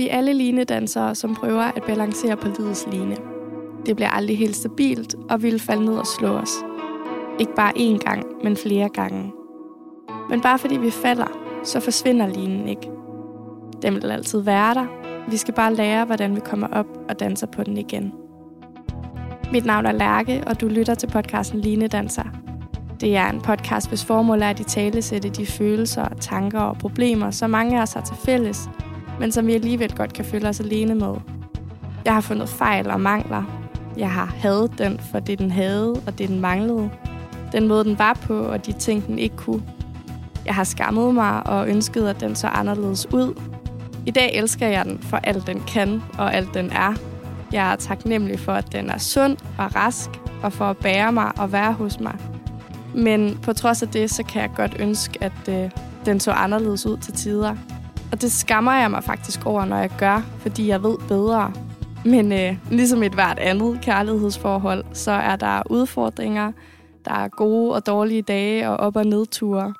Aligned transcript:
Vi 0.00 0.08
er 0.08 0.16
alle 0.16 0.32
linedansere, 0.32 1.14
som 1.14 1.34
prøver 1.34 1.62
at 1.62 1.82
balancere 1.86 2.36
på 2.36 2.48
livets 2.58 2.86
line. 2.92 3.16
Det 3.86 3.96
bliver 3.96 4.08
aldrig 4.08 4.38
helt 4.38 4.56
stabilt, 4.56 5.14
og 5.30 5.42
vi 5.42 5.50
vil 5.50 5.60
falde 5.60 5.84
ned 5.84 5.94
og 5.94 6.06
slå 6.06 6.28
os. 6.28 6.50
Ikke 7.40 7.54
bare 7.54 7.72
én 7.76 7.98
gang, 7.98 8.24
men 8.44 8.56
flere 8.56 8.88
gange. 8.88 9.32
Men 10.30 10.40
bare 10.40 10.58
fordi 10.58 10.76
vi 10.76 10.90
falder, 10.90 11.26
så 11.64 11.80
forsvinder 11.80 12.26
linen 12.26 12.68
ikke. 12.68 12.90
Den 13.82 13.94
vil 13.94 14.10
altid 14.10 14.40
være 14.40 14.74
der. 14.74 14.86
Vi 15.30 15.36
skal 15.36 15.54
bare 15.54 15.74
lære, 15.74 16.04
hvordan 16.04 16.36
vi 16.36 16.40
kommer 16.40 16.66
op 16.66 16.86
og 17.08 17.20
danser 17.20 17.46
på 17.46 17.64
den 17.64 17.76
igen. 17.76 18.12
Mit 19.52 19.64
navn 19.64 19.86
er 19.86 19.92
Lærke, 19.92 20.44
og 20.46 20.60
du 20.60 20.68
lytter 20.68 20.94
til 20.94 21.06
podcasten 21.06 21.60
Line 21.60 21.88
Danser. 21.88 22.24
Det 23.00 23.16
er 23.16 23.30
en 23.30 23.40
podcast, 23.40 23.88
hvis 23.88 24.04
formål 24.04 24.42
er 24.42 24.50
at 24.50 24.60
i 24.60 24.64
tale 24.64 25.02
sætte 25.02 25.28
de 25.28 25.46
følelser, 25.46 26.08
tanker 26.20 26.60
og 26.60 26.78
problemer, 26.78 27.30
som 27.30 27.50
mange 27.50 27.78
af 27.78 27.82
os 27.82 27.92
har 27.92 28.00
til 28.00 28.16
fælles, 28.16 28.68
men 29.20 29.32
som 29.32 29.46
vi 29.46 29.54
alligevel 29.54 29.96
godt 29.96 30.12
kan 30.12 30.24
føle 30.24 30.48
os 30.48 30.60
alene 30.60 30.94
med. 30.94 31.14
Jeg 32.04 32.14
har 32.14 32.20
fundet 32.20 32.48
fejl 32.48 32.90
og 32.90 33.00
mangler. 33.00 33.42
Jeg 33.96 34.10
har 34.10 34.24
hadet 34.24 34.78
den 34.78 35.00
for 35.10 35.18
det, 35.18 35.38
den 35.38 35.50
havde 35.50 35.92
og 36.06 36.18
det, 36.18 36.28
den 36.28 36.40
manglede. 36.40 36.90
Den 37.52 37.68
måde, 37.68 37.84
den 37.84 37.98
var 37.98 38.14
på, 38.14 38.38
og 38.38 38.66
de 38.66 38.72
ting, 38.72 39.06
den 39.06 39.18
ikke 39.18 39.36
kunne. 39.36 39.62
Jeg 40.46 40.54
har 40.54 40.64
skammet 40.64 41.14
mig 41.14 41.46
og 41.46 41.68
ønsket, 41.68 42.08
at 42.08 42.20
den 42.20 42.36
så 42.36 42.46
anderledes 42.46 43.12
ud. 43.12 43.40
I 44.06 44.10
dag 44.10 44.34
elsker 44.34 44.66
jeg 44.66 44.84
den 44.84 44.98
for 45.02 45.16
alt, 45.16 45.46
den 45.46 45.60
kan 45.60 46.02
og 46.18 46.34
alt, 46.34 46.54
den 46.54 46.70
er. 46.70 46.94
Jeg 47.52 47.72
er 47.72 47.76
taknemmelig 47.76 48.38
for, 48.38 48.52
at 48.52 48.72
den 48.72 48.90
er 48.90 48.98
sund 48.98 49.36
og 49.58 49.76
rask, 49.76 50.10
og 50.42 50.52
for 50.52 50.64
at 50.64 50.76
bære 50.76 51.12
mig 51.12 51.32
og 51.38 51.52
være 51.52 51.72
hos 51.72 52.00
mig. 52.00 52.16
Men 52.94 53.38
på 53.42 53.52
trods 53.52 53.82
af 53.82 53.88
det, 53.88 54.10
så 54.10 54.22
kan 54.22 54.42
jeg 54.42 54.50
godt 54.56 54.76
ønske, 54.78 55.24
at 55.24 55.48
øh, 55.48 55.70
den 56.06 56.20
så 56.20 56.30
anderledes 56.30 56.86
ud 56.86 56.96
til 56.96 57.14
tider. 57.14 57.56
Og 58.12 58.20
det 58.20 58.32
skammer 58.32 58.72
jeg 58.72 58.90
mig 58.90 59.04
faktisk 59.04 59.46
over, 59.46 59.64
når 59.64 59.76
jeg 59.76 59.90
gør, 59.98 60.20
fordi 60.38 60.68
jeg 60.68 60.82
ved 60.82 60.98
bedre. 61.08 61.52
Men 62.04 62.32
øh, 62.32 62.56
ligesom 62.70 63.02
et 63.02 63.14
hvert 63.14 63.38
andet 63.38 63.80
kærlighedsforhold, 63.82 64.84
så 64.92 65.10
er 65.10 65.36
der 65.36 65.62
udfordringer, 65.70 66.52
der 67.04 67.12
er 67.12 67.28
gode 67.28 67.74
og 67.74 67.86
dårlige 67.86 68.22
dage 68.22 68.68
og 68.68 68.76
op- 68.76 68.96
og 68.96 69.06
nedture. 69.06 69.74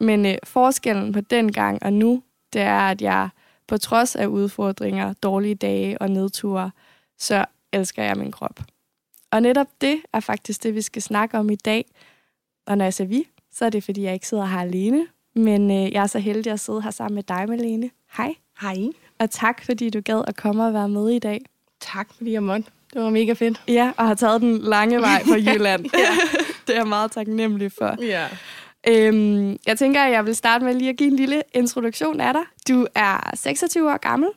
Men 0.00 0.26
øh, 0.26 0.34
forskellen 0.44 1.12
på 1.12 1.20
den 1.20 1.52
gang 1.52 1.82
og 1.82 1.92
nu, 1.92 2.22
det 2.52 2.60
er, 2.60 2.78
at 2.78 3.02
jeg 3.02 3.28
på 3.68 3.78
trods 3.78 4.16
af 4.16 4.26
udfordringer, 4.26 5.12
dårlige 5.12 5.54
dage 5.54 6.02
og 6.02 6.10
nedture, 6.10 6.70
så 7.18 7.44
elsker 7.72 8.02
jeg 8.02 8.16
min 8.16 8.32
krop. 8.32 8.60
Og 9.30 9.42
netop 9.42 9.66
det 9.80 10.00
er 10.12 10.20
faktisk 10.20 10.62
det, 10.62 10.74
vi 10.74 10.82
skal 10.82 11.02
snakke 11.02 11.38
om 11.38 11.50
i 11.50 11.56
dag. 11.56 11.84
Og 12.66 12.78
når 12.78 12.84
jeg 12.84 12.94
siger 12.94 13.08
vi, 13.08 13.24
så 13.52 13.64
er 13.64 13.70
det, 13.70 13.84
fordi 13.84 14.02
jeg 14.02 14.14
ikke 14.14 14.28
sidder 14.28 14.44
her 14.44 14.60
alene, 14.60 15.06
men 15.38 15.70
øh, 15.70 15.92
jeg 15.92 16.02
er 16.02 16.06
så 16.06 16.18
heldig 16.18 16.52
at 16.52 16.60
sidde 16.60 16.82
her 16.82 16.90
sammen 16.90 17.14
med 17.14 17.22
dig, 17.22 17.44
Malene. 17.48 17.90
Hej. 18.16 18.34
Hej. 18.60 18.76
Og 19.20 19.30
tak, 19.30 19.64
fordi 19.64 19.90
du 19.90 20.00
gad 20.00 20.24
at 20.26 20.36
komme 20.36 20.66
og 20.66 20.72
være 20.74 20.88
med 20.88 21.08
i 21.10 21.18
dag. 21.18 21.40
Tak, 21.80 22.08
fordi 22.16 22.32
jeg 22.32 22.42
måtte. 22.42 22.64
Det 22.94 23.02
var 23.02 23.10
mega 23.10 23.32
fedt. 23.32 23.62
Ja, 23.68 23.92
og 23.96 24.06
har 24.06 24.14
taget 24.14 24.40
den 24.40 24.58
lange 24.58 25.00
vej 25.00 25.22
fra 25.24 25.36
Jylland. 25.54 25.84
ja. 25.94 25.98
Det 26.66 26.74
er 26.76 26.80
jeg 26.80 26.88
meget 26.88 27.10
taknemmelig 27.12 27.72
for. 27.78 28.04
Ja. 28.04 28.26
Øhm, 28.88 29.56
jeg 29.66 29.78
tænker, 29.78 30.02
at 30.02 30.12
jeg 30.12 30.26
vil 30.26 30.36
starte 30.36 30.64
med 30.64 30.74
lige 30.74 30.88
at 30.90 30.96
give 30.96 31.10
en 31.10 31.16
lille 31.16 31.42
introduktion 31.54 32.20
af 32.20 32.34
dig. 32.34 32.42
Du 32.68 32.86
er 32.94 33.30
26 33.34 33.92
år 33.92 33.96
gammel, 33.96 34.28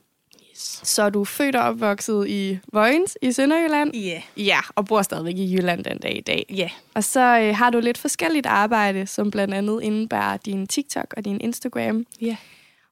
Yes. 0.61 0.79
så 0.83 1.09
du 1.09 1.21
er 1.21 1.25
født 1.25 1.55
og 1.55 1.61
opvokset 1.63 2.27
i 2.27 2.59
Vojens 2.73 3.17
i 3.21 3.31
Sønderjylland. 3.31 3.95
Ja. 3.95 4.21
Ja, 4.37 4.59
og 4.75 4.85
bor 4.85 5.01
stadigvæk 5.01 5.37
i 5.37 5.55
Jylland 5.55 5.83
den 5.83 5.97
dag 5.97 6.17
i 6.17 6.21
dag. 6.21 6.45
Ja. 6.55 6.69
Og 6.93 7.03
så 7.03 7.39
øh, 7.39 7.55
har 7.55 7.69
du 7.69 7.79
lidt 7.79 7.97
forskelligt 7.97 8.45
arbejde, 8.45 9.07
som 9.07 9.31
blandt 9.31 9.53
andet 9.53 9.79
indebærer 9.83 10.37
din 10.37 10.67
TikTok 10.67 11.13
og 11.17 11.25
din 11.25 11.41
Instagram. 11.41 12.05
Ja. 12.21 12.35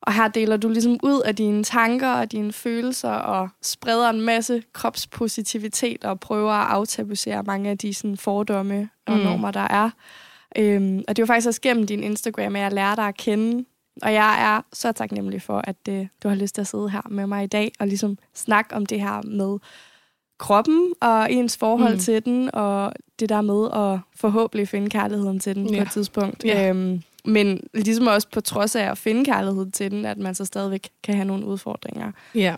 Og 0.02 0.14
her 0.14 0.28
deler 0.28 0.58
du 0.58 0.70
ligesom 0.70 1.00
ud 1.04 1.22
af 1.26 1.36
dine 1.36 1.64
tanker 1.64 2.10
og 2.14 2.32
dine 2.32 2.54
følelser 2.54 3.10
og 3.12 3.50
spreder 3.62 4.10
en 4.10 4.22
masse 4.22 4.64
kropspositivitet 4.74 6.04
og 6.06 6.20
prøver 6.20 6.52
at 6.52 6.68
aftabuisere 6.68 7.44
mange 7.44 7.70
af 7.70 7.78
de 7.78 7.94
sådan, 7.94 8.18
fordomme 8.18 8.90
og 9.08 9.18
Mm. 9.18 9.24
normer, 9.24 9.52
der 9.52 9.60
er. 9.70 9.90
Øhm, 10.58 11.04
og 11.08 11.16
det 11.16 11.22
var 11.24 11.26
faktisk 11.28 11.48
også 11.48 11.62
gennem 11.62 11.88
din 11.88 12.04
Instagram, 12.04 12.56
at 12.56 12.62
jeg 12.62 12.72
lærte 12.72 13.02
dig 13.02 13.08
at 13.08 13.18
kende. 13.18 13.66
Og 14.02 14.14
jeg 14.14 14.42
er 14.56 14.62
så 14.74 14.92
taknemmelig 14.92 15.42
for, 15.42 15.62
at 15.64 15.76
øh, 15.90 16.08
du 16.24 16.28
har 16.28 16.36
lyst 16.36 16.56
til 16.56 16.62
at 16.62 16.68
sidde 16.68 16.90
her 16.90 17.02
med 17.10 17.28
mig 17.28 17.44
i 17.44 17.48
dag 17.48 17.72
og 17.80 17.88
ligesom 17.88 18.18
snakke 18.34 18.76
om 18.76 18.86
det 18.86 19.02
her 19.02 19.22
med 19.22 19.58
kroppen 20.40 20.94
og 21.02 21.32
ens 21.32 21.58
forhold 21.58 21.94
Mm. 21.94 22.00
til 22.00 22.26
den, 22.26 22.56
og 22.56 22.94
det 23.20 23.30
der 23.30 23.42
med 23.42 23.70
at 23.74 24.00
forhåbentlig 24.16 24.68
finde 24.68 24.90
kærligheden 24.90 25.40
til 25.40 25.56
den 25.56 25.70
ja. 25.74 25.78
På 25.78 25.82
et 25.84 25.92
tidspunkt. 25.92 26.46
Ja. 26.46 26.70
Øhm, 26.70 27.02
men 27.26 27.60
ligesom 27.74 28.08
også 28.08 28.28
på 28.34 28.42
trods 28.42 28.76
af 28.76 28.84
at 28.92 28.98
finde 28.98 29.26
kærlighed 29.26 29.72
til 29.72 29.92
den, 29.92 30.06
at 30.06 30.18
man 30.18 30.36
så 30.36 30.46
stadigvæk 30.46 30.90
kan 31.04 31.16
have 31.16 31.26
nogle 31.26 31.46
udfordringer. 31.46 32.12
Ja. 32.36 32.56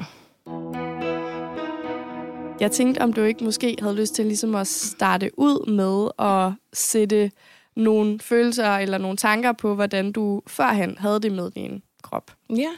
Jeg 2.59 2.71
tænkte, 2.71 3.01
om 3.01 3.13
du 3.13 3.21
ikke 3.21 3.43
måske 3.43 3.75
havde 3.81 3.95
lyst 3.95 4.15
til 4.15 4.25
ligesom 4.25 4.55
at 4.55 4.67
starte 4.67 5.31
ud 5.39 5.69
med 5.71 6.25
at 6.27 6.53
sætte 6.73 7.31
nogle 7.75 8.19
følelser 8.19 8.75
eller 8.75 8.97
nogle 8.97 9.17
tanker 9.17 9.51
på, 9.51 9.75
hvordan 9.75 10.11
du 10.11 10.41
førhen 10.47 10.97
havde 10.97 11.19
det 11.19 11.31
med 11.31 11.51
din 11.51 11.83
krop. 12.01 12.31
Ja. 12.49 12.69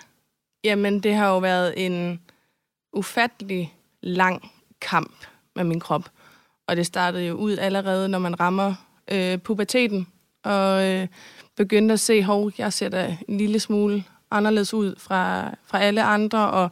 Jamen, 0.64 1.00
det 1.00 1.16
har 1.16 1.30
jo 1.30 1.38
været 1.38 1.86
en 1.86 2.22
ufattelig 2.94 3.74
lang 4.02 4.52
kamp 4.82 5.26
med 5.56 5.64
min 5.64 5.80
krop. 5.80 6.10
Og 6.68 6.76
det 6.76 6.86
startede 6.86 7.28
jo 7.28 7.34
ud 7.34 7.58
allerede, 7.58 8.10
når 8.10 8.20
man 8.20 8.40
rammer 8.40 8.74
øh, 9.12 9.38
puberteten. 9.38 10.08
Og 10.44 10.88
øh, 10.88 11.08
begyndte 11.56 11.94
at 11.94 12.00
se, 12.00 12.24
hov, 12.24 12.52
jeg 12.58 12.74
ser 12.74 12.90
da 12.90 13.18
en 13.28 13.38
lille 13.38 13.60
smule 13.60 14.04
anderledes 14.32 14.74
ud 14.74 14.96
fra, 14.98 15.52
fra 15.66 15.80
alle 15.80 16.04
andre. 16.04 16.52
Og 16.52 16.72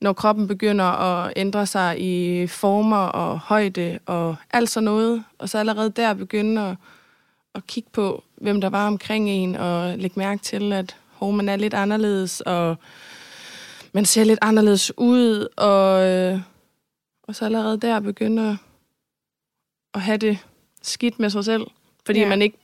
når 0.00 0.12
kroppen 0.12 0.48
begynder 0.48 0.84
at 0.84 1.32
ændre 1.36 1.66
sig 1.66 2.00
i 2.00 2.46
former 2.46 2.96
og 2.96 3.38
højde 3.38 3.98
og 4.06 4.36
alt 4.50 4.70
sådan 4.70 4.84
noget. 4.84 5.24
Og 5.38 5.48
så 5.48 5.58
allerede 5.58 5.90
der 5.90 6.14
begynder 6.14 6.62
at, 6.70 6.76
at 7.58 7.66
kigge 7.66 7.90
på, 7.92 8.24
hvem 8.36 8.60
der 8.60 8.70
var 8.70 8.86
omkring 8.86 9.30
en, 9.30 9.56
og 9.56 9.98
lægge 9.98 10.18
mærke 10.18 10.42
til, 10.42 10.72
at 10.72 10.96
hov, 11.10 11.32
man 11.32 11.48
er 11.48 11.56
lidt 11.56 11.74
anderledes, 11.74 12.40
og 12.40 12.76
man 13.92 14.04
ser 14.04 14.24
lidt 14.24 14.38
anderledes 14.42 14.92
ud, 14.98 15.48
og, 15.56 16.06
øh, 16.06 16.40
og 17.22 17.34
så 17.34 17.44
allerede 17.44 17.80
der 17.80 18.00
begynde 18.00 18.58
at, 19.94 20.00
have 20.00 20.18
det 20.18 20.38
skidt 20.82 21.18
med 21.18 21.30
sig 21.30 21.44
selv, 21.44 21.66
fordi 22.06 22.20
ja. 22.20 22.28
man 22.28 22.42
ikke 22.42 22.56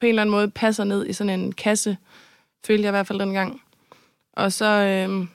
på 0.00 0.06
en 0.06 0.08
eller 0.08 0.22
anden 0.22 0.30
måde 0.30 0.50
passer 0.50 0.84
ned 0.84 1.06
i 1.06 1.12
sådan 1.12 1.40
en 1.40 1.52
kasse, 1.52 1.96
følte 2.66 2.82
jeg 2.82 2.90
i 2.90 2.96
hvert 2.96 3.06
fald 3.06 3.18
dengang. 3.18 3.62
Og 4.32 4.52
så 4.52 4.66
øh, 4.66 5.26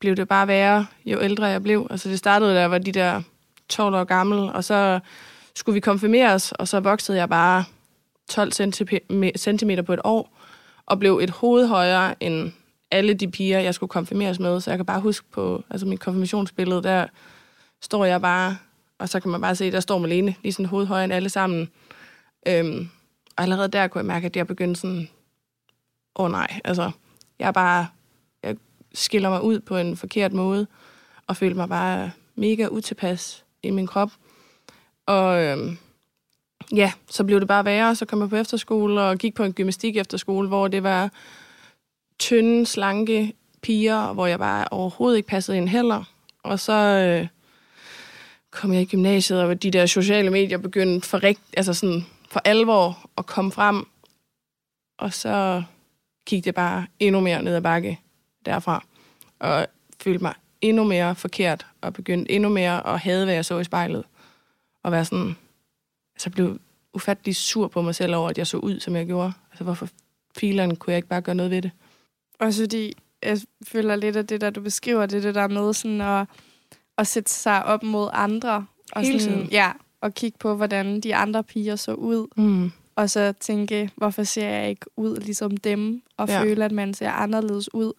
blev 0.00 0.16
det 0.16 0.28
bare 0.28 0.48
værre, 0.48 0.86
jo 1.04 1.20
ældre 1.20 1.46
jeg 1.46 1.62
blev. 1.62 1.86
Altså 1.90 2.08
det 2.08 2.18
startede, 2.18 2.54
da 2.54 2.60
jeg 2.60 2.70
var 2.70 2.78
de 2.78 2.92
der 2.92 3.22
12 3.68 3.94
år 3.94 4.04
gammel, 4.04 4.38
og 4.38 4.64
så 4.64 5.00
skulle 5.54 5.74
vi 5.74 5.80
konfirmeres, 5.80 6.52
og 6.52 6.68
så 6.68 6.80
voksede 6.80 7.18
jeg 7.18 7.28
bare 7.28 7.64
12 8.28 8.52
cm 9.36 9.70
på 9.86 9.92
et 9.92 10.00
år, 10.04 10.38
og 10.86 10.98
blev 10.98 11.18
et 11.22 11.30
hoved 11.30 11.66
højere 11.66 12.22
end 12.22 12.52
alle 12.90 13.14
de 13.14 13.30
piger, 13.30 13.60
jeg 13.60 13.74
skulle 13.74 13.90
konfirmeres 13.90 14.38
med. 14.38 14.60
Så 14.60 14.70
jeg 14.70 14.78
kan 14.78 14.86
bare 14.86 15.00
huske 15.00 15.26
på 15.30 15.64
altså 15.70 15.86
mit 15.86 16.00
konfirmationsbillede, 16.00 16.82
der 16.82 17.06
står 17.80 18.04
jeg 18.04 18.20
bare, 18.20 18.56
og 18.98 19.08
så 19.08 19.20
kan 19.20 19.30
man 19.30 19.40
bare 19.40 19.56
se, 19.56 19.72
der 19.72 19.80
står 19.80 19.98
Malene, 19.98 20.34
lige 20.42 20.52
sådan 20.52 20.66
hoved 20.66 20.86
højere 20.86 21.04
end 21.04 21.12
alle 21.12 21.28
sammen. 21.28 21.68
Øhm, 22.48 22.88
og 23.36 23.42
allerede 23.42 23.68
der 23.68 23.88
kunne 23.88 23.98
jeg 23.98 24.06
mærke, 24.06 24.26
at 24.26 24.36
jeg 24.36 24.46
begyndte 24.46 24.80
sådan, 24.80 25.08
åh 26.16 26.24
oh, 26.24 26.30
nej, 26.30 26.60
altså, 26.64 26.90
jeg 27.38 27.48
er 27.48 27.52
bare, 27.52 27.86
jeg 28.42 28.56
skiller 28.94 29.30
mig 29.30 29.42
ud 29.42 29.60
på 29.60 29.76
en 29.76 29.96
forkert 29.96 30.32
måde, 30.32 30.66
og 31.26 31.36
følte 31.36 31.56
mig 31.56 31.68
bare 31.68 32.10
mega 32.34 32.66
utilpas 32.66 33.44
i 33.62 33.70
min 33.70 33.86
krop. 33.86 34.10
Og 35.06 35.42
øhm, 35.42 35.78
ja, 36.72 36.92
så 37.10 37.24
blev 37.24 37.40
det 37.40 37.48
bare 37.48 37.64
værre, 37.64 37.94
så 37.94 38.04
kom 38.04 38.20
jeg 38.20 38.28
på 38.28 38.36
efterskole 38.36 39.02
og 39.02 39.18
gik 39.18 39.34
på 39.34 39.44
en 39.44 39.52
gymnastik 39.52 39.96
efterskole, 39.96 40.48
hvor 40.48 40.68
det 40.68 40.82
var 40.82 41.10
tynde, 42.18 42.66
slanke 42.66 43.32
piger, 43.62 44.12
hvor 44.12 44.26
jeg 44.26 44.38
bare 44.38 44.66
overhovedet 44.70 45.16
ikke 45.16 45.28
passede 45.28 45.56
ind 45.56 45.68
heller. 45.68 46.04
Og 46.42 46.60
så 46.60 46.72
øh, 46.72 47.28
kom 48.50 48.72
jeg 48.72 48.82
i 48.82 48.84
gymnasiet, 48.84 49.42
og 49.42 49.62
de 49.62 49.70
der 49.70 49.86
sociale 49.86 50.30
medier 50.30 50.58
begyndte 50.58 51.08
for, 51.08 51.22
rigt, 51.22 51.40
altså 51.56 51.74
sådan, 51.74 52.06
for 52.30 52.40
alvor 52.44 53.10
at 53.18 53.26
komme 53.26 53.52
frem. 53.52 53.86
Og 54.98 55.12
så 55.12 55.62
gik 56.26 56.44
det 56.44 56.54
bare 56.54 56.86
endnu 56.98 57.20
mere 57.20 57.42
ned 57.42 57.54
ad 57.54 57.62
bakke 57.62 58.00
derfra. 58.46 58.84
Og 59.38 59.66
følte 60.00 60.22
mig 60.22 60.34
endnu 60.60 60.84
mere 60.84 61.14
forkert, 61.14 61.66
og 61.80 61.92
begyndte 61.92 62.32
endnu 62.32 62.48
mere 62.48 62.86
at 62.86 63.00
hade, 63.00 63.24
hvad 63.24 63.34
jeg 63.34 63.44
så 63.44 63.58
i 63.58 63.64
spejlet. 63.64 64.04
Og 64.82 64.92
være 64.92 65.04
sådan, 65.04 65.36
så 66.18 66.30
blev 66.30 66.58
ufattelig 66.94 67.36
sur 67.36 67.68
på 67.68 67.82
mig 67.82 67.94
selv 67.94 68.14
over, 68.14 68.28
at 68.30 68.38
jeg 68.38 68.46
så 68.46 68.56
ud, 68.56 68.80
som 68.80 68.96
jeg 68.96 69.06
gjorde. 69.06 69.32
Altså, 69.50 69.64
hvorfor 69.64 69.88
filerne 70.36 70.76
kunne 70.76 70.90
jeg 70.92 70.96
ikke 70.96 71.08
bare 71.08 71.20
gøre 71.22 71.34
noget 71.34 71.50
ved 71.50 71.62
det? 71.62 71.70
Også 72.40 72.62
fordi 72.62 72.92
jeg 73.22 73.38
føler 73.68 73.96
lidt 73.96 74.16
af 74.16 74.26
det, 74.26 74.40
der 74.40 74.50
du 74.50 74.60
beskriver, 74.60 75.06
det, 75.06 75.16
er 75.16 75.20
det 75.20 75.34
der 75.34 75.48
med 75.48 75.74
sådan 75.74 76.00
at, 76.00 76.26
at 76.98 77.06
sætte 77.06 77.32
sig 77.32 77.64
op 77.64 77.82
mod 77.82 78.08
andre. 78.12 78.66
Og 78.92 79.02
Hele 79.02 79.20
sådan, 79.20 79.36
tiden. 79.38 79.50
Ja, 79.52 79.72
og 80.00 80.14
kigge 80.14 80.38
på, 80.38 80.54
hvordan 80.54 81.00
de 81.00 81.14
andre 81.14 81.44
piger 81.44 81.76
så 81.76 81.94
ud. 81.94 82.26
Mm. 82.36 82.72
Og 82.96 83.10
så 83.10 83.32
tænke, 83.40 83.90
hvorfor 83.96 84.22
ser 84.22 84.48
jeg 84.48 84.70
ikke 84.70 84.86
ud 84.96 85.16
ligesom 85.16 85.56
dem? 85.56 86.02
Og 86.16 86.28
Ja. 86.28 86.34
ja. 86.34 86.42
føle, 86.42 86.64
at 86.64 86.72
man 86.72 86.94
ser 86.94 87.10
anderledes 87.10 87.74
ud. 87.74 87.92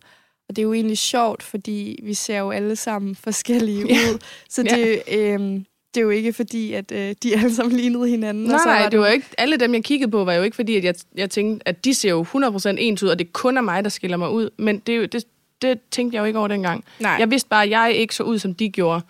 Og 0.49 0.55
det 0.55 0.57
er 0.57 0.63
jo 0.63 0.73
egentlig 0.73 0.97
sjovt, 0.97 1.43
fordi 1.43 1.99
vi 2.03 2.13
ser 2.13 2.39
jo 2.39 2.51
alle 2.51 2.75
sammen 2.75 3.15
forskellige 3.27 3.85
Ja. 3.87 3.93
ud. 4.13 4.19
Så 4.49 4.63
det, 4.63 5.01
øhm, 5.17 5.65
det 5.95 6.01
er 6.01 6.03
jo 6.03 6.09
ikke 6.09 6.33
fordi, 6.33 6.73
at 6.73 6.91
øh, 6.91 7.15
de 7.23 7.35
alle 7.35 7.55
sammen 7.55 7.77
lignede 7.77 8.07
hinanden. 8.09 8.43
Nej, 8.43 8.53
og 8.53 8.59
så 8.59 8.65
nej, 8.67 8.81
var 8.81 8.89
det 8.89 8.99
var 8.99 9.07
ikke, 9.07 9.25
alle 9.37 9.57
dem, 9.57 9.73
jeg 9.73 9.83
kiggede 9.83 10.11
på, 10.11 10.23
var 10.23 10.33
jo 10.33 10.43
ikke 10.43 10.55
fordi, 10.55 10.75
at 10.75 10.83
jeg, 10.83 10.95
jeg 11.17 11.29
tænkte, 11.29 11.67
at 11.67 11.85
de 11.85 11.93
ser 11.93 12.09
jo 12.09 12.23
100% 12.23 12.75
ens 12.77 13.03
ud, 13.03 13.09
og 13.09 13.19
det 13.19 13.33
kun 13.33 13.57
er 13.57 13.61
mig, 13.61 13.83
der 13.83 13.89
skiller 13.89 14.17
mig 14.17 14.29
ud. 14.29 14.49
Men 14.57 14.79
det, 14.79 14.95
er 14.95 14.97
jo- 14.99 15.05
det, 15.05 15.23
det 15.61 15.79
tænkte 15.91 16.15
jeg 16.15 16.21
jo 16.21 16.25
ikke 16.25 16.39
over 16.39 16.47
dengang. 16.47 16.85
Nej. 16.99 17.15
Jeg 17.19 17.31
vidste 17.31 17.49
bare, 17.49 17.63
at 17.63 17.69
jeg 17.69 17.93
ikke 17.95 18.15
så 18.15 18.23
ud, 18.23 18.39
som 18.39 18.53
de 18.55 18.69
gjorde. 18.69 19.01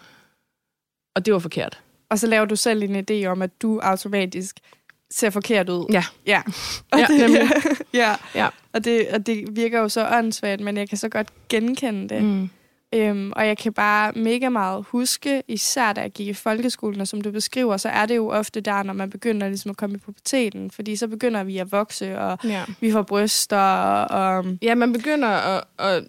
Og 1.16 1.26
det 1.26 1.34
var 1.34 1.40
forkert. 1.40 1.80
Og 2.10 2.20
så 2.20 2.28
laver 2.28 2.46
du 2.46 2.56
selv 2.56 2.84
en 2.84 3.06
idé 3.12 3.26
om, 3.26 3.42
at 3.42 3.62
du 3.62 3.80
automatisk 3.80 4.56
ser 5.12 5.30
forkert 5.30 5.70
ud. 5.70 5.86
Ja. 5.92 6.04
Ja, 6.28 6.42
og 6.92 7.00
Ja, 7.00 7.06
det, 7.10 7.20
nemlig. 7.20 7.42
ja. 7.94 8.16
Ja. 8.36 8.48
Og, 8.74 8.86
det, 8.86 9.08
og 9.14 9.26
det 9.28 9.46
virker 9.56 9.80
jo 9.80 9.90
så 9.90 10.08
åndssvagt, 10.14 10.62
men 10.62 10.78
jeg 10.78 10.90
kan 10.90 10.98
så 10.98 11.10
godt 11.10 11.28
genkende 11.50 12.10
det. 12.16 12.24
Mm. 12.24 12.50
Øhm, 12.94 13.34
og 13.36 13.48
jeg 13.48 13.58
kan 13.58 13.74
bare 13.74 14.12
mega 14.16 14.50
meget 14.50 14.86
huske, 14.88 15.44
især 15.48 15.94
da 15.94 16.02
jeg 16.02 16.12
gik 16.12 16.28
i 16.28 16.34
folkeskolen, 16.34 17.02
og 17.02 17.08
som 17.08 17.22
du 17.22 17.32
beskriver, 17.32 17.78
så 17.78 17.90
er 17.90 18.06
det 18.06 18.16
jo 18.16 18.30
ofte 18.30 18.62
der, 18.62 18.84
når 18.84 18.94
man 18.94 19.10
begynder 19.10 19.48
ligesom 19.48 19.72
at 19.72 19.78
komme 19.78 19.96
i 19.96 20.00
puberteten, 20.00 20.72
fordi 20.72 20.96
så 20.96 21.08
begynder 21.08 21.44
vi 21.44 21.58
at 21.58 21.72
vokse, 21.72 22.20
og 22.20 22.38
Ja. 22.44 22.64
vi 22.80 22.92
får 22.92 23.02
bryster, 23.02 23.58
og, 23.58 24.36
og 24.38 24.46
ja, 24.62 24.76
man 24.76 24.94
begynder 24.94 25.28
at, 25.28 25.64
at 25.80 26.04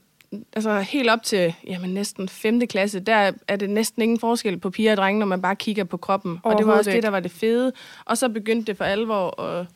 altså 0.52 0.80
helt 0.80 1.10
op 1.10 1.22
til 1.22 1.54
jamen, 1.66 1.90
næsten 1.94 2.28
5. 2.28 2.60
klasse, 2.60 3.00
der 3.00 3.32
er 3.48 3.56
det 3.56 3.70
næsten 3.70 4.02
ingen 4.02 4.20
forskel 4.20 4.58
på 4.58 4.70
piger 4.70 4.90
og 4.90 4.96
drenge, 4.96 5.18
når 5.18 5.26
man 5.26 5.42
bare 5.42 5.56
kigger 5.56 5.84
på 5.84 5.96
kroppen. 5.96 6.38
Og 6.42 6.58
det 6.58 6.66
var 6.66 6.72
også 6.78 6.90
det, 6.90 7.02
der 7.02 7.08
var 7.10 7.20
det 7.20 7.30
fede. 7.30 7.72
Og 8.04 8.18
så 8.18 8.28
begyndte 8.28 8.66
det 8.66 8.76
for 8.76 8.84
alvor 8.84 9.14
og, 9.14 9.66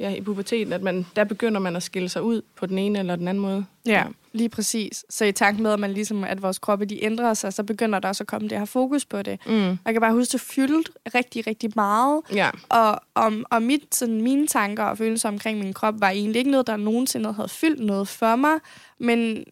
ja, 0.00 0.14
i 0.14 0.20
puberteten, 0.20 0.72
at 0.72 0.82
man, 0.82 1.06
der 1.16 1.24
begynder 1.24 1.60
man 1.60 1.76
at 1.76 1.82
skille 1.82 2.08
sig 2.08 2.22
ud 2.22 2.42
på 2.56 2.66
den 2.66 2.78
ene 2.78 2.98
eller 2.98 3.16
den 3.16 3.28
anden 3.28 3.42
måde. 3.42 3.64
ja, 3.86 4.04
lige 4.32 4.48
præcis. 4.48 5.04
Så 5.10 5.24
i 5.24 5.32
takt 5.32 5.58
med, 5.60 5.72
at, 5.72 5.80
man 5.80 5.92
ligesom, 5.92 6.24
at 6.24 6.42
vores 6.42 6.58
kroppe 6.58 6.84
de 6.84 7.04
ændrer 7.04 7.34
sig, 7.34 7.52
så 7.52 7.62
begynder 7.62 7.98
der 7.98 8.08
også 8.08 8.22
at 8.22 8.26
komme 8.28 8.48
det 8.48 8.58
her 8.58 8.64
fokus 8.64 9.04
på 9.04 9.22
det. 9.22 9.40
Mm. 9.46 9.52
Jeg 9.54 9.92
kan 9.92 10.00
bare 10.00 10.12
huske, 10.12 10.32
det 10.32 10.40
fyldte 10.40 10.92
rigtig, 11.14 11.46
rigtig 11.46 11.70
meget. 11.76 12.20
Ja. 12.34 12.50
Og, 12.68 13.00
om, 13.14 13.44
og 13.50 13.62
mit, 13.62 13.94
sådan, 13.94 14.22
mine 14.22 14.46
tanker 14.46 14.84
og 14.84 14.98
følelser 14.98 15.28
omkring 15.28 15.58
min 15.58 15.72
krop 15.72 15.94
var 16.00 16.10
egentlig 16.10 16.38
ikke 16.38 16.50
noget, 16.50 16.66
der 16.66 16.76
nogensinde 16.76 17.32
havde 17.32 17.48
fyldt 17.48 17.80
noget 17.80 18.08
for 18.08 18.36
mig. 18.36 18.54
Men 18.98 19.44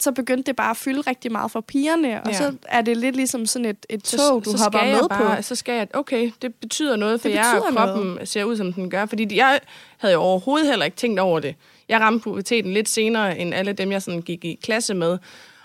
så 0.00 0.12
begyndte 0.12 0.42
det 0.46 0.56
bare 0.56 0.70
at 0.70 0.76
fylde 0.76 1.00
rigtig 1.00 1.32
meget 1.32 1.50
for 1.50 1.60
pigerne. 1.60 2.22
Og 2.22 2.28
Ja. 2.30 2.36
så 2.36 2.52
er 2.68 2.80
det 2.82 2.96
lidt 2.96 3.16
ligesom 3.16 3.46
sådan 3.46 3.66
et, 3.66 3.86
et 3.88 4.06
så, 4.06 4.16
tog, 4.16 4.44
du 4.44 4.50
så 4.50 4.62
hopper 4.62 4.84
med 4.84 5.08
bare, 5.08 5.36
på. 5.36 5.42
Så 5.42 5.54
skal 5.54 5.74
jeg, 5.74 5.88
okay, 5.94 6.30
det 6.42 6.54
betyder 6.54 6.96
noget 6.96 7.20
for 7.20 7.28
Det 7.28 7.34
jer, 7.34 7.54
at 7.68 7.74
kroppen 7.74 8.06
noget. 8.06 8.28
ser 8.28 8.44
ud, 8.44 8.56
som 8.56 8.72
den 8.72 8.90
gør. 8.90 9.06
Fordi 9.06 9.36
jeg 9.36 9.60
havde 9.98 10.14
jo 10.14 10.20
overhovedet 10.20 10.68
heller 10.68 10.84
ikke 10.84 10.96
tænkt 10.96 11.20
over 11.20 11.40
det. 11.40 11.54
Jeg 11.88 12.00
ramte 12.00 12.22
puberteten 12.22 12.72
lidt 12.72 12.88
senere, 12.88 13.38
end 13.38 13.54
alle 13.54 13.72
dem, 13.72 13.92
jeg 13.92 14.02
sådan 14.02 14.22
gik 14.22 14.44
i 14.44 14.58
klasse 14.62 14.94
med. 14.94 15.18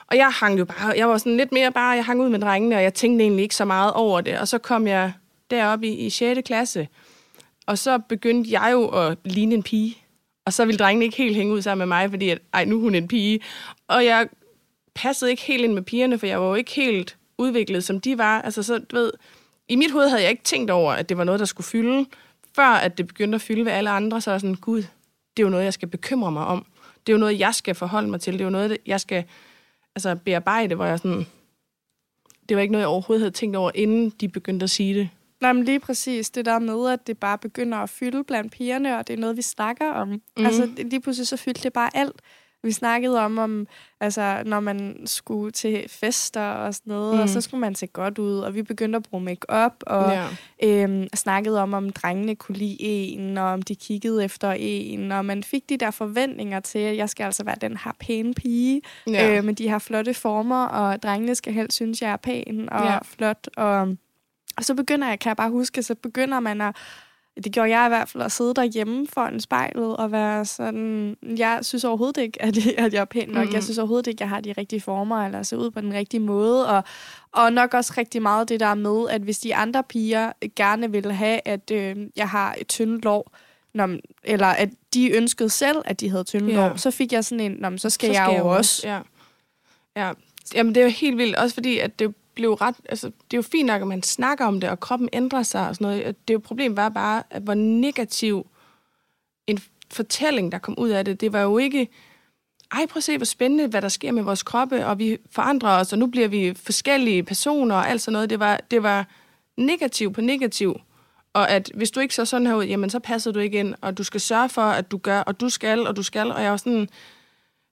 Og 0.07 0.17
jeg 0.17 0.31
hang 0.31 0.59
jo 0.59 0.65
bare, 0.65 0.93
jeg 0.97 1.09
var 1.09 1.17
sådan 1.17 1.37
lidt 1.37 1.51
mere 1.51 1.71
bare, 1.71 1.89
jeg 1.89 2.05
hang 2.05 2.21
ud 2.21 2.29
med 2.29 2.39
drengene, 2.39 2.75
og 2.75 2.83
jeg 2.83 2.93
tænkte 2.93 3.23
egentlig 3.23 3.43
ikke 3.43 3.55
så 3.55 3.65
meget 3.65 3.93
over 3.93 4.21
det. 4.21 4.39
Og 4.39 4.47
så 4.47 4.57
kom 4.57 4.87
jeg 4.87 5.13
deroppe 5.51 5.87
i, 5.87 5.93
i 5.93 6.09
6. 6.09 6.39
klasse, 6.45 6.87
og 7.67 7.77
så 7.77 7.97
begyndte 7.97 8.51
jeg 8.51 8.69
jo 8.71 8.87
at 8.87 9.17
ligne 9.25 9.55
en 9.55 9.63
pige. 9.63 9.97
Og 10.45 10.53
så 10.53 10.65
ville 10.65 10.77
drengene 10.77 11.05
ikke 11.05 11.17
helt 11.17 11.35
hænge 11.35 11.53
ud 11.53 11.61
sammen 11.61 11.87
med 11.87 11.97
mig, 11.97 12.09
fordi 12.09 12.29
at, 12.29 12.39
ej, 12.53 12.65
nu 12.65 12.77
er 12.77 12.81
hun 12.81 12.95
en 12.95 13.07
pige. 13.07 13.39
Og 13.87 14.05
jeg 14.05 14.27
passede 14.95 15.31
ikke 15.31 15.43
helt 15.43 15.63
ind 15.63 15.73
med 15.73 15.81
pigerne, 15.81 16.19
for 16.19 16.25
jeg 16.25 16.41
var 16.41 16.47
jo 16.47 16.55
ikke 16.55 16.71
helt 16.71 17.17
udviklet, 17.37 17.83
som 17.83 18.01
de 18.01 18.17
var. 18.17 18.41
Altså, 18.41 18.63
så, 18.63 18.77
du 18.77 18.95
ved, 18.95 19.11
I 19.67 19.75
mit 19.75 19.91
hoved 19.91 20.09
havde 20.09 20.21
jeg 20.21 20.31
ikke 20.31 20.43
tænkt 20.43 20.71
over, 20.71 20.93
at 20.93 21.09
det 21.09 21.17
var 21.17 21.23
noget, 21.23 21.39
der 21.39 21.45
skulle 21.45 21.67
fylde. 21.67 22.05
Før 22.55 22.67
at 22.67 22.97
det 22.97 23.07
begyndte 23.07 23.35
at 23.35 23.41
fylde 23.41 23.65
ved 23.65 23.71
alle 23.71 23.89
andre, 23.89 24.21
så 24.21 24.31
var 24.31 24.37
sådan, 24.37 24.55
gud, 24.55 24.83
det 25.39 25.43
er 25.43 25.47
jo 25.47 25.51
noget, 25.51 25.63
jeg 25.65 25.73
skal 25.73 25.87
bekymre 25.87 26.31
mig 26.31 26.45
om. 26.45 26.65
Det 27.07 27.13
er 27.13 27.15
jo 27.17 27.19
noget, 27.19 27.39
jeg 27.39 27.55
skal 27.55 27.75
forholde 27.75 28.09
mig 28.09 28.21
til. 28.21 28.33
Det 28.33 28.41
er 28.41 28.45
jo 28.45 28.49
noget, 28.49 28.77
jeg 28.85 29.01
skal 29.01 29.23
altså, 29.95 30.15
bearbejde, 30.25 30.75
hvor 30.75 30.85
jeg 30.85 30.99
sådan... 30.99 31.25
Det 32.49 32.57
var 32.57 32.61
ikke 32.61 32.71
noget, 32.71 32.81
jeg 32.81 32.87
overhovedet 32.89 33.21
havde 33.21 33.31
tænkt 33.31 33.55
over, 33.55 33.71
inden 33.75 34.09
de 34.09 34.27
begyndte 34.29 34.63
at 34.63 34.69
sige 34.69 34.93
det. 34.99 35.09
Nej, 35.41 35.53
men 35.53 35.63
lige 35.63 35.79
præcis 35.79 36.29
det 36.29 36.45
der 36.45 36.59
med, 36.59 36.89
at 36.93 37.07
det 37.07 37.17
bare 37.17 37.37
begynder 37.37 37.77
at 37.77 37.89
fylde 37.89 38.23
blandt 38.23 38.51
pigerne, 38.53 38.97
og 38.97 39.07
det 39.07 39.13
er 39.13 39.17
noget, 39.17 39.37
vi 39.37 39.41
snakker 39.41 39.91
om. 39.91 40.07
Mm. 40.07 40.45
Altså, 40.45 40.69
det- 40.77 40.85
lige 40.85 41.01
pludselig 41.01 41.27
så 41.27 41.37
fyldte 41.37 41.63
det 41.63 41.73
bare 41.73 41.89
alt. 41.97 42.21
Vi 42.63 42.71
snakkede 42.71 43.19
om, 43.25 43.37
om 43.37 43.67
altså, 43.99 44.43
når 44.45 44.59
man 44.59 44.97
skulle 45.05 45.51
til 45.51 45.85
fester 45.89 46.41
og 46.41 46.73
sådan 46.73 46.91
noget, 46.93 47.15
mm. 47.15 47.21
og 47.21 47.29
så 47.29 47.41
skulle 47.41 47.61
man 47.61 47.75
se 47.75 47.87
godt 47.87 48.17
ud, 48.19 48.39
og 48.39 48.55
vi 48.55 48.61
begyndte 48.63 48.97
at 48.97 49.03
bruge 49.03 49.23
make-up, 49.23 49.73
og 49.81 50.11
Ja. 50.11 50.25
øhm, 50.63 51.07
snakkede 51.15 51.61
om, 51.61 51.73
om 51.73 51.89
drengene 51.89 52.35
kunne 52.35 52.57
lide 52.57 52.77
en, 52.81 53.37
og 53.37 53.45
om 53.45 53.61
de 53.61 53.75
kiggede 53.75 54.23
efter 54.25 54.51
en, 54.51 55.11
og 55.11 55.25
man 55.25 55.43
fik 55.43 55.69
de 55.69 55.77
der 55.77 55.91
forventninger 55.91 56.59
til, 56.59 56.79
at 56.79 56.97
jeg 56.97 57.09
skal 57.09 57.23
altså 57.23 57.43
være 57.43 57.55
den 57.61 57.77
her 57.77 57.91
pæne 57.99 58.33
pige, 58.33 58.81
Ja. 59.07 59.37
øh, 59.37 59.43
med 59.43 59.53
de 59.55 59.69
her 59.69 59.79
flotte 59.79 60.13
former, 60.13 60.65
og 60.65 61.03
drengene 61.03 61.35
skal 61.35 61.53
helst 61.53 61.75
synes, 61.75 62.01
jeg 62.01 62.11
er 62.11 62.17
pæn 62.17 62.69
og 62.71 62.85
ja. 62.85 62.97
flot, 63.03 63.47
og, 63.57 63.79
og 64.57 64.63
så 64.63 64.75
begynder 64.75 65.07
jeg, 65.07 65.19
kan 65.19 65.29
jeg 65.29 65.37
bare 65.37 65.49
huske, 65.49 65.83
så 65.83 65.95
begynder 65.95 66.39
man 66.39 66.61
at 66.61 66.75
det 67.43 67.51
gjorde 67.51 67.77
jeg 67.77 67.85
i 67.85 67.89
hvert 67.89 68.09
fald, 68.09 68.23
at 68.23 68.31
sidde 68.31 68.53
derhjemme 68.53 69.07
foran 69.07 69.39
spejlet 69.39 69.97
og 69.97 70.11
være 70.11 70.45
sådan, 70.45 71.17
jeg 71.37 71.59
synes 71.61 71.83
overhovedet 71.83 72.21
ikke, 72.21 72.41
at, 72.41 72.57
at 72.77 72.93
jeg 72.93 73.01
er 73.01 73.05
pæn 73.05 73.27
nok. 73.27 73.37
Mm-hmm. 73.37 73.53
Jeg 73.53 73.63
synes 73.63 73.77
overhovedet 73.77 74.07
ikke, 74.07 74.17
at 74.17 74.21
jeg 74.21 74.29
har 74.29 74.41
de 74.41 74.53
rigtige 74.57 74.81
former, 74.81 75.25
eller 75.25 75.43
ser 75.43 75.57
ud 75.57 75.71
på 75.71 75.81
den 75.81 75.93
rigtige 75.93 76.19
måde. 76.21 76.67
Og, 76.69 76.83
og 77.31 77.53
nok 77.53 77.73
også 77.73 77.93
rigtig 77.97 78.21
meget 78.21 78.49
det 78.49 78.59
der 78.59 78.73
med, 78.75 79.09
at 79.09 79.21
hvis 79.21 79.39
de 79.39 79.55
andre 79.55 79.83
piger 79.83 80.31
gerne 80.55 80.91
ville 80.91 81.13
have, 81.13 81.39
at 81.45 81.71
øh, 81.71 81.95
jeg 82.15 82.29
har 82.29 82.55
et 82.57 82.67
tyndt 82.67 83.03
lår, 83.05 83.31
Nå, 83.73 83.85
men- 83.85 84.01
eller 84.23 84.47
at 84.47 84.69
de 84.93 85.11
ønskede 85.11 85.49
selv, 85.49 85.77
at 85.85 85.99
de 85.99 86.09
havde 86.09 86.23
tynde 86.23 86.51
Ja. 86.53 86.55
lår, 86.67 86.75
så 86.75 86.91
fik 86.91 87.13
jeg 87.13 87.25
sådan 87.25 87.39
en, 87.39 87.57
Nå, 87.59 87.77
så 87.77 87.89
skal, 87.89 88.15
så 88.15 88.21
jeg 88.21 88.35
jo 88.39 88.47
også. 88.47 88.87
Ja. 88.87 88.99
ja. 89.95 90.11
Jamen, 90.55 90.75
det 90.75 90.81
er 90.81 90.85
jo 90.85 90.91
helt 90.91 91.17
vildt. 91.17 91.35
Også 91.35 91.53
fordi, 91.53 91.77
at 91.79 91.99
det 91.99 92.15
blev 92.39 92.53
ret... 92.53 92.75
Altså, 92.89 93.07
det 93.07 93.33
er 93.33 93.37
jo 93.37 93.41
fint 93.41 93.67
nok, 93.67 93.81
at 93.81 93.87
man 93.87 94.03
snakker 94.03 94.45
om 94.45 94.59
det, 94.59 94.69
og 94.69 94.79
kroppen 94.79 95.09
ændrer 95.13 95.43
sig 95.43 95.67
og 95.67 95.75
sådan 95.75 95.87
noget. 95.87 96.05
Det 96.05 96.33
er 96.33 96.33
jo 96.33 96.39
problemet 96.39 96.77
var 96.77 96.89
bare, 96.89 97.23
at 97.29 97.41
hvor 97.41 97.53
negativ 97.53 98.47
en 99.47 99.59
fortælling, 99.91 100.51
der 100.51 100.57
kom 100.57 100.75
ud 100.77 100.89
af 100.89 101.05
det, 101.05 101.21
det 101.21 101.33
var 101.33 101.41
jo 101.41 101.57
ikke... 101.57 101.87
Ej, 102.71 102.85
prøv 102.85 102.97
at 102.97 103.03
se, 103.03 103.17
hvor 103.17 103.25
spændende, 103.25 103.67
hvad 103.67 103.81
der 103.81 103.89
sker 103.89 104.11
med 104.11 104.23
vores 104.23 104.43
kroppe, 104.43 104.85
og 104.85 104.99
vi 104.99 105.17
forandrer 105.31 105.79
os, 105.79 105.93
og 105.93 105.99
nu 105.99 106.07
bliver 106.07 106.27
vi 106.27 106.53
forskellige 106.53 107.23
personer 107.23 107.75
og 107.75 107.89
alt 107.89 108.01
sådan 108.01 108.13
noget. 108.13 108.29
Det 108.29 108.39
var, 108.39 108.59
det 108.71 108.83
var 108.83 109.05
negativ 109.57 110.13
på 110.13 110.21
negativ. 110.21 110.79
Og 111.33 111.49
at 111.49 111.71
hvis 111.75 111.91
du 111.91 111.99
ikke 111.99 112.15
ser 112.15 112.23
sådan 112.23 112.47
her 112.47 112.55
ud, 112.55 112.65
jamen 112.65 112.89
så 112.89 112.99
passer 112.99 113.31
du 113.31 113.39
ikke 113.39 113.59
ind, 113.59 113.75
og 113.81 113.97
du 113.97 114.03
skal 114.03 114.21
sørge 114.21 114.49
for, 114.49 114.61
at 114.61 114.91
du 114.91 114.97
gør, 114.97 115.19
og 115.19 115.39
du 115.39 115.49
skal, 115.49 115.87
og 115.87 115.95
du 115.95 116.03
skal. 116.03 116.31
Og 116.31 116.43
jeg 116.43 116.51
var 116.51 116.57
sådan, 116.57 116.89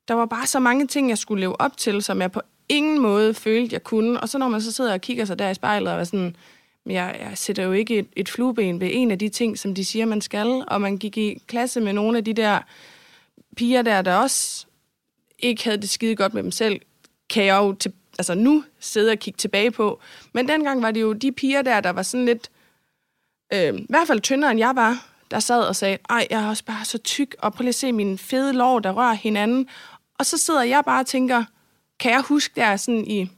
der 0.08 0.14
var 0.14 0.26
bare 0.26 0.48
så 0.48 0.60
mange 0.60 0.88
ting, 0.88 1.10
jeg 1.10 1.18
skulle 1.18 1.40
leve 1.40 1.62
op 1.62 1.78
til, 1.78 2.02
som 2.02 2.22
jeg 2.22 2.32
på 2.32 2.42
ingen 2.70 3.00
måde 3.02 3.34
følte, 3.34 3.74
jeg 3.74 3.84
kunne. 3.84 4.20
Og 4.20 4.30
så 4.30 4.38
når 4.38 4.48
man 4.50 4.62
så 4.62 4.72
sidder 4.72 4.94
og 4.94 5.02
kigger 5.02 5.26
sig 5.26 5.40
der 5.40 5.50
i 5.50 5.54
spejlet 5.54 5.94
og 5.94 6.00
er 6.00 6.04
sådan, 6.04 6.36
"Men 6.86 6.96
jeg, 6.96 7.18
jeg 7.20 7.32
sætter 7.38 7.64
jo 7.64 7.72
ikke 7.72 7.98
et, 7.98 8.08
et 8.16 8.30
flueben 8.30 8.80
ved 8.80 8.90
en 8.92 9.12
af 9.12 9.20
de 9.20 9.30
ting, 9.30 9.60
som 9.60 9.76
de 9.76 9.86
siger, 9.86 10.06
man 10.06 10.22
skal. 10.22 10.64
Og 10.68 10.82
man 10.82 10.98
gik 10.98 11.18
i 11.18 11.42
klasse 11.48 11.82
med 11.82 11.94
nogle 11.94 12.18
af 12.18 12.24
de 12.26 12.34
der 12.34 12.60
piger 13.58 13.82
der, 13.82 14.02
der 14.02 14.16
også 14.16 14.66
ikke 15.40 15.64
havde 15.64 15.78
det 15.78 15.90
skide 15.90 16.16
godt 16.16 16.34
med 16.34 16.44
dem 16.44 16.52
selv, 16.52 16.82
kan 17.30 17.46
jeg 17.46 17.58
jo 17.58 17.74
til, 17.74 17.94
altså 18.20 18.36
nu 18.36 18.64
sidde 18.80 19.12
og 19.12 19.20
kigge 19.20 19.38
tilbage 19.38 19.72
på. 19.72 20.00
Men 20.34 20.48
dengang 20.48 20.82
var 20.82 20.92
det 20.92 21.02
jo 21.02 21.14
de 21.14 21.32
piger 21.32 21.62
der, 21.62 21.80
der 21.80 21.90
var 21.90 22.02
sådan 22.02 22.26
lidt, 22.26 22.50
øh, 23.54 23.74
i 23.74 23.86
hvert 23.90 24.08
fald 24.08 24.22
tyndere 24.22 24.52
end 24.52 24.60
jeg 24.60 24.76
var, 24.76 25.08
der 25.32 25.40
sad 25.40 25.62
og 25.64 25.76
sagde, 25.76 25.98
ej, 26.10 26.28
jeg 26.30 26.44
er 26.44 26.50
også 26.50 26.66
bare 26.66 26.86
så 26.86 26.98
tyk, 26.98 27.36
og 27.40 27.54
prøv 27.54 27.62
lige 27.64 27.70
at 27.70 27.76
se 27.76 27.92
mine 27.92 28.18
fede 28.18 28.54
lår, 28.54 28.80
der 28.80 28.92
rører 28.92 29.14
hinanden. 29.14 29.68
Og 30.20 30.26
så 30.26 30.38
sidder 30.38 30.64
jeg 30.64 30.84
bare 30.86 31.00
og 31.00 31.06
tænker, 31.06 31.44
kan 32.00 32.12
jeg 32.12 32.22
huske 32.22 32.54
der 32.56 32.76
sådan 32.76 33.08
i 33.08 33.30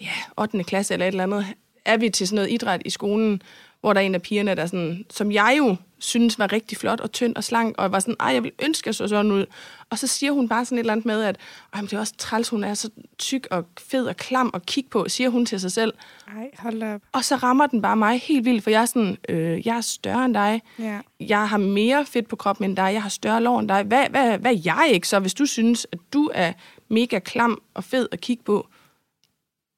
ja, 0.00 0.12
8. 0.36 0.64
klasse 0.64 0.94
eller 0.94 1.06
et 1.06 1.10
eller 1.10 1.22
andet, 1.22 1.46
er 1.84 1.96
vi 1.96 2.10
til 2.10 2.28
sådan 2.28 2.34
noget 2.34 2.50
idræt 2.50 2.82
i 2.84 2.90
skolen, 2.90 3.42
hvor 3.80 3.92
der 3.92 4.00
er 4.00 4.04
en 4.04 4.14
af 4.14 4.22
pigerne, 4.22 4.54
der 4.54 4.66
sådan, 4.66 5.04
som 5.10 5.32
jeg 5.32 5.54
jo 5.58 5.76
synes 5.98 6.38
var 6.38 6.52
rigtig 6.52 6.78
flot 6.78 7.00
og 7.00 7.12
tynd 7.12 7.36
og 7.36 7.44
slank, 7.44 7.74
og 7.78 7.92
var 7.92 8.00
sådan, 8.00 8.16
ej, 8.20 8.28
jeg 8.28 8.42
vil 8.42 8.52
ønske, 8.62 8.88
jeg 8.88 8.94
så 8.94 9.08
sådan 9.08 9.32
ud. 9.32 9.46
Og 9.90 9.98
så 9.98 10.06
siger 10.06 10.32
hun 10.32 10.48
bare 10.48 10.64
sådan 10.64 10.78
et 10.78 10.80
eller 10.80 10.92
andet 10.92 11.06
med, 11.06 11.22
at 11.22 11.36
ej, 11.72 11.80
men 11.80 11.86
det 11.86 11.92
er 11.92 12.00
også 12.00 12.14
træls, 12.18 12.48
hun 12.48 12.64
er 12.64 12.74
så 12.74 12.90
tyk 13.18 13.48
og 13.50 13.64
fed 13.78 14.06
og 14.06 14.16
klam 14.16 14.50
at 14.54 14.66
kigge 14.66 14.90
på, 14.90 15.08
siger 15.08 15.30
hun 15.30 15.46
til 15.46 15.60
sig 15.60 15.72
selv. 15.72 15.94
Ej, 16.36 16.50
hold 16.58 16.82
op. 16.82 17.00
Og 17.12 17.24
så 17.24 17.36
rammer 17.36 17.66
den 17.66 17.82
bare 17.82 17.96
mig 17.96 18.20
helt 18.20 18.44
vildt, 18.44 18.62
for 18.62 18.70
jeg 18.70 18.82
er 18.82 18.86
sådan, 18.86 19.16
øh, 19.28 19.66
jeg 19.66 19.76
er 19.76 19.80
større 19.80 20.24
end 20.24 20.34
dig. 20.34 20.62
Ja. 20.78 20.98
Jeg 21.20 21.48
har 21.48 21.58
mere 21.58 22.06
fedt 22.06 22.28
på 22.28 22.36
kroppen 22.36 22.64
end 22.64 22.76
dig. 22.76 22.90
Jeg 22.92 23.02
har 23.02 23.08
større 23.08 23.42
lår 23.42 23.60
end 23.60 23.68
dig. 23.68 23.82
Hvad, 23.82 24.06
hvad, 24.10 24.38
hvad 24.38 24.52
er 24.52 24.60
jeg 24.64 24.88
ikke 24.92 25.08
så, 25.08 25.18
hvis 25.18 25.34
du 25.34 25.46
synes, 25.46 25.86
at 25.92 25.98
du 26.12 26.30
er 26.34 26.52
mega 26.90 27.18
klam 27.18 27.62
og 27.74 27.84
fed 27.84 28.08
at 28.12 28.20
kigge 28.20 28.42
på? 28.42 28.68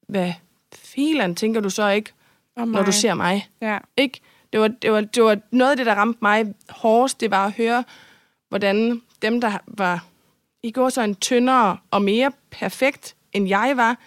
Hvad 0.08 0.32
filan 0.74 1.34
tænker 1.34 1.60
du 1.60 1.70
så 1.70 1.88
ikke, 1.88 2.12
Og 2.56 2.68
når 2.68 2.82
du 2.82 2.92
ser 2.92 3.14
mig? 3.14 3.48
Ja. 3.60 3.78
Ikke? 3.96 4.20
Det 4.52 4.60
var, 4.60 4.68
det, 4.68 4.92
var, 4.92 5.00
det 5.00 5.22
var 5.22 5.38
noget 5.50 5.70
af 5.70 5.76
det, 5.76 5.86
der 5.86 5.94
ramte 5.94 6.18
mig 6.22 6.54
hårdest, 6.68 7.20
det 7.20 7.30
var 7.30 7.46
at 7.46 7.52
høre, 7.52 7.84
hvordan 8.48 9.02
dem, 9.22 9.40
der 9.40 9.58
var 9.66 10.06
i 10.62 10.70
går 10.70 10.88
så 10.88 11.02
en 11.02 11.14
tyndere 11.14 11.76
og 11.90 12.02
mere 12.02 12.32
perfekt, 12.50 13.16
end 13.32 13.48
jeg 13.48 13.72
var, 13.76 13.98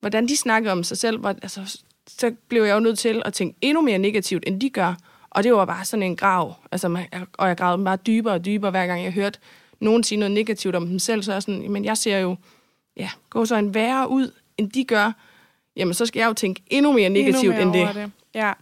hvordan 0.00 0.28
de 0.28 0.36
snakkede 0.36 0.72
om 0.72 0.84
sig 0.84 0.98
selv, 0.98 1.18
hvor, 1.18 1.28
altså, 1.28 1.82
så 2.06 2.34
blev 2.48 2.62
jeg 2.62 2.74
jo 2.74 2.80
nødt 2.80 2.98
til 2.98 3.22
at 3.24 3.32
tænke 3.32 3.58
endnu 3.60 3.80
mere 3.80 3.98
negativt, 3.98 4.44
end 4.46 4.60
de 4.60 4.70
gør. 4.70 4.94
Og 5.30 5.44
det 5.44 5.52
var 5.54 5.64
bare 5.64 5.84
sådan 5.84 6.02
en 6.02 6.16
grav. 6.16 6.54
Altså, 6.72 7.06
og 7.32 7.48
jeg 7.48 7.56
gravede 7.56 7.84
bare 7.84 7.96
dybere 7.96 8.34
og 8.34 8.44
dybere, 8.44 8.70
hver 8.70 8.86
gang 8.86 9.04
jeg 9.04 9.12
hørte 9.12 9.38
nogen 9.82 10.04
sige 10.04 10.18
noget 10.18 10.30
negativt 10.32 10.74
om 10.74 10.86
dem 10.86 10.98
selv, 10.98 11.22
så 11.22 11.32
er 11.32 11.40
sådan, 11.40 11.70
men 11.72 11.84
jeg 11.84 11.96
ser 11.96 12.18
jo, 12.18 12.36
ja, 12.96 13.10
gå 13.30 13.44
så 13.44 13.56
en 13.56 13.74
værre 13.74 14.08
ud, 14.10 14.32
end 14.58 14.70
de 14.70 14.84
gør, 14.84 15.12
jamen 15.76 15.94
så 15.94 16.06
skal 16.06 16.20
jeg 16.20 16.26
jo 16.28 16.32
tænke 16.32 16.62
endnu 16.66 16.92
mere 16.92 17.08
negativt 17.08 17.54
endnu 17.54 17.70
mere 17.72 17.80
end 17.82 17.88
det. 17.88 17.94
det. 17.94 18.10
Ja, 18.34 18.52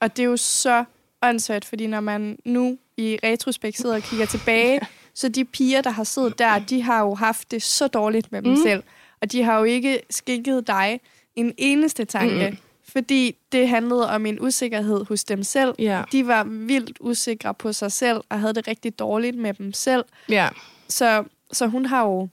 og 0.00 0.16
det 0.16 0.22
er 0.22 0.26
jo 0.26 0.36
så 0.36 0.84
åndssvagt, 1.22 1.64
fordi 1.64 1.86
når 1.86 2.00
man 2.00 2.38
nu 2.44 2.78
i 2.96 3.18
retrospekt 3.24 3.76
sidder 3.76 3.94
og 3.96 4.02
kigger 4.02 4.26
tilbage, 4.26 4.80
så 5.14 5.28
de 5.28 5.44
piger, 5.44 5.80
der 5.82 5.90
har 5.90 6.04
siddet 6.04 6.38
der, 6.38 6.58
de 6.58 6.82
har 6.82 7.00
jo 7.00 7.14
haft 7.14 7.50
det 7.50 7.62
så 7.62 7.86
dårligt 7.88 8.32
med 8.32 8.42
dem 8.42 8.50
Mm. 8.50 8.62
selv. 8.62 8.82
Og 9.20 9.32
de 9.32 9.42
har 9.42 9.58
jo 9.58 9.64
ikke 9.64 10.00
skikket 10.10 10.66
dig 10.66 11.00
en 11.36 11.54
eneste 11.56 12.04
tanke, 12.04 12.50
Mm. 12.50 12.56
Fordi 12.92 13.36
det 13.52 13.68
handlede 13.68 14.10
om 14.10 14.26
en 14.26 14.40
usikkerhed 14.40 15.04
hos 15.08 15.24
dem 15.24 15.42
selv. 15.42 15.74
Ja, 15.78 16.02
De 16.12 16.26
var 16.26 16.44
vildt 16.44 16.96
usikre 17.00 17.54
på 17.54 17.72
sig 17.72 17.92
selv, 17.92 18.20
og 18.28 18.40
havde 18.40 18.54
det 18.54 18.68
rigtig 18.68 18.98
dårligt 18.98 19.36
med 19.36 19.54
dem 19.54 19.72
selv. 19.72 20.04
ja, 20.28 20.48
Så, 20.88 21.24
så 21.52 21.66
hun 21.66 21.86
har 21.86 22.04
jo 22.04 22.28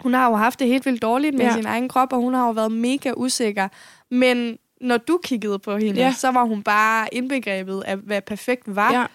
hun 0.00 0.14
har 0.14 0.28
jo 0.30 0.36
haft 0.36 0.58
det 0.58 0.66
helt 0.68 0.86
vildt 0.86 1.02
dårligt 1.02 1.36
med 1.36 1.44
Ja. 1.46 1.52
sin 1.54 1.66
egen 1.66 1.88
krop, 1.88 2.12
og 2.12 2.20
hun 2.20 2.34
har 2.34 2.46
jo 2.46 2.52
været 2.52 2.72
mega 2.72 3.12
usikker. 3.16 3.68
Men 4.10 4.58
når 4.80 4.96
du 4.96 5.20
kiggede 5.24 5.58
på 5.58 5.76
hende, 5.76 6.00
Ja. 6.00 6.12
så 6.18 6.30
var 6.30 6.44
hun 6.44 6.62
bare 6.62 7.08
indbegrebet 7.14 7.82
af, 7.86 7.96
hvad 7.96 8.22
perfekt 8.22 8.62
var. 8.76 8.92
ja, 8.92 9.06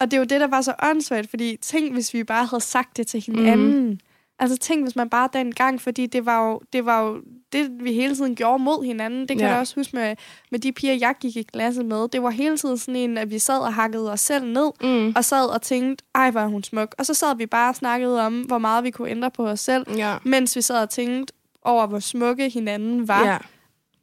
Og 0.00 0.10
det 0.10 0.12
er 0.12 0.18
jo 0.18 0.24
det, 0.24 0.40
der 0.40 0.46
var 0.46 0.60
så 0.60 0.74
åndssvagt, 0.82 1.30
fordi 1.30 1.56
tænk, 1.62 1.92
hvis 1.92 2.14
vi 2.14 2.24
bare 2.24 2.44
havde 2.46 2.62
sagt 2.62 2.96
det 2.96 3.06
til 3.06 3.20
hinanden. 3.20 3.86
Mm. 3.88 3.98
Altså 4.40 4.56
tænk, 4.56 4.82
hvis 4.84 4.96
man 4.96 5.10
bare 5.10 5.28
dengang, 5.32 5.80
fordi 5.80 6.06
det 6.06 6.26
var 6.26 6.48
jo 6.48 6.60
det, 6.72 6.86
var 6.86 7.02
jo 7.02 7.20
det 7.52 7.70
vi 7.84 7.92
hele 7.92 8.14
tiden 8.16 8.34
gjorde 8.34 8.62
mod 8.62 8.84
hinanden. 8.84 9.20
Det 9.20 9.28
kan 9.28 9.38
Ja. 9.38 9.48
jeg 9.50 9.58
også 9.60 9.74
huske 9.74 9.96
med, 9.96 10.16
med 10.50 10.58
de 10.58 10.72
piger, 10.72 10.94
jeg 10.94 11.14
gik 11.20 11.36
i 11.36 11.42
klasse 11.42 11.84
med. 11.84 12.08
Det 12.08 12.22
var 12.22 12.30
hele 12.30 12.56
tiden 12.56 12.78
sådan 12.78 12.96
en, 12.96 13.18
at 13.18 13.30
vi 13.30 13.38
sad 13.38 13.58
og 13.58 13.74
hakkede 13.74 14.12
os 14.12 14.20
selv 14.20 14.44
ned, 14.44 14.70
mm. 14.82 15.12
og 15.16 15.24
sad 15.24 15.46
og 15.46 15.62
tænkte, 15.62 16.04
ej, 16.14 16.30
hvor 16.30 16.40
er 16.40 16.46
hun 16.46 16.62
smuk. 16.62 16.94
Og 16.98 17.06
så 17.06 17.14
sad 17.14 17.36
vi 17.36 17.46
bare 17.46 17.68
og 17.70 17.76
snakkede 17.76 18.26
om, 18.26 18.40
hvor 18.40 18.58
meget 18.58 18.84
vi 18.84 18.90
kunne 18.90 19.10
ændre 19.10 19.30
på 19.30 19.46
os 19.48 19.60
selv, 19.60 19.86
ja, 19.96 20.16
mens 20.24 20.56
vi 20.56 20.60
sad 20.62 20.82
og 20.82 20.90
tænkte 20.90 21.34
over, 21.62 21.86
hvor 21.86 21.98
smukke 21.98 22.48
hinanden 22.48 23.08
var. 23.08 23.26
ja. 23.26 23.38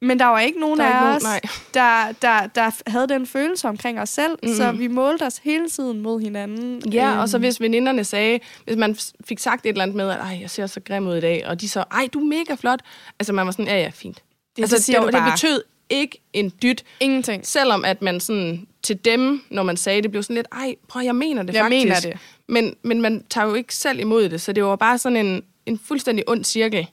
Men 0.01 0.19
der 0.19 0.25
var 0.25 0.39
ikke 0.39 0.59
nogen 0.59 0.79
Der 0.79 0.85
er 0.85 0.89
af 0.89 0.93
ikke 0.93 1.03
nogen, 1.03 1.15
os, 1.15 1.23
nej. 1.23 1.41
der, 1.73 2.11
der, 2.21 2.47
der 2.47 2.71
havde 2.91 3.07
den 3.07 3.27
følelse 3.27 3.67
omkring 3.67 3.99
os 3.99 4.09
selv, 4.09 4.37
Mm-mm. 4.43 4.55
så 4.55 4.71
vi 4.71 4.87
målte 4.87 5.23
os 5.25 5.37
hele 5.37 5.69
tiden 5.69 6.01
mod 6.01 6.21
hinanden. 6.21 6.81
Ja, 6.93 7.11
Øhm, 7.11 7.19
og 7.19 7.29
så 7.29 7.37
hvis 7.37 7.61
veninderne 7.61 8.03
sagde, 8.03 8.39
hvis 8.65 8.75
man 8.77 8.97
fik 9.25 9.39
sagt 9.39 9.65
et 9.65 9.69
eller 9.69 9.81
andet 9.83 9.95
med, 9.97 10.09
at 10.09 10.17
Ej, 10.19 10.37
jeg 10.41 10.49
ser 10.49 10.67
så 10.67 10.79
grim 10.79 11.07
ud 11.07 11.15
i 11.15 11.21
dag, 11.21 11.47
og 11.47 11.61
de 11.61 11.69
så, 11.69 11.83
ej, 11.91 12.07
du 12.13 12.19
er 12.19 12.23
mega 12.25 12.55
flot. 12.55 12.79
Altså 13.19 13.33
man 13.33 13.45
var 13.45 13.51
sådan, 13.51 13.67
ja, 13.67 13.77
ja, 13.81 13.89
fint. 13.93 14.23
det, 14.55 14.61
altså, 14.63 14.75
det 14.75 14.85
siger 14.85 15.05
det, 15.05 15.13
det 15.13 15.23
betød 15.33 15.61
ikke 15.89 16.21
en 16.33 16.51
dyt, 16.61 16.83
Ingenting. 16.99 17.47
selvom 17.47 17.85
at 17.85 18.01
man 18.01 18.19
sådan 18.19 18.67
til 18.83 19.05
dem, 19.05 19.41
når 19.49 19.63
man 19.63 19.77
sagde 19.77 20.01
det, 20.01 20.11
blev 20.11 20.23
sådan 20.23 20.35
lidt, 20.35 20.47
ej, 20.51 20.75
prøv, 20.87 21.03
jeg 21.03 21.15
mener 21.15 21.43
det 21.43 21.53
Jeg 21.53 21.61
faktisk. 21.63 21.85
mener 21.85 21.99
det. 21.99 22.17
Men, 22.47 22.75
men 22.83 23.01
man 23.01 23.23
tager 23.29 23.47
jo 23.47 23.53
ikke 23.53 23.75
selv 23.75 23.99
imod 23.99 24.29
det, 24.29 24.41
så 24.41 24.51
det 24.53 24.63
var 24.63 24.75
bare 24.75 24.97
sådan 24.97 25.25
en, 25.25 25.43
en 25.65 25.79
fuldstændig 25.85 26.23
ond 26.29 26.43
cirkel, 26.43 26.87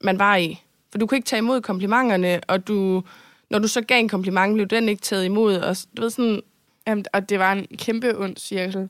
man 0.00 0.18
var 0.18 0.36
i. 0.36 0.60
For 0.92 0.98
du 0.98 1.06
kunne 1.06 1.18
ikke 1.18 1.26
tage 1.26 1.38
imod 1.38 1.60
komplimenterne, 1.60 2.40
og 2.48 2.68
du, 2.68 3.02
når 3.50 3.58
du 3.58 3.68
så 3.68 3.80
gav 3.80 3.98
en 3.98 4.08
kompliment, 4.08 4.54
blev 4.54 4.66
den 4.66 4.88
ikke 4.88 5.02
taget 5.02 5.24
imod. 5.24 5.56
Og 5.56 5.76
du 5.96 6.02
ved 6.02 6.10
sådan, 6.10 6.40
Jamen, 6.86 7.04
og 7.12 7.28
det 7.28 7.38
var 7.38 7.52
en 7.52 7.66
kæmpe 7.78 8.18
ond 8.18 8.36
cirkel. 8.36 8.88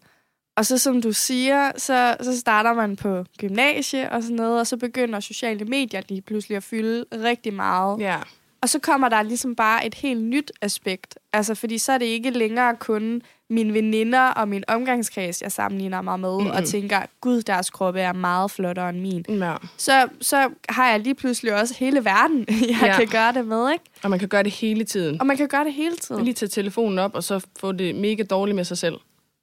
Og 0.56 0.66
så 0.66 0.78
som 0.78 1.02
du 1.02 1.12
siger, 1.12 1.73
så, 1.76 2.16
så 2.21 2.40
starter 2.40 2.73
man 2.73 2.97
på 2.97 3.25
gymnasie 3.38 4.11
og 4.11 4.23
sådan 4.23 4.37
noget, 4.37 4.61
og 4.61 4.66
så 4.66 4.76
begynder 4.76 5.21
sociale 5.21 5.64
medier 5.64 6.02
lige 6.09 6.23
pludselig 6.23 6.56
at 6.56 6.62
fylde 6.62 7.04
rigtig 7.12 7.54
meget. 7.54 8.00
ja, 8.00 8.21
Og 8.61 8.68
så 8.68 8.78
kommer 8.78 9.09
der 9.09 9.23
ligesom 9.23 9.56
bare 9.56 9.87
et 9.87 9.94
helt 9.94 10.23
nyt 10.23 10.52
aspekt. 10.61 11.18
Altså, 11.32 11.54
fordi 11.54 11.78
så 11.78 11.92
er 11.92 11.99
det 11.99 12.06
ikke 12.06 12.30
længere 12.30 12.76
kun 12.76 13.23
mine 13.52 13.75
veninder 13.75 14.21
og 14.21 14.49
min 14.49 14.64
omgangskreds, 14.68 15.42
jeg 15.42 15.52
sammenligner 15.52 16.02
mig 16.02 16.21
med, 16.21 16.38
mm-hmm. 16.38 16.50
og 16.56 16.64
tænker, 16.64 17.02
gud, 17.21 17.42
deres 17.42 17.71
kroppe 17.71 18.00
er 18.00 18.12
meget 18.12 18.50
flottere 18.50 18.88
end 18.90 19.00
min. 19.00 19.25
ja. 19.28 19.54
Så, 19.76 20.09
så 20.21 20.49
har 20.68 20.90
jeg 20.90 21.00
lige 21.00 21.14
pludselig 21.14 21.54
også 21.54 21.75
hele 21.78 22.04
verden, 22.04 22.38
jeg 22.49 22.78
Ja. 22.82 22.97
kan 22.99 23.06
gøre 23.09 23.32
det 23.32 23.47
med, 23.47 23.73
ikke? 23.73 23.85
Og 24.02 24.11
man 24.11 24.18
kan 24.18 24.28
gøre 24.28 24.42
det 24.42 24.52
hele 24.52 24.85
tiden. 24.85 25.21
Og 25.21 25.26
man 25.26 25.37
kan 25.37 25.49
gøre 25.49 25.64
det 25.64 25.73
hele 25.73 25.97
tiden. 25.97 26.25
Lige 26.25 26.35
tage 26.35 26.49
telefonen 26.49 26.99
op, 26.99 27.14
og 27.14 27.25
så 27.25 27.40
få 27.61 27.73
det 27.73 27.94
mega 27.94 28.23
dårligt 28.23 28.56
med 28.56 28.64
sig 28.64 28.78
selv. 28.78 28.94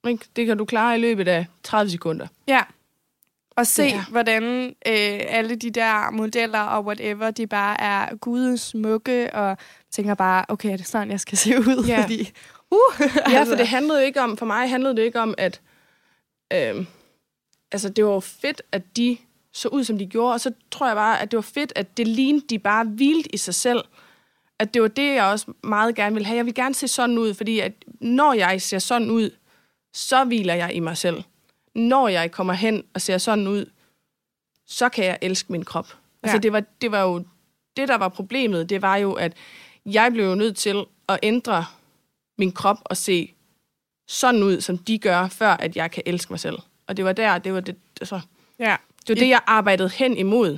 Ikke? 0.07 0.25
Det 0.35 0.45
kan 0.45 0.57
du 0.57 0.65
klare 0.65 0.97
i 0.97 1.01
løbet 1.01 1.27
af 1.27 1.45
30 1.63 1.91
sekunder. 1.91 2.27
Ja. 2.47 2.61
Og 3.57 3.67
se, 3.67 3.83
Ja. 3.83 4.03
hvordan 4.11 4.43
øh, 4.65 5.19
alle 5.29 5.55
de 5.55 5.69
der 5.71 6.11
modeller 6.11 6.59
og 6.59 6.85
whatever, 6.85 7.31
de 7.31 7.47
bare 7.47 7.81
er 7.81 8.15
gudes 8.15 8.61
smukke, 8.61 9.33
og 9.35 9.57
tænker 9.91 10.13
bare, 10.15 10.45
okay, 10.47 10.69
er 10.71 10.77
det 10.77 10.87
sådan, 10.87 11.11
jeg 11.11 11.19
skal 11.19 11.37
se 11.37 11.59
ud? 11.59 11.85
Ja. 11.87 12.01
Fordi, 12.03 12.31
uh, 12.71 13.01
Ja, 13.31 13.43
for 13.43 13.55
det 13.55 13.67
handlede 13.67 13.99
jo 13.99 14.05
ikke 14.05 14.21
om, 14.21 14.38
for 14.38 14.45
mig 14.45 14.69
handlede 14.69 14.95
det 14.95 15.01
ikke 15.01 15.19
om, 15.21 15.35
at 15.38 15.61
øh, 16.53 16.85
altså 17.71 17.89
det 17.89 18.05
var 18.05 18.11
jo 18.11 18.19
fedt, 18.19 18.61
at 18.71 18.97
de 18.97 19.17
så 19.53 19.67
ud, 19.67 19.83
som 19.83 19.97
de 19.97 20.05
gjorde, 20.05 20.33
og 20.33 20.41
så 20.41 20.51
tror 20.71 20.88
jeg 20.88 20.95
bare, 20.95 21.21
at 21.21 21.31
det 21.31 21.38
var 21.38 21.41
fedt, 21.41 21.73
at 21.75 21.97
det 21.97 22.07
lignede 22.07 22.45
de 22.49 22.59
bare 22.59 22.88
vildt 22.88 23.27
i 23.33 23.38
sig 23.38 23.55
selv. 23.55 23.83
At 24.59 24.73
det 24.73 24.81
var 24.81 24.88
det, 24.88 25.15
jeg 25.15 25.25
også 25.25 25.45
meget 25.63 25.95
gerne 25.95 26.13
ville 26.15 26.25
have. 26.25 26.38
Jeg 26.38 26.45
vil 26.45 26.53
gerne 26.53 26.75
se 26.75 26.88
sådan 26.88 27.17
ud, 27.17 27.33
fordi 27.33 27.59
at 27.59 27.71
når 28.01 28.33
jeg 28.33 28.61
ser 28.61 28.79
sådan 28.79 29.09
ud, 29.11 29.29
så 29.93 30.23
hviler 30.23 30.53
jeg 30.53 30.73
i 30.73 30.79
mig 30.79 30.97
selv. 30.97 31.23
Når 31.75 32.07
jeg 32.07 32.31
kommer 32.31 32.53
hen 32.53 32.83
og 32.93 33.01
ser 33.01 33.17
sådan 33.17 33.47
ud, 33.47 33.65
så 34.67 34.89
kan 34.89 35.05
jeg 35.05 35.17
elske 35.21 35.51
min 35.51 35.65
krop. 35.65 35.88
Altså 36.23 36.35
Ja. 36.38 36.39
det 36.41 36.53
var, 36.53 36.63
det 36.81 36.91
var 36.91 37.01
jo 37.01 37.23
det, 37.77 37.88
der 37.88 37.97
var 37.97 38.09
problemet. 38.09 38.69
Det 38.69 38.81
var 38.81 38.95
jo, 38.95 39.13
at 39.13 39.33
jeg 39.85 40.11
blev 40.13 40.25
jo 40.25 40.35
nødt 40.35 40.57
til 40.57 40.85
at 41.09 41.19
ændre 41.23 41.65
min 42.39 42.51
krop 42.51 42.77
og 42.86 42.98
se 42.98 43.34
sådan 44.08 44.43
ud, 44.43 44.62
som 44.62 44.77
de 44.77 44.98
gør, 45.00 45.27
før 45.27 45.50
at 45.50 45.75
jeg 45.75 45.91
kan 45.91 46.03
elske 46.05 46.34
mig 46.34 46.39
selv. 46.39 46.58
Og 46.88 46.98
det 46.98 47.05
var 47.05 47.13
der, 47.13 47.38
det 47.38 47.53
var 47.53 47.60
det, 47.60 47.75
altså, 48.01 48.19
ja. 48.60 48.75
det, 49.08 49.10
var 49.10 49.15
det 49.15 49.29
jeg 49.29 49.41
arbejdede 49.48 49.89
hen 49.89 50.17
imod. 50.17 50.58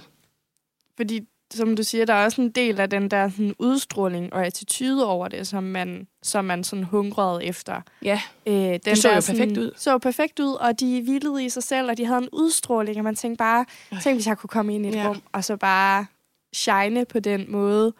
Fordi, 0.97 1.21
som 1.53 1.75
du 1.75 1.83
siger, 1.83 2.05
der 2.05 2.13
er 2.13 2.25
også 2.25 2.41
en 2.41 2.49
del 2.51 2.79
af 2.79 2.89
den 2.89 3.11
der 3.11 3.29
sådan, 3.29 3.55
udstråling 3.59 4.33
og 4.33 4.45
attitude 4.45 5.05
over 5.07 5.27
det, 5.27 5.47
som 5.47 5.63
man, 5.63 6.07
som 6.23 6.45
man 6.45 6.63
sådan 6.63 6.83
hungrede 6.83 7.43
efter. 7.45 7.81
Ja, 8.01 8.21
Øh, 8.45 8.53
den 8.53 8.79
Det 8.85 8.97
så 8.97 9.07
der 9.07 9.15
jo 9.15 9.21
sådan- 9.21 9.39
perfekt 9.39 9.57
ud. 9.57 9.71
Så 9.77 9.97
perfekt 9.97 10.39
ud, 10.39 10.53
og 10.53 10.79
de 10.79 11.01
hvilede 11.03 11.45
i 11.45 11.49
sig 11.49 11.63
selv, 11.63 11.89
og 11.89 11.97
de 11.97 12.05
havde 12.05 12.21
en 12.21 12.29
udstråling, 12.31 12.97
og 12.97 13.03
man 13.03 13.15
tænkte 13.15 13.37
bare, 13.37 13.65
tænk 14.03 14.15
hvis 14.15 14.27
jeg 14.27 14.37
kunne 14.37 14.47
komme 14.47 14.75
ind 14.75 14.85
i 14.85 14.89
et 14.89 14.95
ja. 14.95 15.07
rum, 15.07 15.21
og 15.31 15.43
så 15.43 15.55
bare 15.57 16.05
shine 16.53 17.05
på 17.05 17.19
den 17.19 17.51
måde. 17.51 17.93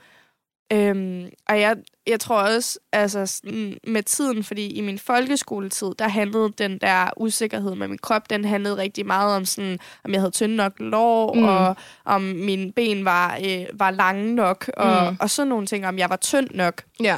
Øhm, 0.71 1.29
og 1.49 1.59
jeg, 1.59 1.75
jeg 2.07 2.19
tror 2.19 2.41
også, 2.41 2.79
altså 2.91 3.25
sådan, 3.25 3.77
med 3.87 4.03
tiden, 4.03 4.43
fordi 4.43 4.67
i 4.67 4.81
min 4.81 4.99
folkeskoletid, 4.99 5.87
der 5.99 6.07
handlede 6.07 6.53
den 6.57 6.77
der 6.77 7.09
usikkerhed 7.17 7.75
med 7.75 7.87
min 7.87 7.97
krop, 7.97 8.29
den 8.29 8.45
handlede 8.45 8.77
rigtig 8.77 9.05
meget 9.05 9.35
om 9.35 9.45
sådan, 9.45 9.79
om 10.05 10.11
jeg 10.11 10.21
havde 10.21 10.31
tynde 10.31 10.55
nok 10.55 10.73
lår, 10.79 11.33
Mm. 11.33 11.43
og 11.43 11.75
om 12.05 12.21
mine 12.21 12.71
ben 12.71 13.05
var, 13.05 13.39
øh, 13.45 13.65
var 13.73 13.91
lange 13.91 14.35
nok, 14.35 14.69
og, 14.77 15.11
Mm. 15.11 15.17
og 15.19 15.29
sådan 15.29 15.49
nogle 15.49 15.65
ting, 15.67 15.87
om 15.87 15.97
jeg 15.99 16.09
var 16.09 16.15
tynd 16.15 16.47
nok. 16.53 16.81
ja, 17.03 17.17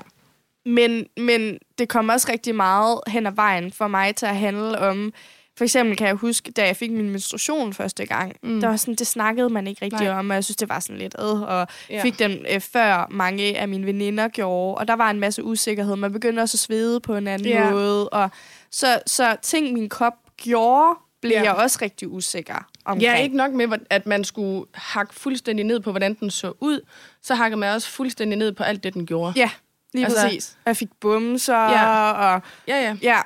Men, 0.65 1.05
men 1.17 1.57
det 1.77 1.89
kom 1.89 2.09
også 2.09 2.31
rigtig 2.31 2.55
meget 2.55 2.99
hen 3.07 3.27
ad 3.27 3.31
vejen 3.31 3.71
for 3.71 3.87
mig 3.87 4.15
til 4.15 4.25
at 4.25 4.37
handle 4.37 4.79
om... 4.79 5.13
For 5.57 5.63
eksempel 5.63 5.97
kan 5.97 6.07
jeg 6.07 6.15
huske, 6.15 6.51
da 6.51 6.65
jeg 6.65 6.75
fik 6.75 6.91
min 6.91 7.09
menstruation 7.09 7.73
første 7.73 8.05
gang, 8.05 8.35
Mm. 8.43 8.61
der 8.61 8.67
var 8.67 8.75
sådan, 8.75 8.95
det 8.95 9.07
snakkede 9.07 9.49
man 9.49 9.67
ikke 9.67 9.85
rigtig 9.85 10.07
Nej. 10.07 10.17
Om, 10.19 10.29
og 10.29 10.35
jeg 10.35 10.43
synes, 10.43 10.57
det 10.57 10.69
var 10.69 10.79
sådan 10.79 10.97
lidt 10.97 11.15
ad, 11.19 11.41
og 11.41 11.67
ja. 11.89 12.03
fik 12.03 12.19
den 12.19 12.45
øh, 12.53 12.61
før 12.61 13.07
mange 13.11 13.57
af 13.57 13.67
mine 13.67 13.85
veninder 13.85 14.27
gjorde, 14.27 14.75
og 14.77 14.87
der 14.87 14.93
var 14.93 15.09
en 15.09 15.19
masse 15.19 15.43
usikkerhed. 15.43 15.95
Man 15.95 16.13
begyndte 16.13 16.41
også 16.41 16.55
at 16.55 16.59
svede 16.59 16.99
på 16.99 17.15
en 17.15 17.27
anden 17.27 17.47
Ja. 17.47 17.69
måde, 17.71 18.09
og 18.09 18.29
så, 18.71 18.99
så 19.07 19.35
ting, 19.41 19.73
min 19.73 19.89
krop 19.89 20.13
gjorde, 20.37 20.95
blev 21.21 21.31
Ja. 21.33 21.43
jeg 21.43 21.53
også 21.53 21.79
rigtig 21.81 22.07
usikker 22.11 22.67
omkring. 22.85 23.01
Ja, 23.03 23.15
ikke 23.15 23.37
nok 23.37 23.51
med, 23.51 23.67
at 23.89 24.05
man 24.07 24.23
skulle 24.23 24.65
hakke 24.73 25.15
fuldstændig 25.15 25.65
ned 25.65 25.79
på, 25.79 25.91
hvordan 25.91 26.13
den 26.13 26.29
så 26.31 26.53
ud, 26.59 26.79
så 27.21 27.35
hakker 27.35 27.57
man 27.57 27.75
også 27.75 27.89
fuldstændig 27.89 28.37
ned 28.39 28.51
på 28.51 28.63
alt 28.63 28.83
det, 28.83 28.93
den 28.93 29.05
gjorde. 29.05 29.33
Ja, 29.35 29.49
lige 29.93 30.05
Altså- 30.05 30.21
præcis. 30.23 30.57
Jeg 30.65 30.77
fik 30.77 30.89
bumser, 31.01 31.55
Ja. 31.55 32.11
og 32.11 32.41
Ja, 32.67 32.81
ja. 32.81 32.95
Ja, 33.01 33.19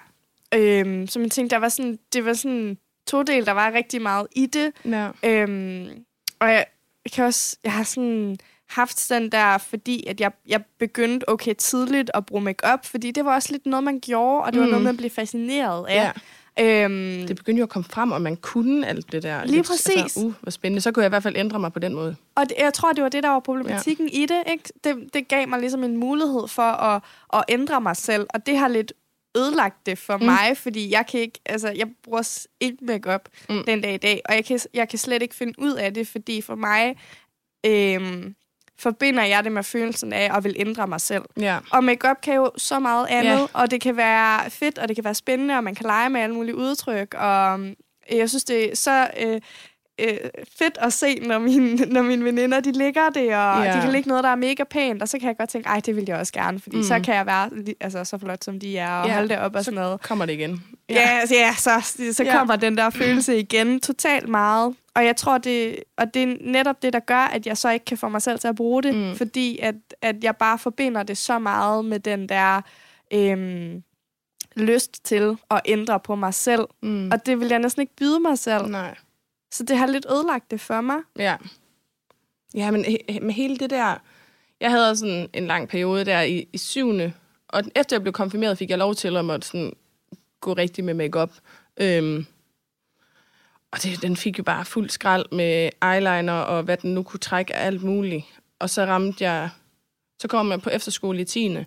øhm, 0.54 1.08
så 1.08 1.20
man 1.20 1.30
tænkte, 1.30 1.54
der 1.56 1.60
var 1.60 1.70
sådan, 1.70 2.00
det 2.14 2.26
var 2.26 2.34
sådan 2.34 2.78
to 3.08 3.24
del, 3.24 3.46
der 3.46 3.52
var 3.52 3.72
rigtig 3.72 4.02
meget 4.02 4.28
i 4.32 4.46
det. 4.46 4.72
ja. 4.86 5.10
Øhm, 5.24 5.88
og 6.40 6.48
jeg, 6.48 6.66
jeg 7.06 7.12
kan 7.12 7.26
også, 7.26 7.58
jeg 7.64 7.72
har 7.74 7.84
sådan 7.84 8.38
haft 8.70 9.06
den 9.10 9.32
der, 9.32 9.58
fordi 9.58 10.08
at 10.08 10.22
jeg, 10.22 10.32
jeg 10.48 10.62
begyndte 10.80 11.30
okay 11.30 11.54
tidligt 11.58 12.12
at 12.14 12.26
bruge 12.26 12.42
makeup, 12.44 12.86
fordi 12.86 13.12
det 13.12 13.26
var 13.26 13.36
også 13.36 13.52
lidt 13.52 13.66
noget, 13.66 13.84
man 13.84 14.00
gjorde, 14.00 14.44
og 14.44 14.54
det 14.54 14.60
var 14.60 14.66
Mm. 14.66 14.72
noget, 14.72 14.84
man 14.86 14.98
blev 14.98 15.10
fascineret 15.10 15.86
af. 15.90 15.96
ja. 15.96 16.12
Øhm, 16.60 17.28
Det 17.28 17.36
begyndte 17.36 17.60
jo 17.60 17.64
at 17.64 17.70
komme 17.70 17.84
frem, 17.90 18.12
og 18.12 18.22
man 18.22 18.36
kunne 18.36 18.88
alt 18.88 19.12
det 19.12 19.24
der. 19.24 19.44
Lige 19.46 19.56
Lidt- 19.56 19.68
præcis. 19.68 20.02
Altså, 20.02 20.20
uh, 20.20 20.34
hvor 20.42 20.50
spændende. 20.52 20.82
Så 20.82 20.92
kunne 20.92 21.04
jeg 21.04 21.10
i 21.10 21.10
hvert 21.10 21.24
fald 21.24 21.36
ændre 21.38 21.60
mig 21.60 21.74
på 21.74 21.80
den 21.80 21.94
måde. 21.94 22.16
Og 22.36 22.50
det, 22.50 22.54
jeg 22.60 22.74
tror, 22.74 22.94
det 22.94 23.04
var 23.04 23.10
det, 23.10 23.24
der 23.24 23.30
var 23.30 23.40
problematikken 23.40 24.10
ja. 24.10 24.18
i 24.20 24.26
det, 24.26 24.44
ikke? 24.52 24.64
det. 24.84 25.10
Det 25.14 25.28
gav 25.28 25.48
mig 25.48 25.60
ligesom 25.60 25.84
en 25.84 25.98
mulighed 25.98 26.48
for 26.48 26.62
at, 26.62 27.02
at 27.34 27.44
ændre 27.50 27.82
mig 27.82 27.96
selv, 27.98 28.28
og 28.30 28.46
det 28.46 28.58
har 28.58 28.68
lidt 28.68 28.94
ødelagt 29.38 29.86
det 29.86 29.98
for 29.98 30.18
Mm. 30.18 30.26
mig, 30.26 30.58
fordi 30.58 30.92
jeg 30.92 31.06
kan 31.12 31.20
ikke, 31.20 31.40
altså, 31.46 31.70
jeg 31.70 31.88
bruger 32.04 32.46
ikke 32.60 32.78
makeup 32.86 33.30
Mm. 33.50 33.64
den 33.68 33.82
dag 33.82 33.94
i 33.94 33.98
dag, 33.98 34.22
og 34.26 34.36
jeg 34.36 34.46
kan, 34.46 34.60
jeg 34.74 34.90
kan 34.90 35.00
slet 35.00 35.22
ikke 35.22 35.36
finde 35.36 35.54
ud 35.58 35.74
af 35.74 35.94
det, 35.94 36.08
fordi 36.08 36.42
for 36.42 36.56
mig 36.56 36.96
øhm, 37.66 38.36
forbinder 38.80 39.24
jeg 39.24 39.44
det 39.44 39.52
med 39.52 39.64
følelsen 39.64 40.14
af 40.14 40.38
at 40.38 40.44
vil 40.44 40.56
ændre 40.60 40.88
mig 40.88 41.02
selv. 41.02 41.24
Ja. 41.40 41.60
Og 41.72 41.84
makeup 41.84 42.22
kan 42.22 42.36
jo 42.36 42.52
så 42.58 42.80
meget 42.80 43.08
andet, 43.10 43.38
yeah. 43.38 43.48
og 43.54 43.72
det 43.72 43.82
kan 43.82 43.98
være 43.98 44.50
fedt, 44.50 44.78
og 44.78 44.88
det 44.88 44.98
kan 44.98 45.04
være 45.04 45.16
spændende, 45.16 45.58
og 45.58 45.64
man 45.64 45.76
kan 45.76 45.86
lege 45.86 46.10
med 46.10 46.22
alle 46.22 46.36
mulige 46.36 46.56
udtryk, 46.56 47.14
og 47.14 47.60
Jeg 48.12 48.30
synes, 48.30 48.44
det 48.44 48.72
er 48.72 48.76
så 48.76 49.10
øh, 49.20 49.42
øh, 50.00 50.18
fedt 50.60 50.78
at 50.82 50.94
se, 50.94 51.20
når 51.20 51.40
mine, 51.40 51.76
når 51.96 52.02
mine 52.02 52.26
veninder, 52.26 52.60
de 52.60 52.72
ligger 52.72 53.10
det, 53.10 53.24
og 53.36 53.64
Ja. 53.66 53.76
de 53.78 53.82
kan 53.82 53.92
ligge 53.92 54.10
noget, 54.10 54.24
der 54.24 54.30
er 54.30 54.36
mega 54.36 54.64
pænt, 54.64 55.02
og 55.02 55.10
så 55.10 55.20
kan 55.20 55.28
jeg 55.28 55.38
godt 55.38 55.50
tænke, 55.50 55.68
ej, 55.70 55.80
det 55.86 55.96
vil 55.96 56.04
jeg 56.08 56.18
også 56.18 56.34
gerne, 56.34 56.60
fordi 56.60 56.78
Mm. 56.78 56.84
så 56.84 57.00
kan 57.06 57.16
jeg 57.16 57.26
være 57.26 57.50
altså, 57.82 58.04
så 58.04 58.18
flot, 58.18 58.44
som 58.44 58.60
de 58.60 58.78
er, 58.78 58.92
og 58.92 59.08
ja. 59.08 59.14
holde 59.14 59.30
det 59.30 59.40
op 59.40 59.56
og 59.56 59.60
så 59.62 59.66
sådan 59.66 59.76
noget. 59.80 60.02
Kommer 60.02 60.26
det 60.26 60.34
igen. 60.34 60.64
Ja, 60.90 60.96
ja, 60.96 61.22
ja 61.32 61.54
så, 61.58 61.72
så 62.14 62.24
Ja. 62.24 62.38
kommer 62.38 62.56
den 62.56 62.78
der 62.78 62.90
følelse 62.90 63.40
igen 63.40 63.80
totalt 63.80 64.30
meget. 64.30 64.76
Og 64.96 65.06
jeg 65.06 65.16
tror, 65.16 65.38
det, 65.38 65.76
og 65.98 66.14
det 66.14 66.24
er 66.24 66.36
netop 66.42 66.82
det, 66.82 66.94
der 66.94 67.00
gør, 67.00 67.16
at 67.34 67.46
jeg 67.48 67.58
så 67.58 67.70
ikke 67.70 67.86
kan 67.86 67.98
få 67.98 68.10
mig 68.10 68.22
selv 68.22 68.40
til 68.40 68.48
at 68.48 68.56
bruge 68.56 68.84
det. 68.84 68.96
Mm. 68.96 69.16
Fordi 69.16 69.60
at, 69.62 69.76
at 70.02 70.16
jeg 70.24 70.36
bare 70.36 70.58
forbinder 70.60 71.04
det 71.04 71.18
så 71.18 71.40
meget 71.40 71.86
med 71.86 72.00
den 72.00 72.30
der 72.30 72.62
øhm, 73.14 73.84
lyst 74.56 75.06
til 75.06 75.38
at 75.52 75.62
ændre 75.66 76.00
på 76.00 76.16
mig 76.16 76.34
selv. 76.34 76.62
Mm. 76.84 77.10
Og 77.12 77.26
det 77.26 77.40
vil 77.40 77.48
jeg 77.48 77.60
næsten 77.60 77.82
ikke 77.82 77.96
byde 77.96 78.20
mig 78.20 78.38
selv. 78.40 78.66
Nej. 78.68 78.96
Så 79.52 79.64
det 79.64 79.78
har 79.78 79.88
lidt 79.88 80.06
ødelagt 80.12 80.52
det 80.52 80.62
for 80.62 80.82
mig. 80.82 80.98
Ja. 81.20 81.38
Ja, 82.56 82.72
men 82.72 82.86
he- 82.86 83.20
med 83.20 83.34
hele 83.34 83.58
det 83.58 83.70
der... 83.70 83.96
Jeg 84.60 84.72
havde 84.72 84.90
også 84.90 85.00
sådan 85.00 85.30
en 85.34 85.48
lang 85.48 85.70
periode 85.70 86.06
der 86.06 86.22
i, 86.22 86.48
i 86.54 86.58
syvende, 86.58 87.14
og 87.48 87.64
efter 87.76 87.96
jeg 87.96 88.02
blev 88.02 88.14
konfirmeret, 88.14 88.58
fik 88.58 88.70
jeg 88.70 88.78
lov 88.78 88.96
til 88.96 89.18
at 89.18 89.26
måtte 89.26 89.48
sådan 89.48 89.74
gå 90.42 90.54
rigtig 90.54 90.84
med 90.84 90.94
makeup. 90.94 91.32
Øhm, 91.82 92.26
og 93.72 93.84
det, 93.84 94.02
den 94.02 94.18
fik 94.18 94.38
jo 94.38 94.44
bare 94.44 94.66
fuld 94.66 94.90
skrald 94.90 95.26
med 95.32 95.70
eyeliner 95.84 96.34
og 96.34 96.64
hvad 96.64 96.78
den 96.78 96.94
nu 96.94 97.04
kunne 97.04 97.20
trække 97.20 97.56
af 97.56 97.66
alt 97.66 97.84
muligt. 97.84 98.26
Og 98.60 98.70
så 98.70 98.86
ramte 98.86 99.24
jeg... 99.24 99.50
Så 100.22 100.28
kom 100.28 100.52
jeg 100.52 100.62
på 100.62 100.70
efterskole 100.70 101.22
i 101.22 101.26
10. 101.26 101.58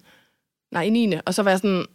Nej, 0.70 0.82
i 0.82 0.90
9. 0.90 1.14
Og 1.26 1.34
så 1.34 1.42
var 1.42 1.50
jeg 1.50 1.58
sådan... 1.58 1.86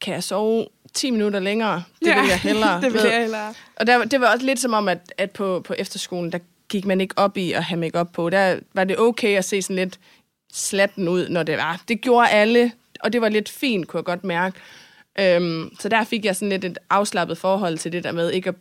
Kan 0.00 0.14
jeg 0.14 0.24
sove 0.24 0.66
10 0.96 1.10
minutter 1.10 1.40
længere? 1.40 1.82
Det 2.00 2.06
Ja, 2.06 2.20
vil 2.20 2.28
jeg 2.28 2.38
hellere. 2.40 2.80
det 2.82 2.92
vil 2.92 3.02
ved. 3.02 3.10
jeg 3.10 3.20
hellere. 3.20 3.54
Og 3.76 3.86
der, 3.86 4.04
det 4.04 4.20
var 4.20 4.32
også 4.32 4.46
lidt 4.46 4.58
som 4.58 4.72
om, 4.72 4.88
at, 4.88 5.12
at 5.18 5.30
på, 5.30 5.60
på 5.60 5.74
efterskolen, 5.78 6.32
der 6.32 6.38
gik 6.68 6.84
man 6.84 7.00
ikke 7.00 7.14
op 7.18 7.36
i 7.36 7.52
at 7.52 7.64
have 7.64 7.80
makeup 7.80 8.08
på. 8.12 8.30
Der 8.30 8.58
var 8.74 8.84
det 8.84 8.98
okay 8.98 9.36
at 9.38 9.44
se 9.44 9.62
sådan 9.62 9.76
lidt 9.76 9.98
slatten 10.52 11.08
ud, 11.08 11.28
når 11.28 11.42
det 11.42 11.58
var. 11.58 11.82
Det 11.88 12.00
gjorde 12.00 12.28
alle, 12.28 12.72
og 13.00 13.12
det 13.12 13.20
var 13.20 13.28
lidt 13.28 13.48
fint, 13.48 13.88
kunne 13.88 13.98
jeg 13.98 14.04
godt 14.04 14.24
mærke. 14.24 14.58
Øhm, 15.18 15.76
så 15.80 15.88
der 15.88 16.04
fik 16.04 16.24
jeg 16.24 16.36
sådan 16.36 16.48
lidt 16.48 16.64
et 16.64 16.78
afslappet 16.90 17.38
forhold 17.38 17.78
til 17.78 17.92
det 17.92 18.04
der 18.04 18.12
med 18.12 18.30
ikke 18.30 18.48
at 18.48 18.54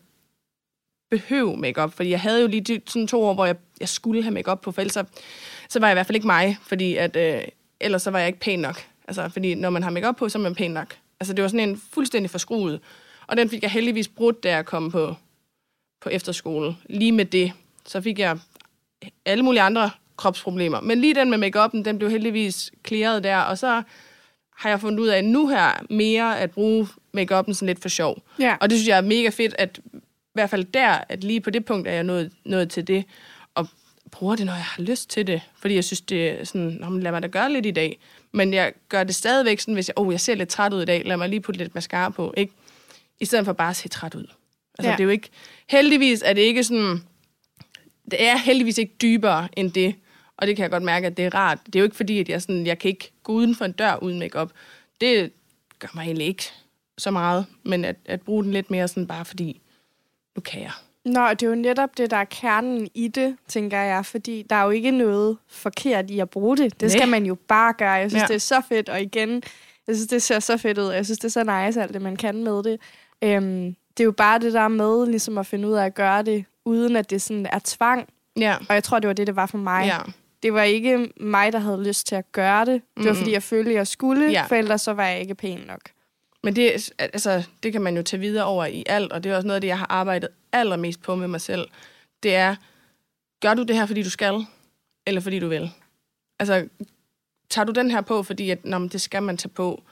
behøve 1.11 1.57
makeup, 1.57 1.93
fordi 1.93 2.09
jeg 2.09 2.19
havde 2.21 2.41
jo 2.41 2.47
lige 2.47 2.61
de, 2.61 2.81
sådan 2.87 3.07
to 3.07 3.23
år, 3.23 3.33
hvor 3.33 3.45
jeg, 3.45 3.55
jeg 3.79 3.89
skulle 3.89 4.23
have 4.23 4.33
makeup 4.33 4.61
på, 4.61 4.71
for 4.71 4.81
ellers 4.81 4.93
så, 4.93 5.03
så 5.69 5.79
var 5.79 5.87
jeg 5.87 5.93
i 5.93 5.95
hvert 5.95 6.05
fald 6.05 6.15
ikke 6.15 6.27
mig, 6.27 6.57
fordi 6.61 6.95
at, 6.95 7.15
øh, 7.15 7.41
ellers 7.79 8.01
så 8.01 8.11
var 8.11 8.19
jeg 8.19 8.27
ikke 8.27 8.39
pæn 8.39 8.59
nok. 8.59 8.83
Altså, 9.07 9.29
fordi 9.29 9.55
når 9.55 9.69
man 9.69 9.83
har 9.83 9.89
makeup 9.89 10.15
på, 10.15 10.29
så 10.29 10.37
er 10.37 10.41
man 10.41 10.55
pæn 10.55 10.71
nok. 10.71 10.95
Altså, 11.19 11.33
det 11.33 11.41
var 11.41 11.47
sådan 11.47 11.69
en 11.69 11.81
fuldstændig 11.93 12.29
forskruet. 12.29 12.79
Og 13.27 13.37
den 13.37 13.49
fik 13.49 13.61
jeg 13.61 13.71
heldigvis 13.71 14.07
brudt, 14.07 14.43
da 14.43 14.55
jeg 14.55 14.65
kom 14.65 14.91
på, 14.91 15.15
på 16.01 16.09
efterskole. 16.09 16.75
Lige 16.89 17.11
med 17.11 17.25
det, 17.25 17.51
så 17.85 18.01
fik 18.01 18.19
jeg 18.19 18.39
alle 19.25 19.43
mulige 19.43 19.61
andre 19.61 19.91
kropsproblemer. 20.17 20.81
Men 20.81 21.01
lige 21.01 21.15
den 21.15 21.29
med 21.29 21.37
makeupen, 21.37 21.85
den 21.85 21.97
blev 21.97 22.09
heldigvis 22.09 22.71
clearet 22.87 23.23
der, 23.23 23.37
og 23.37 23.57
så 23.57 23.83
har 24.57 24.69
jeg 24.69 24.81
fundet 24.81 24.99
ud 24.99 25.07
af 25.07 25.25
nu 25.25 25.47
her 25.47 25.85
mere 25.89 26.39
at 26.39 26.51
bruge 26.51 26.87
makeupen 27.13 27.53
sådan 27.53 27.67
lidt 27.67 27.81
for 27.81 27.89
sjov. 27.89 28.23
Ja. 28.39 28.55
Og 28.61 28.69
det 28.69 28.77
synes 28.77 28.87
jeg 28.87 28.97
er 28.97 29.01
mega 29.01 29.29
fedt, 29.29 29.55
at 29.57 29.79
i 29.93 29.99
hvert 30.33 30.49
fald 30.49 30.63
der, 30.63 30.97
at 31.09 31.23
lige 31.23 31.41
på 31.41 31.49
det 31.49 31.65
punkt 31.65 31.87
er 31.87 31.93
jeg 31.93 32.03
nået, 32.03 32.31
nået 32.45 32.69
til 32.69 32.87
det, 32.87 33.05
og 33.55 33.67
bruger 34.11 34.35
det, 34.35 34.45
når 34.45 34.53
jeg 34.53 34.63
har 34.63 34.83
lyst 34.83 35.09
til 35.09 35.27
det. 35.27 35.41
Fordi 35.55 35.75
jeg 35.75 35.83
synes, 35.83 36.01
det 36.01 36.29
er 36.29 36.43
sådan, 36.43 36.77
Nå, 36.79 36.97
lad 36.97 37.11
mig 37.11 37.23
da 37.23 37.27
gøre 37.27 37.53
lidt 37.53 37.65
i 37.65 37.71
dag. 37.71 37.99
Men 38.35 38.53
jeg 38.53 38.73
gør 38.89 39.03
det 39.03 39.15
stadigvæk 39.15 39.59
sådan, 39.59 39.73
hvis 39.73 39.87
jeg, 39.87 39.93
oh, 39.97 40.11
jeg 40.11 40.19
ser 40.19 40.35
lidt 40.35 40.49
træt 40.49 40.73
ud 40.73 40.81
i 40.81 40.85
dag, 40.85 41.01
lad 41.05 41.17
mig 41.17 41.29
lige 41.29 41.39
putte 41.39 41.57
lidt 41.57 41.75
mascara 41.75 42.09
på, 42.09 42.33
ikke? 42.37 42.53
I 43.19 43.25
stedet 43.25 43.45
for 43.45 43.53
bare 43.53 43.69
at 43.69 43.75
se 43.75 43.87
træt 43.89 44.15
ud. 44.15 44.27
Altså, 44.79 44.89
ja. 44.89 44.91
Det 44.91 44.99
er 44.99 45.03
jo 45.03 45.09
ikke... 45.09 45.29
Heldigvis 45.69 46.21
er 46.25 46.33
det 46.33 46.41
ikke 46.41 46.63
sådan... 46.63 47.03
Det 48.11 48.23
er 48.23 48.37
heldigvis 48.37 48.77
ikke 48.77 48.95
dybere 49.01 49.47
end 49.57 49.71
det. 49.71 49.95
Og 50.37 50.47
det 50.47 50.55
kan 50.55 50.63
jeg 50.63 50.71
godt 50.71 50.83
mærke, 50.83 51.07
at 51.07 51.17
det 51.17 51.25
er 51.25 51.35
rart. 51.35 51.59
Det 51.65 51.75
er 51.75 51.79
jo 51.79 51.83
ikke 51.83 51.95
fordi, 51.95 52.19
at 52.19 52.29
jeg, 52.29 52.41
sådan, 52.41 52.67
jeg 52.67 52.79
kan 52.79 52.89
ikke 52.89 53.11
gå 53.23 53.33
uden 53.33 53.55
for 53.55 53.65
en 53.65 53.71
dør 53.71 53.95
uden 53.95 54.19
makeup. 54.19 54.51
Det 55.01 55.31
gør 55.79 55.87
mig 55.95 56.03
egentlig 56.03 56.27
ikke 56.27 56.43
så 56.97 57.11
meget. 57.11 57.45
Men 57.63 57.85
at, 57.85 57.95
at 58.05 58.21
bruge 58.21 58.43
den 58.43 58.51
lidt 58.51 58.71
mere 58.71 58.87
sådan 58.87 59.07
bare 59.07 59.25
fordi, 59.25 59.61
nu 60.35 60.41
kan 60.41 60.61
jeg. 60.61 60.71
Nå, 61.05 61.29
det 61.29 61.43
er 61.43 61.47
jo 61.47 61.55
netop 61.55 61.97
det, 61.97 62.11
der 62.11 62.17
er 62.17 62.23
kernen 62.25 62.87
i 62.93 63.07
det, 63.07 63.35
tænker 63.47 63.79
jeg, 63.81 64.05
fordi 64.05 64.45
der 64.49 64.55
er 64.55 64.63
jo 64.63 64.69
ikke 64.69 64.91
noget 64.91 65.37
forkert 65.49 66.09
i 66.09 66.19
at 66.19 66.29
bruge 66.29 66.57
det. 66.57 66.73
Det 66.73 66.81
Nej. 66.81 66.89
skal 66.89 67.07
man 67.09 67.25
jo 67.25 67.35
bare 67.47 67.73
gøre. 67.73 67.91
Jeg 67.91 68.11
synes, 68.11 68.21
Ja. 68.21 68.27
det 68.27 68.35
er 68.35 68.39
så 68.39 68.61
fedt, 68.69 68.89
og 68.89 69.01
igen, 69.01 69.29
jeg 69.87 69.95
synes, 69.95 70.07
det 70.07 70.21
ser 70.21 70.39
så 70.39 70.57
fedt 70.57 70.77
ud. 70.77 70.91
Jeg 70.91 71.05
synes, 71.05 71.19
det 71.19 71.25
er 71.25 71.43
så 71.43 71.65
nice, 71.65 71.81
alt 71.81 71.93
det, 71.93 72.01
man 72.01 72.15
kan 72.15 72.43
med 72.43 72.63
det. 72.63 72.79
Øhm, 73.21 73.75
det 73.97 74.03
er 74.03 74.05
jo 74.05 74.11
bare 74.11 74.39
det 74.39 74.53
der 74.53 74.67
med, 74.67 75.07
ligesom 75.07 75.37
at 75.37 75.45
finde 75.45 75.67
ud 75.67 75.73
af 75.73 75.85
at 75.85 75.93
gøre 75.95 76.23
det, 76.23 76.45
uden 76.65 76.95
at 76.95 77.09
det 77.09 77.21
sådan 77.21 77.45
er 77.51 77.59
tvang. 77.63 78.07
Ja. 78.37 78.55
Og 78.69 78.75
jeg 78.75 78.83
tror, 78.83 78.99
det 78.99 79.07
var 79.07 79.13
det, 79.13 79.27
det 79.27 79.35
var 79.35 79.45
for 79.45 79.57
mig. 79.57 79.85
Ja. 79.85 79.97
Det 80.43 80.53
var 80.53 80.61
ikke 80.63 81.09
mig, 81.19 81.53
der 81.53 81.59
havde 81.59 81.83
lyst 81.87 82.07
til 82.07 82.15
at 82.15 82.31
gøre 82.31 82.65
det. 82.65 82.81
Det 82.97 83.05
var, 83.05 83.11
Mm-mm. 83.11 83.15
fordi 83.15 83.31
jeg 83.31 83.43
følte, 83.43 83.73
jeg 83.73 83.87
skulle, 83.87 84.29
ja. 84.31 84.43
for 84.47 84.55
ellers 84.55 84.81
så 84.81 84.93
var 84.93 85.05
jeg 85.07 85.19
ikke 85.21 85.35
pæn 85.35 85.59
nok. 85.67 85.81
Men 86.45 86.55
det, 86.55 86.91
altså, 86.99 87.43
det 87.63 87.71
kan 87.71 87.81
man 87.81 87.97
jo 87.97 88.03
tage 88.03 88.19
videre 88.19 88.45
over 88.45 88.65
i 88.65 88.83
alt, 88.85 89.11
og 89.11 89.23
det 89.23 89.31
er 89.31 89.35
også 89.35 89.47
noget 89.47 89.55
af 89.55 89.61
det, 89.61 89.67
jeg 89.67 89.79
har 89.79 89.87
arbejdet 89.89 90.29
allermest 90.51 91.01
på 91.01 91.15
med 91.15 91.27
mig 91.27 91.41
selv. 91.41 91.67
Det 92.23 92.35
er, 92.35 92.55
gør 93.41 93.53
du 93.53 93.63
det 93.63 93.75
her, 93.75 93.85
fordi 93.85 94.03
du 94.03 94.09
skal, 94.09 94.45
eller 95.07 95.21
fordi 95.21 95.39
du 95.39 95.47
vil? 95.47 95.71
Altså, 96.39 96.67
tager 97.49 97.65
du 97.65 97.71
den 97.71 97.91
her 97.91 98.01
på, 98.01 98.23
fordi 98.23 98.49
at, 98.49 98.65
nå, 98.65 98.87
det 98.87 99.01
skal 99.01 99.23
man 99.23 99.37
tage 99.37 99.49
på, 99.49 99.83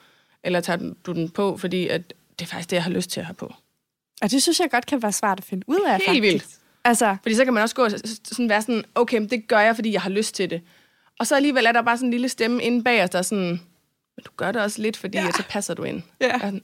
eller 0.43 0.61
tager 0.61 0.93
du 1.05 1.13
den 1.13 1.29
på, 1.29 1.57
fordi 1.57 1.87
at 1.87 2.13
det 2.39 2.45
er 2.45 2.49
faktisk 2.49 2.69
det, 2.69 2.75
jeg 2.75 2.83
har 2.83 2.91
lyst 2.91 3.09
til 3.09 3.19
at 3.19 3.25
have 3.25 3.35
på? 3.35 3.53
Og 4.21 4.31
det 4.31 4.43
synes 4.43 4.59
jeg 4.59 4.71
godt 4.71 4.85
kan 4.85 5.01
være 5.01 5.11
svært 5.11 5.37
at 5.37 5.45
finde 5.45 5.63
ud 5.69 5.79
af, 5.87 5.91
Helt 5.91 6.05
faktisk. 6.05 6.21
vildt. 6.21 6.45
Altså, 6.83 7.17
Fordi 7.21 7.35
så 7.35 7.43
kan 7.43 7.53
man 7.53 7.63
også 7.63 7.75
gå 7.75 7.83
og 7.83 7.91
sådan 8.23 8.49
være 8.49 8.61
sådan, 8.61 8.83
okay, 8.95 9.17
men 9.17 9.29
det 9.29 9.47
gør 9.47 9.59
jeg, 9.59 9.75
fordi 9.75 9.93
jeg 9.93 10.01
har 10.01 10.09
lyst 10.09 10.35
til 10.35 10.49
det. 10.49 10.61
Og 11.19 11.27
så 11.27 11.35
alligevel 11.35 11.65
er 11.65 11.71
der 11.71 11.81
bare 11.81 11.97
sådan 11.97 12.07
en 12.07 12.11
lille 12.11 12.29
stemme 12.29 12.63
inde 12.63 12.83
bag 12.83 13.03
os, 13.03 13.09
der 13.09 13.17
er 13.17 13.21
sådan, 13.23 13.61
men 14.17 14.23
du 14.25 14.31
gør 14.37 14.51
det 14.51 14.61
også 14.61 14.81
lidt, 14.81 14.97
fordi 14.97 15.17
Ja. 15.17 15.31
så 15.31 15.43
passer 15.49 15.73
du 15.73 15.83
ind. 15.83 16.01
ja. 16.21 16.39
Sådan, 16.39 16.63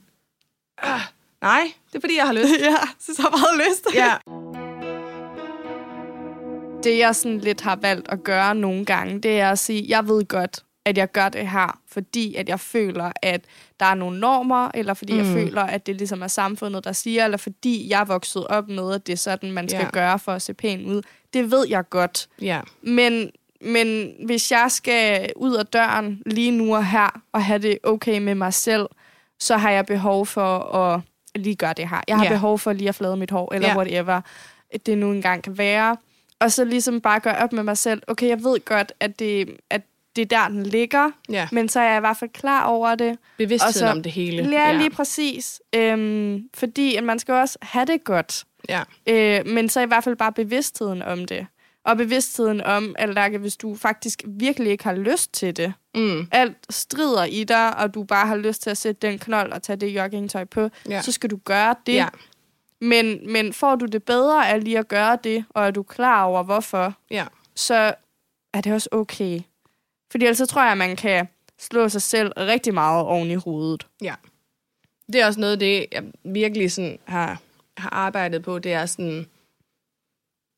ah, 0.78 1.00
nej, 1.42 1.62
det 1.90 1.96
er 1.96 2.00
fordi, 2.02 2.18
jeg 2.18 2.26
har 2.26 2.34
lyst. 2.34 2.60
ja, 2.70 2.76
så 3.00 3.16
så 3.16 3.22
meget 3.32 3.68
lyst. 3.70 3.88
Ja, 3.96 4.16
Det, 6.84 6.98
jeg 6.98 7.16
sådan 7.16 7.40
lidt 7.40 7.62
har 7.62 7.76
valgt 7.76 8.10
at 8.10 8.24
gøre 8.24 8.56
nogle 8.56 8.86
gange, 8.86 9.20
det 9.22 9.40
er 9.40 9.52
at 9.52 9.60
sige, 9.60 9.86
jeg 9.90 10.08
ved 10.08 10.26
godt, 10.28 10.64
at 10.86 10.98
jeg 10.98 11.12
gør 11.12 11.30
det 11.30 11.50
her, 11.50 11.80
fordi 11.88 12.36
at 12.36 12.50
jeg 12.50 12.60
føler, 12.60 13.12
at 13.22 13.42
der 13.80 13.86
er 13.86 13.96
nogle 13.96 14.20
normer, 14.20 14.72
eller 14.74 14.94
fordi 14.94 15.14
mm. 15.14 15.20
jeg 15.20 15.26
føler, 15.28 15.62
at 15.64 15.86
det 15.88 15.96
ligesom 15.96 16.22
er 16.22 16.28
samfundet, 16.28 16.84
der 16.84 16.92
siger, 16.92 17.24
eller 17.26 17.38
fordi 17.38 17.90
jeg 17.90 18.02
er 18.02 18.06
vokset 18.06 18.48
op 18.48 18.68
med, 18.70 18.94
at 18.94 19.08
det 19.08 19.14
er 19.14 19.18
sådan, 19.18 19.52
man 19.52 19.70
skal 19.70 19.82
Ja. 19.82 19.90
gøre 19.94 20.20
for 20.20 20.32
at 20.32 20.42
se 20.42 20.54
pæn 20.54 20.86
ud. 20.86 21.02
Det 21.34 21.52
ved 21.52 21.68
jeg 21.70 21.90
godt. 21.90 22.28
ja, 22.42 22.62
Men, 22.82 23.32
men 23.62 24.12
hvis 24.26 24.52
jeg 24.52 24.66
skal 24.70 25.30
ud 25.36 25.54
af 25.56 25.66
døren 25.66 26.22
lige 26.26 26.52
nu 26.52 26.76
og 26.76 26.86
her, 26.88 27.22
og 27.32 27.44
have 27.44 27.60
det 27.60 27.78
okay 27.84 28.20
med 28.20 28.36
mig 28.36 28.54
selv, 28.54 28.86
så 29.40 29.58
har 29.58 29.72
jeg 29.72 29.86
behov 29.86 30.26
for 30.26 30.58
at 30.76 31.02
lige 31.36 31.56
gøre 31.56 31.74
det 31.74 31.90
her. 31.90 32.02
Jeg 32.08 32.18
har 32.18 32.24
Ja. 32.26 32.30
behov 32.30 32.60
for 32.60 32.74
lige 32.74 32.90
at 32.90 32.96
flade 32.96 33.18
mit 33.18 33.32
hår, 33.32 33.54
eller 33.54 33.68
Ja. 33.68 33.76
whatever 33.78 34.22
det 34.86 34.98
nu 34.98 35.12
engang 35.12 35.44
kan 35.44 35.58
være. 35.58 35.98
Og 36.40 36.52
så 36.52 36.64
ligesom 36.64 37.02
bare 37.02 37.20
gøre 37.20 37.38
op 37.38 37.54
med 37.54 37.64
mig 37.64 37.78
selv. 37.78 38.02
Okay, 38.08 38.28
jeg 38.28 38.44
ved 38.44 38.66
godt, 38.66 38.94
at 39.00 39.20
det, 39.20 39.58
at 39.70 39.82
det 40.16 40.22
er 40.22 40.26
der, 40.26 40.48
den 40.48 40.64
ligger, 40.64 41.12
ja. 41.30 41.48
men 41.52 41.70
så 41.70 41.80
er 41.80 41.88
jeg 41.90 41.98
i 41.98 42.00
hvert 42.00 42.18
fald 42.18 42.30
klar 42.34 42.64
over 42.66 42.96
det. 42.96 43.18
Bevidstheden 43.38 43.68
Og 43.68 43.74
så- 43.74 43.98
om 43.98 44.04
det 44.04 44.12
hele. 44.12 44.50
Ja, 44.52 44.72
lige 44.78 44.90
præcis. 44.90 45.62
Øhm, 45.76 46.50
fordi 46.54 46.96
at 46.96 47.04
man 47.04 47.20
skal 47.20 47.34
også 47.34 47.58
have 47.62 47.86
det 47.86 48.04
godt. 48.04 48.44
Ja, 48.70 48.82
Øh, 49.08 49.48
men 49.48 49.70
så 49.70 49.82
i 49.82 49.86
hvert 49.86 50.04
fald 50.04 50.16
bare 50.16 50.32
bevidstheden 50.34 51.02
om 51.02 51.26
det. 51.26 51.48
Og 51.86 51.98
bevidstheden 51.98 52.62
om, 52.62 52.96
at 52.98 53.10
Lærke, 53.10 53.38
hvis 53.38 53.58
du 53.58 53.76
faktisk 53.76 54.24
virkelig 54.28 54.72
ikke 54.72 54.84
har 54.84 54.96
lyst 54.96 55.34
til 55.34 55.58
det, 55.58 55.74
mm, 55.96 56.28
alt 56.32 56.58
strider 56.70 57.24
i 57.24 57.44
dig, 57.44 57.78
og 57.78 57.94
du 57.94 58.04
bare 58.04 58.28
har 58.28 58.36
lyst 58.36 58.62
til 58.62 58.70
at 58.70 58.78
sætte 58.78 59.08
den 59.08 59.20
knold 59.20 59.52
og 59.52 59.64
tage 59.64 59.78
det 59.78 59.88
joggingtøj 59.88 60.46
på, 60.46 60.70
ja. 60.90 61.02
så 61.02 61.12
skal 61.12 61.30
du 61.30 61.38
gøre 61.46 61.76
det. 61.86 61.94
ja, 61.94 62.08
Men, 62.82 63.34
men 63.34 63.54
får 63.54 63.76
du 63.76 63.86
det 63.86 64.04
bedre 64.04 64.50
af 64.50 64.64
lige 64.64 64.80
at 64.80 64.88
gøre 64.88 65.18
det, 65.24 65.46
og 65.50 65.68
er 65.68 65.72
du 65.72 65.84
klar 65.84 66.24
over 66.24 66.44
hvorfor, 66.44 66.94
ja. 67.12 67.26
så 67.56 67.94
er 68.54 68.62
det 68.62 68.74
også 68.74 68.90
okay. 68.92 69.40
Fordi 70.12 70.26
ellers 70.26 70.38
så 70.38 70.46
tror 70.46 70.62
jeg, 70.62 70.72
at 70.72 70.78
man 70.78 70.96
kan 70.96 71.28
slå 71.60 71.90
sig 71.90 72.02
selv 72.02 72.32
rigtig 72.38 72.74
meget 72.74 73.06
oven 73.06 73.32
i 73.32 73.36
hovedet. 73.36 73.88
Det 75.14 75.22
er 75.22 75.26
også 75.28 75.40
noget 75.40 75.54
af 75.54 75.60
det, 75.60 75.86
jeg 75.92 76.04
virkelig 76.24 76.72
sådan 76.72 77.00
har, 77.06 77.42
har 77.78 77.90
arbejdet 77.90 78.44
på. 78.44 78.60
Det 78.60 78.74
er 78.74 78.86
sådan, 78.86 79.26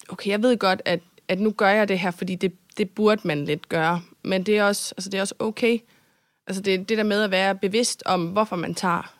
okay, 0.10 0.29
jeg 0.29 0.41
ved 0.43 0.57
godt, 0.57 0.81
at, 0.86 0.99
at 1.32 1.39
nu 1.39 1.52
gør 1.52 1.70
jeg 1.70 1.88
det 1.88 2.00
her, 2.00 2.12
fordi 2.12 2.36
det, 2.36 2.54
det 2.78 2.89
burde 2.89 3.22
man 3.28 3.46
lidt 3.46 3.70
gøre. 3.70 4.02
Men 4.24 4.44
det 4.44 4.58
er 4.58 4.63
også, 4.63 4.94
altså 4.98 5.10
det 5.10 5.17
er 5.17 5.22
også 5.22 5.36
okay. 5.39 5.80
Altså 6.48 6.62
det, 6.62 6.89
det 6.89 6.98
der 6.98 7.04
med 7.04 7.24
at 7.24 7.32
være 7.32 7.56
bevidst 7.56 8.04
om, 8.06 8.28
hvorfor 8.28 8.56
man 8.56 8.76
tager 8.76 9.13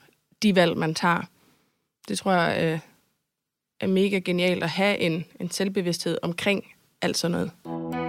de 0.44 0.56
valg, 0.56 0.78
man 0.78 0.96
tager. 0.96 1.22
Det 2.08 2.18
tror 2.18 2.32
jeg 2.32 2.64
øh, 2.64 2.80
er 3.80 3.88
mega 3.88 4.20
genialt 4.20 4.64
at 4.64 4.70
have 4.70 4.98
en, 4.98 5.26
en 5.40 5.52
selvbevidsthed 5.52 6.18
omkring 6.22 6.66
alt 7.02 7.18
sådan 7.18 7.32
noget. 7.32 8.01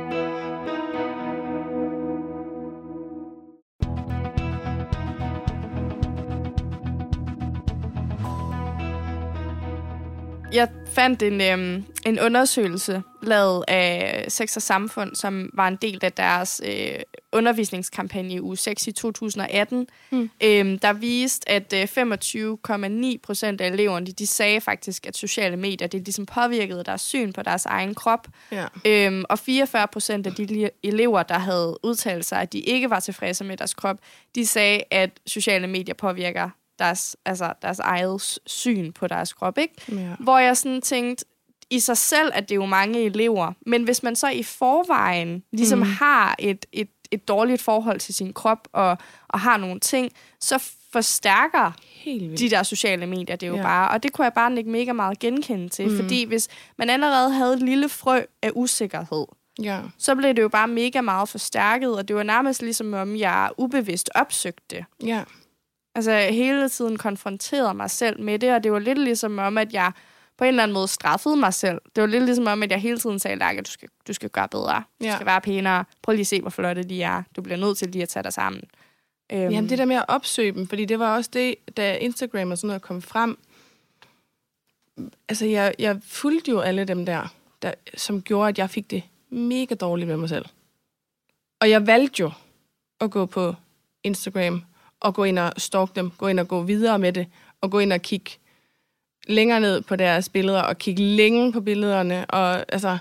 Jeg 10.53 10.69
fandt 10.87 11.23
en, 11.23 11.41
øhm, 11.41 11.85
en 12.07 12.21
undersøgelse 12.21 13.03
lavet 13.23 13.65
af 13.69 14.25
Sex 14.29 14.57
og 14.57 14.63
Samfund, 14.63 15.15
som 15.15 15.51
var 15.55 15.69
en 15.69 15.77
del 15.77 15.99
af 16.03 16.13
deres 16.13 16.61
øh, 16.65 17.01
undervisningskampagne 17.33 18.35
i 18.35 18.41
uge 18.41 18.57
6 18.57 18.87
i 18.87 18.93
2018, 18.93 19.87
mm. 20.11 20.31
øhm, 20.45 20.79
der 20.79 20.93
viste, 20.93 21.51
at 21.51 21.73
øh, 21.73 21.83
25,9 21.83 23.17
procent 23.23 23.61
af 23.61 23.69
eleverne, 23.69 24.07
de, 24.07 24.13
de 24.13 24.27
sagde 24.27 24.61
faktisk, 24.61 25.07
at 25.07 25.17
sociale 25.17 25.57
medier, 25.57 25.89
det 25.89 26.05
ligesom 26.05 26.27
påvirkede 26.27 26.85
deres 26.85 27.01
syn 27.01 27.33
på 27.33 27.43
deres 27.43 27.67
egen 27.67 27.95
krop. 27.95 28.29
Ja. 28.53 28.67
Øhm, 28.87 29.25
og 29.29 29.39
44 29.39 29.89
procent 29.89 30.27
af 30.27 30.33
de 30.33 30.71
elever, 30.83 31.23
der 31.23 31.39
havde 31.39 31.79
udtalt 31.83 32.25
sig, 32.25 32.41
at 32.41 32.53
de 32.53 32.61
ikke 32.61 32.91
var 32.91 33.01
tilfredse 33.01 33.45
med 33.45 33.57
deres 33.57 33.75
krop, 33.75 33.97
de 34.35 34.47
sagde, 34.47 34.83
at 34.91 35.11
sociale 35.27 35.67
medier 35.67 35.95
påvirker 35.95 36.51
deres, 36.85 37.17
altså 37.27 37.53
deres 37.63 37.79
eget 37.79 38.39
syn 38.47 38.93
på 38.93 39.07
deres 39.07 39.33
krop, 39.33 39.59
ikke? 39.59 39.75
Ja. 39.93 40.09
Hvor 40.21 40.39
jeg 40.39 40.57
sådan 40.57 40.81
tænkte, 40.83 41.25
i 41.71 41.81
sig 41.81 41.97
selv 41.97 42.31
at 42.35 42.49
det 42.49 42.55
er 42.55 42.57
jo 42.57 42.67
mange 42.67 43.01
elever, 43.05 43.53
men 43.67 43.83
hvis 43.85 44.03
man 44.03 44.17
så 44.17 44.29
i 44.29 44.43
forvejen 44.43 45.43
ligesom 45.53 45.79
mm. 45.79 45.85
har 45.85 46.35
et, 46.39 46.67
et, 46.73 46.89
et 47.11 47.29
dårligt 47.29 47.63
forhold 47.63 48.01
til 48.01 48.15
sin 48.15 48.33
krop 48.33 48.69
og, 48.73 48.99
og 49.29 49.41
har 49.41 49.57
nogle 49.57 49.81
ting, 49.81 50.13
så 50.41 50.63
forstærker 50.93 51.73
de 52.39 52.51
der 52.51 52.63
sociale 52.63 53.07
medier 53.07 53.37
det 53.37 53.47
er 53.47 53.51
jo 53.51 53.57
Ja. 53.57 53.63
bare. 53.63 53.89
Og 53.91 54.03
det 54.03 54.13
kunne 54.13 54.25
jeg 54.25 54.33
bare 54.33 54.59
ikke 54.59 54.71
mega 54.71 54.93
meget 54.93 55.19
genkende 55.19 55.69
til, 55.69 55.89
Mm. 55.91 55.97
fordi 55.97 56.25
hvis 56.25 56.49
man 56.79 56.91
allerede 56.91 57.31
havde 57.31 57.55
et 57.55 57.63
lille 57.63 57.89
frø 57.89 58.23
af 58.43 58.51
usikkerhed, 58.55 59.25
Ja. 59.63 59.81
så 59.99 60.15
blev 60.15 60.35
det 60.35 60.43
jo 60.43 60.49
bare 60.49 60.69
mega 60.69 61.01
meget 61.01 61.29
forstærket, 61.29 61.97
og 61.97 62.09
det 62.09 62.17
var 62.17 62.23
nærmest 62.23 62.63
ligesom 62.63 62.93
om 62.95 63.17
jeg 63.17 63.51
ubevidst 63.59 64.11
opsøgte 64.15 64.63
det. 64.71 64.85
Ja. 65.07 65.23
Altså 65.95 66.19
hele 66.19 66.69
tiden 66.69 66.97
konfronterede 66.97 67.75
mig 67.75 67.91
selv 67.91 68.21
med 68.21 68.39
det, 68.39 68.55
og 68.55 68.65
det 68.65 68.73
var 68.73 68.79
lidt 68.79 68.99
ligesom 68.99 69.39
om, 69.39 69.59
at 69.59 69.73
jeg 69.73 69.93
på 70.37 70.45
en 70.45 70.49
eller 70.49 70.63
anden 70.63 70.75
måde 70.75 70.89
straffede 70.89 71.37
mig 71.37 71.55
selv. 71.55 71.81
Det 71.97 72.01
var 72.03 72.07
lidt 72.09 72.25
ligesom 72.25 72.47
om, 72.47 72.63
at 72.63 72.71
jeg 72.71 72.81
hele 72.81 72.99
tiden 72.99 73.19
sagde, 73.19 73.37
Lærke, 73.37 73.63
du 73.63 73.71
skal, 73.71 73.89
du 74.09 74.13
skal 74.13 74.31
gøre 74.31 74.49
bedre. 74.49 74.83
Du 75.01 75.05
Ja. 75.07 75.15
skal 75.15 75.27
være 75.27 75.41
pænere. 75.41 75.85
Prøv 76.03 76.13
lige 76.13 76.21
at 76.21 76.27
se, 76.27 76.41
hvor 76.41 76.51
flotte 76.51 76.83
de 76.83 77.03
er. 77.03 77.23
Du 77.37 77.43
bliver 77.43 77.57
nødt 77.57 77.79
til 77.79 77.89
lige 77.89 78.03
at 78.03 78.09
tage 78.09 78.23
dig 78.23 78.33
sammen. 78.33 78.63
Øhm, 79.33 79.41
Jamen, 79.51 79.69
det 79.71 79.79
der 79.79 79.85
med 79.85 79.97
at 79.97 80.05
opsøge 80.09 80.53
dem, 80.53 80.67
fordi 80.67 80.85
det 80.85 80.99
var 80.99 81.17
også 81.17 81.31
det, 81.33 81.55
da 81.77 81.97
Instagram 81.97 82.51
og 82.51 82.59
sådan 82.59 82.67
noget 82.69 82.83
kom 82.83 83.03
frem. 83.03 83.39
Altså, 85.29 85.47
jeg, 85.47 85.75
jeg 85.79 86.01
fulgte 86.07 86.51
jo 86.51 86.61
alle 86.61 86.85
dem 86.85 87.07
der, 87.07 87.35
der, 87.63 87.73
som 87.97 88.23
gjorde, 88.23 88.49
at 88.49 88.59
jeg 88.59 88.71
fik 88.71 88.91
det 88.91 89.03
mega 89.31 89.75
dårligt 89.75 90.09
med 90.09 90.17
mig 90.17 90.29
selv. 90.29 90.45
Og 91.61 91.71
jeg 91.71 91.87
valgte 91.87 92.21
jo 92.21 92.31
at 93.01 93.11
gå 93.11 93.27
på 93.27 93.55
Instagram 94.05 94.63
og 95.03 95.15
gå 95.15 95.25
ind 95.25 95.39
og 95.39 95.53
stalk 95.59 95.97
dem, 95.97 96.11
gå 96.11 96.27
ind 96.29 96.41
og 96.41 96.49
gå 96.49 96.63
videre 96.63 96.99
med 96.99 97.13
det, 97.13 97.27
og 97.61 97.71
gå 97.71 97.79
ind 97.79 97.93
og 97.93 98.01
kigge 98.03 98.31
længere 99.29 99.61
ned 99.61 99.81
på 99.83 99.97
deres 99.97 100.29
billeder, 100.29 100.63
og 100.63 100.79
kigge 100.79 101.03
længe 101.03 101.53
på 101.53 101.61
billederne, 101.61 102.27
og 102.27 102.73
altså, 102.73 102.99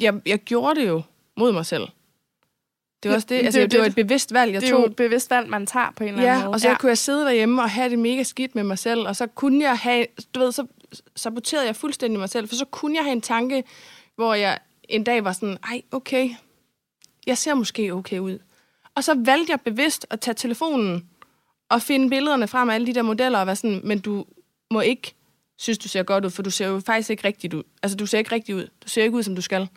jeg, 0.00 0.14
jeg 0.26 0.38
gjorde 0.38 0.80
det 0.80 0.88
jo 0.88 1.02
mod 1.36 1.52
mig 1.52 1.66
selv. 1.66 1.88
Det 3.02 3.08
var 3.08 3.10
Ja, 3.10 3.16
også 3.16 3.26
det, 3.30 3.34
altså, 3.36 3.58
det 3.58 3.62
er 3.62 3.66
det, 3.66 3.70
det 3.72 3.78
var 3.80 3.84
det. 3.84 3.90
et 3.98 4.06
bevidst 4.06 4.32
valg, 4.34 4.52
jeg 4.52 4.60
det 4.60 4.68
er 4.68 4.72
tog. 4.72 4.80
jo 4.80 4.86
et 4.86 4.96
bevidst 4.96 5.30
valg, 5.30 5.48
man 5.48 5.66
tager 5.66 5.90
på 5.96 6.04
en 6.04 6.08
eller 6.08 6.20
anden 6.22 6.38
Ja, 6.38 6.44
måde. 6.44 6.54
og 6.54 6.60
så 6.60 6.74
kunne 6.80 6.88
jeg 6.90 6.98
sidde 6.98 7.24
derhjemme 7.24 7.62
og 7.62 7.70
have 7.70 7.90
det 7.90 7.98
mega 7.98 8.22
skidt 8.22 8.54
med 8.54 8.64
mig 8.64 8.78
selv, 8.78 9.00
og 9.08 9.16
så 9.16 9.26
kunne 9.26 9.64
jeg 9.64 9.78
have, 9.78 10.06
du 10.34 10.40
ved, 10.40 10.52
så 10.52 10.66
saboterede 11.16 11.66
jeg 11.66 11.76
fuldstændig 11.76 12.20
mig 12.20 12.28
selv, 12.28 12.48
for 12.48 12.54
så 12.56 12.64
kunne 12.64 12.96
jeg 12.96 13.04
have 13.04 13.12
en 13.12 13.20
tanke, 13.20 13.64
hvor 14.14 14.34
jeg 14.34 14.58
en 14.88 15.04
dag 15.04 15.24
var 15.24 15.32
sådan, 15.32 15.58
ej, 15.64 15.82
okay, 15.92 16.30
jeg 17.26 17.38
ser 17.38 17.54
måske 17.54 17.94
okay 17.94 18.18
ud. 18.18 18.38
Og 18.94 19.04
så 19.04 19.14
valgte 19.24 19.50
jeg 19.52 19.60
bevidst 19.60 20.06
at 20.10 20.20
tage 20.20 20.34
telefonen 20.34 21.08
at 21.70 21.82
finde 21.82 22.10
billederne 22.10 22.48
frem 22.48 22.70
af 22.70 22.74
alle 22.74 22.86
de 22.86 22.94
der 22.94 23.02
modeller 23.02 23.38
og 23.38 23.46
være 23.46 23.56
sådan, 23.56 23.80
men 23.84 23.98
du 23.98 24.24
må 24.70 24.80
ikke 24.80 25.14
synes, 25.56 25.78
du 25.78 25.88
ser 25.88 26.02
godt 26.02 26.24
ud, 26.24 26.30
for 26.30 26.42
du 26.42 26.50
ser 26.50 26.66
jo 26.66 26.80
faktisk 26.80 27.10
ikke 27.10 27.24
rigtigt 27.24 27.54
ud. 27.54 27.62
Altså, 27.82 27.96
du 27.96 28.06
ser 28.06 28.18
ikke 28.18 28.32
rigtigt 28.32 28.56
ud. 28.56 28.68
Du 28.84 28.88
ser 28.88 29.02
ikke 29.02 29.16
ud, 29.16 29.22
som 29.22 29.36
du 29.36 29.42
skal. 29.42 29.68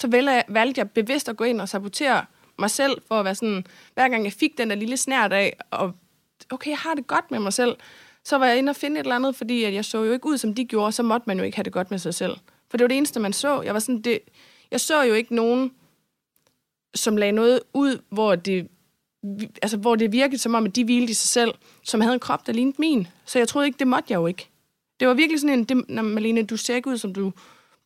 Så 0.00 0.08
valgte 0.08 0.32
jeg, 0.32 0.44
valgte 0.48 0.78
jeg 0.78 0.90
bevidst 0.90 1.28
at 1.28 1.36
gå 1.36 1.44
ind 1.44 1.60
og 1.60 1.68
sabotere 1.68 2.24
mig 2.58 2.70
selv, 2.70 3.02
for 3.08 3.18
at 3.18 3.24
være 3.24 3.34
sådan, 3.34 3.64
hver 3.94 4.08
gang 4.08 4.24
jeg 4.24 4.32
fik 4.32 4.58
den 4.58 4.70
der 4.70 4.76
lille 4.76 4.96
snært 4.96 5.32
af, 5.32 5.56
og 5.70 5.92
okay, 6.50 6.70
jeg 6.70 6.78
har 6.78 6.94
det 6.94 7.06
godt 7.06 7.30
med 7.30 7.38
mig 7.38 7.52
selv, 7.52 7.76
så 8.24 8.38
var 8.38 8.46
jeg 8.46 8.58
inde 8.58 8.70
og 8.70 8.76
finde 8.76 9.00
et 9.00 9.04
eller 9.04 9.16
andet, 9.16 9.36
fordi 9.36 9.64
at 9.64 9.74
jeg 9.74 9.84
så 9.84 10.04
jo 10.04 10.12
ikke 10.12 10.26
ud, 10.26 10.38
som 10.38 10.54
de 10.54 10.64
gjorde, 10.64 10.92
så 10.92 11.02
måtte 11.02 11.24
man 11.26 11.38
jo 11.38 11.44
ikke 11.44 11.56
have 11.56 11.64
det 11.64 11.72
godt 11.72 11.90
med 11.90 11.98
sig 11.98 12.14
selv. 12.14 12.36
For 12.70 12.76
det 12.76 12.84
var 12.84 12.88
det 12.88 12.96
eneste, 12.96 13.20
man 13.20 13.32
så. 13.32 13.62
Jeg 13.62 13.74
var 13.74 13.80
sådan, 13.80 14.02
det, 14.02 14.18
jeg 14.70 14.80
så 14.80 15.02
jo 15.02 15.14
ikke 15.14 15.34
nogen, 15.34 15.72
som 16.94 17.16
lagde 17.16 17.32
noget 17.32 17.60
ud, 17.74 18.02
hvor 18.08 18.34
det, 18.34 18.68
altså, 19.62 19.76
hvor 19.76 19.96
det 19.96 20.12
virkede 20.12 20.38
som 20.38 20.54
om, 20.54 20.64
at 20.66 20.76
de 20.76 20.84
hvilede 20.84 21.10
i 21.10 21.14
sig 21.14 21.28
selv, 21.28 21.54
som 21.84 22.00
havde 22.00 22.14
en 22.14 22.20
krop, 22.20 22.46
der 22.46 22.52
lignede 22.52 22.76
min. 22.78 23.06
Så 23.24 23.38
jeg 23.38 23.48
troede 23.48 23.66
ikke, 23.66 23.78
det 23.78 23.86
måtte 23.86 24.06
jeg 24.12 24.16
jo 24.16 24.26
ikke. 24.26 24.48
Det 25.00 25.08
var 25.08 25.14
virkelig 25.14 25.40
sådan 25.40 25.58
en, 25.58 25.64
det, 25.64 25.84
"Nå, 25.88 26.02
Malene, 26.02 26.42
du 26.42 26.56
ser 26.56 26.74
ikke 26.76 26.90
ud, 26.90 26.98
som 26.98 27.14
du 27.14 27.32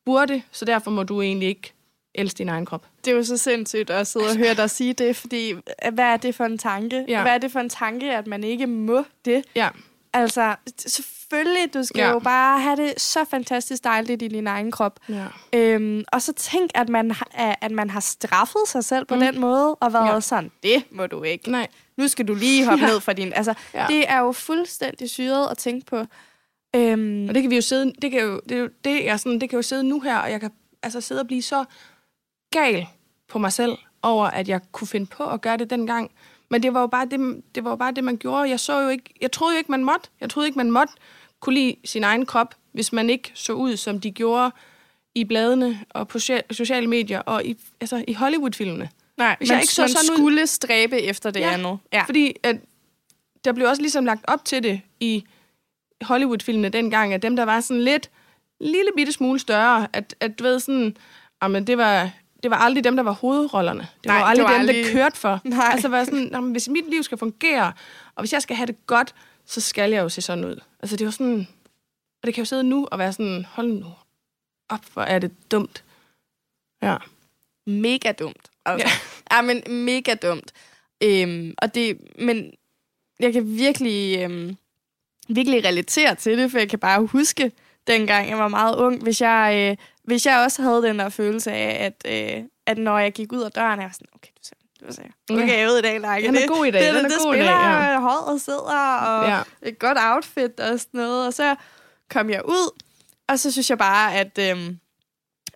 burde, 0.05 0.43
så 0.53 0.65
derfor 0.65 0.91
må 0.91 1.03
du 1.03 1.21
egentlig 1.23 1.49
ikke 1.49 1.73
elske 2.15 2.39
din 2.39 2.49
egen 2.49 2.67
krop. 2.67 2.87
Det 3.05 3.11
er 3.11 3.17
jo 3.17 3.25
så 3.25 3.37
sindssygt 3.37 3.91
at 3.91 4.07
sidde 4.07 4.27
og 4.27 4.37
høre 4.37 4.55
dig 4.55 4.71
sige 4.71 4.93
det, 4.93 5.17
fordi 5.17 5.55
hvad 5.93 6.05
er 6.05 6.17
det 6.17 6.35
for 6.35 6.45
en 6.45 6.59
tanke? 6.59 7.05
Ja. 7.09 7.23
Hvad 7.23 7.33
er 7.33 7.39
det 7.39 7.53
for 7.53 7.61
en 7.61 7.69
tanke, 7.69 8.17
at 8.17 8.27
man 8.27 8.45
ikke 8.45 8.67
må 8.67 9.05
det? 9.25 9.45
Ja, 9.55 9.69
Altså, 10.13 10.57
selvfølgelig, 10.87 11.75
du 11.75 11.83
skal 11.85 12.01
Ja. 12.01 12.11
jo 12.11 12.19
bare 12.19 12.61
have 12.61 12.77
det 12.77 13.01
så 13.01 13.25
fantastisk 13.31 13.85
dejligt 13.85 14.23
i 14.23 14.29
din 14.29 14.47
egen 14.47 14.71
krop. 14.71 15.01
ja. 15.09 15.27
Øhm, 15.53 16.05
og 16.13 16.23
så 16.23 16.33
tænk, 16.33 16.71
at 16.75 16.89
man, 16.89 17.11
har- 17.11 17.57
at 17.61 17.71
man 17.71 17.91
har 17.91 18.01
straffet 18.01 18.61
sig 18.67 18.85
selv 18.85 19.05
på 19.05 19.15
mm. 19.15 19.21
den 19.21 19.41
måde, 19.41 19.75
og 19.75 19.93
været 19.93 20.15
Ja. 20.15 20.21
sådan, 20.21 20.51
det 20.63 20.85
må 20.91 21.07
du 21.07 21.23
ikke. 21.23 21.51
Nej. 21.51 21.67
Nu 21.97 22.09
skal 22.09 22.29
du 22.29 22.35
lige 22.35 22.67
hoppe 22.67 22.85
Ja. 22.87 22.91
ned 22.91 23.01
fra 23.01 23.13
din... 23.13 23.33
Altså, 23.33 23.55
Ja. 23.75 23.87
det 23.89 24.11
er 24.11 24.19
jo 24.19 24.33
fuldstændig 24.33 25.11
syret 25.11 25.49
at 25.51 25.59
tænke 25.59 25.87
på. 25.87 26.05
Øhm, 26.77 27.29
Og 27.29 27.35
det 27.35 27.43
kan 27.43 27.51
vi 27.51 27.57
jo 27.57 27.63
sidde, 27.63 27.93
det 28.03 28.11
kan 28.11 28.21
jo, 28.21 28.41
det, 28.49 28.57
er 28.57 28.61
jo, 28.61 28.69
det, 28.85 29.05
jeg 29.05 29.21
sådan, 29.21 29.41
det 29.41 29.51
kan 29.51 29.57
jo 29.57 29.63
sidde 29.63 29.85
nu 29.85 30.01
her, 30.01 30.17
og 30.19 30.31
jeg 30.31 30.41
kan 30.41 30.51
altså 30.83 31.01
sidde 31.01 31.21
og 31.21 31.27
blive 31.27 31.43
så 31.43 31.65
gal 32.51 32.87
på 33.29 33.39
mig 33.39 33.53
selv 33.53 33.79
over, 34.03 34.27
at 34.27 34.49
jeg 34.49 34.61
kunne 34.73 34.89
finde 34.89 35.07
på 35.07 35.25
at 35.31 35.41
gøre 35.41 35.57
det 35.57 35.71
dengang. 35.71 36.11
Men 36.51 36.63
det 36.63 36.75
var 36.75 36.81
jo 36.81 36.87
bare 36.87 37.07
det, 37.07 37.43
det, 37.55 37.65
var 37.65 37.71
jo 37.71 37.77
bare 37.77 37.93
det 37.93 38.05
man 38.05 38.17
gjorde. 38.17 38.49
Jeg, 38.51 38.61
så 38.61 38.81
jo 38.81 38.89
ikke, 38.89 39.15
jeg 39.21 39.33
troede 39.33 39.55
jo 39.55 39.59
ikke, 39.59 39.71
man 39.71 39.85
måtte. 39.85 40.09
Jeg 40.21 40.31
troede 40.31 40.49
ikke, 40.49 40.59
man 40.59 40.71
måtte 40.71 40.95
kunne 41.41 41.55
lide 41.55 41.77
sin 41.85 42.05
egen 42.05 42.27
krop, 42.27 42.55
hvis 42.73 42.93
man 42.93 43.11
ikke 43.11 43.31
så 43.35 43.53
ud, 43.53 43.77
som 43.77 44.01
de 44.01 44.11
gjorde 44.11 44.51
i 45.15 45.25
bladene 45.25 45.81
og 45.91 46.09
på 46.09 46.19
socia- 46.19 46.43
sociale 46.51 46.87
medier 46.87 47.19
og 47.21 47.45
i, 47.45 47.57
altså, 47.81 48.05
i 48.09 48.13
Hollywood-filmene. 48.13 48.89
nej, 49.17 49.37
hvis 49.39 49.49
man, 49.49 49.55
jeg 49.57 49.63
ikke 49.63 49.73
så 49.75 49.83
man 49.83 49.89
sådan 49.89 50.11
ud- 50.13 50.17
skulle 50.17 50.47
stræbe 50.47 51.01
efter 51.03 51.31
det 51.31 51.41
Ja, 51.41 51.53
andet. 51.53 51.79
Ja. 51.93 52.03
Fordi 52.03 52.35
at 52.43 52.57
der 53.45 53.53
blev 53.53 53.69
også 53.69 53.83
ligesom 53.83 54.05
lagt 54.05 54.25
op 54.29 54.45
til 54.45 54.63
det 54.63 54.81
i 55.01 55.25
Hollywood-filmene 56.03 56.69
dengang, 56.69 57.15
at 57.15 57.23
dem, 57.23 57.37
der 57.37 57.45
var 57.45 57.61
sådan 57.61 57.83
lidt, 57.83 58.11
lille 58.61 58.91
bitte 58.97 59.13
smule 59.13 59.39
større, 59.39 59.87
at, 59.93 60.15
at 60.21 60.39
du 60.39 60.45
ved 60.45 60.61
sådan, 60.61 60.97
jamen 61.43 61.67
det 61.67 61.79
var, 61.79 62.11
det 62.43 62.51
var 62.51 62.57
aldrig 62.57 62.85
dem, 62.85 62.97
der 62.97 63.03
var 63.03 63.13
hovedrollerne. 63.13 63.81
Det 63.81 64.07
Nej, 64.07 64.19
var 64.19 64.25
aldrig 64.25 64.47
det 64.47 64.53
var 64.53 64.59
dem, 64.59 64.67
der 64.67 64.75
aldrig- 64.75 64.93
kørte 64.93 65.17
for. 65.17 65.41
Nej. 65.45 65.69
Altså 65.73 65.89
var 65.89 66.05
sådan, 66.05 66.29
jamen, 66.33 66.53
hvis 66.53 66.69
mit 66.69 66.91
liv 66.91 67.03
skal 67.03 67.19
fungere, 67.19 67.73
og 68.15 68.23
hvis 68.23 68.33
jeg 68.33 68.43
skal 68.43 68.57
have 68.57 68.67
det 68.67 68.87
godt, 68.87 69.15
så 69.47 69.61
skal 69.61 69.91
jeg 69.91 70.03
jo 70.03 70.09
se 70.09 70.23
sådan 70.23 70.45
ud. 70.45 70.61
Altså 70.81 70.97
det 70.97 71.05
var 71.05 71.11
sådan, 71.11 71.49
og 72.23 72.27
det 72.27 72.35
kan 72.35 72.43
jo 72.43 72.47
sidde 72.47 72.65
nu 72.65 72.89
og 72.91 72.99
være 72.99 73.13
sådan, 73.13 73.47
hold 73.51 73.73
nu 73.73 73.87
op, 74.69 74.81
hvor 74.93 75.03
er 75.03 75.19
det 75.19 75.51
dumt. 75.51 75.85
Ja. 76.83 76.97
mega 77.67 78.13
dumt. 78.13 78.51
Altså. 78.65 78.89
Ja. 78.89 78.93
ja, 79.37 79.43
men 79.43 79.63
mega 79.85 80.15
dumt. 80.15 80.53
Øhm, 81.03 81.55
og 81.59 81.75
det, 81.75 81.99
men 82.19 82.53
jeg 83.21 83.33
kan 83.33 83.57
virkelig, 83.59 84.19
øhm, 84.19 84.57
virkelig 85.29 85.65
relatere 85.65 86.15
til 86.15 86.39
det, 86.39 86.51
for 86.51 86.59
jeg 86.59 86.69
kan 86.69 86.79
bare 86.79 87.07
huske, 87.07 87.53
dengang 87.87 88.29
jeg 88.29 88.39
var 88.39 88.49
meget 88.49 88.77
ung, 88.77 89.03
hvis 89.03 89.21
jeg, 89.21 89.71
øh, 89.71 89.77
hvis 90.11 90.27
jeg 90.27 90.39
også 90.39 90.63
havde 90.63 90.83
den 90.83 90.99
der 90.99 91.09
følelse 91.09 91.53
af, 91.53 91.87
at, 91.87 92.13
øh, 92.39 92.43
at 92.67 92.79
når 92.79 92.99
jeg 92.99 93.13
gik 93.13 93.33
ud 93.33 93.41
af 93.43 93.51
døren, 93.53 93.81
jeg 93.81 93.87
var 93.87 93.93
sådan, 93.93 94.07
okay, 94.15 94.31
du 94.39 94.43
ser, 94.43 94.55
du 94.89 94.93
ser 94.95 95.03
okay 95.45 95.69
ud 95.69 95.79
i 95.79 95.83
dag, 95.83 96.01
Lærke. 96.01 96.27
Den 96.27 96.35
er 96.37 96.41
Det- 96.41 96.49
god 96.49 96.67
i 96.67 96.71
dag, 96.71 96.81
Det, 96.87 96.95
det, 96.95 97.05
er 97.05 97.09
det 97.09 97.19
god 97.25 97.35
i 97.35 97.39
dag, 97.39 97.45
spiller, 97.47 97.53
ja. 97.53 97.91
ja. 97.93 98.01
håret 98.01 98.41
sidder, 98.41 98.97
og 98.97 99.29
ja. 99.29 99.41
et 99.63 99.79
godt 99.79 99.99
outfit 100.01 100.61
og 100.61 100.81
sådan 100.81 100.89
noget. 101.01 101.27
Og 101.27 101.35
så 101.35 101.55
kom 102.11 102.31
jeg 102.31 102.43
ud, 102.45 102.81
og 103.29 103.39
så 103.39 103.53
synes 103.53 103.71
jeg 103.71 103.79
bare, 103.79 104.15
at, 104.15 104.39
øhm, 104.39 104.80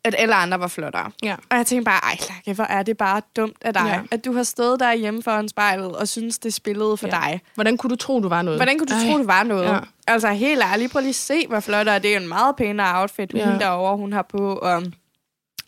at 0.05 0.15
alle 0.19 0.35
andre 0.35 0.61
var 0.61 0.67
flottere. 0.69 1.11
Ja. 1.23 1.37
Og 1.51 1.57
jeg 1.57 1.67
tænkte 1.67 1.85
bare, 1.85 2.01
ej 2.47 2.55
hvor 2.55 2.65
er 2.65 2.83
det 2.83 2.97
bare 2.97 3.23
dumt 3.37 3.57
af 3.61 3.73
dig, 3.75 3.83
Ja. 3.87 4.01
at 4.11 4.25
du 4.25 4.33
har 4.33 4.43
stået 4.43 4.81
der 4.81 4.93
hjemme 4.95 5.23
foran 5.23 5.49
spejlet 5.49 5.97
og 5.97 6.09
synes, 6.09 6.39
det 6.39 6.55
spillede 6.55 6.97
for 6.97 7.07
Ja. 7.07 7.11
dig. 7.11 7.41
Hvordan 7.55 7.77
kunne 7.77 7.91
du 7.91 7.97
tro, 7.97 8.21
du 8.21 8.29
var 8.29 8.43
noget? 8.43 8.59
Hvordan 8.59 8.79
kunne 8.79 8.87
du 8.89 8.95
Ej. 8.95 9.11
tro, 9.13 9.19
det 9.19 9.27
var 9.27 9.43
noget? 9.43 9.69
Ja. 9.69 9.79
Altså 10.07 10.29
helt 10.33 10.63
ærligt, 10.63 10.93
prøv 10.93 11.01
lige 11.01 11.09
at 11.09 11.15
se, 11.15 11.47
hvor 11.47 11.61
flot 11.61 11.89
er. 11.89 11.99
Det 11.99 12.15
er 12.17 12.21
en 12.21 12.29
meget 12.29 12.57
pænere 12.57 13.01
outfit, 13.01 13.35
Ja. 13.35 13.45
hende 13.45 13.61
derovre, 13.61 13.97
hun 13.97 14.13
har 14.13 14.23
på. 14.23 14.57
Og, 14.57 14.83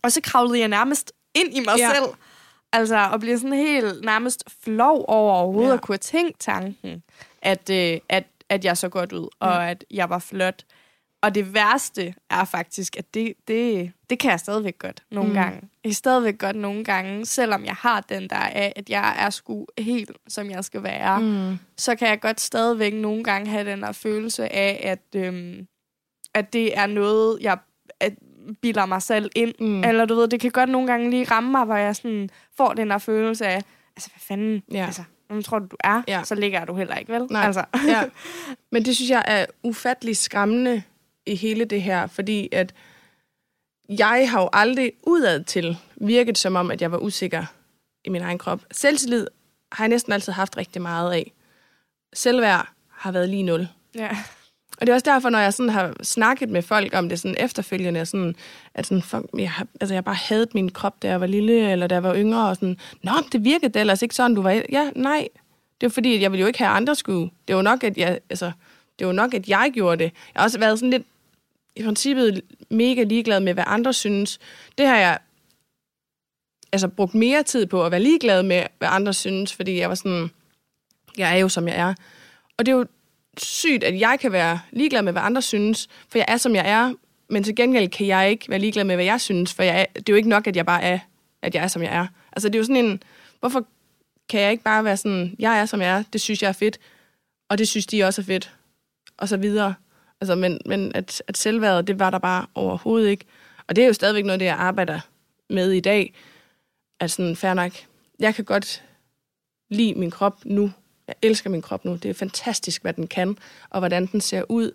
og 0.03 0.12
så 0.12 0.20
kravlede 0.25 0.59
jeg 0.61 0.68
nærmest 0.68 1.12
ind 1.35 1.49
i 1.57 1.61
mig 1.66 1.75
Ja. 1.79 1.90
selv. 1.94 2.05
Altså, 2.72 2.96
og 3.12 3.20
bliver 3.20 3.37
sådan 3.37 3.53
helt 3.53 4.05
nærmest 4.05 4.44
flov 4.64 5.05
over 5.09 5.33
overhovedet 5.35 5.68
Ja. 5.70 5.75
at 5.75 5.81
kunne 5.81 5.99
tænkt 5.99 6.40
tanken, 6.40 7.03
at, 7.42 7.70
øh, 7.70 7.99
at, 8.09 8.25
at 8.49 8.64
jeg 8.64 8.77
så 8.77 8.88
godt 8.88 9.12
ud, 9.12 9.29
og 9.40 9.53
Ja. 9.53 9.70
at 9.70 9.85
jeg 9.90 10.11
var 10.11 10.18
flot. 10.18 10.62
Og 11.27 11.35
det 11.35 11.55
værste 11.55 12.15
er 12.31 12.45
faktisk, 12.45 12.97
at 12.97 13.15
det, 13.15 13.33
det, 13.49 13.93
det 14.11 14.19
kan 14.19 14.31
jeg 14.31 14.41
stadigvæk 14.41 14.79
godt 14.79 15.03
nogle 15.11 15.29
Mm. 15.29 15.35
gange. 15.35 15.55
Jeg 15.85 15.91
kan 15.91 15.93
stadigvæk 15.95 16.39
godt 16.39 16.57
nogle 16.57 16.85
gange, 16.85 17.27
selvom 17.27 17.65
jeg 17.65 17.75
har 17.75 18.01
den 18.01 18.31
der 18.31 18.37
af, 18.37 18.73
at 18.77 18.91
jeg 18.91 19.15
er 19.19 19.31
sgu 19.31 19.67
helt, 19.79 20.11
som 20.29 20.51
jeg 20.51 20.65
skal 20.65 20.83
være 20.83 21.21
Mm. 21.21 21.59
så 21.77 21.95
kan 21.97 22.09
jeg 22.09 22.21
godt 22.21 22.41
stadigvæk 22.41 22.95
nogle 22.95 23.25
gange 23.25 23.51
have 23.51 23.71
den 23.71 23.83
der 23.83 23.93
følelse 23.93 24.53
af, 24.53 24.81
at, 24.85 25.23
øhm, 25.23 25.67
at 26.35 26.53
det 26.53 26.79
er 26.79 26.87
noget, 26.87 27.39
jeg 27.41 27.59
at 28.01 28.12
bilder 28.62 28.87
mig 28.87 29.03
selv 29.03 29.31
ind. 29.37 29.55
Mm. 29.61 29.85
Eller 29.85 30.05
du 30.05 30.15
ved, 30.15 30.29
det 30.29 30.41
kan 30.41 30.51
godt 30.51 30.71
nogle 30.71 30.87
gange 30.87 31.11
lige 31.11 31.25
ramme 31.25 31.51
mig, 31.51 31.65
hvor 31.65 31.77
jeg 31.77 31.97
sådan 31.97 32.31
får 32.57 32.73
den 32.73 32.91
der 32.91 32.99
følelse 32.99 33.47
af, 33.47 33.62
altså 33.97 34.11
hvad 34.11 34.21
fanden, 34.21 34.62
Ja. 34.73 34.85
altså, 34.87 35.03
hvem 35.29 35.43
tror 35.43 35.59
du, 35.59 35.67
du 35.71 35.77
er? 35.85 36.03
Ja. 36.09 36.23
Så 36.25 36.35
ligger 36.35 36.65
du 36.65 36.75
heller 36.77 36.95
ikke, 36.97 37.12
vel? 37.12 37.27
Nej. 37.31 37.43
Altså. 37.47 37.65
ja. 37.89 38.03
Men 38.73 38.85
det 38.85 38.97
synes 38.97 39.11
jeg 39.11 39.25
er 39.27 39.47
ufattelig 39.62 40.17
skræmmende 40.17 40.83
i 41.27 41.35
hele 41.35 41.65
det 41.65 41.83
her, 41.83 42.07
fordi 42.07 42.49
at 42.53 42.75
jeg 43.89 44.31
har 44.31 44.41
jo 44.41 44.49
aldrig 44.53 44.93
udad 45.03 45.45
til 45.45 45.79
virket 45.97 46.39
som 46.39 46.57
om, 46.57 46.71
at 46.71 46.83
jeg 46.83 46.93
var 46.93 46.99
usikker 46.99 47.45
i 48.05 48.09
min 48.09 48.23
egen 48.23 48.39
krop. 48.39 48.61
Selvtillid 48.71 49.27
har 49.73 49.85
jeg 49.85 49.89
næsten 49.89 50.12
altid 50.12 50.33
haft 50.33 50.57
rigtig 50.57 50.83
meget 50.83 51.12
af. 51.12 51.33
Selvværd 52.15 52.69
har 52.91 53.12
været 53.12 53.29
lige 53.29 53.43
nul. 53.43 53.69
ja. 53.95 54.17
Og 54.81 54.87
det 54.87 54.89
er 54.89 54.95
også 54.95 55.11
derfor, 55.11 55.31
når 55.31 55.39
jeg 55.39 55.55
sådan 55.55 55.71
har 55.71 55.95
snakket 56.03 56.51
med 56.51 56.62
folk 56.62 56.95
om 56.95 57.09
det 57.09 57.21
sådan 57.21 57.37
efterfølgende, 57.39 58.07
sådan, 58.07 58.37
at 58.75 58.87
sådan, 58.87 59.03
fuck, 59.03 59.25
jeg, 59.39 59.51
har, 59.51 59.67
altså 59.81 59.95
jeg 59.95 60.05
bare 60.05 60.15
havde 60.15 60.47
min 60.55 60.71
krop, 60.71 61.03
da 61.03 61.09
jeg 61.09 61.21
var 61.21 61.27
lille, 61.27 61.73
eller 61.73 61.87
da 61.87 61.95
jeg 61.95 62.03
var 62.03 62.17
yngre, 62.17 62.49
og 62.49 62.57
sådan, 62.57 62.79
nå, 63.03 63.12
det 63.33 63.45
virkede 63.45 63.73
da 63.73 63.81
ellers 63.81 64.03
ikke 64.03 64.15
sådan, 64.15 64.35
du 64.35 64.43
var... 64.43 64.62
Ja, 64.73 64.91
nej. 64.97 65.29
Det 65.81 65.87
var 65.87 65.89
fordi, 65.89 66.15
at 66.15 66.21
jeg 66.21 66.33
ville 66.33 66.41
jo 66.41 66.47
ikke 66.47 66.59
have 66.59 66.69
andre 66.69 66.95
skulle. 66.95 67.31
Det 67.49 67.57
var 67.57 67.62
nok, 67.62 67.85
at 67.85 67.99
jeg, 67.99 68.19
altså, 68.31 68.53
det 68.99 69.07
var 69.07 69.12
nok, 69.12 69.35
at 69.35 69.49
jeg 69.49 69.71
gjorde 69.75 70.05
det. 70.05 70.05
Jeg 70.05 70.41
har 70.41 70.45
også 70.45 70.59
været 70.59 70.79
sådan 70.79 70.91
lidt, 70.91 71.07
i 71.77 71.83
princippet, 71.83 72.43
mega 72.71 73.03
ligeglad 73.03 73.41
med, 73.41 73.55
hvad 73.55 73.65
andre 73.67 73.93
synes. 73.93 74.39
Det 74.79 74.87
har 74.87 74.97
jeg 74.97 75.19
altså 76.73 76.89
brugt 76.89 77.15
mere 77.15 77.43
tid 77.43 77.67
på 77.67 77.85
at 77.85 77.91
være 77.91 78.03
ligeglad 78.03 78.43
med, 78.43 78.62
hvad 78.79 78.89
andre 78.93 79.12
synes, 79.12 79.53
fordi 79.53 79.79
jeg 79.79 79.89
var 79.89 79.95
sådan, 79.95 80.31
jeg 81.19 81.33
er 81.33 81.37
jo, 81.37 81.49
som 81.49 81.69
jeg 81.69 81.77
er. 81.77 81.95
Og 82.59 82.67
det 82.67 82.73
er 82.73 82.77
jo 82.77 82.87
sygt, 83.39 83.85
at 83.85 84.01
jeg 84.01 84.19
kan 84.21 84.33
være 84.33 84.61
ligeglad 84.71 85.03
med, 85.03 85.12
hvad 85.12 85.23
andre 85.23 85.43
synes, 85.43 85.89
for 86.09 86.19
jeg 86.19 86.25
er, 86.29 86.37
som 86.37 86.55
jeg 86.55 86.71
er, 86.71 86.93
men 87.29 87.45
til 87.45 87.57
gengæld 87.57 87.89
kan 87.89 88.07
jeg 88.07 88.31
ikke 88.31 88.49
være 88.49 88.59
ligeglad 88.59 88.85
med, 88.85 88.95
hvad 88.95 89.05
jeg 89.05 89.21
synes, 89.21 89.55
for 89.55 89.62
jeg 89.62 89.81
er, 89.81 89.85
det 89.95 90.09
er 90.09 90.12
jo 90.12 90.17
ikke 90.17 90.29
nok, 90.29 90.47
at 90.47 90.57
jeg 90.57 90.67
bare 90.67 90.83
er, 90.83 90.99
at 91.43 91.55
jeg 91.55 91.65
er, 91.65 91.69
som 91.69 91.83
jeg 91.83 91.97
er. 91.97 92.07
Altså, 92.33 92.49
det 92.49 92.55
er 92.55 92.59
jo 92.59 92.65
sådan 92.65 92.85
en, 92.85 93.03
hvorfor 93.41 93.67
kan 94.29 94.41
jeg 94.41 94.51
ikke 94.51 94.65
bare 94.65 94.85
være 94.85 94.97
sådan, 94.97 95.37
jeg 95.39 95.59
er, 95.59 95.67
som 95.67 95.81
jeg 95.81 95.99
er, 95.99 96.03
det 96.12 96.21
synes 96.21 96.43
jeg 96.43 96.49
er 96.49 96.53
fedt, 96.53 96.79
og 97.49 97.59
det 97.59 97.69
synes 97.69 97.87
de 97.87 98.05
også 98.05 98.23
er 98.23 98.25
fedt, 98.25 98.55
og 99.17 99.29
så 99.29 99.37
videre. 99.37 99.75
Altså, 100.21 100.35
men, 100.35 100.61
men 100.67 100.93
at, 100.95 101.23
at 101.29 101.37
selvværdet, 101.37 101.87
det 101.87 101.99
var 101.99 102.11
der 102.11 102.19
bare 102.19 102.47
overhovedet 102.55 103.09
ikke. 103.09 103.25
Og 103.69 103.77
det 103.77 103.83
er 103.85 103.87
jo 103.89 103.93
stadigvæk 103.93 104.25
noget, 104.25 104.41
det 104.41 104.47
jeg 104.47 104.57
arbejder 104.57 105.01
med 105.51 105.71
i 105.73 105.81
dag. 105.81 106.15
At 107.01 107.11
sådan, 107.11 107.37
fair 107.37 107.55
nok, 107.55 107.73
jeg 108.19 108.35
kan 108.35 108.45
godt 108.45 108.83
lide 109.71 109.95
min 109.95 110.11
krop 110.11 110.39
nu. 110.45 110.73
Jeg 111.07 111.15
elsker 111.23 111.51
min 111.51 111.63
krop 111.63 111.85
nu. 111.85 111.95
Det 111.97 112.09
er 112.11 112.15
fantastisk, 112.15 112.83
hvad 112.83 112.93
den 112.93 113.07
kan, 113.07 113.39
og 113.71 113.79
hvordan 113.81 114.07
den 114.07 114.21
ser 114.21 114.43
ud. 114.49 114.73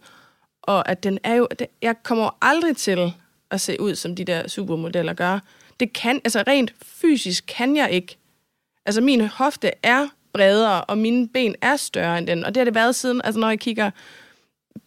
Og 0.61 0.89
at 0.89 1.03
den 1.03 1.19
er 1.23 1.33
jo... 1.35 1.47
det- 1.59 1.67
Jeg 1.81 1.95
kommer 2.03 2.23
jo 2.25 2.31
aldrig 2.41 2.77
til 2.77 3.13
at 3.51 3.61
se 3.61 3.81
ud, 3.81 3.95
som 3.95 4.15
de 4.15 4.25
der 4.25 4.47
supermodeller 4.47 5.13
gør. 5.13 5.39
Det 5.79 5.93
kan... 5.93 6.15
Altså, 6.23 6.43
rent 6.47 6.73
fysisk 6.81 7.43
kan 7.47 7.75
jeg 7.75 7.91
ikke. 7.91 8.17
Altså, 8.85 9.01
min 9.01 9.21
hofte 9.21 9.71
er 9.83 10.07
bredere, 10.33 10.83
og 10.83 10.97
mine 10.97 11.27
ben 11.29 11.55
er 11.61 11.75
større 11.75 12.17
end 12.17 12.27
den. 12.27 12.43
Og 12.45 12.55
det 12.55 12.59
har 12.61 12.65
det 12.65 12.75
været 12.75 12.95
siden... 12.95 13.21
Altså, 13.23 13.39
når 13.39 13.49
jeg 13.49 13.59
kigger 13.59 13.91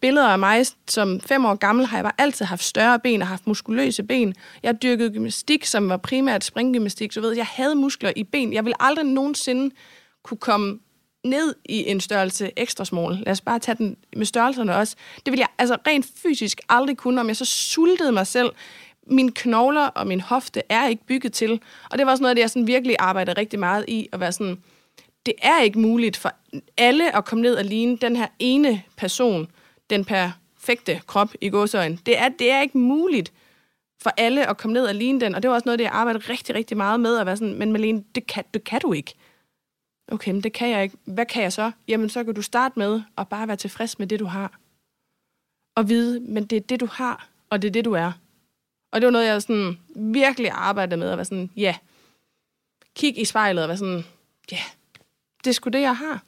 billeder 0.01 0.27
af 0.27 0.39
mig 0.39 0.65
som 0.87 1.19
fem 1.21 1.45
år 1.45 1.55
gammel, 1.55 1.85
har 1.85 1.97
jeg 1.97 2.03
bare 2.03 2.13
altid 2.17 2.45
haft 2.45 2.63
større 2.63 2.99
ben 2.99 3.21
og 3.21 3.27
haft 3.27 3.47
muskuløse 3.47 4.03
ben. 4.03 4.35
Jeg 4.63 4.81
dyrkede 4.81 5.09
gymnastik, 5.13 5.65
som 5.65 5.89
var 5.89 5.97
primært 5.97 6.43
springgymnastik, 6.43 7.11
så 7.11 7.21
ved, 7.21 7.35
jeg 7.35 7.45
havde 7.45 7.75
muskler 7.75 8.13
i 8.15 8.23
ben. 8.23 8.53
Jeg 8.53 8.65
ville 8.65 8.83
aldrig 8.83 9.05
nogensinde 9.05 9.75
kunne 10.23 10.37
komme 10.37 10.79
ned 11.25 11.55
i 11.65 11.89
en 11.89 11.99
størrelse 11.99 12.51
ekstra 12.55 12.85
small. 12.85 13.15
Lad 13.25 13.31
os 13.31 13.41
bare 13.41 13.59
tage 13.59 13.75
den 13.75 13.97
med 14.15 14.25
størrelserne 14.25 14.75
også. 14.75 14.95
Det 15.25 15.31
ville 15.31 15.41
jeg 15.41 15.49
altså 15.57 15.77
rent 15.87 16.05
fysisk 16.23 16.61
aldrig 16.69 16.97
kunne, 16.97 17.21
om 17.21 17.27
jeg 17.27 17.35
så 17.35 17.45
sultede 17.45 18.11
mig 18.11 18.27
selv. 18.27 18.51
Mine 19.07 19.31
knogler 19.31 19.87
og 19.87 20.07
min 20.07 20.21
hofte 20.21 20.61
er 20.69 20.87
ikke 20.87 21.05
bygget 21.05 21.33
til. 21.33 21.61
Og 21.91 21.97
det 21.97 22.05
var 22.05 22.11
også 22.11 22.21
noget 22.21 22.37
det, 22.37 22.41
jeg 22.41 22.49
sådan 22.49 22.67
virkelig 22.67 22.95
arbejdede 22.99 23.39
rigtig 23.39 23.59
meget 23.59 23.85
i, 23.87 24.09
at 24.11 24.19
være 24.19 24.31
sådan, 24.31 24.57
det 25.25 25.33
er 25.41 25.61
ikke 25.61 25.79
muligt 25.79 26.17
for 26.17 26.31
alle 26.77 27.15
at 27.15 27.25
komme 27.25 27.41
ned 27.41 27.55
og 27.55 27.65
ligne 27.65 27.97
den 27.97 28.15
her 28.15 28.27
ene 28.39 28.83
person, 28.97 29.47
den 29.89 30.05
perfekte 30.05 31.01
krop 31.07 31.29
i 31.41 31.49
gåsøjen. 31.49 31.95
Det 32.05 32.17
er, 32.17 32.29
det 32.29 32.51
er 32.51 32.61
ikke 32.61 32.77
muligt 32.77 33.33
for 34.01 34.11
alle 34.17 34.49
at 34.49 34.57
komme 34.57 34.73
ned 34.73 34.85
og 34.85 34.95
ligne 34.95 35.19
den, 35.19 35.35
og 35.35 35.43
det 35.43 35.49
var 35.49 35.55
også 35.55 35.65
noget, 35.65 35.79
det 35.79 35.85
jeg 35.85 35.91
arbejdede 35.91 36.23
rigtig, 36.29 36.55
rigtig 36.55 36.77
meget 36.77 36.99
med, 36.99 37.17
at 37.17 37.25
være 37.25 37.37
sådan, 37.37 37.59
men 37.59 37.71
Malene, 37.71 38.03
det 38.15 38.27
kan, 38.27 38.43
det 38.53 38.63
kan 38.63 38.81
du 38.81 38.93
ikke. 38.93 39.13
Okay, 40.07 40.31
men 40.31 40.43
det 40.43 40.53
kan 40.53 40.69
jeg 40.69 40.83
ikke. 40.83 40.97
Hvad 41.05 41.25
kan 41.25 41.43
jeg 41.43 41.53
så? 41.53 41.71
Jamen, 41.87 42.09
så 42.09 42.23
kan 42.23 42.33
du 42.33 42.41
starte 42.41 42.79
med 42.79 43.01
at 43.17 43.27
bare 43.27 43.47
være 43.47 43.57
tilfreds 43.57 43.99
med 43.99 44.07
det, 44.07 44.19
du 44.19 44.25
har. 44.25 44.59
Og 45.75 45.89
vide, 45.89 46.19
men 46.19 46.45
det 46.45 46.55
er 46.55 46.61
det, 46.61 46.79
du 46.79 46.85
har, 46.85 47.29
og 47.49 47.61
det 47.61 47.67
er 47.67 47.71
det, 47.71 47.85
du 47.85 47.93
er. 47.93 48.11
Og 48.91 49.01
det 49.01 49.05
var 49.05 49.11
noget, 49.11 49.27
jeg 49.27 49.41
sådan 49.41 49.79
virkelig 49.95 50.51
arbejdede 50.51 50.97
med, 50.97 51.09
at 51.09 51.17
være 51.17 51.25
sådan, 51.25 51.51
ja, 51.57 51.75
kig 52.95 53.19
i 53.21 53.25
spejlet 53.25 53.63
og 53.63 53.67
være 53.67 53.77
sådan, 53.77 54.05
ja, 54.51 54.59
det 55.43 55.49
er 55.49 55.53
sgu 55.53 55.69
det, 55.69 55.81
jeg 55.81 55.97
har. 55.97 56.23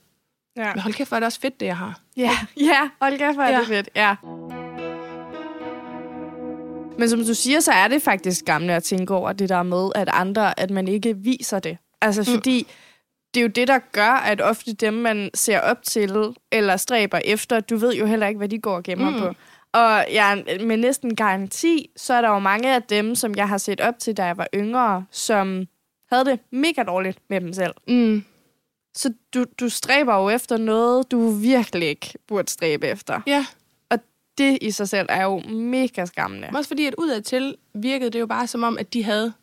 Ja. 0.58 0.74
Men 0.74 0.80
hold 0.82 0.94
kæft, 0.94 1.10
hvor 1.10 1.16
er 1.16 1.20
det 1.20 1.26
også 1.26 1.40
fedt, 1.40 1.60
det 1.60 1.66
jeg 1.66 1.78
har. 1.78 2.00
Ja, 2.18 2.32
ja, 2.60 2.90
hold 3.02 3.18
kæft, 3.18 3.36
hvor 3.36 3.44
er 3.44 3.52
Ja. 3.52 3.60
det 3.60 3.68
fedt. 3.68 3.90
Ja. 3.96 4.16
Men 7.00 7.10
som 7.10 7.20
du 7.26 7.34
siger, 7.34 7.60
så 7.60 7.72
er 7.72 7.88
det 7.88 8.02
faktisk 8.02 8.46
gamle 8.46 8.74
at 8.74 8.84
tænke 8.84 9.14
over 9.14 9.34
det 9.34 9.50
der 9.50 9.64
med, 9.64 9.90
at 9.96 10.10
andre, 10.14 10.60
at 10.60 10.70
man 10.72 10.88
ikke 10.88 11.18
viser 11.18 11.60
det. 11.60 11.78
Altså 12.02 12.22
Mm. 12.22 12.36
fordi, 12.38 12.68
det 13.34 13.40
er 13.40 13.42
jo 13.42 13.48
det, 13.48 13.68
der 13.68 13.80
gør, 13.92 14.12
at 14.12 14.42
ofte 14.42 14.74
dem, 14.74 14.94
man 14.94 15.30
ser 15.34 15.60
op 15.60 15.84
til, 15.84 16.34
eller 16.52 16.78
stræber 16.78 17.20
efter, 17.26 17.60
du 17.60 17.78
ved 17.78 17.94
jo 17.96 18.06
heller 18.06 18.28
ikke, 18.28 18.38
hvad 18.38 18.50
de 18.50 18.60
går 18.60 18.76
og 18.76 18.84
gemmer 18.84 19.10
Mm. 19.10 19.20
på. 19.20 19.28
Og 19.74 20.06
ja, 20.12 20.36
med 20.66 20.78
næsten 20.78 21.16
garanti, 21.16 21.90
så 21.98 22.14
er 22.14 22.22
der 22.22 22.30
jo 22.30 22.40
mange 22.40 22.76
af 22.76 22.84
dem, 22.84 23.16
som 23.16 23.36
jeg 23.36 23.50
har 23.50 23.58
set 23.58 23.82
op 23.82 24.00
til, 24.00 24.18
da 24.18 24.26
jeg 24.26 24.38
var 24.38 24.48
yngre, 24.56 25.06
som 25.12 25.66
havde 26.12 26.26
det 26.26 26.40
mega 26.52 26.84
dårligt 26.84 27.18
med 27.30 27.42
dem 27.42 27.54
selv. 27.54 27.74
Mm. 27.88 28.24
Så 28.98 29.14
du, 29.34 29.46
du 29.60 29.70
stræber 29.70 30.16
jo 30.16 30.30
efter 30.30 30.58
noget, 30.58 31.12
du 31.12 31.32
virkelig 31.32 31.90
ikke 31.90 32.14
burde 32.28 32.52
stræbe 32.52 32.88
efter. 32.88 33.22
Ja, 33.28 33.46
Det 34.38 34.58
i 34.62 34.72
sig 34.72 34.90
selv 34.90 35.06
er 35.10 35.24
jo 35.24 35.40
mega 35.50 36.06
skræmmende. 36.06 36.48
Men 36.48 36.56
Også 36.56 36.68
fordi, 36.68 36.86
at 36.86 36.96
udadtil 36.98 37.56
virkede 37.74 38.10
det 38.10 38.20
jo 38.20 38.26
bare 38.26 38.48
som 38.48 38.64
om, 38.64 38.78
at 38.78 38.94
de 38.94 39.04
havde 39.04 39.34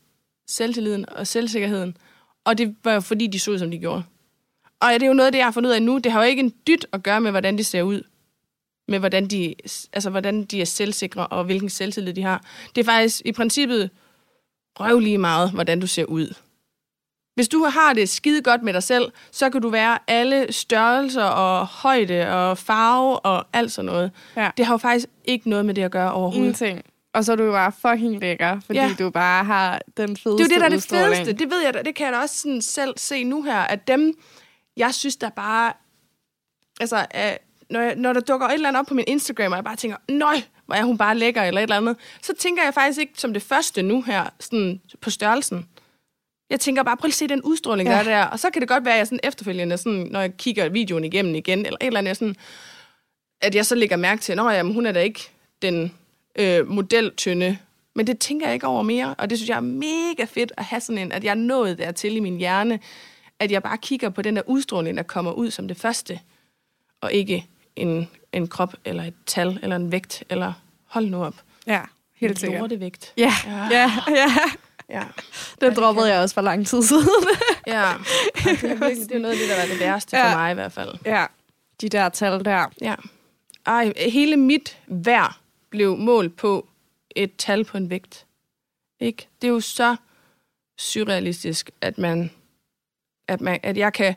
selvtilliden 0.47 1.09
og 1.09 1.27
selvsikkerheden. 1.27 1.97
Og 2.45 2.59
det 2.59 2.77
var 2.85 2.93
jo 2.93 3.01
fordi, 3.01 3.27
de 3.27 3.39
så 3.39 3.51
ud, 3.51 3.59
som 3.59 3.71
de 3.71 3.79
gjorde. 3.79 4.03
Og 4.81 4.93
det 4.93 5.03
er 5.03 5.07
jo 5.07 5.13
noget 5.13 5.33
det, 5.33 5.39
jeg 5.39 5.47
har 5.47 5.53
fundet 5.53 5.71
ud 5.71 5.75
af 5.75 5.83
nu. 5.83 5.99
Det 5.99 6.13
har 6.13 6.25
jo 6.25 6.29
ikke 6.29 6.41
en 6.41 6.55
dyt 6.67 6.87
at 6.93 7.03
gøre 7.03 7.21
med, 7.21 7.31
hvordan 7.31 7.59
de 7.59 7.65
ser 7.65 7.83
ud. 7.83 8.03
Med 8.89 8.99
hvordan 8.99 9.27
de, 9.27 9.55
altså, 9.93 10.11
hvordan 10.11 10.45
de 10.45 10.61
er 10.61 10.65
selvsikre, 10.65 11.27
og 11.27 11.45
hvilken 11.45 11.71
selvtillid 11.71 12.15
de 12.15 12.23
har. 12.23 12.45
Det 12.75 12.81
er 12.81 12.85
faktisk 12.85 13.23
i 13.25 13.33
princippet 13.33 13.91
røvlige 14.81 15.19
meget, 15.19 15.51
hvordan 15.51 15.81
du 15.81 15.87
ser 15.87 16.05
ud. 16.05 16.35
Hvis 17.35 17.49
du 17.49 17.65
har 17.65 17.93
det 17.93 18.09
skide 18.09 18.43
godt 18.43 18.63
med 18.63 18.73
dig 18.73 18.83
selv, 18.83 19.13
så 19.33 19.51
kan 19.51 19.61
du 19.63 19.69
være 19.69 19.99
alle 20.07 20.53
størrelser 20.53 21.25
og 21.25 21.67
højde 21.67 22.29
og 22.33 22.59
farve 22.59 23.19
og 23.21 23.47
alt 23.53 23.73
sådan 23.73 23.87
noget. 23.87 24.11
Ja. 24.37 24.51
Det 24.57 24.67
har 24.67 24.75
jo 24.75 24.79
faktisk 24.79 25.07
ikke 25.25 25.51
noget 25.51 25.67
med 25.67 25.75
det 25.75 25.83
at 25.83 25.91
gøre 25.91 26.13
overhovedet. 26.13 26.39
Ingenting. 26.61 26.83
Og 27.15 27.25
så 27.25 27.33
er 27.33 27.37
du 27.37 27.43
jo 27.45 27.53
bare 27.53 27.73
fucking 27.73 28.21
lækker, 28.21 28.61
fordi 28.67 28.79
Ja. 28.79 28.91
du 28.99 29.11
bare 29.11 29.45
har 29.45 29.81
den 29.97 30.17
fedeste 30.17 30.31
Det 30.31 30.41
er 30.41 30.45
jo 30.45 30.49
det, 30.49 30.61
der 30.61 30.65
er 30.65 30.69
det 30.69 30.77
udstråling. 30.77 31.15
fedeste. 31.17 31.33
Det 31.33 31.51
ved 31.51 31.63
jeg 31.65 31.75
da. 31.75 31.83
Det 31.83 31.95
kan 31.95 32.05
jeg 32.07 32.13
da 32.13 32.19
også 32.19 32.41
sådan 32.41 32.63
selv 32.63 32.95
se 32.97 33.25
nu 33.25 33.43
her, 33.43 33.59
at 33.61 33.89
dem, 33.89 34.13
jeg 34.77 34.95
synes, 34.95 35.17
der 35.17 35.29
bare... 35.29 35.73
Altså, 36.81 36.97
øh, 37.17 37.33
når, 37.71 37.81
jeg, 37.81 37.95
når 37.97 38.13
der 38.13 38.21
dukker 38.21 38.47
et 38.47 38.55
eller 38.55 38.69
andet 38.69 38.81
op 38.81 38.87
på 38.87 38.95
min 38.95 39.05
Instagram, 39.09 39.53
og 39.53 39.57
jeg 39.57 39.65
bare 39.65 39.77
tænker, 39.77 39.97
nøj, 40.09 40.37
hvor 40.67 40.75
er 40.75 40.83
hun 40.85 40.99
bare 40.99 41.15
lækker, 41.19 41.43
eller 41.43 41.61
et 41.61 41.63
eller 41.63 41.77
andet, 41.77 41.97
så 42.23 42.35
tænker 42.39 42.63
jeg 42.65 42.75
faktisk 42.75 43.01
ikke 43.01 43.13
som 43.17 43.33
det 43.33 43.43
første 43.43 43.83
nu 43.83 44.03
her, 44.03 44.25
sådan 44.41 44.81
på 45.01 45.11
størrelsen. 45.11 45.69
Jeg 46.51 46.61
tænker 46.61 46.83
bare, 46.83 46.97
prøv 46.97 47.09
at 47.09 47.15
se 47.15 47.27
den 47.29 47.43
udstråling, 47.43 47.89
der 47.89 47.95
Ja. 47.95 48.01
er 48.01 48.05
der. 48.05 48.25
Og 48.25 48.39
så 48.39 48.51
kan 48.51 48.61
det 48.63 48.69
godt 48.69 48.85
være, 48.85 48.95
at 48.95 48.99
jeg 48.99 49.07
sådan 49.07 49.21
efterfølgende, 49.23 49.79
sådan, 49.79 50.09
når 50.11 50.21
jeg 50.21 50.37
kigger 50.37 50.69
videoen 50.69 51.05
igennem 51.05 51.35
igen, 51.35 51.59
eller 51.59 51.77
et 51.81 51.87
eller 51.87 51.99
andet, 51.99 52.17
sådan, 52.17 52.37
at 53.41 53.55
jeg 53.55 53.67
så 53.67 53.75
lægger 53.75 53.97
mærke 53.97 54.23
til, 54.23 54.33
at 54.33 54.65
hun 54.73 54.87
er 54.87 54.93
da 54.93 55.01
ikke 55.01 55.21
den 55.63 55.93
øh, 56.39 56.69
modeltynde. 56.69 57.59
Men 57.95 58.07
det 58.07 58.19
tænker 58.19 58.47
jeg 58.47 58.55
ikke 58.55 58.67
over 58.67 58.83
mere, 58.83 59.15
og 59.19 59.31
det 59.31 59.39
synes 59.39 59.49
jeg 59.49 59.57
er 59.57 59.61
mega 59.61 60.25
fedt 60.25 60.53
at 60.57 60.65
have 60.65 60.81
sådan 60.81 60.99
en, 60.99 61.13
at 61.13 61.25
jeg 61.25 61.31
er 61.31 61.35
nået 61.35 61.79
dertil 61.79 62.17
i 62.17 62.21
min 62.21 62.37
hjerne, 62.37 62.81
at 63.39 63.53
jeg 63.53 63.63
bare 63.63 63.79
kigger 63.79 64.09
på 64.11 64.23
den 64.23 64.37
der 64.37 64.43
udstråling, 64.47 64.97
der 64.97 65.03
kommer 65.03 65.33
ud 65.33 65.51
som 65.51 65.69
det 65.69 65.77
første, 65.77 66.21
og 67.01 67.13
ikke 67.13 67.47
en, 67.77 68.09
en 68.33 68.49
krop, 68.49 68.75
eller 68.85 69.03
et 69.05 69.15
tal, 69.27 69.59
eller 69.63 69.77
en 69.77 69.93
vægt, 69.93 70.25
eller 70.31 70.53
hold 70.87 71.07
nu 71.07 71.25
op. 71.25 71.35
Ja, 71.67 71.81
helt 72.17 72.39
sikkert. 72.41 72.61
Lortevægt. 72.61 73.13
Ja, 73.17 73.33
Ja. 73.47 73.69
ja, 73.71 73.91
ja. 74.09 74.27
Ja. 74.91 75.03
Den 75.61 75.75
droppede 75.75 76.13
jeg 76.13 76.21
også 76.21 76.35
for 76.35 76.41
lang 76.43 76.67
tid 76.67 76.83
siden. 76.83 77.09
ja. 77.67 77.93
Og 77.95 78.01
Det 78.45 78.65
er, 78.71 78.75
virkelig, 78.75 79.09
det 79.09 79.13
er 79.13 79.19
noget 79.19 79.33
af 79.35 79.39
det, 79.41 79.49
der 79.49 79.57
var 79.61 79.67
det 79.67 79.81
værste 79.81 80.17
ja. 80.17 80.27
Ja. 80.27 80.33
for 80.33 80.39
mig 80.39 80.51
i 80.51 80.55
hvert 80.55 80.73
fald. 80.73 80.95
ja, 81.05 81.27
de 81.81 81.89
der 81.89 82.09
tal 82.09 82.45
der. 82.45 82.67
Ja. 82.81 82.95
Ej, 83.67 83.93
hele 83.97 84.37
mit 84.37 84.79
værd 84.87 85.37
blev 85.71 85.97
målt 85.97 86.37
på 86.37 86.67
et 87.17 87.37
tal 87.39 87.65
på 87.65 87.77
en 87.77 87.91
vægt. 87.91 88.27
Ikke? 89.01 89.29
Det 89.43 89.49
er 89.49 89.53
jo 89.53 89.61
så 89.61 89.97
surrealistisk, 90.79 91.71
at 91.81 91.99
man, 91.99 92.31
at 93.29 93.41
man, 93.41 93.61
at 93.63 93.77
jeg 93.77 93.93
kan, 93.93 94.15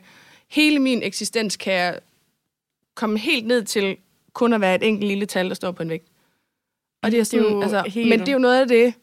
hele 0.48 0.78
min 0.78 1.02
eksistens 1.02 1.56
kan 1.56 1.72
jeg 1.72 1.98
komme 2.94 3.18
helt 3.18 3.46
ned 3.46 3.64
til 3.64 3.96
kun 4.32 4.52
at 4.52 4.60
være 4.60 4.74
et 4.74 4.82
enkelt 4.82 5.08
lille 5.08 5.26
tal, 5.26 5.48
der 5.48 5.54
står 5.54 5.72
på 5.72 5.82
en 5.82 5.88
vægt. 5.88 6.06
Og 7.02 7.10
det 7.10 7.20
er 7.20 7.24
sådan, 7.24 7.44
Det 7.44 7.50
er 7.50 7.54
jo 7.54 7.62
altså, 7.62 7.82
helt- 7.86 8.08
Men 8.08 8.20
det 8.20 8.28
er 8.28 8.32
jo 8.32 8.38
noget 8.38 8.60
af 8.60 8.68
det, 8.68 8.94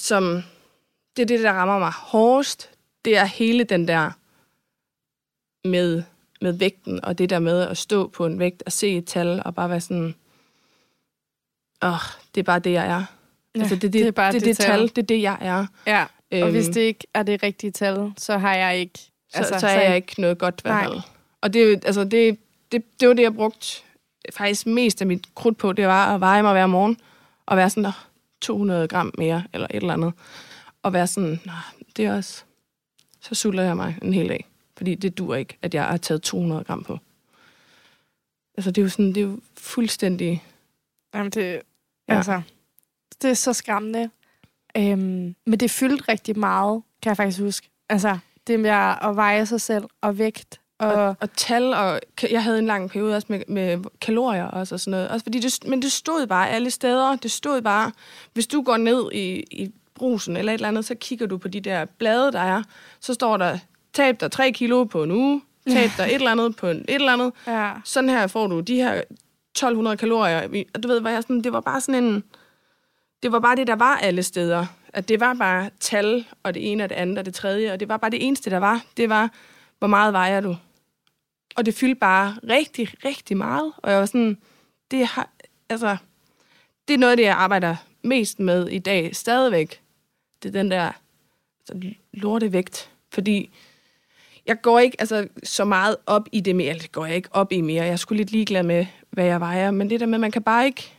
som... 0.00 0.42
Det 1.16 1.22
er 1.22 1.26
det, 1.26 1.40
der 1.40 1.52
rammer 1.52 1.78
mig 1.78 1.92
hårdest. 1.92 2.70
Det 3.04 3.16
er 3.16 3.24
hele 3.24 3.64
den 3.64 3.88
der 3.88 4.10
med, 5.68 6.02
med 6.40 6.52
vægten, 6.52 7.04
og 7.04 7.18
det 7.18 7.30
der 7.30 7.38
med 7.38 7.60
at 7.60 7.76
stå 7.76 8.08
på 8.08 8.26
en 8.26 8.38
vægt 8.38 8.62
og 8.66 8.72
se 8.72 8.96
et 8.96 9.06
tal, 9.06 9.42
og 9.44 9.54
bare 9.54 9.70
være 9.70 9.80
sådan... 9.80 10.14
Åh, 11.82 11.92
oh, 11.92 12.00
det 12.34 12.40
er 12.40 12.44
bare 12.44 12.58
det, 12.58 12.72
jeg 12.72 12.86
er. 12.86 13.04
Ja, 13.54 13.60
altså, 13.60 13.74
det, 13.74 13.82
det, 13.82 13.92
det 13.92 14.06
er 14.06 14.10
bare 14.10 14.32
det, 14.32 14.40
det 14.40 14.46
det 14.46 14.56
tal. 14.56 14.66
tal, 14.66 14.88
det 14.88 14.98
er 14.98 15.02
det, 15.02 15.22
jeg 15.22 15.38
er. 15.40 15.66
Ja, 15.86 16.02
og 16.02 16.08
Øhm, 16.32 16.50
hvis 16.50 16.66
det 16.66 16.80
ikke 16.80 17.06
er 17.14 17.22
det 17.22 17.42
rigtige 17.42 17.70
tal, 17.70 18.12
så 18.16 18.38
har 18.38 18.54
jeg 18.54 18.78
ikke... 18.78 18.98
så, 18.98 19.38
altså, 19.38 19.58
så 19.58 19.66
er 19.66 19.80
jeg 19.80 19.96
ikke 19.96 20.20
noget 20.20 20.38
godt 20.38 20.54
i 20.58 20.62
hvert 20.62 20.84
fald. 20.84 21.00
Og 21.40 21.52
det, 21.52 21.84
altså, 21.86 22.04
det, 22.04 22.38
det, 22.72 23.00
det 23.00 23.08
var 23.08 23.14
det, 23.14 23.22
jeg 23.22 23.34
brugte 23.34 23.66
faktisk 24.32 24.66
mest 24.66 25.00
af 25.00 25.06
mit 25.06 25.34
krudt 25.34 25.58
på, 25.58 25.72
det 25.72 25.86
var 25.86 26.14
at 26.14 26.20
veje 26.20 26.42
mig 26.42 26.52
hver 26.52 26.66
morgen, 26.66 27.00
og 27.46 27.56
være 27.56 27.70
sådan, 27.70 27.84
der 27.84 28.08
200 28.40 28.88
gram 28.88 29.12
mere, 29.18 29.44
eller 29.52 29.66
et 29.70 29.76
eller 29.76 29.92
andet. 29.92 30.12
Og 30.82 30.92
være 30.92 31.06
sådan, 31.06 31.40
nej, 31.46 31.54
det 31.96 32.04
er 32.04 32.16
også... 32.16 32.44
Så 33.20 33.34
sulter 33.34 33.62
jeg 33.62 33.76
mig 33.76 33.98
en 34.02 34.14
hel 34.14 34.28
dag. 34.28 34.46
Fordi 34.76 34.94
det 34.94 35.18
dur 35.18 35.34
ikke, 35.34 35.58
at 35.62 35.74
jeg 35.74 35.84
har 35.84 35.96
taget 35.96 36.22
200 36.22 36.64
gram 36.64 36.84
på. 36.84 36.98
Altså, 38.56 38.70
det 38.70 38.80
er 38.80 38.82
jo 38.82 38.88
sådan, 38.88 39.08
det 39.08 39.16
er 39.16 39.20
jo 39.20 39.40
fuldstændig... 39.56 40.44
Jamen, 41.14 41.30
det, 41.30 41.62
Ja. 42.08 42.12
ja. 42.12 42.16
altså, 42.16 42.42
det 43.22 43.30
er 43.30 43.34
så 43.34 43.52
skræmmende. 43.52 44.10
Øhm, 44.76 45.34
men 45.46 45.60
det 45.60 45.70
fyldte 45.70 46.04
rigtig 46.08 46.38
meget, 46.38 46.82
kan 47.02 47.10
jeg 47.10 47.16
faktisk 47.16 47.40
huske. 47.40 47.70
Altså, 47.88 48.18
det 48.46 48.60
med 48.60 48.70
at 48.70 49.16
veje 49.16 49.46
sig 49.46 49.60
selv 49.60 49.84
og 50.00 50.18
vægt. 50.18 50.60
Og, 50.78 50.92
Og, 50.92 51.16
og 51.20 51.32
tal, 51.32 51.74
og 51.74 52.00
jeg 52.30 52.42
havde 52.42 52.58
en 52.58 52.66
lang 52.66 52.90
periode 52.90 53.16
også 53.16 53.26
med, 53.30 53.40
med 53.48 53.78
kalorier 54.00 54.44
også 54.44 54.74
og 54.74 54.80
sådan 54.80 54.90
noget. 54.90 55.08
Også 55.08 55.24
fordi 55.24 55.40
det, 55.40 55.68
men 55.68 55.82
det 55.82 55.92
stod 55.92 56.26
bare 56.26 56.50
alle 56.50 56.70
steder. 56.70 57.16
Det 57.16 57.30
stod 57.30 57.62
bare, 57.62 57.92
hvis 58.32 58.46
du 58.46 58.62
går 58.62 58.76
ned 58.76 59.12
i, 59.12 59.44
i 59.50 59.72
brusen 59.94 60.36
eller 60.36 60.52
et 60.52 60.54
eller 60.54 60.68
andet, 60.68 60.84
så 60.84 60.94
kigger 60.94 61.26
du 61.26 61.38
på 61.38 61.48
de 61.48 61.60
der 61.60 61.84
blade, 61.84 62.32
der 62.32 62.40
er. 62.40 62.62
Så 63.00 63.14
står 63.14 63.36
der, 63.36 63.58
tab 63.92 64.20
dig 64.20 64.30
3 64.32 64.52
kilo 64.52 64.84
på 64.84 65.02
en 65.02 65.10
uge, 65.10 65.42
tab 65.70 65.90
dig 65.96 66.04
et 66.04 66.14
eller 66.14 66.30
andet 66.30 66.56
på 66.56 66.68
en, 66.68 66.76
et 66.76 66.94
eller 66.94 67.12
andet. 67.12 67.32
ja. 67.46 67.72
Sådan 67.84 68.10
her 68.10 68.26
får 68.26 68.46
du 68.46 68.60
de 68.60 68.74
her 68.76 68.92
1200 68.92 69.96
kalorier. 69.96 70.64
Og 70.74 70.82
du 70.82 70.88
ved, 70.88 71.00
hvad 71.00 71.12
jeg 71.12 71.22
sådan, 71.22 71.40
det 71.44 71.52
var 71.52 71.60
bare 71.60 71.80
sådan 71.80 72.04
en... 72.04 72.24
Det 73.22 73.32
var 73.32 73.40
bare 73.40 73.56
det, 73.56 73.66
der 73.66 73.76
var 73.76 73.96
alle 73.96 74.22
steder. 74.22 74.66
At 74.92 75.08
det 75.08 75.20
var 75.20 75.34
bare 75.34 75.70
tal, 75.80 76.24
og 76.42 76.54
det 76.54 76.72
ene 76.72 76.84
og 76.84 76.88
det 76.88 76.96
andet 76.96 77.18
og 77.18 77.24
det 77.24 77.34
tredje. 77.34 77.72
Og 77.72 77.80
det 77.80 77.88
var 77.88 77.96
bare 77.96 78.10
det 78.10 78.26
eneste, 78.26 78.50
der 78.50 78.58
var. 78.58 78.82
Det 78.96 79.08
var, 79.08 79.30
hvor 79.78 79.88
meget 79.88 80.12
vejer 80.12 80.40
du? 80.40 80.56
Og 81.58 81.66
det 81.66 81.74
fyldte 81.74 81.94
bare 81.94 82.36
rigtig, 82.48 82.88
rigtig 83.04 83.36
meget. 83.36 83.72
Og 83.76 83.90
jeg 83.90 84.00
var 84.00 84.06
sådan, 84.06 84.38
det 84.90 85.06
har, 85.06 85.30
altså, 85.68 85.96
det 86.88 86.94
er 86.94 86.98
noget 86.98 87.10
af 87.10 87.16
det, 87.16 87.24
jeg 87.24 87.34
arbejder 87.34 87.76
mest 88.02 88.40
med 88.40 88.68
i 88.68 88.78
dag 88.78 89.16
stadigvæk. 89.16 89.80
Det 90.42 90.48
er 90.48 90.52
den 90.52 90.70
der 90.70 90.92
altså, 91.60 91.94
lortevægt. 92.12 92.90
Fordi 93.12 93.50
jeg 94.46 94.60
går 94.62 94.78
ikke 94.78 94.96
altså, 94.98 95.28
så 95.42 95.64
meget 95.64 95.96
op 96.06 96.28
i 96.32 96.40
det 96.40 96.56
mere. 96.56 96.68
Eller 96.68 96.82
det 96.82 96.92
går 96.92 97.06
jeg 97.06 97.16
ikke 97.16 97.28
op 97.32 97.52
i 97.52 97.60
mere. 97.60 97.84
Jeg 97.84 97.98
skulle 97.98 98.16
lidt 98.16 98.32
ligeglad 98.32 98.62
med, 98.62 98.86
hvad 99.10 99.24
jeg 99.24 99.40
vejer. 99.40 99.70
Men 99.70 99.90
det 99.90 100.00
der 100.00 100.06
med, 100.06 100.18
man 100.18 100.30
kan 100.30 100.42
bare 100.42 100.66
ikke 100.66 100.92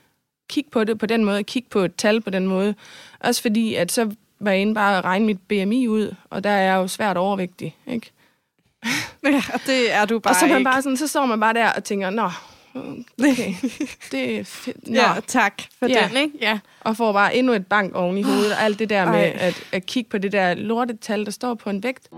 kigge 0.50 0.70
på 0.70 0.84
det 0.84 1.00
på 1.00 1.06
den 1.06 1.26
måde. 1.26 1.44
Kigge 1.44 1.70
på 1.70 1.80
et 1.80 1.96
tal 1.96 2.22
på 2.22 2.30
den 2.30 2.48
måde. 2.48 2.76
Også 3.20 3.42
fordi, 3.42 3.76
at 3.76 3.92
så 3.92 4.12
var 4.40 4.52
jeg 4.52 4.62
inde 4.62 4.74
bare 4.74 4.98
at 4.98 5.04
regne 5.04 5.26
mit 5.26 5.40
BMI 5.48 5.88
ud. 5.88 6.16
Og 6.30 6.44
der 6.44 6.50
er 6.50 6.62
jeg 6.62 6.76
jo 6.76 6.88
svært 6.88 7.18
overvægtig, 7.18 7.78
ikke? 7.88 8.12
ja, 9.24 9.42
det 9.66 9.94
er 9.94 10.06
du 10.06 10.20
bare 10.20 10.32
og 10.32 10.36
så, 10.36 10.48
man 10.48 10.58
ikke. 10.58 10.64
bare 10.70 10.82
sådan, 10.82 10.98
så 10.98 11.08
står 11.08 11.26
man 11.26 11.40
bare 11.40 11.54
der 11.54 11.72
og 11.72 11.84
tænker, 11.84 12.10
nå, 12.10 12.30
okay, 13.20 13.54
det 14.12 14.40
er 14.40 14.44
fedt. 14.44 14.88
Nå. 14.88 14.94
Ja, 14.96 15.14
tak 15.28 15.62
for 15.80 15.88
Ja. 15.88 16.08
den, 16.08 16.18
ikke? 16.18 16.38
Ja. 16.42 16.60
Og 16.82 16.98
får 16.98 17.14
bare 17.14 17.36
endnu 17.36 17.54
et 17.54 17.68
bank 17.68 17.96
oven 17.96 18.18
i 18.18 18.22
hovedet, 18.22 18.52
og 18.52 18.62
alt 18.64 18.80
det 18.80 18.90
der 18.90 19.06
med 19.12 19.20
at, 19.20 19.64
at 19.72 19.86
kigge 19.86 20.10
på 20.10 20.18
det 20.18 20.32
der 20.32 20.54
lortetal, 20.54 21.26
der 21.26 21.32
står 21.32 21.54
på 21.54 21.70
en 21.70 21.84
vægt. 21.84 22.10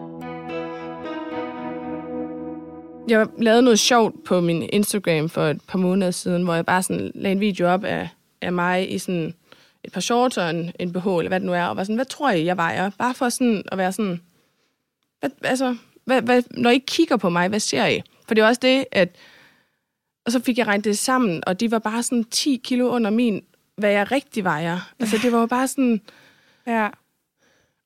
Jeg 3.08 3.28
lavede 3.40 3.62
noget 3.62 3.80
sjovt 3.80 4.24
på 4.24 4.40
min 4.42 4.70
Instagram 4.74 5.30
for 5.30 5.48
et 5.48 5.62
par 5.68 5.78
måneder 5.78 6.12
siden, 6.12 6.44
hvor 6.44 6.54
jeg 6.56 6.66
bare 6.66 6.84
sådan 6.84 7.12
lagde 7.16 7.32
en 7.32 7.40
video 7.40 7.68
op 7.68 7.84
af, 7.84 8.10
af 8.42 8.54
mig 8.54 8.92
i 8.94 8.98
sådan 9.00 9.34
et 9.84 9.92
par 9.92 10.02
shorts 10.02 10.38
og 10.38 10.50
en, 10.50 10.72
en 10.80 10.94
BH, 10.94 11.08
eller 11.08 11.28
hvad 11.28 11.40
det 11.40 11.46
nu 11.46 11.54
er, 11.54 11.64
og 11.64 11.78
var 11.78 11.84
sådan, 11.84 11.96
hvad 11.96 12.06
tror 12.06 12.32
I, 12.32 12.46
jeg 12.46 12.58
vejer? 12.58 12.92
Bare 12.98 13.14
for 13.14 13.30
sådan 13.30 13.64
at 13.72 13.78
være 13.78 13.92
sådan, 13.92 14.22
hvad, 15.20 15.30
altså, 15.44 15.76
hvad, 16.12 16.22
hvad, 16.22 16.44
når 16.52 16.70
I 16.70 16.84
kigger 16.88 17.18
på 17.18 17.30
mig, 17.30 17.48
hvad 17.48 17.60
ser 17.60 17.86
I? 17.86 18.02
For 18.28 18.34
det 18.34 18.42
er 18.42 18.48
også 18.48 18.60
det, 18.64 18.86
at 18.92 19.16
og 20.26 20.32
så 20.32 20.40
fik 20.40 20.58
jeg 20.58 20.68
regnet 20.68 20.86
det 20.86 20.98
sammen, 20.98 21.44
og 21.48 21.60
de 21.60 21.72
var 21.72 21.80
bare 21.80 22.04
sådan 22.04 22.24
10 22.24 22.62
kilo 22.64 22.90
under 22.90 23.10
min, 23.10 23.44
hvad 23.76 23.92
jeg 23.92 24.12
rigtig 24.12 24.44
vejer. 24.44 24.80
Altså, 25.00 25.18
det 25.24 25.32
var 25.32 25.40
jo 25.40 25.46
bare 25.46 25.68
sådan... 25.68 26.02
ja. 26.68 26.90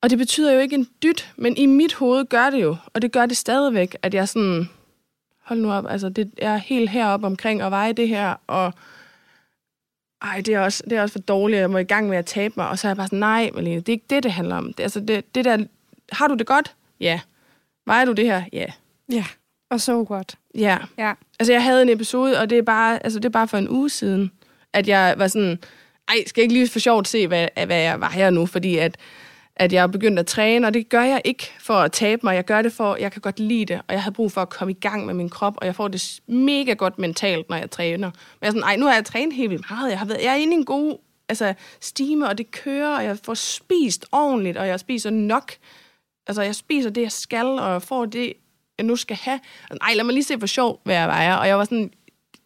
Og 0.01 0.09
det 0.09 0.17
betyder 0.17 0.53
jo 0.53 0.59
ikke 0.59 0.75
en 0.75 0.87
dyt, 1.03 1.33
men 1.35 1.57
i 1.57 1.65
mit 1.65 1.93
hoved 1.93 2.25
gør 2.25 2.49
det 2.49 2.61
jo, 2.61 2.77
og 2.93 3.01
det 3.01 3.11
gør 3.11 3.25
det 3.25 3.37
stadigvæk, 3.37 3.95
at 4.01 4.13
jeg 4.13 4.29
sådan... 4.29 4.69
Hold 5.43 5.59
nu 5.59 5.71
op, 5.71 5.85
altså, 5.89 6.09
det 6.09 6.31
er 6.37 6.57
helt 6.57 6.89
heroppe 6.89 7.27
omkring 7.27 7.61
at 7.61 7.71
veje 7.71 7.93
det 7.93 8.07
her, 8.07 8.35
og... 8.47 8.73
Ej, 10.21 10.41
det 10.45 10.53
er, 10.53 10.59
også, 10.59 10.83
det 10.89 10.97
er 10.97 11.01
også 11.01 11.13
for 11.13 11.19
dårligt, 11.19 11.59
jeg 11.59 11.69
må 11.69 11.77
i 11.77 11.83
gang 11.83 12.09
med 12.09 12.17
at 12.17 12.25
tabe 12.25 12.53
mig. 12.57 12.69
Og 12.69 12.79
så 12.79 12.87
er 12.87 12.89
jeg 12.89 12.97
bare 12.97 13.07
sådan, 13.07 13.19
nej, 13.19 13.49
Malene, 13.53 13.75
det 13.75 13.89
er 13.89 13.93
ikke 13.93 14.05
det, 14.09 14.23
det 14.23 14.31
handler 14.31 14.55
om. 14.55 14.73
Det, 14.73 14.83
altså, 14.83 14.99
det, 14.99 15.35
det 15.35 15.45
der, 15.45 15.65
har 16.11 16.27
du 16.27 16.33
det 16.33 16.47
godt? 16.47 16.75
Ja. 16.99 17.19
Vejer 17.85 18.05
du 18.05 18.11
det 18.11 18.25
her? 18.25 18.43
Ja. 18.53 18.65
Ja, 19.11 19.25
og 19.69 19.81
så 19.81 20.03
godt. 20.03 20.35
Ja. 20.55 20.77
Ja. 20.97 21.13
Altså, 21.39 21.53
jeg 21.53 21.63
havde 21.63 21.81
en 21.81 21.89
episode, 21.89 22.39
og 22.39 22.49
det 22.49 22.57
er 22.57 22.61
bare, 22.61 23.03
altså, 23.03 23.19
det 23.19 23.25
er 23.25 23.29
bare 23.29 23.47
for 23.47 23.57
en 23.57 23.69
uge 23.69 23.89
siden, 23.89 24.31
at 24.73 24.87
jeg 24.87 25.15
var 25.17 25.27
sådan, 25.27 25.59
ej, 26.07 26.15
skal 26.27 26.41
jeg 26.41 26.43
ikke 26.43 26.53
lige 26.53 26.69
for 26.69 26.79
sjovt 26.79 27.07
se, 27.07 27.27
hvad, 27.27 27.47
hvad 27.65 27.81
jeg 27.81 27.99
vejer 27.99 28.29
nu, 28.29 28.45
fordi 28.45 28.77
at, 28.77 28.97
at 29.55 29.73
jeg 29.73 29.83
er 29.83 29.87
begyndt 29.87 30.19
at 30.19 30.25
træne, 30.25 30.67
og 30.67 30.73
det 30.73 30.89
gør 30.89 31.01
jeg 31.01 31.21
ikke 31.25 31.51
for 31.59 31.73
at 31.73 31.91
tabe 31.91 32.19
mig. 32.23 32.35
Jeg 32.35 32.45
gør 32.45 32.61
det 32.61 32.73
for, 32.73 32.95
jeg 32.95 33.11
kan 33.11 33.21
godt 33.21 33.39
lide 33.39 33.65
det, 33.65 33.81
og 33.87 33.93
jeg 33.93 34.03
har 34.03 34.11
brug 34.11 34.31
for 34.31 34.41
at 34.41 34.49
komme 34.49 34.71
i 34.71 34.79
gang 34.81 35.05
med 35.05 35.13
min 35.13 35.29
krop, 35.29 35.57
og 35.57 35.65
jeg 35.65 35.75
får 35.75 35.87
det 35.87 36.19
mega 36.27 36.73
godt 36.73 36.99
mentalt, 36.99 37.49
når 37.49 37.57
jeg 37.57 37.71
træner. 37.71 38.07
Men 38.07 38.37
jeg 38.41 38.47
er 38.47 38.51
sådan, 38.51 38.63
ej, 38.63 38.75
nu 38.75 38.85
har 38.85 38.93
jeg 38.93 39.05
trænet 39.05 39.35
helt 39.35 39.49
vildt 39.49 39.69
meget. 39.69 39.89
Jeg, 39.89 39.99
har 39.99 40.05
været, 40.05 40.23
jeg 40.23 40.31
er 40.31 40.35
inde 40.35 40.53
i 40.53 40.57
en 40.57 40.65
god 40.65 40.97
altså, 41.29 41.53
stime, 41.81 42.27
og 42.27 42.37
det 42.37 42.51
kører, 42.51 42.97
og 42.97 43.03
jeg 43.03 43.17
får 43.23 43.33
spist 43.33 44.05
ordentligt, 44.11 44.57
og 44.57 44.67
jeg 44.67 44.79
spiser 44.79 45.09
nok. 45.09 45.51
Altså, 46.27 46.41
jeg 46.41 46.55
spiser 46.55 46.89
det, 46.89 47.01
jeg 47.01 47.11
skal, 47.11 47.45
og 47.45 47.71
jeg 47.71 47.81
får 47.81 48.05
det, 48.05 48.33
jeg 48.77 48.85
nu 48.85 48.95
skal 48.95 49.17
have. 49.17 49.39
Nej, 49.81 49.93
lad 49.93 50.03
mig 50.03 50.13
lige 50.13 50.23
se 50.23 50.39
for 50.39 50.47
sjov, 50.47 50.81
hvad 50.83 50.95
jeg 50.95 51.07
vejer. 51.07 51.35
Og 51.35 51.47
jeg 51.47 51.57
var 51.57 51.63
sådan, 51.63 51.91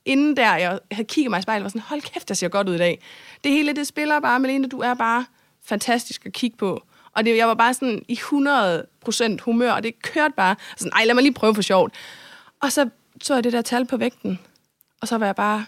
inden 0.05 0.37
der, 0.37 0.55
jeg 0.55 0.79
havde 0.91 1.07
kigget 1.07 1.29
mig 1.29 1.39
i 1.39 1.41
spejlet, 1.41 1.63
var 1.63 1.69
sådan, 1.69 1.81
hold 1.81 2.01
kæft, 2.01 2.29
jeg 2.29 2.37
ser 2.37 2.47
godt 2.47 2.69
ud 2.69 2.75
i 2.75 2.77
dag. 2.77 3.01
Det 3.43 3.51
hele, 3.51 3.73
det 3.73 3.87
spiller 3.87 4.19
bare, 4.19 4.39
Malene, 4.39 4.67
du 4.67 4.79
er 4.79 4.93
bare 4.93 5.25
fantastisk 5.63 6.25
at 6.25 6.33
kigge 6.33 6.57
på. 6.57 6.83
Og 7.11 7.25
det, 7.25 7.37
jeg 7.37 7.47
var 7.47 7.53
bare 7.53 7.73
sådan 7.73 8.05
i 8.07 8.13
100% 8.13 9.37
humør, 9.41 9.71
og 9.71 9.83
det 9.83 10.01
kørte 10.01 10.33
bare. 10.37 10.55
Sådan, 10.77 10.91
ej, 10.95 11.05
lad 11.05 11.13
mig 11.13 11.23
lige 11.23 11.33
prøve 11.33 11.55
for 11.55 11.61
sjovt. 11.61 11.93
Og 12.61 12.71
så 12.71 12.89
så 13.21 13.33
jeg 13.33 13.43
det 13.43 13.53
der 13.53 13.61
tal 13.61 13.85
på 13.85 13.97
vægten, 13.97 14.39
og 15.01 15.07
så 15.07 15.17
var 15.17 15.25
jeg 15.25 15.35
bare, 15.35 15.65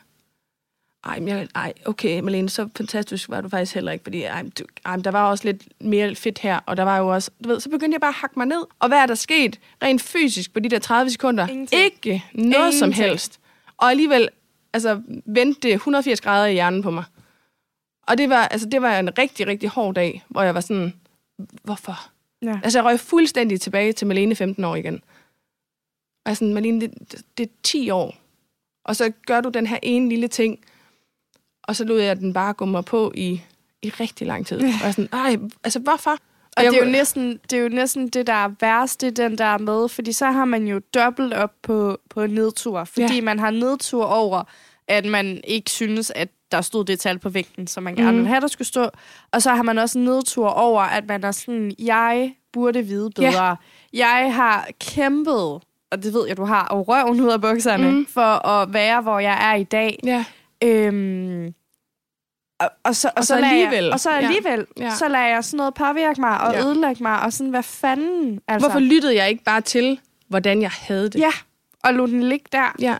ej, 1.03 1.19
men 1.19 1.27
jeg, 1.27 1.47
ej 1.55 1.73
okay, 1.85 2.19
Malene, 2.19 2.49
så 2.49 2.69
fantastisk 2.77 3.29
var 3.29 3.41
du 3.41 3.49
faktisk 3.49 3.73
heller 3.73 3.91
ikke, 3.91 4.03
fordi 4.03 4.23
ej, 4.23 4.43
du, 4.59 4.63
ej, 4.85 4.95
der 4.95 5.11
var 5.11 5.29
også 5.29 5.45
lidt 5.45 5.63
mere 5.79 6.15
fedt 6.15 6.39
her, 6.39 6.59
og 6.65 6.77
der 6.77 6.83
var 6.83 6.97
jo 6.97 7.07
også, 7.07 7.31
du 7.43 7.49
ved, 7.49 7.59
så 7.59 7.69
begyndte 7.69 7.95
jeg 7.95 8.01
bare 8.01 8.09
at 8.09 8.15
hakke 8.15 8.39
mig 8.39 8.47
ned. 8.47 8.65
Og 8.79 8.87
hvad 8.87 8.97
er 8.97 9.05
der 9.05 9.15
sket 9.15 9.59
rent 9.83 10.01
fysisk 10.01 10.53
på 10.53 10.59
de 10.59 10.69
der 10.69 10.79
30 10.79 11.11
sekunder? 11.11 11.47
Ingenting. 11.47 11.81
Ikke 11.83 12.23
noget 12.33 12.73
som 12.73 12.87
Ingenting. 12.87 13.09
helst. 13.09 13.39
Og 13.77 13.89
alligevel, 13.89 14.29
altså, 14.73 15.01
vendte 15.25 15.59
det 15.61 15.73
180 15.73 16.21
grader 16.21 16.45
i 16.45 16.53
hjernen 16.53 16.81
på 16.81 16.91
mig. 16.91 17.03
Og 18.07 18.17
det 18.17 18.29
var, 18.29 18.47
altså, 18.47 18.69
det 18.69 18.81
var 18.81 18.99
en 18.99 19.17
rigtig, 19.17 19.47
rigtig 19.47 19.69
hård 19.69 19.95
dag, 19.95 20.23
hvor 20.27 20.41
jeg 20.41 20.55
var 20.55 20.61
sådan, 20.61 20.93
hvorfor? 21.63 22.09
Ja. 22.41 22.59
Altså, 22.63 22.79
jeg 22.79 22.85
røg 22.85 22.99
fuldstændig 22.99 23.61
tilbage 23.61 23.93
til 23.93 24.07
Malene 24.07 24.35
15 24.35 24.63
år 24.63 24.75
igen. 24.75 25.01
Og 26.25 26.37
sådan, 26.37 26.53
Malene, 26.53 26.81
det, 26.81 26.93
det, 27.11 27.21
det 27.37 27.43
er 27.43 27.51
10 27.63 27.89
år. 27.89 28.15
Og 28.85 28.95
så 28.95 29.11
gør 29.25 29.41
du 29.41 29.49
den 29.49 29.67
her 29.67 29.79
ene 29.83 30.09
lille 30.09 30.27
ting, 30.27 30.59
og 31.63 31.75
så 31.75 31.83
lod 31.83 31.99
jeg 32.01 32.17
den 32.19 32.33
bare 32.33 32.53
gå 32.53 32.65
mig 32.65 32.85
på 32.85 33.11
i, 33.15 33.41
i 33.81 33.89
rigtig 33.89 34.27
lang 34.27 34.47
tid. 34.47 34.57
Og 34.57 34.63
jeg 34.63 34.73
er 34.83 34.91
sådan, 34.91 35.09
ej, 35.13 35.37
altså 35.63 35.79
hvorfor? 35.79 36.11
Og 36.57 36.63
det 36.63 36.73
er, 36.81 36.85
jo 36.85 36.91
næsten, 36.91 37.39
det 37.49 37.57
er 37.59 37.61
jo 37.63 37.69
næsten 37.69 38.07
det, 38.07 38.27
der 38.27 38.33
er 38.33 38.49
værst, 38.61 39.01
det 39.01 39.07
er 39.07 39.27
den 39.27 39.37
der 39.37 39.45
er 39.45 39.57
med, 39.57 39.89
fordi 39.89 40.11
så 40.11 40.25
har 40.25 40.45
man 40.45 40.67
jo 40.67 40.81
dobbelt 40.93 41.33
op 41.33 41.51
på, 41.63 41.97
på 42.09 42.27
nedtur, 42.27 42.83
fordi 42.83 43.15
Ja. 43.15 43.21
man 43.21 43.39
har 43.39 43.51
nedtur 43.51 44.05
over, 44.05 44.43
at 44.87 45.05
man 45.05 45.41
ikke 45.43 45.71
synes, 45.71 46.11
at 46.15 46.27
der 46.51 46.61
stod 46.61 46.85
det 46.85 46.99
tal 46.99 47.19
på 47.19 47.29
vægten, 47.29 47.67
som 47.67 47.83
man 47.83 47.95
gerne 47.95 48.07
Mhm. 48.07 48.17
ville 48.17 48.27
have, 48.29 48.41
der 48.41 48.47
skulle 48.47 48.67
stå. 48.67 48.89
Og 49.31 49.41
så 49.41 49.49
har 49.53 49.63
man 49.63 49.77
også 49.79 49.99
nedtur 49.99 50.47
over, 50.47 50.81
at 50.81 51.07
man 51.07 51.23
er 51.23 51.31
sådan, 51.31 51.71
jeg 51.79 52.33
burde 52.53 52.81
vide 52.83 53.09
bedre. 53.15 53.57
Jeg 53.93 54.31
har 54.35 54.67
kæmpet, 54.79 55.41
og 55.91 56.03
det 56.03 56.13
ved 56.13 56.27
jeg, 56.27 56.37
du 56.37 56.45
har, 56.45 56.65
og 56.65 56.87
røven 56.87 57.21
ud 57.21 57.29
af 57.29 57.41
bukserne, 57.41 57.91
Mhm. 57.91 58.05
for 58.05 58.47
at 58.47 58.73
være, 58.73 59.01
hvor 59.01 59.19
jeg 59.19 59.51
er 59.51 59.55
i 59.55 59.63
dag. 59.63 59.99
Ja, 60.05 60.25
Øhm, 60.63 61.53
og, 62.59 62.69
og, 62.83 62.95
så, 62.95 63.07
og, 63.07 63.13
Og 63.17 63.23
så, 63.23 63.27
så 63.27 63.35
alligevel. 63.45 63.83
Jeg, 63.83 63.93
og 63.93 63.99
så 63.99 64.09
alligevel, 64.09 64.65
Ja. 64.77 64.83
ja. 64.83 64.95
så 64.95 65.07
lader 65.07 65.27
jeg 65.27 65.43
sådan 65.43 65.57
noget 65.57 65.73
påvirke 65.73 66.21
mig 66.21 66.41
og 66.41 66.53
Ja. 66.53 66.65
ødelægge 66.65 67.03
mig, 67.03 67.19
og 67.21 67.33
sådan, 67.33 67.49
hvad 67.49 67.63
fanden? 67.63 68.39
Altså, 68.47 68.67
hvorfor 68.67 68.79
lyttede 68.79 69.15
jeg 69.15 69.29
ikke 69.29 69.43
bare 69.43 69.61
til, 69.61 69.99
hvordan 70.27 70.61
jeg 70.61 70.71
havde 70.73 71.03
det? 71.09 71.19
Ja, 71.19 71.31
og 71.83 71.93
lod 71.93 72.07
den 72.07 72.23
ligge 72.23 72.45
der. 72.51 72.75
ja. 72.79 72.95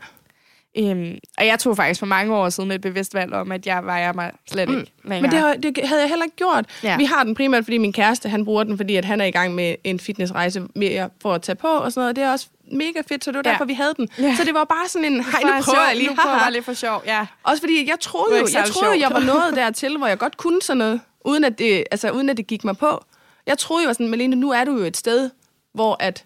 Øhm, 0.78 1.18
og 1.38 1.46
jeg 1.46 1.58
tog 1.58 1.76
faktisk 1.76 1.98
for 1.98 2.06
mange 2.06 2.34
år 2.36 2.48
siden 2.48 2.70
et 2.70 2.80
bevidst 2.80 3.14
valg 3.14 3.32
om, 3.32 3.52
at 3.52 3.66
jeg 3.66 3.84
vejer 3.84 4.12
mig 4.12 4.32
slet 4.50 4.68
Mm. 4.68 4.78
ikke 4.78 4.92
længere. 5.04 5.22
Men 5.22 5.30
det, 5.30 5.38
har- 5.38 5.54
det 5.54 5.78
havde 5.88 6.00
jeg 6.00 6.08
heller 6.08 6.24
ikke 6.24 6.36
gjort. 6.36 6.64
Ja. 6.82 6.96
Vi 6.96 7.04
har 7.04 7.24
den 7.24 7.34
primært, 7.34 7.64
fordi 7.64 7.78
min 7.78 7.92
kæreste, 7.92 8.28
han 8.28 8.44
bruger 8.44 8.64
den, 8.64 8.76
fordi 8.76 8.96
at 8.96 9.04
han 9.04 9.20
er 9.20 9.24
i 9.24 9.30
gang 9.30 9.54
med 9.54 9.74
en 9.84 10.00
fitnessrejse 10.00 10.62
mere 10.74 11.10
for 11.22 11.34
at 11.34 11.42
tage 11.42 11.56
på 11.56 11.66
og 11.68 11.92
sådan 11.92 12.02
noget. 12.02 12.16
Det 12.16 12.24
er 12.24 12.32
også 12.32 12.46
mega 12.72 13.00
fedt, 13.08 13.24
så 13.24 13.30
det 13.30 13.36
var 13.36 13.42
Ja. 13.46 13.50
derfor, 13.52 13.64
vi 13.64 13.74
havde 13.74 13.94
den. 13.96 14.08
Ja. 14.18 14.36
Så 14.36 14.44
det 14.44 14.54
var 14.54 14.64
bare 14.64 14.88
sådan 14.88 15.12
en, 15.12 15.24
hej, 15.24 15.42
nu 15.42 15.62
prøver 15.62 15.86
jeg 15.86 15.96
lige. 15.96 16.08
Nu 16.08 16.14
prøver 16.14 16.28
haha." 16.34 16.44
jeg 16.44 16.52
lige 16.52 16.62
for 16.62 16.72
sjov, 16.72 17.02
ja. 17.06 17.26
Også 17.42 17.62
fordi 17.62 17.88
jeg 17.90 18.00
troede 18.00 18.38
jo, 18.38 18.46
jeg, 18.54 18.64
troede, 18.66 19.00
jeg 19.00 19.10
var 19.10 19.20
nået 19.20 19.52
dertil, 19.56 19.98
hvor 19.98 20.06
jeg 20.06 20.18
godt 20.18 20.36
kunne 20.36 20.62
sådan 20.62 20.78
noget, 20.78 21.00
uden 21.24 21.44
at 21.44 21.58
det, 21.58 21.84
altså, 21.90 22.10
uden 22.10 22.28
at 22.30 22.36
det 22.36 22.46
gik 22.46 22.64
mig 22.64 22.76
på. 22.76 23.04
Jeg 23.46 23.58
troede 23.58 23.84
jo 23.84 23.92
sådan, 23.92 24.08
Malene, 24.08 24.36
nu 24.36 24.50
er 24.50 24.64
du 24.64 24.72
jo 24.78 24.84
et 24.84 24.96
sted, 24.96 25.30
hvor 25.74 25.96
at, 26.00 26.24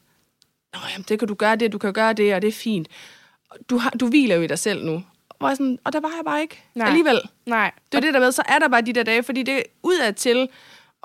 Nå, 0.74 0.80
jamen, 0.92 1.04
det 1.08 1.18
kan 1.18 1.28
du 1.28 1.34
gøre 1.34 1.56
det, 1.56 1.72
du 1.72 1.78
kan 1.78 1.92
gøre 1.92 2.12
det, 2.12 2.34
og 2.34 2.42
det 2.42 2.48
er 2.48 2.52
fint. 2.52 2.88
Du, 3.70 3.78
har, 3.78 3.90
du 3.90 4.06
hviler 4.08 4.36
jo 4.36 4.42
i 4.42 4.46
dig 4.46 4.58
selv 4.58 4.84
nu. 4.84 5.02
Hvor 5.38 5.48
jeg 5.48 5.56
sådan, 5.56 5.78
og 5.84 5.92
der 5.92 6.00
var 6.00 6.08
jeg 6.16 6.24
bare 6.24 6.40
ikke 6.42 6.62
Nej. 6.74 6.86
Alligevel. 6.88 7.20
Nej. 7.46 7.70
Det 7.92 7.98
er 7.98 8.00
det 8.02 8.14
der 8.14 8.20
med, 8.20 8.32
så 8.32 8.42
er 8.48 8.58
der 8.58 8.68
bare 8.68 8.80
de 8.80 8.92
der 8.92 9.02
dage, 9.02 9.22
fordi 9.22 9.42
det 9.42 9.62
udadtil, 9.82 10.48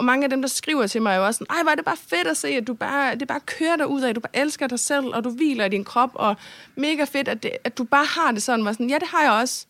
og 0.01 0.05
mange 0.05 0.23
af 0.23 0.29
dem, 0.29 0.41
der 0.41 0.49
skriver 0.49 0.87
til 0.87 1.01
mig, 1.01 1.11
er 1.11 1.15
jo 1.15 1.25
også 1.25 1.37
sådan, 1.37 1.55
ej, 1.55 1.63
hvor 1.63 1.71
er 1.71 1.75
det 1.75 1.85
bare 1.85 1.97
fedt 1.97 2.27
at 2.27 2.37
se, 2.37 2.47
at 2.47 2.67
du 2.67 2.73
bare, 2.73 3.15
det 3.15 3.27
bare 3.27 3.39
kører 3.39 3.75
dig 3.75 3.87
ud 3.87 4.01
af, 4.01 4.15
du 4.15 4.21
bare 4.21 4.35
elsker 4.35 4.67
dig 4.67 4.79
selv, 4.79 5.05
og 5.05 5.23
du 5.23 5.29
hviler 5.29 5.65
i 5.65 5.69
din 5.69 5.83
krop, 5.83 6.09
og 6.13 6.35
mega 6.75 7.03
fedt, 7.03 7.27
at, 7.27 7.43
det, 7.43 7.51
at 7.63 7.77
du 7.77 7.83
bare 7.83 8.05
har 8.05 8.31
det 8.31 8.43
sådan, 8.43 8.65
var 8.65 8.71
sådan, 8.71 8.89
ja, 8.89 8.97
det 8.99 9.07
har 9.07 9.23
jeg 9.23 9.31
også. 9.31 9.67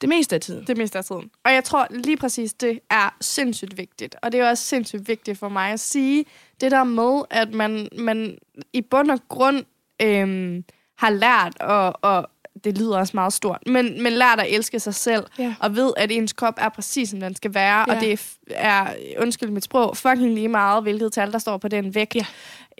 Det 0.00 0.08
meste 0.08 0.34
af 0.34 0.40
tiden. 0.40 0.66
Det 0.66 0.76
meste 0.76 0.98
af 0.98 1.04
tiden. 1.04 1.30
Og 1.44 1.52
jeg 1.52 1.64
tror 1.64 1.86
lige 1.90 2.16
præcis, 2.16 2.54
det 2.54 2.80
er 2.90 3.16
sindssygt 3.20 3.78
vigtigt. 3.78 4.16
Og 4.22 4.32
det 4.32 4.40
er 4.40 4.48
også 4.48 4.64
sindssygt 4.64 5.08
vigtigt 5.08 5.38
for 5.38 5.48
mig 5.48 5.72
at 5.72 5.80
sige, 5.80 6.24
det 6.60 6.70
der 6.70 6.84
med, 6.84 7.22
at 7.30 7.54
man, 7.54 7.88
man 7.98 8.38
i 8.72 8.80
bund 8.80 9.10
og 9.10 9.20
grund 9.28 9.64
øhm, 10.02 10.64
har 10.98 11.10
lært, 11.10 11.60
og, 11.60 11.98
og 12.02 12.30
det 12.64 12.78
lyder 12.78 12.98
også 12.98 13.10
meget 13.14 13.32
stort, 13.32 13.58
men, 13.66 14.02
men 14.02 14.12
lært 14.12 14.40
at 14.40 14.46
elske 14.54 14.80
sig 14.80 14.94
selv, 14.94 15.24
Ja. 15.38 15.54
og 15.60 15.76
ved, 15.76 15.92
at 15.96 16.12
ens 16.12 16.32
krop 16.32 16.54
er 16.58 16.68
præcis, 16.68 17.10
som 17.10 17.20
den 17.20 17.36
skal 17.36 17.54
være, 17.54 17.84
Ja. 17.88 17.94
og 17.94 18.00
det 18.00 18.12
er, 18.12 18.16
er, 18.50 18.86
undskyld 19.18 19.50
mit 19.50 19.64
sprog, 19.64 19.96
fucking 19.96 20.34
lige 20.34 20.48
meget, 20.48 20.82
hvilket 20.82 21.12
tal, 21.12 21.32
der 21.32 21.38
står 21.38 21.56
på 21.56 21.68
den 21.68 21.94
vægt. 21.94 22.14
Ja. 22.16 22.26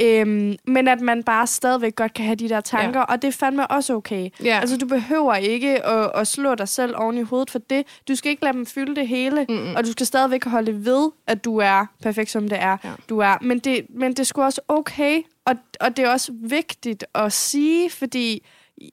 Øhm, 0.01 0.57
men 0.67 0.89
at 0.89 1.01
man 1.01 1.23
bare 1.23 1.47
stadigvæk 1.47 1.97
godt 1.97 2.15
kan 2.15 2.25
have 2.25 2.35
de 2.37 2.49
der 2.49 2.61
tanker, 2.61 3.01
ja. 3.01 3.05
og 3.05 3.23
det 3.23 3.29
er 3.29 3.33
fandme 3.33 3.67
også 3.67 3.95
okay. 3.95 4.29
Ja. 4.45 4.59
Altså, 4.61 4.77
du 4.77 4.87
behøver 4.87 5.35
ikke 5.35 5.87
at, 5.87 6.11
at 6.15 6.27
slå 6.27 6.55
dig 6.55 6.69
selv 6.69 6.95
oven 6.97 7.19
i 7.19 7.23
hovedet 7.23 7.51
for 7.51 7.59
det. 7.59 7.87
Du 8.09 8.15
skal 8.15 8.31
ikke 8.31 8.43
lade 8.45 8.53
dem 8.55 8.67
fylde 8.67 8.97
det 8.97 9.09
hele, 9.09 9.47
Mm-mm. 9.49 9.75
og 9.77 9.85
du 9.85 9.93
skal 9.93 10.07
stadigvæk 10.07 10.45
holde 10.45 10.85
ved, 10.85 11.11
at 11.27 11.45
du 11.45 11.59
er 11.59 11.87
perfekt, 12.03 12.31
som 12.31 12.49
det 12.49 12.59
er. 12.61 12.77
Ja. 12.85 12.91
Du 13.09 13.19
er. 13.19 13.37
Men 13.41 13.59
det, 13.59 13.87
men 13.91 14.11
det 14.11 14.19
er 14.21 14.25
sgu 14.25 14.43
også 14.43 14.61
okay, 14.69 15.21
og, 15.47 15.55
og 15.81 15.97
det 15.97 16.05
er 16.05 16.11
også 16.11 16.33
vigtigt 16.41 17.05
at 17.15 17.33
sige, 17.33 17.91
fordi 17.91 18.47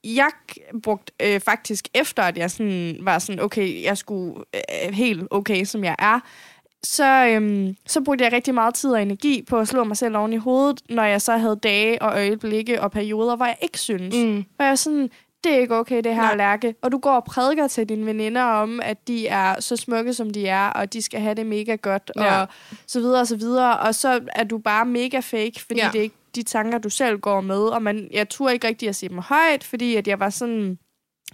jeg 0.03 0.29
brugte 0.83 1.13
øh, 1.21 1.39
faktisk 1.39 1.87
efter, 1.93 2.23
at 2.23 2.37
jeg 2.37 2.51
sådan, 2.51 2.97
var 3.01 3.19
sådan, 3.19 3.41
okay, 3.41 3.83
jeg 3.83 3.97
skulle 3.97 4.43
øh, 4.55 4.93
helt 4.93 5.27
okay, 5.31 5.63
som 5.63 5.83
jeg 5.83 5.95
er, 5.99 6.19
så, 6.83 7.27
øhm, 7.27 7.75
så 7.87 8.01
brugte 8.01 8.23
jeg 8.23 8.33
rigtig 8.33 8.53
meget 8.53 8.73
tid 8.73 8.89
og 8.89 9.01
energi 9.01 9.41
på 9.49 9.59
at 9.59 9.67
slå 9.67 9.83
mig 9.83 9.97
selv 9.97 10.17
oven 10.17 10.33
i 10.33 10.37
hovedet, 10.37 10.81
når 10.89 11.03
jeg 11.03 11.21
så 11.21 11.37
havde 11.37 11.59
dage 11.63 12.01
og 12.01 12.11
øjeblikke 12.11 12.81
og 12.81 12.91
perioder, 12.91 13.35
hvor 13.35 13.45
jeg 13.45 13.57
ikke 13.61 13.79
synes. 13.79 14.15
Mm. 14.15 14.45
Hvor 14.55 14.65
jeg 14.65 14.77
sådan, 14.77 15.09
det 15.43 15.53
er 15.53 15.57
ikke 15.59 15.75
okay, 15.75 15.97
det 16.03 16.15
her 16.15 16.21
Nej. 16.21 16.35
Lærke. 16.35 16.75
Og 16.81 16.91
du 16.91 16.97
går 16.97 17.11
og 17.11 17.23
prædiker 17.23 17.67
til 17.67 17.89
dine 17.89 18.05
veninder 18.05 18.41
om, 18.43 18.79
at 18.83 19.07
de 19.07 19.27
er 19.27 19.59
så 19.59 19.75
smukke, 19.75 20.13
som 20.13 20.29
de 20.29 20.47
er, 20.47 20.67
og 20.67 20.93
de 20.93 21.01
skal 21.01 21.19
have 21.19 21.35
det 21.35 21.45
mega 21.45 21.75
godt, 21.75 22.11
Ja. 22.15 22.41
og 22.41 22.47
så 22.87 22.99
videre 22.99 23.19
og 23.21 23.27
så 23.27 23.35
videre. 23.35 23.79
Og 23.79 23.95
så 23.95 24.19
er 24.35 24.43
du 24.43 24.57
bare 24.57 24.85
mega 24.85 25.19
fake, 25.19 25.53
fordi 25.67 25.79
Ja. 25.79 25.89
det 25.93 25.99
ikke 25.99 26.15
de 26.35 26.43
tanker, 26.43 26.77
du 26.77 26.89
selv 26.89 27.19
går 27.19 27.41
med. 27.41 27.59
Og 27.59 27.81
man, 27.83 28.07
jeg 28.11 28.29
turde 28.29 28.53
ikke 28.53 28.67
rigtig 28.67 28.89
at 28.89 28.95
sige 28.95 29.09
dem 29.09 29.17
højt, 29.17 29.63
fordi 29.63 29.95
at 29.95 30.07
jeg 30.07 30.19
var 30.19 30.29
sådan... 30.29 30.77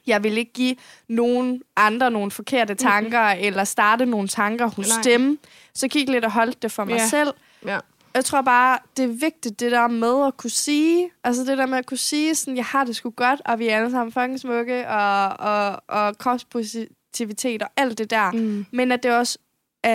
Jeg 0.08 0.24
vil 0.24 0.38
ikke 0.38 0.54
give 0.54 0.76
nogen 1.10 1.62
andre 1.76 2.12
nogle 2.12 2.32
forkerte 2.32 2.76
tanker, 2.76 3.34
mm-hmm. 3.34 3.46
eller 3.48 3.64
starte 3.64 4.06
nogle 4.06 4.28
tanker 4.28 4.68
hos 4.68 4.90
Nej. 4.90 5.02
dem. 5.04 5.40
Så 5.74 5.88
kig 5.88 6.10
lidt 6.10 6.26
og 6.26 6.32
hold 6.32 6.54
det 6.62 6.72
for 6.72 6.86
mig 6.86 6.96
Ja. 6.96 7.08
selv. 7.08 7.34
Ja. 7.66 7.80
Jeg 8.14 8.26
tror 8.26 8.42
bare, 8.42 8.80
det 8.98 9.04
er 9.04 9.08
vigtigt, 9.08 9.60
det 9.60 9.72
der 9.72 9.88
med 9.88 10.28
at 10.28 10.38
kunne 10.38 10.50
sige, 10.50 11.10
altså 11.24 11.44
det 11.44 11.58
der 11.58 11.66
med 11.66 11.78
at 11.78 11.86
kunne 11.86 11.98
sige, 11.98 12.36
sådan, 12.36 12.58
jeg 12.58 12.66
har 12.66 12.84
det 12.84 12.96
sgu 12.96 13.10
godt, 13.10 13.42
og 13.46 13.60
vi 13.60 13.68
er 13.68 13.78
alle 13.78 13.92
sammen 13.92 14.12
fucking 14.12 14.40
smukke, 14.40 14.88
og, 14.88 15.28
og, 15.40 15.82
og 15.88 16.18
kropspositivitet 16.18 17.62
og 17.62 17.70
alt 17.78 17.98
det 17.98 18.10
der. 18.10 18.32
Mm. 18.32 18.66
Men 18.72 18.92
at 18.92 19.04
det 19.04 19.12
også 19.12 19.38
øh, 19.86 19.92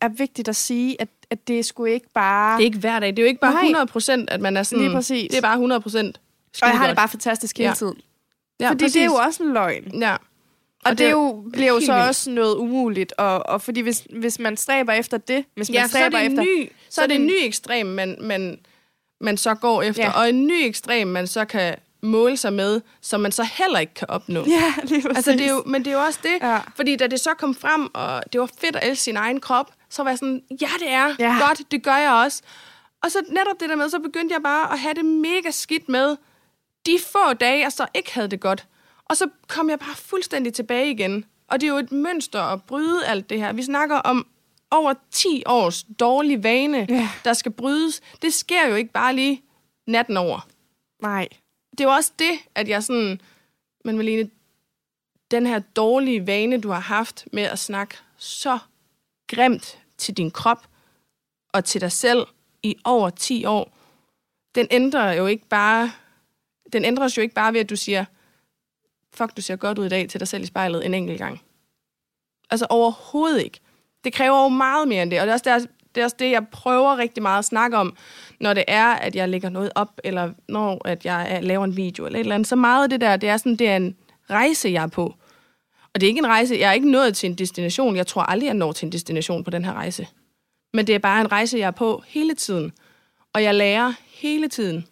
er 0.00 0.08
vigtigt 0.08 0.48
at 0.48 0.56
sige, 0.56 1.00
at, 1.02 1.08
at 1.30 1.48
det 1.48 1.64
sgu 1.64 1.84
ikke 1.84 2.06
bare... 2.14 2.56
Det 2.56 2.62
er 2.62 2.64
ikke 2.64 2.78
hver 2.78 3.00
dag. 3.00 3.08
Det 3.10 3.18
er 3.18 3.22
jo 3.22 3.28
ikke 3.28 3.40
bare 3.40 3.52
Nej. 3.52 3.60
100 3.62 3.86
procent, 3.86 4.30
at 4.30 4.40
man 4.40 4.56
er 4.56 4.62
sådan... 4.62 4.84
Lige 4.84 4.94
præcis. 4.94 5.28
Det 5.30 5.38
er 5.38 5.42
bare 5.42 5.52
100 5.54 5.80
procent. 5.80 6.20
og 6.62 6.68
jeg 6.68 6.78
har 6.78 6.86
det 6.86 6.96
bare 6.96 7.08
fantastisk 7.08 7.58
hele 7.58 7.68
Ja. 7.68 7.74
tiden. 7.74 7.94
ja, 8.60 8.70
fordi 8.70 8.84
det 8.84 8.96
er 8.96 9.04
jo 9.04 9.14
også 9.14 9.42
en 9.42 9.52
løgn. 9.52 10.00
Ja. 10.02 10.12
Og, 10.12 10.18
og 10.84 10.90
det, 10.90 10.98
det 10.98 11.06
er 11.06 11.10
jo, 11.10 11.44
bliver 11.52 11.68
jo 11.72 11.80
så 11.80 11.92
vildt. 11.92 12.08
også 12.08 12.30
noget 12.30 12.56
umuligt. 12.56 13.12
Og, 13.18 13.46
og 13.46 13.62
fordi 13.62 13.80
hvis, 13.80 14.04
hvis 14.18 14.38
man 14.38 14.56
stræber 14.56 14.92
efter 14.92 15.16
det, 15.18 15.44
hvis 15.54 15.70
man 15.70 15.74
Ja, 15.74 15.80
så 15.80 15.84
er 15.84 15.88
stræber 16.00 16.18
det 16.18 16.26
en 16.26 16.32
efter... 16.32 16.44
ny, 16.44 16.72
så 16.90 17.02
er 17.02 17.06
det 17.06 17.16
en 17.16 17.26
ny 17.26 17.34
ekstrem, 17.40 17.86
man, 17.86 18.16
man, 18.20 18.58
man 19.20 19.36
så 19.36 19.54
går 19.54 19.82
efter. 19.82 20.02
Ja. 20.02 20.08
Ja. 20.08 20.18
Og 20.20 20.28
en 20.28 20.46
ny 20.46 20.52
ekstrem, 20.64 21.08
man 21.08 21.26
så 21.26 21.44
kan 21.44 21.74
måle 22.02 22.36
sig 22.36 22.52
med, 22.52 22.80
som 23.00 23.20
man 23.20 23.32
så 23.32 23.44
heller 23.58 23.78
ikke 23.78 23.94
kan 23.94 24.10
opnå. 24.10 24.44
Ja, 24.48 24.74
lige 24.84 25.02
præcis. 25.02 25.16
Altså, 25.16 25.32
det 25.32 25.40
er 25.40 25.50
jo, 25.50 25.62
men 25.66 25.84
det 25.84 25.90
er 25.90 25.94
jo 25.94 26.00
også 26.04 26.18
det. 26.22 26.46
Ja. 26.48 26.58
Fordi 26.76 26.96
da 26.96 27.06
det 27.06 27.20
så 27.20 27.30
kom 27.38 27.54
frem, 27.54 27.88
og 27.94 28.22
det 28.32 28.40
var 28.40 28.50
fedt 28.60 28.76
at 28.76 28.88
elske 28.88 29.02
sin 29.04 29.16
egen 29.16 29.40
krop, 29.40 29.70
så 29.96 30.02
var 30.02 30.10
jeg 30.10 30.18
sådan, 30.18 30.42
ja, 30.60 30.68
det 30.78 30.88
er 30.90 31.14
Ja. 31.18 31.38
godt, 31.48 31.70
det 31.70 31.82
gør 31.82 31.96
jeg 31.96 32.12
også. 32.12 32.42
Og 33.02 33.10
så 33.10 33.18
netop 33.28 33.60
det 33.60 33.68
der 33.68 33.76
med, 33.76 33.88
så 33.90 33.98
begyndte 33.98 34.32
jeg 34.34 34.42
bare 34.42 34.72
at 34.72 34.78
have 34.78 34.94
det 34.94 35.04
mega 35.04 35.50
skidt 35.50 35.88
med 35.88 36.16
de 36.86 36.98
få 37.12 37.32
dage, 37.32 37.60
jeg 37.60 37.72
så 37.72 37.86
ikke 37.94 38.14
havde 38.14 38.28
det 38.28 38.40
godt. 38.40 38.66
Og 39.04 39.16
så 39.16 39.28
kom 39.48 39.70
jeg 39.70 39.78
bare 39.78 39.94
fuldstændig 39.96 40.54
tilbage 40.54 40.90
igen. 40.90 41.24
Og 41.48 41.60
det 41.60 41.66
er 41.66 41.70
jo 41.70 41.78
et 41.78 41.92
mønster 41.92 42.42
at 42.42 42.62
bryde 42.62 43.06
alt 43.06 43.30
det 43.30 43.38
her. 43.40 43.52
Vi 43.52 43.62
snakker 43.62 43.96
om 43.96 44.26
over 44.70 44.94
10 45.10 45.42
års 45.46 45.84
dårlig 46.00 46.42
vane, 46.42 46.86
Ja. 46.88 47.08
der 47.24 47.32
skal 47.32 47.52
brydes. 47.52 48.00
Det 48.22 48.32
sker 48.34 48.68
jo 48.68 48.74
ikke 48.74 48.92
bare 48.92 49.14
lige 49.14 49.42
natten 49.86 50.16
over 50.16 50.46
Nej. 51.02 51.28
det 51.70 51.80
er 51.80 51.84
jo 51.84 51.90
også 51.94 52.12
det, 52.18 52.32
at 52.54 52.68
jeg 52.68 52.82
sådan... 52.82 53.20
Men 53.84 53.96
Malene, 53.96 54.30
den 55.30 55.46
her 55.46 55.58
dårlige 55.58 56.26
vane, 56.26 56.60
du 56.60 56.68
har 56.70 56.80
haft 56.80 57.28
med 57.32 57.42
at 57.42 57.58
snakke 57.58 57.96
så 58.18 58.58
grimt 59.28 59.78
til 59.98 60.16
din 60.16 60.30
krop 60.30 60.66
og 61.52 61.64
til 61.64 61.80
dig 61.80 61.92
selv 61.92 62.26
i 62.62 62.76
over 62.84 63.10
10 63.10 63.44
år, 63.44 63.76
den 64.54 64.66
ændrer 64.70 65.12
jo 65.12 65.26
ikke 65.26 65.48
bare... 65.48 65.92
Den 66.72 66.84
ændres 66.84 67.16
jo 67.16 67.22
ikke 67.22 67.34
bare 67.34 67.52
ved, 67.52 67.60
at 67.60 67.70
du 67.70 67.76
siger, 67.76 68.04
fuck, 69.14 69.36
du 69.36 69.42
ser 69.42 69.56
godt 69.56 69.78
ud 69.78 69.86
i 69.86 69.88
dag 69.88 70.08
til 70.08 70.20
dig 70.20 70.28
selv 70.28 70.42
i 70.42 70.46
spejlet 70.46 70.86
en 70.86 70.94
enkelt 70.94 71.18
gang. 71.18 71.40
Altså 72.50 72.66
overhovedet 72.70 73.42
ikke. 73.42 73.60
Det 74.04 74.12
kræver 74.12 74.42
jo 74.42 74.48
meget 74.48 74.88
mere 74.88 75.02
end 75.02 75.10
det, 75.10 75.20
og 75.20 75.26
det 75.26 75.30
er 75.30 75.34
også, 75.34 75.44
der, 75.44 75.58
det, 75.94 76.00
er 76.00 76.04
også 76.04 76.16
det, 76.18 76.30
jeg 76.30 76.48
prøver 76.48 76.96
rigtig 76.96 77.22
meget 77.22 77.38
at 77.38 77.44
snakke 77.44 77.76
om, 77.76 77.96
når 78.40 78.54
det 78.54 78.64
er, 78.68 78.86
at 78.86 79.16
jeg 79.16 79.28
lægger 79.28 79.48
noget 79.48 79.70
op, 79.74 80.00
eller 80.04 80.32
når 80.48 80.88
at 80.88 81.04
jeg 81.04 81.38
laver 81.42 81.64
en 81.64 81.76
video, 81.76 82.06
eller 82.06 82.18
et 82.18 82.20
eller 82.20 82.34
andet. 82.34 82.48
Så 82.48 82.56
meget 82.56 82.82
af 82.82 82.90
det 82.90 83.00
der, 83.00 83.16
det 83.16 83.28
er 83.28 83.36
sådan, 83.36 83.56
det 83.56 83.68
er 83.68 83.76
en 83.76 83.96
rejse, 84.30 84.68
jeg 84.68 84.82
er 84.82 84.86
på. 84.86 85.14
Og 85.96 86.00
det 86.00 86.06
er 86.06 86.08
ikke 86.08 86.18
en 86.18 86.26
rejse, 86.26 86.54
jeg 86.54 86.68
er 86.68 86.72
ikke 86.72 86.90
nået 86.90 87.16
til 87.16 87.30
en 87.30 87.34
destination. 87.34 87.96
Jeg 87.96 88.06
tror 88.06 88.22
aldrig, 88.22 88.46
jeg 88.46 88.54
når 88.54 88.72
til 88.72 88.86
en 88.86 88.92
destination 88.92 89.44
på 89.44 89.50
den 89.50 89.64
her 89.64 89.72
rejse. 89.72 90.08
Men 90.72 90.86
det 90.86 90.94
er 90.94 90.98
bare 90.98 91.20
en 91.20 91.32
rejse, 91.32 91.58
jeg 91.58 91.66
er 91.66 91.70
på 91.70 92.02
hele 92.06 92.34
tiden. 92.34 92.72
Og 93.32 93.42
jeg 93.42 93.54
lærer 93.54 93.92
hele 94.08 94.48
tiden. 94.48 94.86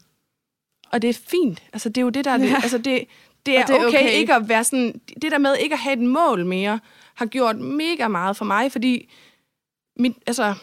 Og 0.93 1.03
det 1.03 1.11
er 1.11 1.15
fint. 1.15 1.63
Altså, 1.73 1.89
det 1.89 1.99
er 1.99 2.03
jo 2.03 2.09
det, 2.09 2.25
der 2.25 2.31
er 2.31 2.37
det. 2.37 2.51
Ja. 2.51 2.55
Altså, 2.55 2.79
det, 2.79 3.05
det 3.47 3.59
er, 3.59 3.63
Og 3.63 3.69
det 3.69 3.77
er 3.77 3.87
okay, 3.87 3.99
okay. 3.99 4.13
ikke 4.13 4.35
at 4.35 4.49
være 4.49 4.65
sådan... 4.65 5.01
Det 5.23 5.33
der 5.33 5.39
med 5.39 5.57
ikke 5.57 5.73
at 5.73 5.79
have 5.79 5.93
et 5.93 6.09
mål 6.09 6.47
mere, 6.47 6.81
har 7.15 7.27
gjort 7.27 7.57
mega 7.57 8.09
meget 8.09 8.37
for 8.37 8.45
mig, 8.45 8.73
fordi 8.73 9.11
mit, 9.97 10.17
altså, 10.27 10.55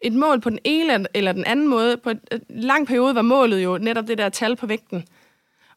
et 0.00 0.12
mål 0.12 0.40
på 0.40 0.50
den 0.50 0.58
ene 0.64 1.06
eller 1.14 1.32
den 1.32 1.44
anden 1.44 1.68
måde, 1.68 1.96
på 1.96 2.10
en 2.10 2.20
lang 2.48 2.86
periode 2.86 3.14
var 3.14 3.22
målet 3.22 3.64
jo 3.64 3.78
netop 3.78 4.06
det 4.08 4.18
der 4.18 4.28
tal 4.28 4.56
på 4.56 4.66
vægten. 4.66 5.04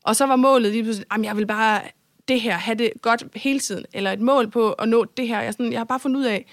Og 0.04 0.16
så 0.16 0.26
var 0.26 0.36
målet 0.36 0.72
lige 0.72 0.84
pludselig, 0.84 1.08
at 1.12 1.24
jeg 1.24 1.38
vil 1.38 1.46
bare 1.46 1.82
det 2.28 2.42
her, 2.42 2.58
have 2.58 2.76
det 2.76 2.92
godt 3.02 3.24
hele 3.36 3.60
tiden, 3.60 3.86
eller 3.94 4.12
et 4.12 4.22
mål 4.22 4.50
på 4.50 4.72
at 4.72 4.90
nå 4.90 5.06
det 5.06 5.28
her. 5.28 5.42
Jeg, 5.42 5.54
sådan, 5.54 5.72
jeg 5.72 5.80
har 5.80 5.86
bare 5.86 6.00
fundet 6.00 6.20
ud 6.20 6.26
af, 6.26 6.46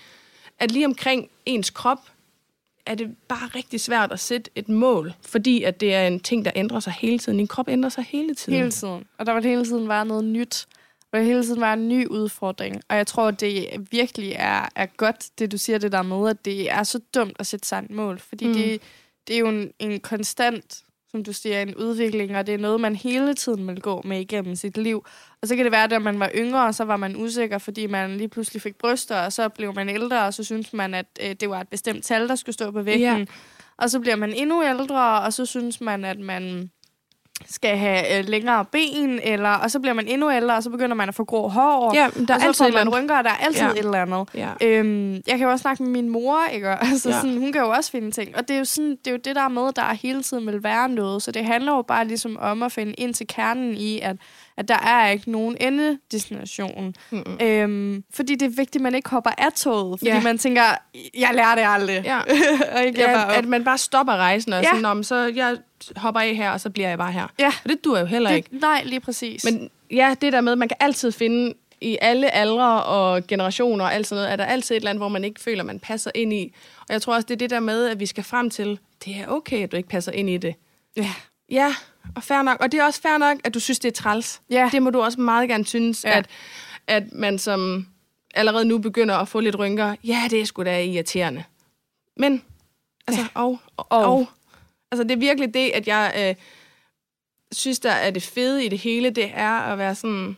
at 0.59 0.70
lige 0.70 0.87
omkring 0.87 1.31
ens 1.47 1.70
krop, 1.70 1.99
er 2.87 2.95
det 2.95 3.16
bare 3.29 3.49
rigtig 3.55 3.81
svært 3.81 4.12
at 4.12 4.20
sætte 4.20 4.51
et 4.55 4.68
mål, 4.68 5.14
fordi 5.23 5.62
at 5.62 5.81
det 5.81 5.95
er 5.95 6.07
en 6.07 6.20
ting, 6.20 6.45
der 6.45 6.51
ændrer 6.55 6.81
sig 6.81 6.93
hele 6.93 7.18
tiden. 7.18 7.39
Din 7.39 7.47
krop 7.47 7.68
ændrer 7.68 7.91
sig 7.91 8.05
hele 8.05 8.35
tiden. 8.35 8.59
Hele 8.59 8.70
tiden. 8.70 9.05
Og 9.18 9.27
der 9.27 9.35
vil 9.35 9.45
hele 9.45 9.64
tiden 9.64 9.89
være 9.89 10.07
noget 10.07 10.25
nyt. 10.25 10.66
Og 11.12 11.18
vil 11.18 11.27
hele 11.27 11.45
tiden 11.45 11.61
være 11.61 11.73
en 11.73 11.89
ny 11.89 12.07
udfordring. 12.07 12.83
Og 12.89 12.97
jeg 12.97 13.07
tror, 13.07 13.31
det 13.31 13.66
virkelig 13.91 14.33
er, 14.39 14.68
er 14.77 14.87
godt, 14.87 15.29
det 15.39 15.53
du 15.53 15.59
siger 15.59 15.79
det 15.79 15.93
der 15.93 16.03
med, 16.03 16.31
at 16.31 16.45
det 16.45 16.70
er 16.70 16.83
så 16.83 17.01
dumt 17.14 17.37
at 17.39 17.47
sætte 17.47 17.68
sig 17.68 17.79
et 17.85 17.91
mål. 17.91 18.18
Fordi 18.18 18.47
mm. 18.47 18.55
det, 18.55 18.81
det 19.29 19.37
er 19.37 19.41
jo 19.41 19.49
en, 19.49 19.73
en 19.79 20.01
konstant, 20.01 20.83
som 21.12 21.24
du 21.24 21.32
siger, 21.32 21.62
en 21.62 21.74
udvikling, 21.74 22.36
og 22.36 22.46
det 22.46 22.54
er 22.54 22.58
noget, 22.58 22.80
man 22.80 22.96
hele 22.96 23.34
tiden 23.34 23.68
vil 23.68 23.80
gå 23.80 24.02
med 24.04 24.20
igennem 24.20 24.56
sit 24.56 24.76
liv. 24.76 25.04
Og 25.42 25.48
så 25.48 25.56
kan 25.56 25.64
det 25.64 25.72
være, 25.72 25.84
at 25.84 25.90
da 25.90 25.98
man 25.98 26.20
var 26.20 26.30
yngre, 26.34 26.72
så 26.72 26.84
var 26.84 26.96
man 26.96 27.16
usikker, 27.16 27.58
fordi 27.58 27.86
man 27.86 28.16
lige 28.16 28.28
pludselig 28.28 28.62
fik 28.62 28.76
bryster, 28.76 29.20
og 29.20 29.32
så 29.32 29.48
blev 29.48 29.74
man 29.74 29.88
ældre, 29.88 30.24
og 30.24 30.34
så 30.34 30.44
synes 30.44 30.72
man, 30.72 30.94
at 30.94 31.06
øh, 31.22 31.34
det 31.40 31.50
var 31.50 31.60
et 31.60 31.68
bestemt 31.68 32.04
tal, 32.04 32.28
der 32.28 32.34
skulle 32.34 32.54
stå 32.54 32.70
på 32.70 32.82
vægten. 32.82 33.18
Ja. 33.18 33.24
Og 33.76 33.90
så 33.90 34.00
bliver 34.00 34.16
man 34.16 34.32
endnu 34.32 34.64
ældre, 34.64 35.20
og 35.20 35.32
så 35.32 35.46
synes 35.46 35.80
man, 35.80 36.04
at 36.04 36.18
man 36.18 36.70
skal 37.51 37.76
have 37.76 38.18
øh, 38.18 38.28
længere 38.28 38.64
ben, 38.64 39.20
eller, 39.22 39.51
og 39.51 39.70
så 39.70 39.80
bliver 39.80 39.95
man 39.95 40.09
endnu 40.09 40.32
ældre, 40.32 40.55
og 40.57 40.62
så 40.62 40.70
begynder 40.70 40.95
man 40.97 41.09
at 41.09 41.14
få 41.14 41.24
grå 41.24 41.49
hår, 41.49 41.93
Ja, 41.95 42.09
der 42.28 42.34
er 42.34 42.36
og 42.36 42.40
så 42.40 42.47
altid 42.47 42.64
får 42.64 42.84
man 42.84 42.88
rynker, 42.88 43.18
og 43.18 43.24
der 43.24 43.30
er 43.30 43.34
altid 43.36 43.62
Ja. 43.62 43.70
et 43.70 43.78
eller 43.78 44.03
andet. 44.03 44.28
Ja. 44.34 44.49
Øhm, 44.61 45.12
jeg 45.14 45.22
kan 45.26 45.40
jo 45.40 45.51
også 45.51 45.62
snakke 45.62 45.82
med 45.82 45.90
min 45.93 46.09
mor, 46.09 46.38
ikke? 46.53 46.68
Altså, 46.93 47.09
Ja. 47.11 47.14
sådan, 47.20 47.38
hun 47.38 47.53
kan 47.53 47.61
jo 47.62 47.68
også 47.70 47.90
finde 47.90 48.11
ting. 48.11 48.36
Og 48.36 48.49
det 48.49 48.55
er, 48.55 48.59
jo 48.59 48.64
sådan, 48.64 48.90
det 48.90 49.07
er 49.07 49.11
jo 49.11 49.18
det 49.24 49.36
der 49.36 49.49
med, 49.49 49.72
der 49.76 49.95
hele 49.95 50.22
tiden 50.22 50.47
vil 50.47 50.62
være 50.62 50.88
noget. 50.88 51.22
Så 51.22 51.32
det 51.32 51.45
handler 51.45 51.72
jo 51.72 51.82
bare 51.82 52.05
ligesom 52.05 52.36
om 52.40 52.62
at 52.62 52.72
finde 52.72 52.93
ind 52.93 53.14
til 53.14 53.26
kernen 53.26 53.74
i, 53.76 54.01
at, 54.01 54.16
at 54.62 54.68
der 54.68 54.78
er 54.78 55.08
ikke 55.10 55.30
nogen 55.30 55.56
endedestination. 55.60 56.94
Mm-mm. 57.10 57.38
Øhm, 57.40 58.04
fordi 58.14 58.34
det 58.34 58.46
er 58.46 58.50
vigtigt, 58.50 58.76
at 58.76 58.80
man 58.80 58.94
ikke 58.94 59.10
hopper 59.10 59.30
af 59.38 59.52
toget. 59.52 60.00
Fordi 60.00 60.10
Ja. 60.10 60.22
man 60.22 60.38
tænker, 60.38 60.62
jeg 61.18 61.30
lærer 61.34 61.54
det 61.54 61.64
aldrig. 61.66 62.02
Ja. 62.04 62.18
og 62.76 62.84
ikke 62.84 63.00
ja, 63.00 63.14
bare 63.14 63.36
at 63.36 63.44
man 63.44 63.64
bare 63.64 63.78
stopper 63.78 64.12
rejsen, 64.16 64.52
og 64.52 64.62
Ja. 64.62 64.68
sådan, 64.80 65.04
så 65.04 65.32
jeg 65.36 65.56
hopper 65.96 66.20
af 66.20 66.34
her, 66.34 66.50
og 66.50 66.60
så 66.60 66.70
bliver 66.70 66.88
jeg 66.88 66.98
bare 66.98 67.12
her. 67.12 67.26
Ja. 67.38 67.52
Og 67.64 67.70
det 67.70 67.84
dur 67.84 67.98
jo 67.98 68.04
heller 68.06 68.30
ikke. 68.30 68.48
det, 68.52 68.60
nej, 68.60 68.82
lige 68.84 69.00
præcis. 69.00 69.44
Men 69.44 69.70
ja, 69.90 70.14
det 70.20 70.32
der 70.32 70.40
med, 70.40 70.56
man 70.56 70.68
kan 70.68 70.76
altid 70.80 71.12
finde 71.12 71.54
i 71.80 71.98
alle 72.00 72.34
aldre 72.34 72.82
og 72.82 73.26
generationer 73.26 73.84
og 73.84 73.94
alt 73.94 74.06
sådan 74.06 74.20
noget, 74.20 74.32
er 74.32 74.36
der 74.36 74.44
altid 74.44 74.76
et 74.76 74.82
land, 74.82 74.98
hvor 74.98 75.08
man 75.08 75.24
ikke 75.24 75.40
føler, 75.40 75.64
man 75.64 75.80
passer 75.80 76.10
ind 76.14 76.32
i. 76.32 76.52
Og 76.80 76.92
jeg 76.92 77.02
tror 77.02 77.14
også, 77.14 77.26
det 77.26 77.34
er 77.34 77.38
det 77.38 77.50
der 77.50 77.60
med, 77.60 77.88
at 77.88 78.00
vi 78.00 78.06
skal 78.06 78.24
frem 78.24 78.50
til, 78.50 78.78
det 79.04 79.16
er 79.16 79.26
okay, 79.28 79.62
at 79.62 79.72
du 79.72 79.76
ikke 79.76 79.88
passer 79.88 80.12
ind 80.12 80.30
i 80.30 80.36
det. 80.36 80.54
ja. 80.96 81.10
Ja, 81.53 81.74
og 82.16 82.22
fair 82.22 82.42
nok. 82.42 82.61
Og 82.61 82.72
det 82.72 82.80
er 82.80 82.84
også 82.84 83.00
fair 83.03 83.18
nok, 83.18 83.38
at 83.44 83.55
du 83.55 83.61
synes, 83.61 83.78
det 83.78 83.88
er 83.88 84.03
træls. 84.03 84.42
Ja. 84.50 84.68
Det 84.72 84.82
må 84.82 84.90
du 84.90 85.00
også 85.00 85.20
meget 85.20 85.48
gerne 85.48 85.64
synes, 85.66 86.05
Ja. 86.05 86.18
at, 86.18 86.26
at 86.86 87.12
man 87.12 87.38
som 87.38 87.86
allerede 88.34 88.64
nu 88.64 88.78
begynder 88.78 89.14
at 89.14 89.28
få 89.28 89.40
lidt 89.40 89.59
rynker. 89.59 89.96
Ja, 90.05 90.26
det 90.30 90.40
er 90.40 90.44
sgu 90.44 90.62
da 90.62 90.82
irriterende. 90.84 91.44
Men, 92.16 92.42
altså, 93.07 93.22
ja. 93.22 93.28
og, 93.34 93.59
og, 93.76 93.86
Og. 93.90 94.05
og. 94.05 94.26
Altså, 94.90 95.03
det 95.05 95.11
er 95.11 95.16
virkelig 95.16 95.55
det, 95.55 95.70
at 95.70 95.86
jeg 95.88 96.14
øh, 96.18 96.34
synes, 97.53 97.78
der 97.78 97.90
er 97.92 98.11
det 98.11 98.22
fede 98.22 98.64
i 98.64 98.68
det 98.68 98.78
hele, 98.78 99.11
det 99.11 99.30
er 99.34 99.50
at 99.59 99.78
være 99.78 99.94
sådan, 99.94 100.36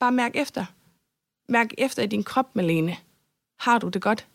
bare 0.00 0.12
mærk 0.12 0.32
efter. 0.34 0.64
Mærk 1.48 1.70
efter 1.78 2.02
i 2.02 2.06
din 2.06 2.24
krop, 2.24 2.56
Malene. 2.56 2.96
Har 3.58 3.78
du 3.78 3.88
det 3.88 4.02
godt? 4.02 4.26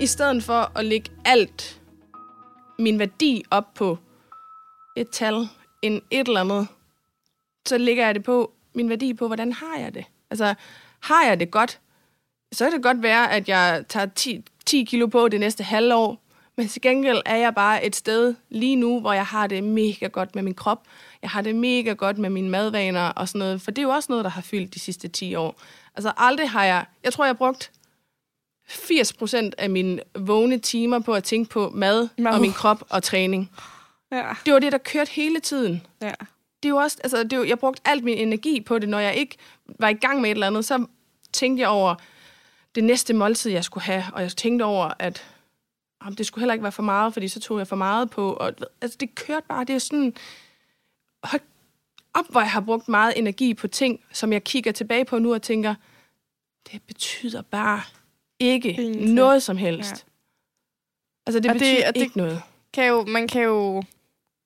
I 0.00 0.06
stedet 0.06 0.42
for 0.42 0.78
at 0.78 0.84
lægge 0.84 1.10
alt 1.24 1.80
min 2.78 2.98
værdi 2.98 3.44
op 3.50 3.74
på 3.74 3.98
et 4.96 5.10
tal, 5.10 5.48
en 5.82 6.02
et 6.10 6.28
eller 6.28 6.40
andet, 6.40 6.68
så 7.66 7.78
lægger 7.78 8.06
jeg 8.06 8.14
det 8.14 8.22
på 8.22 8.52
min 8.74 8.88
værdi 8.88 9.14
på, 9.14 9.26
hvordan 9.26 9.52
har 9.52 9.78
jeg 9.78 9.94
det? 9.94 10.04
Altså, 10.30 10.54
har 11.00 11.24
jeg 11.24 11.40
det 11.40 11.50
godt, 11.50 11.80
så 12.52 12.64
kan 12.64 12.72
det 12.72 12.82
godt 12.82 13.02
være, 13.02 13.32
at 13.32 13.48
jeg 13.48 13.84
tager 13.88 14.06
10, 14.06 14.44
10 14.66 14.84
kilo 14.84 15.06
på 15.06 15.28
det 15.28 15.40
næste 15.40 15.64
halvår, 15.64 16.22
men 16.56 16.68
til 16.68 16.82
gengæld 16.82 17.22
er 17.26 17.36
jeg 17.36 17.54
bare 17.54 17.84
et 17.84 17.96
sted 17.96 18.34
lige 18.48 18.76
nu, 18.76 19.00
hvor 19.00 19.12
jeg 19.12 19.26
har 19.26 19.46
det 19.46 19.64
mega 19.64 20.06
godt 20.06 20.34
med 20.34 20.42
min 20.42 20.54
krop. 20.54 20.82
Jeg 21.22 21.30
har 21.30 21.42
det 21.42 21.56
mega 21.56 21.92
godt 21.92 22.18
med 22.18 22.30
mine 22.30 22.48
madvaner 22.48 23.08
og 23.08 23.28
sådan 23.28 23.38
noget, 23.38 23.62
for 23.62 23.70
det 23.70 23.78
er 23.78 23.86
jo 23.86 23.90
også 23.90 24.12
noget, 24.12 24.24
der 24.24 24.30
har 24.30 24.42
fyldt 24.42 24.74
de 24.74 24.78
sidste 24.78 25.08
10 25.08 25.34
år. 25.34 25.60
Altså 25.96 26.12
aldrig 26.16 26.50
har 26.50 26.64
jeg, 26.64 26.84
jeg 27.04 27.12
tror, 27.12 27.24
jeg 27.24 27.28
har 27.28 27.38
brugt 27.38 27.70
80 28.70 29.12
procent 29.12 29.54
af 29.58 29.70
mine 29.70 30.00
vågne 30.18 30.58
timer 30.58 30.98
på 30.98 31.14
at 31.14 31.24
tænke 31.24 31.50
på 31.50 31.70
mad 31.74 32.08
Nå. 32.18 32.30
og 32.30 32.40
min 32.40 32.52
krop 32.52 32.84
og 32.88 33.02
træning. 33.02 33.50
Ja. 34.12 34.32
Det 34.46 34.52
var 34.52 34.58
det, 34.58 34.72
der 34.72 34.78
kørte 34.78 35.10
hele 35.10 35.40
tiden 35.40 35.86
ja. 36.02 36.12
det 36.62 36.68
jo 36.68 36.76
også, 36.76 36.98
altså, 37.04 37.24
det 37.24 37.36
jo, 37.36 37.44
jeg 37.44 37.58
brugte 37.58 37.82
alt 37.84 38.04
min 38.04 38.18
energi 38.18 38.60
på 38.60 38.78
det, 38.78 38.88
når 38.88 38.98
jeg 38.98 39.14
ikke 39.14 39.36
var 39.78 39.88
i 39.88 39.94
gang 39.94 40.20
med 40.20 40.30
et 40.30 40.34
eller 40.34 40.46
andet, 40.46 40.64
så 40.64 40.86
tænkte 41.32 41.60
jeg 41.60 41.68
over 41.68 41.94
det 42.74 42.84
næste 42.84 43.14
måltid, 43.14 43.50
jeg 43.50 43.64
skulle 43.64 43.84
have, 43.84 44.04
og 44.12 44.22
jeg 44.22 44.30
tænkte 44.30 44.62
over, 44.62 44.90
at 44.98 45.24
om 46.00 46.16
det 46.16 46.26
skulle 46.26 46.42
heller 46.42 46.54
ikke 46.54 46.62
være 46.62 46.72
for 46.72 46.82
meget, 46.82 47.12
fordi 47.12 47.28
så 47.28 47.40
tog 47.40 47.58
jeg 47.58 47.66
for 47.66 47.76
meget 47.76 48.10
på, 48.10 48.32
og 48.32 48.52
altså, 48.80 48.96
det 49.00 49.14
kørte 49.14 49.46
bare, 49.48 49.64
det 49.64 49.74
er 49.74 49.78
sådan, 49.78 50.14
hold 51.24 51.40
op, 52.14 52.24
hvor 52.28 52.40
jeg 52.40 52.50
har 52.50 52.60
brugt 52.60 52.88
meget 52.88 53.18
energi 53.18 53.54
på 53.54 53.68
ting, 53.68 54.00
som 54.12 54.32
jeg 54.32 54.44
kigger 54.44 54.72
tilbage 54.72 55.04
på 55.04 55.18
nu 55.18 55.34
og 55.34 55.42
tænker, 55.42 55.74
det 56.72 56.82
betyder 56.82 57.42
bare 57.42 57.82
ikke 58.40 58.68
Ingenting. 58.72 59.12
noget 59.14 59.42
som 59.42 59.56
helst. 59.56 59.90
Ja. 59.90 59.96
Altså, 61.26 61.40
det 61.40 61.50
Og 61.50 61.54
det- 61.54 61.60
betyder 61.60 61.88
og 61.88 61.94
det- 61.94 62.00
ikke 62.02 62.16
noget. 62.18 62.42
Kan 62.74 62.88
jo, 62.88 63.04
man 63.04 63.28
kan 63.28 63.42
jo 63.42 63.82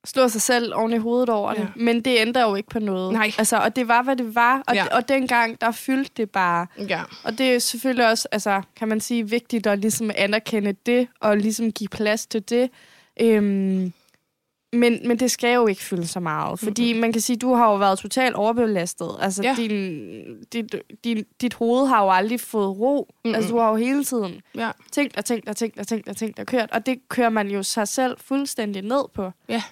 slå 0.06 0.28
sig 0.28 0.42
selv 0.42 0.74
oven 0.74 0.92
i 0.92 0.96
hovedet 0.96 1.28
over 1.28 1.54
det, 1.54 1.60
Ja. 1.60 1.66
men 1.76 2.00
det 2.00 2.16
ændrer 2.20 2.42
jo 2.48 2.54
ikke 2.54 2.68
på 2.68 2.78
noget. 2.78 3.12
Nej. 3.12 3.30
Altså, 3.38 3.56
og 3.56 3.76
det 3.76 3.88
var, 3.88 4.02
hvad 4.02 4.16
det 4.16 4.34
var, 4.34 4.62
og, 4.66 4.74
ja. 4.74 4.86
og 4.96 5.08
dengang, 5.08 5.60
der 5.60 5.70
fyldte 5.70 6.12
det 6.16 6.30
bare. 6.30 6.66
Ja. 6.88 7.02
Og 7.24 7.38
det 7.38 7.54
er 7.54 7.58
selvfølgelig 7.58 8.08
også, 8.08 8.28
altså, 8.32 8.62
kan 8.76 8.88
man 8.88 9.00
sige, 9.00 9.28
vigtigt 9.30 9.66
at 9.66 9.78
ligesom 9.78 10.10
anerkende 10.16 10.72
det, 10.86 11.08
og 11.20 11.36
ligesom 11.36 11.72
give 11.72 11.88
plads 11.88 12.26
til 12.26 12.48
det. 12.50 12.70
Øhm, 13.20 13.92
men, 14.74 15.08
men 15.08 15.18
det 15.18 15.30
skal 15.30 15.54
jo 15.54 15.66
ikke 15.66 15.82
fylde 15.82 16.06
så 16.06 16.20
meget, 16.20 16.58
fordi 16.60 17.00
man 17.00 17.12
kan 17.12 17.20
sige, 17.20 17.36
du 17.36 17.54
har 17.54 17.70
jo 17.70 17.76
været 17.76 17.98
totalt 17.98 18.34
overbelastet. 18.34 19.10
Altså, 19.20 19.42
Ja. 19.42 19.54
din, 19.56 20.44
dit, 20.52 20.74
din, 21.04 21.24
dit 21.40 21.54
hoved 21.54 21.86
har 21.86 22.04
jo 22.04 22.10
aldrig 22.10 22.40
fået 22.40 22.78
ro. 22.80 23.14
Mm-mm. 23.24 23.34
Altså, 23.34 23.50
du 23.50 23.58
har 23.58 23.70
jo 23.70 23.76
hele 23.76 24.04
tiden 24.04 24.40
Ja. 24.54 24.70
tænkt 24.92 25.16
og 25.16 25.24
tænkt 25.24 25.48
og 25.48 25.56
tænkt 25.56 25.78
og 25.78 25.86
tænkt 25.86 26.08
og 26.08 26.16
tænkt 26.16 26.38
og 26.38 26.46
kørt, 26.46 26.70
og 26.72 26.86
det 26.86 27.08
kører 27.08 27.28
man 27.30 27.48
jo 27.50 27.62
sig 27.62 27.88
selv 27.88 28.16
fuldstændig 28.20 28.82
ned 28.82 29.02
på. 29.14 29.30
Ja. 29.48 29.62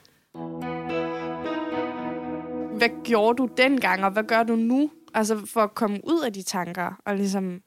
Hvad 2.79 3.03
gjorde 3.05 3.37
du 3.37 3.49
dengang, 3.57 4.05
og 4.05 4.11
hvad 4.11 4.23
gør 4.25 4.43
du 4.43 4.57
nu? 4.57 4.91
Altså 5.15 5.47
for 5.47 5.61
at 5.61 5.75
komme 5.75 6.01
ud 6.05 6.21
af 6.27 6.33
de 6.33 6.43
tanker, 6.43 7.01
og 7.07 7.17
ligesom... 7.17 7.61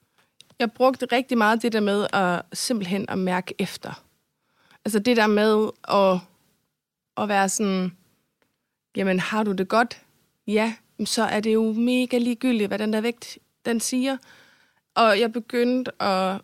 Jeg 0.60 0.72
brugte 0.72 1.08
rigtig 1.12 1.38
meget 1.38 1.62
det 1.62 1.74
der 1.74 1.80
med 1.80 2.08
at 2.14 2.42
simpelthen 2.54 3.06
at 3.10 3.18
mærke 3.18 3.54
efter. 3.60 4.04
Altså 4.86 5.00
det 5.00 5.18
der 5.18 5.28
med 5.28 5.70
at, 5.90 6.20
at 7.18 7.30
være 7.30 7.50
sådan, 7.50 7.98
jamen 8.96 9.20
har 9.20 9.44
du 9.44 9.52
det 9.52 9.68
godt? 9.68 10.02
Ja, 10.48 10.74
så 11.06 11.24
er 11.24 11.40
det 11.40 11.54
jo 11.54 11.74
mega 11.74 12.18
ligegyldigt, 12.18 12.68
hvad 12.68 12.80
den 12.80 12.94
der 12.94 13.02
vægt, 13.02 13.38
den 13.66 13.80
siger. 13.80 14.18
Og 14.96 15.20
jeg 15.20 15.34
begyndte 15.34 16.02
at 16.02 16.42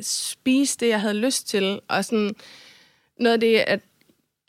spise 0.00 0.78
det, 0.78 0.88
jeg 0.88 1.00
havde 1.00 1.14
lyst 1.14 1.48
til. 1.48 1.80
Og 1.88 2.04
sådan 2.04 2.34
noget 3.18 3.34
af 3.34 3.40
det, 3.40 3.56
at 3.56 3.80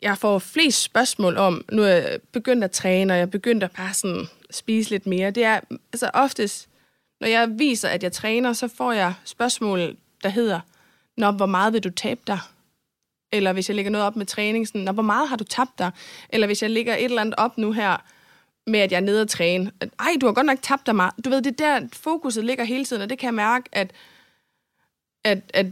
jeg 0.02 0.18
får 0.18 0.38
flest 0.38 0.82
spørgsmål 0.82 1.36
om, 1.36 1.64
nu 1.72 1.82
er 1.82 1.88
jeg 1.88 2.18
begyndt 2.32 2.64
at 2.64 2.70
træne, 2.70 3.12
og 3.12 3.16
jeg 3.16 3.22
er 3.22 3.26
begyndt 3.26 3.64
at 3.64 3.72
bare 3.72 3.94
sådan 3.94 4.26
spise 4.50 4.90
lidt 4.90 5.06
mere, 5.06 5.30
det 5.30 5.44
er 5.44 5.60
altså 5.92 6.10
oftest, 6.14 6.68
når 7.20 7.28
jeg 7.28 7.58
viser, 7.58 7.88
at 7.88 8.02
jeg 8.02 8.12
træner, 8.12 8.52
så 8.52 8.68
får 8.68 8.92
jeg 8.92 9.14
spørgsmål, 9.24 9.96
der 10.22 10.28
hedder, 10.28 10.60
Nå, 11.16 11.30
hvor 11.30 11.46
meget 11.46 11.72
vil 11.72 11.84
du 11.84 11.90
tabe 11.90 12.20
dig? 12.26 12.38
Eller 13.32 13.52
hvis 13.52 13.68
jeg 13.68 13.76
lægger 13.76 13.90
noget 13.90 14.06
op 14.06 14.16
med 14.16 14.26
træning, 14.26 14.68
sådan, 14.68 14.94
hvor 14.94 15.02
meget 15.02 15.28
har 15.28 15.36
du 15.36 15.44
tabt 15.44 15.78
dig? 15.78 15.90
Eller 16.28 16.46
hvis 16.46 16.62
jeg 16.62 16.70
lægger 16.70 16.96
et 16.96 17.04
eller 17.04 17.20
andet 17.20 17.34
op 17.38 17.58
nu 17.58 17.72
her, 17.72 17.96
med 18.66 18.80
at 18.80 18.92
jeg 18.92 18.96
er 18.96 19.04
nede 19.04 19.22
og 19.22 19.28
træne. 19.28 19.72
Ej, 20.00 20.16
du 20.20 20.26
har 20.26 20.32
godt 20.32 20.46
nok 20.46 20.58
tabt 20.62 20.86
dig 20.86 20.96
meget. 20.96 21.12
Du 21.24 21.30
ved, 21.30 21.42
det 21.42 21.60
er 21.60 21.78
der, 21.80 21.88
fokuset 21.92 22.44
ligger 22.44 22.64
hele 22.64 22.84
tiden, 22.84 23.02
og 23.02 23.10
det 23.10 23.18
kan 23.18 23.26
jeg 23.26 23.34
mærke, 23.34 23.68
at, 23.72 23.92
at, 25.24 25.38
at 25.54 25.66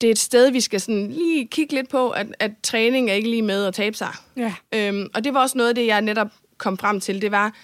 det 0.00 0.06
er 0.06 0.10
et 0.10 0.18
sted, 0.18 0.50
vi 0.50 0.60
skal 0.60 0.80
sådan 0.80 1.10
lige 1.10 1.46
kigge 1.46 1.74
lidt 1.74 1.88
på, 1.88 2.10
at, 2.10 2.26
at 2.38 2.50
træning 2.62 3.10
er 3.10 3.14
ikke 3.14 3.30
lige 3.30 3.42
med 3.42 3.64
at 3.64 3.74
tabe 3.74 3.96
sig. 3.96 4.14
Ja. 4.36 4.54
Øhm, 4.74 5.08
og 5.14 5.24
det 5.24 5.34
var 5.34 5.40
også 5.40 5.58
noget 5.58 5.68
af 5.68 5.74
det, 5.74 5.86
jeg 5.86 6.02
netop 6.02 6.28
kom 6.58 6.78
frem 6.78 7.00
til. 7.00 7.22
Det 7.22 7.30
var, 7.30 7.54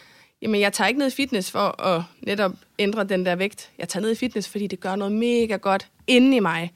jamen 0.43 0.61
jeg 0.61 0.73
tager 0.73 0.89
ikke 0.89 0.99
ned 0.99 1.07
i 1.07 1.11
fitness 1.11 1.51
for 1.51 1.83
at 1.83 2.03
netop 2.21 2.53
ændre 2.79 3.05
den 3.05 3.27
der 3.27 3.37
vægt. 3.37 3.71
Jeg 3.79 3.89
tager 3.89 4.03
ned 4.03 4.13
i 4.13 4.15
fitness, 4.15 4.49
fordi 4.49 4.67
det 4.67 4.81
gør 4.81 4.97
noget 4.97 5.13
mega 5.13 5.57
godt 5.57 5.89
inde 6.07 6.37
i 6.37 6.41
mig. 6.41 6.73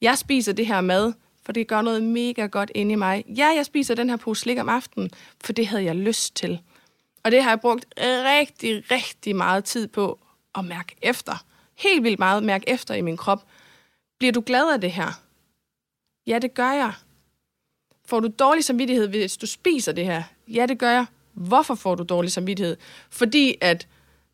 Jeg 0.00 0.18
spiser 0.18 0.52
det 0.52 0.66
her 0.66 0.80
mad, 0.80 1.12
for 1.42 1.52
det 1.52 1.66
gør 1.66 1.82
noget 1.82 2.02
mega 2.02 2.46
godt 2.46 2.70
inde 2.74 2.92
i 2.92 2.94
mig. 2.94 3.24
Ja, 3.36 3.46
jeg 3.46 3.66
spiser 3.66 3.94
den 3.94 4.10
her 4.10 4.16
pose 4.16 4.40
slik 4.40 4.58
om 4.58 4.68
aftenen, 4.68 5.10
for 5.44 5.52
det 5.52 5.66
havde 5.66 5.84
jeg 5.84 5.96
lyst 5.96 6.36
til. 6.36 6.60
Og 7.22 7.30
det 7.30 7.42
har 7.42 7.50
jeg 7.50 7.60
brugt 7.60 7.86
rigtig, 7.98 8.90
rigtig 8.90 9.36
meget 9.36 9.64
tid 9.64 9.88
på 9.88 10.18
at 10.54 10.64
mærke 10.64 10.96
efter. 11.02 11.44
Helt 11.74 12.04
vildt 12.04 12.18
meget 12.18 12.42
mærke 12.42 12.68
efter 12.68 12.94
i 12.94 13.00
min 13.00 13.16
krop. 13.16 13.44
Bliver 14.18 14.32
du 14.32 14.42
glad 14.46 14.72
af 14.72 14.80
det 14.80 14.92
her? 14.92 15.20
Ja, 16.26 16.38
det 16.38 16.54
gør 16.54 16.72
jeg. 16.72 16.92
Får 18.04 18.20
du 18.20 18.28
dårlig 18.38 18.64
samvittighed, 18.64 19.08
hvis 19.08 19.36
du 19.36 19.46
spiser 19.46 19.92
det 19.92 20.04
her? 20.04 20.22
Ja, 20.48 20.66
det 20.66 20.78
gør 20.78 20.90
jeg. 20.90 21.06
Hvorfor 21.32 21.74
får 21.74 21.94
du 21.94 22.02
dårlig 22.02 22.32
samvittighed? 22.32 22.76
Fordi 23.10 23.56
at 23.60 23.88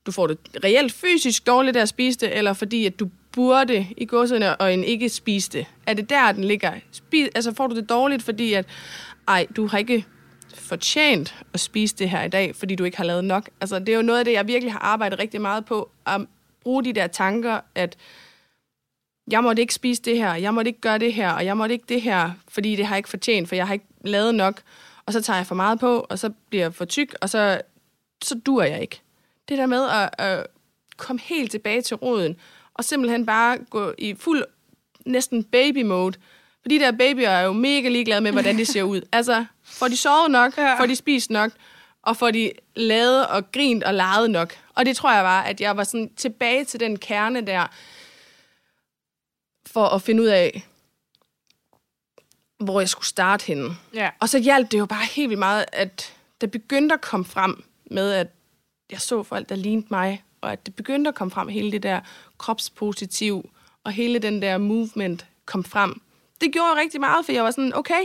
du 0.06 0.12
får 0.12 0.26
det 0.26 0.38
reelt 0.64 0.92
fysisk 0.92 1.46
dårligt 1.46 1.76
af 1.76 1.82
at 1.82 1.88
spise 1.88 2.18
det, 2.18 2.36
eller 2.36 2.52
fordi 2.52 2.86
at 2.86 3.00
du 3.00 3.10
burde 3.37 3.87
i 3.97 4.07
godserne 4.07 4.57
og 4.57 4.74
en 4.74 4.84
ikke 4.84 5.09
spiste? 5.09 5.66
Er 5.87 5.95
det 5.95 6.11
der, 6.11 6.32
den 6.32 6.45
ligger? 6.45 6.72
Spis, 6.93 7.28
altså 7.34 7.55
får 7.55 7.66
du 7.66 7.76
det 7.76 7.89
dårligt, 7.89 8.22
fordi 8.22 8.53
at, 8.53 8.66
ej, 9.28 9.47
du 9.57 9.66
har 9.66 9.78
ikke 9.78 10.05
fortjent 10.55 11.34
at 11.55 11.61
spise 11.61 11.97
det 11.97 12.11
her 12.11 12.22
i 12.22 12.28
dag, 12.28 12.57
fordi 12.57 12.74
du 12.74 12.84
ikke 12.84 12.97
har 12.97 13.05
lavet 13.05 13.24
nok. 13.24 13.51
Altså, 13.61 13.78
det 13.78 13.89
er 13.89 13.97
jo 13.97 14.03
noget 14.03 14.18
af 14.18 14.24
det, 14.24 14.32
jeg 14.32 14.47
virkelig 14.47 14.72
har 14.72 14.78
arbejdet 14.78 15.18
rigtig 15.18 15.41
meget 15.41 15.64
på, 15.64 15.91
at 16.07 16.20
bruge 16.62 16.84
de 16.84 16.93
der 16.93 17.07
tanker, 17.07 17.61
at 17.74 17.97
jeg 19.30 19.43
måtte 19.43 19.62
ikke 19.62 19.74
spise 19.74 20.03
det 20.03 20.16
her, 20.16 20.34
jeg 20.34 20.55
måtte 20.55 20.68
ikke 20.68 20.80
gøre 20.80 20.99
det 20.99 21.12
her, 21.14 21.30
og 21.30 21.45
jeg 21.45 21.57
måtte 21.57 21.72
ikke 21.72 21.84
det 21.89 22.03
her, 22.03 22.30
fordi 22.49 22.76
det 22.76 22.87
har 22.87 22.95
jeg 22.95 22.99
ikke 22.99 23.09
fortjent, 23.09 23.49
for 23.49 23.55
jeg 23.57 23.66
har 23.66 23.74
ikke 23.74 23.87
lavet 24.05 24.34
nok. 24.34 24.62
Og 25.07 25.12
så 25.12 25.22
tager 25.22 25.37
jeg 25.37 25.47
for 25.47 25.55
meget 25.55 25.80
på, 25.80 26.07
og 26.11 26.18
så 26.18 26.30
bliver 26.51 26.64
jeg 26.64 26.74
for 26.74 26.84
tyk, 26.84 27.14
og 27.20 27.30
så, 27.30 27.61
så 28.24 28.41
dur 28.47 28.62
jeg 28.62 28.80
ikke. 28.80 29.01
det 29.49 29.59
der 29.59 29.66
med 29.66 29.89
at, 29.89 30.11
at 30.18 30.47
komme 30.97 31.20
helt 31.20 31.51
tilbage 31.51 31.82
til 31.82 31.97
roden, 31.97 32.37
og 32.78 32.84
simpelthen 32.84 33.26
bare 33.26 33.58
gå 33.70 33.92
i 33.98 34.14
fuld, 34.14 34.44
næsten 35.06 35.44
baby-mode. 35.44 36.18
For 36.62 36.68
de 36.68 36.78
der 36.78 36.92
babyer 36.92 37.28
er 37.28 37.42
jo 37.42 37.52
mega 37.52 37.88
ligeglade 37.88 38.20
med, 38.20 38.32
hvordan 38.32 38.58
de 38.58 38.64
ser 38.66 38.82
ud. 38.82 39.00
Altså, 39.12 39.44
får 39.64 39.88
de 39.88 39.96
sovet 39.96 40.30
nok, 40.30 40.56
ja. 40.56 40.80
får 40.80 40.86
de 40.86 40.96
spist 40.96 41.30
nok, 41.30 41.52
og 42.02 42.16
får 42.16 42.30
de 42.30 42.52
lavet 42.76 43.26
og 43.26 43.52
grint 43.52 43.84
og 43.84 43.94
leget 43.94 44.30
nok. 44.30 44.58
Og 44.74 44.86
det 44.86 44.96
tror 44.96 45.14
jeg 45.14 45.24
var, 45.24 45.42
at 45.42 45.60
jeg 45.60 45.76
var 45.76 45.84
sådan 45.84 46.10
tilbage 46.16 46.64
til 46.64 46.80
den 46.80 46.98
kerne 46.98 47.40
der, 47.40 47.66
for 49.66 49.86
at 49.86 50.02
finde 50.02 50.22
ud 50.22 50.28
af, 50.28 50.66
hvor 52.58 52.80
jeg 52.80 52.88
skulle 52.88 53.06
starte 53.06 53.46
henne. 53.46 53.76
Ja. 53.94 54.10
Og 54.20 54.28
så 54.28 54.38
hjalp 54.38 54.70
det 54.70 54.78
jo 54.78 54.86
bare 54.86 55.04
helt 55.04 55.28
vildt 55.28 55.38
meget, 55.38 55.64
at 55.72 56.16
det 56.40 56.50
begyndte 56.50 56.94
at 56.94 57.00
komme 57.00 57.24
frem 57.24 57.64
med, 57.90 58.12
at 58.12 58.28
jeg 58.90 59.00
så 59.00 59.22
folk, 59.22 59.48
der 59.48 59.54
lignede 59.54 59.86
mig, 59.90 60.22
og 60.47 60.53
at 60.53 60.66
det 60.66 60.74
begyndte 60.74 61.09
at 61.09 61.14
komme 61.14 61.30
frem, 61.30 61.49
hele 61.49 61.72
det 61.72 61.82
der 61.82 62.01
kropspositiv, 62.38 63.51
og 63.84 63.92
hele 63.92 64.18
den 64.18 64.42
der 64.42 64.59
movement 64.59 65.26
kom 65.47 65.64
frem. 65.64 66.01
Det 66.40 66.53
gjorde 66.53 66.80
rigtig 66.80 67.01
meget, 67.01 67.24
for 67.24 67.32
jeg 67.32 67.44
var 67.44 67.51
sådan, 67.51 67.72
okay, 67.74 68.01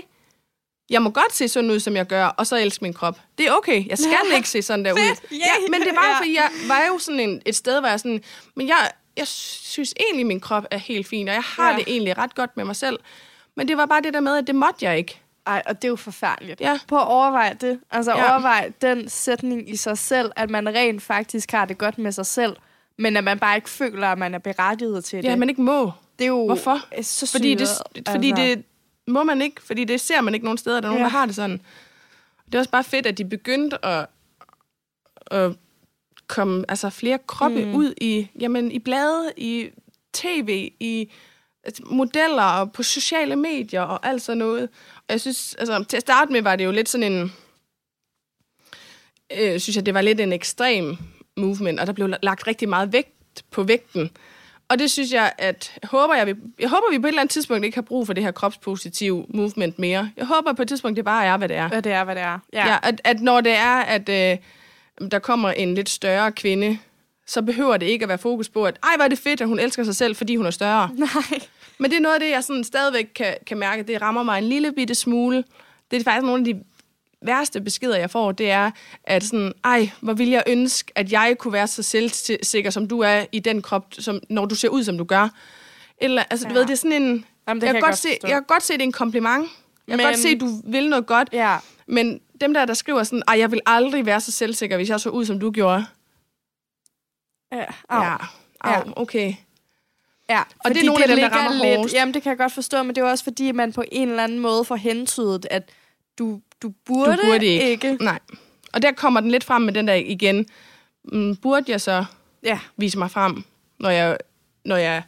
jeg 0.90 1.02
må 1.02 1.10
godt 1.10 1.34
se 1.34 1.48
sådan 1.48 1.70
ud, 1.72 1.80
som 1.80 1.96
jeg 1.96 2.08
gør, 2.08 2.26
og 2.26 2.48
så 2.48 2.56
elske 2.58 2.84
min 2.84 2.94
krop. 2.94 3.20
Det 3.38 3.48
er 3.48 3.52
okay, 3.52 3.88
jeg 3.88 3.98
skal 3.98 4.16
Ja. 4.32 4.36
ikke 4.36 4.50
se 4.50 4.62
sådan 4.62 4.86
der 4.86 4.94
ud. 4.94 4.98
Fedt, 4.98 5.32
Ja, 5.32 5.70
men 5.72 5.82
det 5.82 5.96
var, 5.96 6.08
Ja. 6.10 6.18
fordi 6.18 6.36
jeg 6.36 6.50
var 6.68 6.86
jo 6.88 6.98
sådan 7.00 7.20
en, 7.20 7.42
et 7.46 7.56
sted, 7.56 7.80
hvor 7.80 7.90
jeg 7.90 8.00
sådan, 8.00 8.24
men 8.56 8.68
jeg, 8.68 8.92
jeg 9.18 9.28
synes 9.28 9.94
egentlig, 10.00 10.26
min 10.26 10.40
krop 10.40 10.64
er 10.72 10.78
helt 10.78 11.08
fin, 11.08 11.28
og 11.28 11.34
jeg 11.34 11.44
har 11.44 11.72
ja. 11.72 11.78
det 11.78 11.84
egentlig 11.88 12.18
ret 12.18 12.36
godt 12.36 12.58
med 12.58 12.66
mig 12.66 12.76
selv. 12.76 13.00
Men 13.56 13.68
det 13.68 13.78
var 13.78 13.86
bare 13.86 14.02
det 14.02 14.14
der 14.14 14.20
med, 14.20 14.38
at 14.38 14.48
det 14.48 14.56
måtte 14.56 14.86
jeg 14.86 14.98
ikke. 14.98 15.21
Ej, 15.46 15.64
og 15.66 15.76
det 15.82 15.88
er 15.88 15.90
jo 15.90 15.96
forfærdeligt. 15.96 16.62
Ja. 16.62 16.80
Prøv 16.88 17.00
at 17.00 17.08
overveje 17.08 17.54
det. 17.62 17.80
Altså 17.92 18.12
Ja. 18.12 18.18
ja. 18.24 18.32
overvej 18.34 18.72
den 18.82 19.10
sætning 19.10 19.70
i 19.70 19.76
sig 19.76 19.98
selv, 19.98 20.32
at 20.36 20.50
man 20.50 20.70
rent 20.70 21.02
faktisk 21.02 21.52
har 21.52 21.66
det 21.66 21.78
godt 21.78 21.98
med 21.98 22.12
sig 22.12 22.26
selv, 22.26 22.56
men 22.98 23.18
at 23.18 23.24
man 23.24 23.40
bare 23.40 23.56
ikke 23.56 23.70
føler, 23.70 24.08
at 24.08 24.18
man 24.18 24.34
er 24.34 24.38
berettiget 24.40 25.04
til 25.06 25.20
Ja, 25.24 25.30
det. 25.32 25.40
man 25.40 25.50
ikke 25.50 25.62
må. 25.62 25.92
det 26.20 26.26
er 26.26 26.30
jo 26.30 26.46
Hvorfor? 26.46 26.80
øh, 26.98 27.04
så 27.04 27.32
Fordi, 27.32 27.56
det, 27.56 27.68
syret, 27.68 28.08
fordi 28.10 28.30
altså. 28.32 28.44
det 28.44 28.64
må 29.08 29.24
man 29.24 29.42
ikke, 29.42 29.62
fordi 29.64 29.84
det 29.84 30.02
ser 30.02 30.22
man 30.22 30.34
ikke 30.34 30.44
nogen 30.46 30.58
steder. 30.58 30.82
Der 30.82 30.88
er 30.88 30.92
nogen, 30.92 31.00
Ja. 31.00 31.04
ja. 31.06 31.12
der 31.12 31.18
har 31.20 31.26
det 31.26 31.36
sådan. 31.36 31.62
Det 32.46 32.56
er 32.56 32.60
også 32.60 32.72
bare 32.72 32.84
fedt, 32.84 33.06
at 33.08 33.18
de 33.18 33.26
begyndte 33.26 33.86
at, 33.86 34.06
at 35.32 35.52
komme 36.28 36.66
altså, 36.70 36.90
flere 36.90 37.20
kroppe 37.28 37.62
Mm. 37.66 37.68
mm. 37.70 37.76
ud 37.76 37.94
i, 38.02 38.28
jamen, 38.40 38.72
i 38.72 38.80
blade, 38.80 39.32
i 39.38 39.70
tv, 40.14 40.72
i 40.80 41.12
altså, 41.64 41.84
modeller 41.86 42.44
og 42.44 42.72
på 42.72 42.84
sociale 42.84 43.36
medier 43.36 43.82
og 43.82 44.08
alt 44.08 44.22
sådan 44.22 44.38
noget. 44.38 44.70
Jeg 45.12 45.22
synes, 45.22 45.56
altså, 45.60 45.84
til 45.84 45.98
at 45.98 46.02
starte 46.02 46.32
med 46.32 46.42
var 46.42 46.56
det 46.56 46.66
jo 46.66 46.72
lidt 46.72 46.90
sådan 46.90 47.12
en, 47.12 47.34
øh, 49.40 49.60
synes 49.60 49.76
jeg, 49.76 49.86
det 49.86 49.94
var 49.94 50.02
lidt 50.02 50.20
en 50.20 50.34
ekstrem 50.34 50.98
movement, 51.38 51.80
og 51.80 51.88
der 51.88 51.94
blev 51.94 52.14
lagt 52.24 52.48
rigtig 52.48 52.70
meget 52.70 52.94
vægt 52.94 53.44
på 53.52 53.64
vægten. 53.64 54.12
Og 54.70 54.80
det 54.80 54.92
synes 54.92 55.14
jeg, 55.14 55.34
at 55.38 55.80
håber, 55.84 56.16
jeg, 56.16 56.36
jeg 56.60 56.70
håber, 56.70 56.92
vi 56.92 57.00
på 57.00 57.08
et 57.08 57.10
eller 57.10 57.22
andet 57.22 57.34
tidspunkt 57.34 57.66
ikke 57.66 57.78
har 57.78 57.82
brug 57.82 58.06
for 58.06 58.14
det 58.14 58.24
her 58.24 58.32
kropspositive 58.32 59.26
movement 59.30 59.80
mere. 59.80 60.12
Jeg 60.18 60.26
håber 60.26 60.54
på 60.54 60.62
et 60.62 60.68
tidspunkt, 60.68 60.98
det 60.98 61.06
bare 61.06 61.26
er, 61.26 61.38
hvad 61.38 61.50
det 61.50 61.58
er. 61.58 61.68
Hvad 61.68 61.82
det 61.82 61.92
er, 61.92 62.04
hvad 62.04 62.16
det 62.16 62.24
er. 62.24 62.40
Ja. 62.54 62.68
ja 62.68 62.78
at, 62.84 63.02
at 63.04 63.22
når 63.22 63.42
det 63.42 63.52
er, 63.52 63.80
at 63.80 64.10
øh, 64.10 64.38
der 65.12 65.20
kommer 65.20 65.52
en 65.52 65.76
lidt 65.76 65.90
større 65.90 66.32
kvinde, 66.32 66.78
så 67.28 67.42
behøver 67.42 67.78
det 67.78 67.86
ikke 67.86 68.04
at 68.04 68.10
være 68.10 68.18
fokus 68.18 68.50
på, 68.50 68.66
at 68.66 68.80
ej, 68.84 68.90
hvor 68.96 69.04
er 69.04 69.10
det 69.10 69.20
fedt, 69.20 69.42
at 69.42 69.48
hun 69.48 69.60
elsker 69.60 69.84
sig 69.84 69.96
selv, 69.96 70.16
fordi 70.16 70.36
hun 70.36 70.46
er 70.46 70.52
større. 70.52 70.90
Nej. 70.98 71.40
Men 71.82 71.92
det 71.92 71.98
er 71.98 72.02
noget 72.02 72.14
af 72.16 72.20
det, 72.20 72.30
jeg 72.30 72.44
sådan 72.44 72.64
stadigvæk 72.64 73.06
kan, 73.16 73.36
kan 73.48 73.58
mærke, 73.58 73.84
det 73.84 74.02
rammer 74.02 74.24
mig 74.24 74.38
en 74.38 74.44
lille 74.44 74.72
bitte 74.72 74.96
smule. 74.96 75.44
Det 75.92 76.00
er 76.00 76.04
faktisk 76.04 76.26
nogle 76.26 76.40
af 76.50 76.54
de 76.56 76.64
værste 77.22 77.62
beskeder, 77.62 77.98
jeg 77.98 78.10
får, 78.10 78.32
det 78.32 78.52
er, 78.52 78.72
at 79.04 79.24
sådan, 79.24 79.54
ej, 79.64 79.90
hvor 80.02 80.14
vil 80.14 80.30
jeg 80.30 80.44
ønske, 80.48 80.92
at 80.96 81.12
jeg 81.12 81.36
kunne 81.40 81.54
være 81.54 81.68
så 81.68 81.84
selvsikker, 81.84 82.70
som 82.70 82.88
du 82.88 83.00
er 83.00 83.26
i 83.32 83.40
den 83.40 83.62
krop, 83.62 83.86
som, 84.00 84.20
når 84.30 84.46
du 84.46 84.56
ser 84.56 84.70
ud, 84.70 84.84
som 84.84 84.98
du 84.98 85.04
gør. 85.04 85.30
Eller, 85.98 86.24
altså, 86.30 86.48
ja. 86.48 86.54
du 86.54 86.56
Ja. 86.56 86.60
ved, 86.60 86.68
det 86.68 86.74
er 86.74 86.78
sådan 86.78 87.02
en... 87.02 87.26
Jamen, 87.48 87.62
det 87.62 87.68
jeg, 87.68 87.74
kan 87.74 87.74
kan 87.74 87.76
jeg 87.76 87.82
godt 87.82 87.84
godt 87.92 87.98
se, 87.98 88.08
forstå. 88.10 88.28
jeg 88.28 88.36
kan 88.36 88.44
godt 88.44 88.64
se, 88.64 88.74
det 88.74 88.80
er 88.80 88.84
en 88.84 88.92
kompliment. 88.92 89.42
Jeg 89.88 89.92
kan 89.92 89.98
Men- 89.98 90.06
godt 90.06 90.18
se, 90.20 90.30
at 90.30 90.40
du 90.40 90.62
vil 90.72 90.90
noget 90.90 91.06
godt. 91.06 91.30
Ja. 91.34 91.58
Men 91.88 92.22
dem 92.42 92.54
der, 92.54 92.66
der 92.66 92.74
skriver 92.74 93.04
sådan, 93.04 93.24
ej, 93.28 93.40
jeg 93.40 93.52
vil 93.52 93.62
aldrig 93.66 94.06
være 94.06 94.22
så 94.22 94.32
selvsikker, 94.32 94.78
hvis 94.78 94.90
jeg 94.90 95.00
så 95.00 95.10
ud, 95.10 95.26
som 95.26 95.40
du 95.40 95.52
gjorde. 95.52 95.86
Ja. 97.52 97.66
Au. 97.90 98.04
Ja, 98.04 98.16
Au, 98.62 98.94
okay. 98.96 99.34
Ja, 100.32 100.42
Og 100.60 100.70
det 100.74 100.82
er 100.82 100.86
nogle 100.86 101.04
af 101.04 101.08
dem, 101.10 101.18
der 101.20 101.30
rammer 101.30 101.64
lidt, 101.66 101.78
hårdest. 101.78 101.96
Jamen, 101.96 102.14
det 102.14 102.24
kan 102.24 102.30
jeg 102.30 102.38
godt 102.38 102.52
forstå, 102.54 102.84
men 102.84 102.96
det 102.96 103.02
er 103.02 103.06
også 103.06 103.24
fordi, 103.24 103.50
at 103.50 103.56
man 103.56 103.74
på 103.74 103.84
en 103.92 104.10
eller 104.10 104.24
anden 104.24 104.40
måde 104.40 104.66
får 104.66 104.76
hentydet, 104.76 105.48
at 105.52 105.70
du, 106.20 106.40
du 106.62 106.72
burde, 106.86 107.12
Du 107.12 107.18
burde 107.26 107.46
ikke. 107.46 107.72
ikke. 107.72 107.98
Nej. 108.04 108.20
Og 108.74 108.82
der 108.82 108.92
kommer 108.92 109.20
den 109.20 109.32
lidt 109.32 109.44
frem 109.44 109.62
med 109.62 109.74
den 109.74 109.88
der 109.88 109.94
igen. 109.94 110.46
Mm, 111.06 111.36
burde 111.36 111.72
jeg 111.72 111.82
så 111.82 112.06
Ja, 112.44 112.60
vise 112.78 112.98
mig 112.98 113.12
frem, 113.12 113.44
når 113.80 113.90
jeg, 113.90 114.18
når 114.66 114.76
jeg 114.76 115.04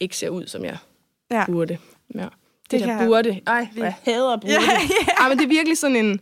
ikke 0.00 0.16
ser 0.16 0.28
ud, 0.28 0.46
som 0.46 0.64
jeg 0.64 0.76
ja. 1.30 1.44
burde? 1.46 1.78
Ja. 2.14 2.20
Det, 2.20 2.30
Det 2.70 2.80
det 2.80 2.88
der 2.88 3.06
burde. 3.06 3.40
Ej, 3.46 3.68
hvor 3.74 3.84
jeg 3.84 3.94
hader 4.04 4.36
burde. 4.40 4.52
Ja, 4.52 4.60
Ej, 5.20 5.28
men 5.28 5.38
det 5.38 5.44
er 5.44 5.48
virkelig 5.48 5.78
sådan 5.78 5.96
en... 5.96 6.20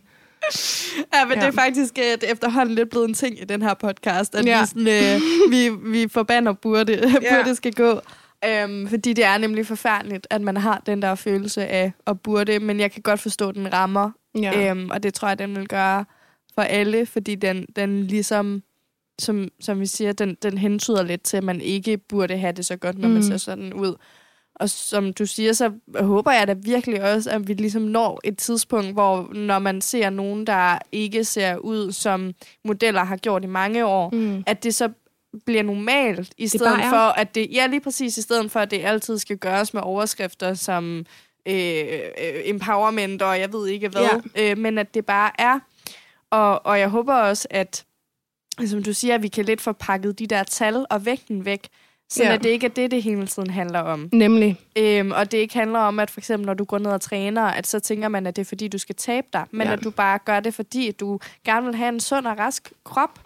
ja, 1.13 1.25
men 1.25 1.29
ja. 1.33 1.35
det 1.35 1.41
Ja. 1.41 1.47
er 1.47 1.51
faktisk 1.51 1.95
det 1.95 2.23
er 2.23 2.31
efterhånden 2.31 2.75
lidt 2.75 2.89
blevet 2.89 3.07
en 3.07 3.13
ting 3.13 3.41
i 3.41 3.45
den 3.45 3.61
her 3.61 3.73
podcast, 3.73 4.35
at 4.35 4.45
ja. 4.45 4.51
Ja. 4.51 4.61
vi, 4.61 4.67
sådan, 4.67 5.17
uh, 5.21 5.51
vi, 5.51 5.69
vi 5.91 6.07
forbander 6.07 6.53
burde, 6.53 6.93
Ja. 7.21 7.35
burde 7.35 7.55
skal 7.55 7.73
gå. 7.73 7.99
Um, 8.65 8.87
fordi 8.87 9.13
det 9.13 9.23
er 9.25 9.37
nemlig 9.37 9.65
forfærdeligt, 9.67 10.27
at 10.29 10.41
man 10.41 10.57
har 10.57 10.81
den 10.85 11.01
der 11.01 11.15
følelse 11.15 11.67
af 11.67 11.91
at 12.07 12.21
burde, 12.21 12.59
men 12.59 12.79
jeg 12.79 12.91
kan 12.91 13.01
godt 13.01 13.19
forstå, 13.19 13.49
at 13.49 13.55
den 13.55 13.73
rammer, 13.73 14.11
Ja. 14.35 14.71
um, 14.71 14.89
og 14.89 15.03
det 15.03 15.13
tror 15.13 15.27
jeg, 15.27 15.39
den 15.39 15.55
vil 15.55 15.67
gøre 15.67 16.05
for 16.55 16.61
alle, 16.61 17.05
fordi 17.05 17.35
den, 17.35 17.65
den 17.75 18.03
ligesom, 18.07 18.63
som, 19.19 19.47
som 19.61 19.79
vi 19.79 19.85
siger, 19.85 20.11
den, 20.13 20.37
den 20.41 20.57
hentyder 20.57 21.03
lidt 21.03 21.23
til, 21.23 21.37
at 21.37 21.43
man 21.43 21.61
ikke 21.61 21.97
burde 21.97 22.37
have 22.37 22.51
det 22.53 22.65
så 22.65 22.75
godt, 22.77 22.97
når 22.97 23.07
mm. 23.07 23.13
man 23.13 23.23
ser 23.23 23.37
sådan 23.37 23.73
ud. 23.73 23.95
Og 24.55 24.69
som 24.69 25.13
du 25.13 25.25
siger, 25.25 25.53
så 25.53 25.71
håber 25.99 26.31
jeg 26.31 26.47
da 26.47 26.53
virkelig 26.53 27.03
også, 27.13 27.29
at 27.31 27.47
vi 27.47 27.53
ligesom 27.53 27.81
når 27.81 28.19
et 28.23 28.37
tidspunkt, 28.37 28.91
hvor 28.93 29.33
når 29.33 29.59
man 29.59 29.81
ser 29.81 30.09
nogen, 30.09 30.47
der 30.47 30.77
ikke 30.91 31.23
ser 31.23 31.57
ud, 31.57 31.91
som 31.91 32.33
modeller 32.65 33.03
har 33.03 33.17
gjort 33.17 33.43
i 33.43 33.47
mange 33.47 33.85
år, 33.85 34.09
Mm. 34.15 34.43
at 34.47 34.63
det 34.63 34.75
så 34.75 34.89
bliver 35.45 35.63
normalt, 35.63 36.33
i 36.37 36.47
stedet 36.47 36.65
bare 36.65 36.81
er. 36.83 36.89
for, 36.89 36.97
at 37.19 37.35
det, 37.35 37.47
ja 37.53 37.67
lige 37.67 37.79
præcis, 37.81 38.17
i 38.17 38.21
stedet 38.21 38.51
for, 38.51 38.59
at 38.59 38.71
det 38.71 38.81
altid 38.85 39.17
skal 39.17 39.37
gøres 39.37 39.73
med 39.73 39.81
overskrifter 39.81 40.53
som 40.53 41.05
øh, 41.45 41.55
øh, 41.55 42.41
empowerment, 42.43 43.21
og 43.21 43.39
jeg 43.39 43.53
ved 43.53 43.67
ikke 43.67 43.89
hvad, 43.89 44.07
ja. 44.35 44.51
øh, 44.51 44.57
men 44.57 44.77
at 44.77 44.93
det 44.93 45.05
bare 45.05 45.31
er. 45.41 45.59
Og, 46.31 46.65
og 46.65 46.79
jeg 46.79 46.89
håber 46.89 47.13
også, 47.13 47.47
at, 47.49 47.85
som 48.67 48.83
du 48.83 48.93
siger, 48.93 49.15
at 49.15 49.23
vi 49.23 49.27
kan 49.27 49.45
lidt 49.45 49.61
få 49.61 49.71
pakket 49.71 50.19
de 50.19 50.27
der 50.27 50.43
tal 50.43 50.85
og 50.89 51.05
vægten 51.05 51.45
væk, 51.45 51.67
så 52.09 52.23
Ja. 52.23 52.33
at 52.33 52.43
det 52.43 52.49
ikke 52.49 52.65
er 52.65 52.69
det, 52.71 52.91
det 52.91 53.03
hele 53.03 53.27
tiden 53.27 53.49
handler 53.49 53.79
om. 53.79 54.09
Nemlig. 54.13 54.57
Øhm, 54.75 55.11
og 55.11 55.31
det 55.31 55.37
ikke 55.37 55.53
handler 55.53 55.79
om, 55.79 55.99
at 55.99 56.11
for 56.11 56.19
eksempel, 56.19 56.45
når 56.45 56.53
du 56.53 56.63
går 56.63 56.77
ned 56.77 56.91
og 56.91 57.01
træner, 57.01 57.41
at 57.43 57.67
så 57.67 57.79
tænker 57.79 58.07
man, 58.07 58.27
at 58.27 58.35
det 58.35 58.41
er 58.41 58.45
fordi, 58.45 58.67
du 58.67 58.77
skal 58.77 58.95
tabe 58.95 59.27
dig, 59.33 59.45
men 59.51 59.67
Ja. 59.67 59.73
at 59.73 59.83
du 59.83 59.89
bare 59.91 60.19
gør 60.25 60.39
det, 60.39 60.53
fordi 60.53 60.87
at 60.89 60.99
du 60.99 61.19
gerne 61.45 61.65
vil 61.65 61.75
have 61.75 61.89
en 61.89 61.99
sund 61.99 62.27
og 62.27 62.39
rask 62.39 62.71
krop. 62.83 63.19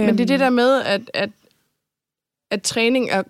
Men 0.00 0.18
det 0.18 0.20
er 0.20 0.26
det 0.26 0.40
der 0.40 0.50
med, 0.50 0.82
at, 0.82 1.10
at, 1.14 1.30
at 2.50 2.62
træning 2.62 3.10
er 3.10 3.22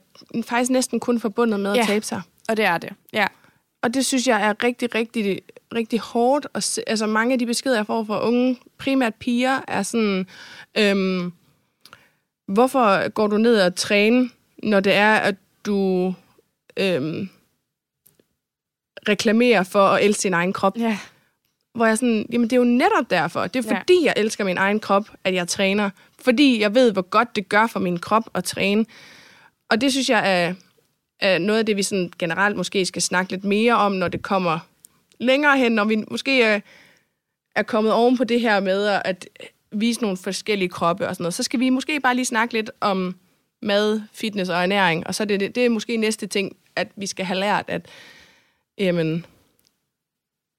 faktisk 0.44 0.70
næsten 0.70 1.00
kun 1.00 1.20
forbundet 1.20 1.60
med 1.60 1.70
at 1.70 1.76
Ja. 1.76 1.82
tabe 1.84 2.04
sig. 2.04 2.22
Og 2.48 2.56
det 2.56 2.64
er 2.64 2.78
det, 2.78 2.92
ja. 3.12 3.26
Og 3.82 3.94
det 3.94 4.06
synes 4.06 4.26
jeg 4.26 4.46
er 4.48 4.64
rigtig, 4.64 4.94
rigtig, 4.94 5.40
rigtig 5.74 6.00
hårdt. 6.00 6.46
Og 6.52 6.62
se, 6.62 6.88
altså 6.88 7.06
mange 7.06 7.32
af 7.32 7.38
de 7.38 7.46
beskeder, 7.46 7.76
jeg 7.76 7.86
får 7.86 8.04
fra 8.04 8.26
unge, 8.26 8.58
primært 8.78 9.14
piger, 9.14 9.60
er 9.68 9.82
sådan, 9.82 10.26
øhm, 10.78 11.32
hvorfor 12.48 13.08
går 13.08 13.26
du 13.26 13.36
ned 13.38 13.60
og 13.62 13.74
træne, 13.74 14.30
når 14.62 14.80
det 14.80 14.92
er, 14.94 15.14
at 15.14 15.34
du 15.66 16.14
øhm, 16.76 17.28
reklamerer 19.08 19.62
for 19.62 19.86
at 19.88 20.04
elske 20.04 20.22
sin 20.22 20.34
egen 20.34 20.52
krop? 20.52 20.78
Ja, 20.78 20.98
Hvor 21.74 21.86
jeg 21.86 21.98
sådan, 21.98 22.26
jamen 22.32 22.44
det 22.50 22.52
er 22.52 22.60
jo 22.60 22.64
netop 22.64 23.10
derfor. 23.10 23.46
Det 23.46 23.66
er 23.66 23.74
Ja. 23.74 23.80
fordi, 23.80 24.04
jeg 24.04 24.14
elsker 24.16 24.44
min 24.44 24.58
egen 24.58 24.80
krop, 24.80 25.04
at 25.24 25.34
jeg 25.34 25.48
træner. 25.48 25.90
Fordi 26.26 26.60
jeg 26.60 26.74
ved, 26.74 26.92
hvor 26.92 27.02
godt 27.02 27.36
det 27.36 27.48
gør 27.48 27.66
for 27.66 27.80
min 27.80 27.98
krop 27.98 28.22
at 28.34 28.44
træne. 28.44 28.84
Og 29.70 29.80
det 29.80 29.92
synes 29.92 30.10
jeg 30.10 30.42
er, 30.42 30.54
er 31.20 31.38
noget 31.38 31.58
af 31.58 31.66
det, 31.66 31.76
vi 31.76 31.82
sådan 31.82 32.12
generelt 32.18 32.56
måske 32.56 32.86
skal 32.86 33.02
snakke 33.02 33.30
lidt 33.32 33.44
mere 33.44 33.74
om, 33.76 33.92
når 33.92 34.08
det 34.08 34.22
kommer 34.22 34.58
længere 35.20 35.58
hen, 35.58 35.72
når 35.72 35.84
vi 35.84 36.04
måske 36.10 36.42
er, 36.42 36.60
er 37.56 37.62
kommet 37.62 37.92
oven 37.92 38.16
på 38.16 38.24
det 38.24 38.40
her 38.40 38.60
med 38.60 38.86
at- 38.86 39.02
at 39.04 39.26
vise 39.72 40.00
nogle 40.02 40.16
forskellige 40.16 40.68
kroppe 40.68 41.08
og 41.08 41.14
sådan 41.14 41.22
noget. 41.24 41.34
Så 41.34 41.42
skal 41.42 41.60
vi 41.60 41.70
måske 41.70 42.00
bare 42.00 42.14
lige 42.14 42.24
snakke 42.24 42.54
lidt 42.54 42.70
om 42.80 43.16
mad, 43.62 44.00
fitness 44.12 44.50
og 44.50 44.62
ernæring. 44.62 45.06
Og 45.06 45.14
så 45.14 45.22
er 45.22 45.26
det, 45.26 45.40
det 45.54 45.64
er 45.66 45.68
måske 45.68 45.96
næste 45.96 46.26
ting, 46.26 46.56
at 46.76 46.88
vi 46.96 47.06
skal 47.06 47.24
have 47.24 47.40
lært, 47.40 47.64
at 47.68 47.86
jamen, 48.78 49.26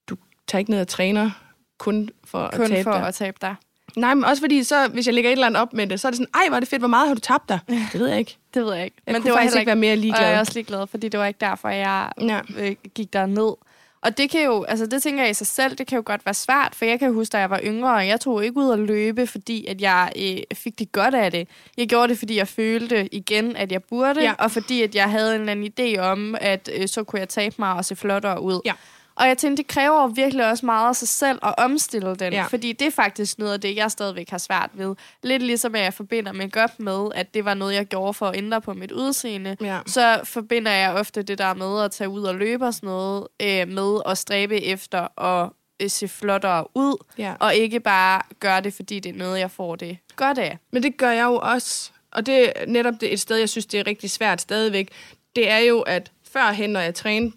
du 0.10 0.16
tager 0.48 0.60
ikke 0.60 0.72
ned 0.72 0.82
og 0.82 0.88
træner 0.88 1.32
kun 1.78 2.10
for 2.24 2.40
at 2.40 2.54
kun 2.54 2.68
tabe 2.68 2.84
for 2.84 2.92
dig. 2.92 3.08
at 3.08 3.16
tabe 3.16 3.38
dig. 3.42 3.56
Nej, 3.98 4.14
men 4.14 4.24
også 4.26 4.42
fordi, 4.42 4.64
så, 4.64 4.88
hvis 4.88 5.06
jeg 5.06 5.14
lægger 5.14 5.30
et 5.30 5.34
eller 5.34 5.48
andet 5.48 5.62
op 5.62 5.74
med 5.74 5.88
det, 5.88 6.00
så 6.00 6.08
er 6.08 6.12
det 6.12 6.18
sådan, 6.18 6.32
ej, 6.34 6.48
hvor 6.48 6.56
er 6.56 6.60
det 6.60 6.70
fedt, 6.70 6.82
hvor 6.82 6.88
meget 6.88 7.08
har 7.08 7.16
du 7.16 7.20
tabt 7.22 7.50
dig? 7.50 7.60
Det 7.92 8.00
ved 8.00 8.08
jeg 8.08 8.20
ikke. 8.20 8.38
Det 8.54 8.66
ved 8.66 8.74
jeg 8.74 8.84
ikke. 8.86 8.98
Jeg 9.08 9.14
men 9.14 9.24
det 9.24 9.32
var 9.32 9.38
faktisk 9.38 9.56
ikke 9.58 9.68
være 9.68 9.76
mere 9.76 9.90
Og 9.90 9.92
jeg 9.92 9.98
ligeglad. 9.98 10.34
er 10.34 10.40
også 10.40 10.52
ligeglad, 10.56 10.88
fordi 10.88 11.10
det 11.10 11.20
var 11.20 11.26
ikke 11.26 11.38
derfor, 11.42 11.70
jeg 11.70 12.10
Ja. 12.22 12.40
øh, 12.60 12.76
gik 12.96 13.14
der 13.14 13.26
ned. 13.26 13.54
Og 14.02 14.18
det 14.18 14.30
kan 14.30 14.44
jo, 14.44 14.64
altså 14.64 14.86
det 14.86 15.04
tænker 15.04 15.22
jeg 15.22 15.30
i 15.32 15.34
sig 15.34 15.48
selv, 15.48 15.76
det 15.76 15.88
kan 15.88 15.96
jo 15.96 16.04
godt 16.06 16.26
være 16.26 16.34
svært, 16.34 16.76
for 16.76 16.86
jeg 16.86 17.00
kan 17.00 17.14
huske, 17.14 17.32
da 17.32 17.38
jeg 17.38 17.50
var 17.50 17.60
yngre, 17.64 17.94
og 17.94 18.08
jeg 18.08 18.20
tog 18.20 18.46
ikke 18.46 18.58
ud 18.58 18.72
at 18.74 18.80
løbe, 18.80 19.28
fordi 19.28 19.66
at 19.66 19.82
jeg 19.82 20.12
øh, 20.22 20.38
fik 20.58 20.80
det 20.80 20.92
godt 20.92 21.16
af 21.16 21.32
det. 21.32 21.48
Jeg 21.78 21.88
gjorde 21.90 22.08
det, 22.08 22.18
fordi 22.18 22.38
jeg 22.38 22.48
følte 22.48 23.16
igen, 23.16 23.56
at 23.56 23.72
jeg 23.72 23.84
burde, 23.84 24.22
Ja. 24.22 24.34
og 24.40 24.52
fordi 24.52 24.82
at 24.82 24.96
jeg 24.96 25.10
havde 25.12 25.36
en 25.36 25.42
eller 25.50 25.52
anden 25.52 25.72
idé 25.80 26.00
om, 26.00 26.36
at 26.42 26.70
øh, 26.78 26.88
så 26.88 27.04
kunne 27.04 27.20
jeg 27.20 27.30
tabe 27.30 27.56
mig 27.60 27.74
og 27.74 27.86
se 27.86 27.96
flottere 27.96 28.42
ud. 28.42 28.60
Ja. 28.66 28.74
Og 29.20 29.28
jeg 29.28 29.38
tænkte, 29.38 29.64
det 29.64 29.70
kræver 29.72 30.08
virkelig 30.08 30.50
også 30.50 30.66
meget 30.66 30.90
af 30.90 30.96
sig 30.96 31.08
selv 31.08 31.40
at 31.44 31.54
omstille 31.58 32.16
den, 32.16 32.34
Ja. 32.34 32.44
fordi 32.44 32.74
det 32.74 32.88
er 32.88 32.92
faktisk 32.92 33.40
noget 33.40 33.54
af 33.54 33.62
det, 33.62 33.76
jeg 33.76 33.92
stadigvæk 33.92 34.30
har 34.30 34.38
svært 34.38 34.70
ved. 34.74 34.96
Lidt 35.24 35.44
ligesom 35.44 35.76
at 35.76 35.82
jeg 35.82 35.94
forbinder 35.94 36.32
make 36.32 36.60
med, 36.78 37.08
at 37.16 37.34
det 37.34 37.46
var 37.46 37.54
noget, 37.54 37.74
jeg 37.74 37.86
gjorde 37.86 38.14
for 38.14 38.26
at 38.28 38.38
ændre 38.38 38.62
på 38.62 38.74
mit 38.74 38.92
udseende 38.92 39.58
Ja. 39.62 39.80
så 39.86 40.22
forbinder 40.24 40.72
jeg 40.72 40.94
ofte 40.94 41.24
det 41.24 41.38
der 41.38 41.54
med 41.54 41.82
at 41.84 41.92
tage 41.92 42.10
ud 42.10 42.24
og 42.24 42.36
løbe 42.36 42.66
og 42.66 42.74
sådan 42.74 42.88
noget, 42.88 43.28
øh, 43.42 43.68
med 43.68 44.02
at 44.06 44.18
stræbe 44.18 44.62
efter 44.64 45.22
at 45.24 45.50
øh, 45.82 45.90
se 45.90 46.08
flottere 46.08 46.66
ud, 46.76 47.04
Ja. 47.18 47.34
og 47.40 47.56
ikke 47.56 47.80
bare 47.80 48.22
gøre 48.40 48.62
det, 48.62 48.74
fordi 48.74 49.00
det 49.00 49.10
er 49.10 49.18
noget, 49.18 49.40
jeg 49.40 49.52
får 49.52 49.76
det 49.76 49.98
godt 50.16 50.38
af. 50.38 50.58
Men 50.72 50.84
det 50.84 50.98
gør 50.98 51.12
jeg 51.12 51.24
jo 51.26 51.36
også. 51.44 51.92
Og 52.12 52.26
det 52.26 52.44
er 52.56 52.66
netop 52.68 52.94
det 53.02 53.14
et 53.14 53.20
sted, 53.20 53.38
jeg 53.38 53.50
synes, 53.50 53.66
det 53.66 53.80
er 53.80 53.88
rigtig 53.88 54.10
svært 54.10 54.42
stadigvæk. 54.42 54.90
Det 55.36 55.50
er 55.50 55.58
jo, 55.58 55.80
at 55.82 56.12
førhen, 56.34 56.70
når 56.70 56.80
jeg 56.80 56.96
trænede, 56.96 57.32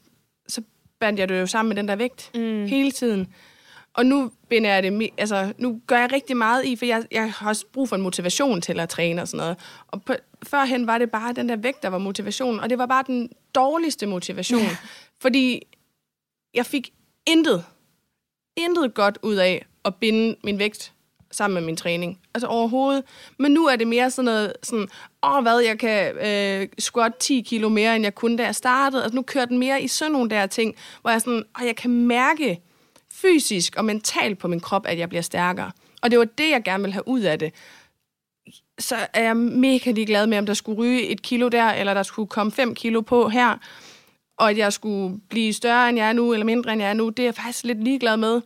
bandt 1.01 1.21
jeg 1.21 1.29
det 1.29 1.41
jo 1.41 1.47
sammen 1.47 1.69
med 1.69 1.77
den 1.77 1.89
der 1.89 1.97
vægt 1.97 2.31
mm. 2.35 2.67
hele 2.67 2.91
tiden. 2.91 3.35
Og 3.95 4.07
nu 4.07 4.31
binder 4.49 4.71
jeg 4.75 4.83
det, 4.83 5.11
altså, 5.19 5.53
nu 5.59 5.81
gør 5.87 5.99
jeg 5.99 6.13
rigtig 6.13 6.37
meget 6.37 6.65
i, 6.65 6.77
for 6.77 6.85
jeg, 6.85 7.05
jeg 7.11 7.33
har 7.33 7.49
også 7.49 7.67
brug 7.73 7.89
for 7.89 7.97
en 7.97 8.03
motivation 8.03 8.61
til 8.61 8.81
at 8.81 8.89
træne 8.89 9.23
og 9.23 9.29
sådan 9.29 9.39
noget. 9.39 9.57
Og 9.87 10.03
på, 10.03 10.15
førhen 10.43 10.87
var 10.87 10.99
det 10.99 11.11
bare 11.11 11.33
den 11.33 11.49
der 11.49 11.57
vægt, 11.57 11.83
der 11.83 11.89
var 11.89 11.99
motivation, 11.99 12.61
og 12.61 12.71
det 12.71 12.79
var 12.79 12.87
bare 12.87 13.05
den 13.07 13.31
dårligste 13.55 14.07
motivation. 14.07 14.67
fordi 15.23 15.63
jeg 16.55 16.67
fik 16.67 16.93
intet, 17.27 17.65
intet 18.57 18.95
godt 18.95 19.19
ud 19.23 19.35
af 19.35 19.67
at 19.85 19.95
binde 19.95 20.37
min 20.45 20.59
vægt 20.59 20.93
sammen 21.31 21.55
med 21.55 21.67
min 21.67 21.77
træning. 21.77 22.21
Altså 22.35 22.47
overhovedet. 22.47 23.05
Men 23.39 23.53
nu 23.53 23.67
er 23.67 23.77
det 23.77 23.87
mere 23.87 24.11
sådan 24.11 24.25
noget, 24.25 24.53
sådan, 24.63 24.89
åh 25.23 25.43
hvad, 25.43 25.59
jeg 25.59 25.79
kan 25.79 26.17
øh, 26.17 26.69
squat 26.79 27.17
10 27.17 27.41
kilo 27.41 27.69
mere, 27.69 27.97
end 27.97 28.05
jeg 28.05 28.15
kunne, 28.15 28.39
da 28.39 28.45
jeg 28.45 28.55
startede. 28.55 29.03
Altså 29.03 29.17
nu 29.17 29.23
kører 29.23 29.45
den 29.45 29.59
mere 29.59 29.83
i 29.83 29.89
sådan 29.89 30.13
nogle 30.13 30.31
der 30.31 30.47
ting, 30.47 30.77
hvor 31.01 31.11
jeg 31.11 31.21
sådan, 31.21 31.45
og 31.55 31.67
jeg 31.67 31.77
kan 31.77 31.91
mærke 31.91 32.61
fysisk 33.13 33.77
og 33.77 33.85
mentalt 33.85 34.39
på 34.39 34.49
min 34.49 34.61
krop, 34.61 34.87
at 34.87 34.99
jeg 34.99 35.09
bliver 35.09 35.23
stærkere. 35.23 35.71
Og 36.03 36.11
det 36.11 36.19
var 36.19 36.25
det, 36.25 36.51
jeg 36.51 36.63
gerne 36.65 36.83
ville 36.83 36.93
have 36.93 37.09
ud 37.09 37.21
af 37.21 37.39
det. 37.39 37.55
Så 38.79 38.97
er 39.15 39.23
jeg 39.23 39.37
mega 39.37 39.91
ligeglad 39.91 40.27
med, 40.27 40.39
om 40.39 40.47
der 40.47 40.55
skulle 40.55 40.79
ryge 40.79 41.07
et 41.07 41.23
kilo 41.23 41.49
der, 41.49 41.65
eller 41.65 41.95
der 41.95 42.03
skulle 42.03 42.29
komme 42.29 42.53
5 42.53 42.75
kilo 42.75 43.01
på 43.01 43.29
her, 43.29 43.57
og 44.39 44.51
at 44.51 44.59
jeg 44.59 44.73
skulle 44.73 45.21
blive 45.31 45.53
større, 45.53 45.89
end 45.89 45.99
jeg 45.99 46.09
er 46.09 46.13
nu, 46.13 46.33
eller 46.33 46.47
mindre, 46.47 46.73
end 46.73 46.83
jeg 46.83 46.91
er 46.91 46.95
nu. 46.95 47.09
Det 47.09 47.19
er 47.19 47.27
jeg 47.27 47.35
faktisk 47.35 47.65
lidt 47.65 47.85
ligeglad 47.85 48.17
med. 48.17 48.41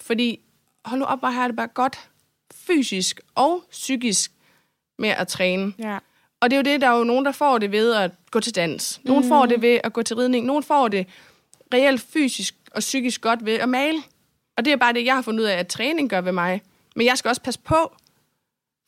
Fordi, 0.00 0.40
hold 0.84 1.00
nu 1.00 1.06
op, 1.06 1.18
hvor 1.18 1.28
har 1.28 1.40
jeg 1.40 1.48
det 1.48 1.56
bare 1.56 1.68
godt 1.68 2.08
fysisk 2.54 3.20
og 3.34 3.64
psykisk 3.70 4.32
med 4.98 5.08
at 5.08 5.28
træne. 5.28 5.72
Ja. 5.78 5.98
Og 6.40 6.50
det 6.50 6.56
er 6.56 6.58
jo 6.58 6.62
det, 6.72 6.80
der 6.80 6.88
er 6.88 6.98
jo 6.98 7.04
nogen, 7.04 7.24
der 7.24 7.32
får 7.32 7.58
det 7.58 7.72
ved 7.72 7.94
at 7.94 8.10
gå 8.30 8.40
til 8.40 8.54
dans. 8.54 9.00
Nogen 9.04 9.22
mm. 9.22 9.28
får 9.28 9.46
det 9.46 9.62
ved 9.62 9.80
at 9.84 9.92
gå 9.92 10.02
til 10.02 10.16
ridning. 10.16 10.46
Nogen 10.46 10.62
får 10.62 10.88
det 10.88 11.06
reelt 11.74 12.00
fysisk 12.00 12.54
og 12.70 12.80
psykisk 12.80 13.20
godt 13.20 13.44
ved 13.44 13.54
at 13.54 13.68
male. 13.68 14.02
Og 14.56 14.64
det 14.64 14.72
er 14.72 14.76
bare 14.76 14.92
det, 14.92 15.04
jeg 15.04 15.14
har 15.14 15.22
fundet 15.22 15.40
ud 15.40 15.48
af, 15.48 15.56
at 15.56 15.68
træning 15.68 16.10
gør 16.10 16.20
ved 16.20 16.32
mig. 16.32 16.62
Men 16.96 17.06
jeg 17.06 17.18
skal 17.18 17.28
også 17.28 17.42
passe 17.42 17.60
på. 17.60 17.94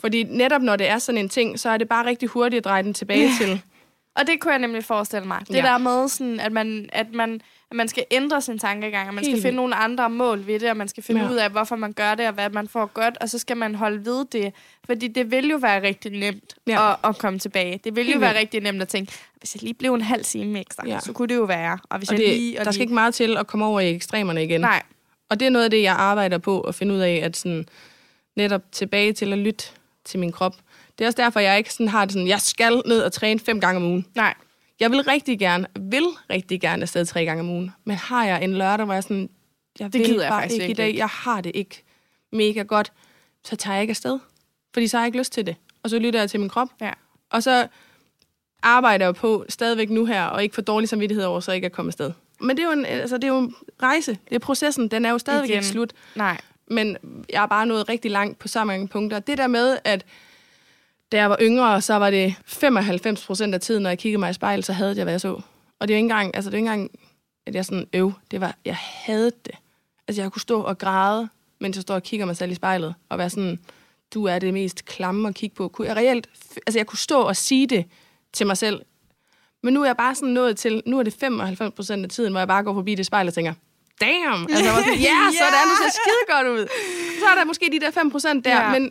Fordi 0.01 0.23
netop 0.23 0.63
når 0.63 0.77
det 0.77 0.89
er 0.89 0.99
sådan 0.99 1.19
en 1.19 1.29
ting, 1.29 1.61
så 1.61 1.69
er 1.71 1.77
det 1.77 1.89
bare 1.89 2.07
rigtig 2.07 2.29
hurtigt 2.29 2.59
at 2.59 2.65
dreje 2.65 2.83
den 2.83 2.95
tilbage 2.95 3.23
Ja. 3.23 3.35
til. 3.41 3.63
Og 4.17 4.27
det 4.27 4.41
kunne 4.41 4.53
jeg 4.53 4.61
nemlig 4.61 4.85
forestille 4.85 5.27
mig. 5.29 5.41
Det 5.49 5.55
Ja. 5.55 5.63
der 5.63 5.79
med, 5.79 6.09
sådan, 6.09 6.41
at, 6.41 6.53
man, 6.53 6.89
at, 6.93 7.07
man, 7.15 7.41
at 7.71 7.77
man 7.77 7.89
skal 7.89 8.05
ændre 8.11 8.43
sin 8.43 8.59
tankegang, 8.59 9.09
og 9.09 9.15
man 9.15 9.25
skal 9.25 9.33
Helt 9.35 9.43
finde 9.43 9.57
nogle 9.57 9.75
andre 9.75 10.11
mål 10.11 10.47
ved 10.47 10.61
det, 10.61 10.71
og 10.71 10.77
man 10.77 10.89
skal 10.89 11.03
finde 11.03 11.21
Ja. 11.23 11.31
ud 11.31 11.37
af, 11.37 11.51
hvorfor 11.51 11.77
man 11.77 11.93
gør 11.93 12.15
det, 12.15 12.27
og 12.27 12.33
hvad 12.33 12.51
man 12.51 12.69
får 12.69 12.87
godt, 12.87 13.17
og 13.21 13.29
så 13.31 13.39
skal 13.39 13.57
man 13.57 13.75
holde 13.75 14.05
ved 14.05 14.25
det. 14.33 14.53
Fordi 14.87 15.09
det 15.09 15.31
vil 15.31 15.49
jo 15.51 15.57
være 15.57 15.83
rigtig 15.83 16.13
nemt 16.13 16.55
Ja. 16.67 16.91
at, 16.91 16.97
at 17.05 17.19
komme 17.19 17.39
tilbage. 17.39 17.81
Det 17.85 17.97
vil 17.97 18.05
jo 18.05 18.09
Helt 18.11 18.21
være 18.21 18.31
vildt. 18.31 18.41
rigtig 18.41 18.61
nemt 18.61 18.83
at 18.83 18.89
tænke, 18.89 19.13
hvis 19.39 19.55
jeg 19.55 19.63
lige 19.63 19.75
blev 19.75 19.95
en 19.95 20.01
halv 20.01 20.25
time 20.25 20.61
ekstra, 20.61 20.87
Ja. 20.87 21.01
så 21.01 21.13
kunne 21.13 21.29
det 21.29 21.37
jo 21.37 21.43
være. 21.45 21.79
Og 21.91 21.99
hvis 21.99 22.09
Og 22.09 22.15
jeg 22.19 22.27
det, 22.27 22.35
lige, 22.37 22.59
og 22.61 22.65
der 22.65 22.71
skal 22.71 22.79
lige... 22.79 22.83
ikke 22.85 22.95
meget 22.95 23.15
til 23.15 23.37
at 23.37 23.47
komme 23.47 23.65
over 23.65 23.81
i 23.81 23.95
ekstremerne 23.95 24.45
igen. 24.45 24.61
Nej, 24.61 24.83
Og 25.29 25.41
det 25.41 25.47
er 25.47 25.51
noget 25.51 25.65
af 25.65 25.71
det, 25.71 25.83
jeg 25.83 25.95
arbejder 25.95 26.39
på 26.39 26.61
at 26.61 26.75
finde 26.75 26.95
ud 26.95 26.99
af, 27.01 27.21
at 27.25 27.37
sådan, 27.37 27.67
netop 28.37 28.63
tilbage 28.73 29.13
til 29.13 29.33
at 29.33 29.39
lytte 29.39 29.65
til 30.05 30.19
min 30.21 30.33
krop. 30.33 30.57
Det 31.01 31.05
er 31.05 31.09
også 31.09 31.22
derfor, 31.22 31.40
jeg 31.40 31.59
ikke 31.59 31.72
sådan 31.72 31.88
har 31.88 32.05
det 32.05 32.12
sådan, 32.12 32.28
jeg 32.28 32.40
skal 32.40 32.82
ned 32.86 33.03
og 33.03 33.12
træne 33.12 33.40
fem 33.40 33.61
gange 33.61 33.76
om 33.76 33.86
ugen. 33.86 34.07
nej. 34.14 34.34
Jeg 34.80 34.90
vil 34.90 35.03
rigtig 35.03 35.38
gerne, 35.38 35.66
vil 35.80 36.07
rigtig 36.30 36.61
gerne 36.61 36.82
afsted 36.82 37.07
tre 37.07 37.24
gange 37.24 37.40
om 37.40 37.48
ugen. 37.48 37.70
Men 37.84 37.96
har 37.96 38.26
jeg 38.26 38.44
en 38.44 38.55
lørdag, 38.55 38.84
hvor 38.84 38.94
jeg 38.94 39.03
sådan, 39.03 39.30
jeg 39.78 39.92
Det 39.92 40.07
gider 40.07 40.22
jeg 40.22 40.32
faktisk 40.32 40.61
ikke 40.61 40.70
i 40.70 40.74
dag, 40.74 40.96
jeg 40.96 41.07
har 41.09 41.40
det 41.40 41.53
ikke 41.55 41.84
mega 42.32 42.62
godt, 42.62 42.92
så 43.44 43.57
tager 43.57 43.74
jeg 43.74 43.82
ikke 43.82 43.90
afsted. 43.90 44.18
Fordi 44.72 44.86
så 44.86 44.96
har 44.96 45.05
jeg 45.05 45.07
ikke 45.09 45.18
lyst 45.18 45.32
til 45.32 45.46
det. 45.46 45.57
Og 45.82 45.90
så 45.90 45.98
lytter 45.98 46.20
jeg 46.20 46.30
til 46.30 46.40
min 46.40 46.48
krop. 46.48 46.68
Ja. 46.80 46.90
Og 47.30 47.42
så 47.42 47.66
arbejder 48.62 49.05
jeg 49.07 49.14
på 49.14 49.44
stadigvæk 49.48 49.90
nu 49.90 50.05
her, 50.05 50.24
og 50.24 50.42
ikke 50.42 50.55
for 50.55 50.62
dårlig 50.62 50.88
samvittighed 50.88 51.24
over, 51.24 51.40
så 51.40 51.53
ikke 51.53 51.66
at 51.66 51.72
komme 51.72 51.88
afsted. 51.88 52.12
Men 52.40 52.57
det 52.57 52.62
er 52.62 52.66
jo 52.66 52.72
en, 52.72 52.86
altså, 52.86 53.16
det 53.16 53.24
er 53.24 53.28
jo 53.28 53.38
en 53.38 53.55
rejse. 53.82 54.18
Det 54.28 54.34
er 54.34 54.38
processen. 54.38 54.88
Den 54.88 55.05
er 55.05 55.11
jo 55.11 55.18
stadigvæk 55.18 55.48
Igen. 55.48 55.59
ikke 55.59 55.66
slut. 55.66 55.92
Nej. 56.14 56.40
Men 56.66 56.96
jeg 57.28 57.42
er 57.42 57.46
bare 57.46 57.66
nået 57.66 57.88
rigtig 57.88 58.11
langt 58.11 58.38
på 58.38 58.48
så 58.48 58.64
mange 58.64 58.88
punkter. 58.88 59.18
Det 59.18 59.38
der 59.38 59.46
med, 59.46 59.78
at 59.84 60.05
da 61.13 61.17
jeg 61.17 61.31
var 61.31 61.37
yngre, 61.41 61.81
så 61.83 61.95
var 61.95 62.11
det 62.11 62.35
95 62.47 63.27
procent 63.27 63.55
af 63.55 63.61
tiden, 63.61 63.83
når 63.83 63.91
jeg 63.91 63.99
kiggede 63.99 64.21
mig 64.21 64.31
i 64.31 64.33
spejlet, 64.33 64.65
så 64.65 64.73
havde 64.73 64.97
jeg, 64.97 65.05
hvad 65.05 65.13
jeg 65.13 65.21
så. 65.21 65.41
Og 65.81 65.89
det 65.89 65.95
er 65.95 65.95
jo 65.95 65.97
ikke 65.99 66.05
engang, 66.05 66.37
altså 66.37 66.51
det 66.51 66.55
er 66.55 66.59
ikke 66.59 66.71
engang, 66.73 66.91
at 67.47 67.55
jeg 67.55 67.65
sådan, 67.65 67.87
øv, 67.93 68.13
det 68.31 68.41
var, 68.41 68.55
jeg 68.65 68.77
havde 68.79 69.33
det. 69.47 69.55
Altså 70.09 70.23
jeg 70.23 70.33
kunne 70.33 70.43
stå 70.43 70.61
og 70.63 70.79
græde, 70.79 71.29
mens 71.61 71.77
jeg 71.77 71.83
står 71.83 71.95
og 71.95 72.03
kigger 72.03 72.27
mig 72.27 72.37
selv 72.37 72.51
i 72.51 72.55
spejlet, 72.55 72.95
og 73.09 73.19
være 73.19 73.31
sådan, 73.31 73.59
du 74.15 74.25
er 74.25 74.39
det 74.39 74.55
mest 74.55 74.85
klamme 74.85 75.29
at 75.29 75.35
kigge 75.35 75.57
på. 75.57 75.69
Kunne 75.69 75.89
jeg 75.89 75.97
reelt, 75.97 76.27
altså 76.67 76.79
jeg 76.79 76.87
kunne 76.87 76.99
stå 76.99 77.21
og 77.21 77.37
sige 77.37 77.67
det 77.67 77.85
til 78.33 78.47
mig 78.47 78.57
selv. 78.57 78.81
Men 79.63 79.75
nu 79.75 79.83
er 79.83 79.87
jeg 79.87 79.97
bare 79.97 80.15
sådan 80.15 80.29
nået 80.29 80.57
til, 80.57 80.83
nu 80.87 80.99
er 80.99 81.03
det 81.03 81.13
95 81.21 81.75
procent 81.75 82.05
af 82.05 82.11
tiden, 82.11 82.31
hvor 82.33 82.41
jeg 82.41 82.49
bare 82.49 82.63
går 82.63 82.75
forbi 82.75 82.95
det 82.95 83.07
spejl 83.07 83.27
og 83.29 83.35
tænker, 83.35 83.55
damn, 84.01 84.43
altså 84.51 84.65
jeg 84.65 84.73
var 84.75 84.81
sådan, 84.81 84.99
ja, 85.11 85.19
sådan, 85.39 85.69
du 85.69 85.77
ser 85.83 85.91
skide 85.91 86.37
godt 86.37 86.47
ud. 86.47 86.67
Så 87.21 87.27
er 87.27 87.35
der 87.35 87.45
måske 87.45 87.69
de 87.73 87.81
der 87.81 87.91
5 87.91 88.11
procent 88.11 88.45
der, 88.45 88.61
Ja. 88.61 88.79
men 88.79 88.91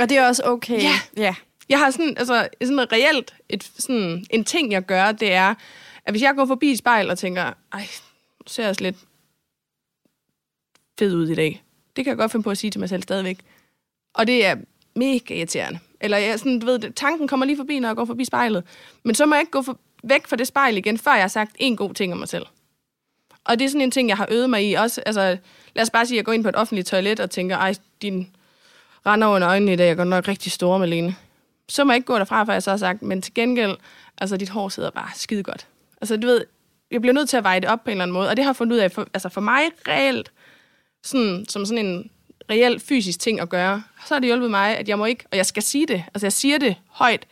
Og 0.00 0.08
det 0.08 0.16
er 0.16 0.26
også 0.26 0.42
okay. 0.44 0.82
Ja. 0.82 1.00
ja. 1.16 1.34
jeg 1.68 1.78
har 1.78 1.90
sådan, 1.90 2.14
altså, 2.16 2.48
sådan 2.62 2.92
reelt, 2.92 3.34
et, 3.48 3.72
sådan, 3.78 4.26
en 4.30 4.44
ting, 4.44 4.72
jeg 4.72 4.82
gør, 4.82 5.12
det 5.12 5.32
er, 5.32 5.54
at 6.04 6.12
hvis 6.12 6.22
jeg 6.22 6.34
går 6.34 6.46
forbi 6.46 6.70
et 6.70 6.78
spejl 6.78 7.10
og 7.10 7.18
tænker, 7.18 7.52
ej, 7.72 7.86
nu 8.38 8.44
ser 8.46 8.62
jeg 8.62 8.70
også 8.70 8.82
lidt 8.82 8.96
fed 10.98 11.14
ud 11.14 11.28
i 11.28 11.34
dag. 11.34 11.64
Det 11.96 12.04
kan 12.04 12.10
jeg 12.10 12.18
godt 12.18 12.32
finde 12.32 12.44
på 12.44 12.50
at 12.50 12.58
sige 12.58 12.70
til 12.70 12.80
mig 12.80 12.88
selv 12.88 13.02
stadigvæk. 13.02 13.38
Og 14.14 14.26
det 14.26 14.46
er 14.46 14.56
mega 14.94 15.34
irriterende. 15.34 15.78
Eller 16.00 16.16
jeg, 16.16 16.38
sådan, 16.38 16.58
du 16.58 16.66
ved, 16.66 16.92
tanken 16.92 17.28
kommer 17.28 17.46
lige 17.46 17.56
forbi, 17.56 17.78
når 17.78 17.88
jeg 17.88 17.96
går 17.96 18.04
forbi 18.04 18.24
spejlet. 18.24 18.64
Men 19.02 19.14
så 19.14 19.26
må 19.26 19.34
jeg 19.34 19.42
ikke 19.42 19.52
gå 19.52 19.62
for, 19.62 19.78
væk 20.02 20.26
fra 20.26 20.36
det 20.36 20.46
spejl 20.46 20.76
igen, 20.76 20.98
før 20.98 21.12
jeg 21.12 21.22
har 21.22 21.28
sagt 21.28 21.56
en 21.58 21.76
god 21.76 21.94
ting 21.94 22.12
om 22.12 22.18
mig 22.18 22.28
selv. 22.28 22.46
Og 23.44 23.58
det 23.58 23.64
er 23.64 23.68
sådan 23.68 23.80
en 23.80 23.90
ting, 23.90 24.08
jeg 24.08 24.16
har 24.16 24.28
øvet 24.30 24.50
mig 24.50 24.70
i. 24.70 24.74
Også, 24.74 25.02
altså, 25.06 25.38
lad 25.74 25.82
os 25.82 25.90
bare 25.90 26.06
sige, 26.06 26.16
at 26.16 26.18
jeg 26.18 26.24
går 26.24 26.32
ind 26.32 26.42
på 26.42 26.48
et 26.48 26.56
offentligt 26.56 26.88
toilet 26.88 27.20
og 27.20 27.30
tænker, 27.30 27.56
ej, 27.56 27.74
din 28.02 28.36
render 29.06 29.28
under 29.28 29.48
øjnene 29.48 29.72
i 29.72 29.76
dag, 29.76 29.86
jeg 29.86 29.96
går 29.96 30.04
nok 30.04 30.28
rigtig 30.28 30.52
store, 30.52 30.78
Malene. 30.78 31.16
Så 31.68 31.84
må 31.84 31.92
jeg 31.92 31.96
ikke 31.96 32.06
gå 32.06 32.18
derfra, 32.18 32.44
før 32.44 32.52
jeg 32.52 32.62
så 32.62 32.70
har 32.70 32.76
sagt, 32.76 33.02
men 33.02 33.22
til 33.22 33.34
gengæld, 33.34 33.76
altså 34.18 34.36
dit 34.36 34.48
hår 34.48 34.68
sidder 34.68 34.90
bare 34.90 35.10
skide 35.14 35.42
godt. 35.42 35.66
Altså 36.00 36.16
du 36.16 36.26
ved, 36.26 36.44
jeg 36.90 37.00
bliver 37.00 37.14
nødt 37.14 37.28
til 37.28 37.36
at 37.36 37.44
veje 37.44 37.60
det 37.60 37.68
op 37.68 37.84
på 37.84 37.90
en 37.90 37.92
eller 37.92 38.02
anden 38.02 38.12
måde, 38.12 38.28
og 38.28 38.36
det 38.36 38.44
har 38.44 38.50
jeg 38.50 38.56
fundet 38.56 38.76
ud 38.76 38.80
af, 38.80 38.92
for, 38.92 39.06
altså 39.14 39.28
for 39.28 39.40
mig 39.40 39.62
reelt, 39.88 40.32
sådan, 41.04 41.46
som 41.48 41.66
sådan 41.66 41.86
en 41.86 42.10
reel 42.50 42.80
fysisk 42.80 43.20
ting 43.20 43.40
at 43.40 43.48
gøre, 43.48 43.82
så 44.06 44.14
har 44.14 44.18
det 44.18 44.26
hjulpet 44.26 44.50
mig, 44.50 44.78
at 44.78 44.88
jeg 44.88 44.98
må 44.98 45.04
ikke, 45.04 45.24
og 45.30 45.36
jeg 45.36 45.46
skal 45.46 45.62
sige 45.62 45.86
det, 45.86 46.04
altså 46.14 46.26
jeg 46.26 46.32
siger 46.32 46.58
det 46.58 46.76
højt, 46.88 47.26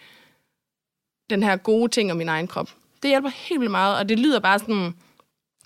den 1.31 1.43
her 1.43 1.57
gode 1.57 1.89
ting 1.89 2.11
om 2.11 2.17
min 2.17 2.29
egen 2.29 2.47
krop. 2.47 2.71
Det 3.03 3.11
hjælper 3.11 3.29
helt 3.29 3.61
vildt 3.61 3.71
meget, 3.71 3.99
og 3.99 4.09
det 4.09 4.19
lyder 4.19 4.41
bare 4.41 4.59
sådan, 4.59 4.95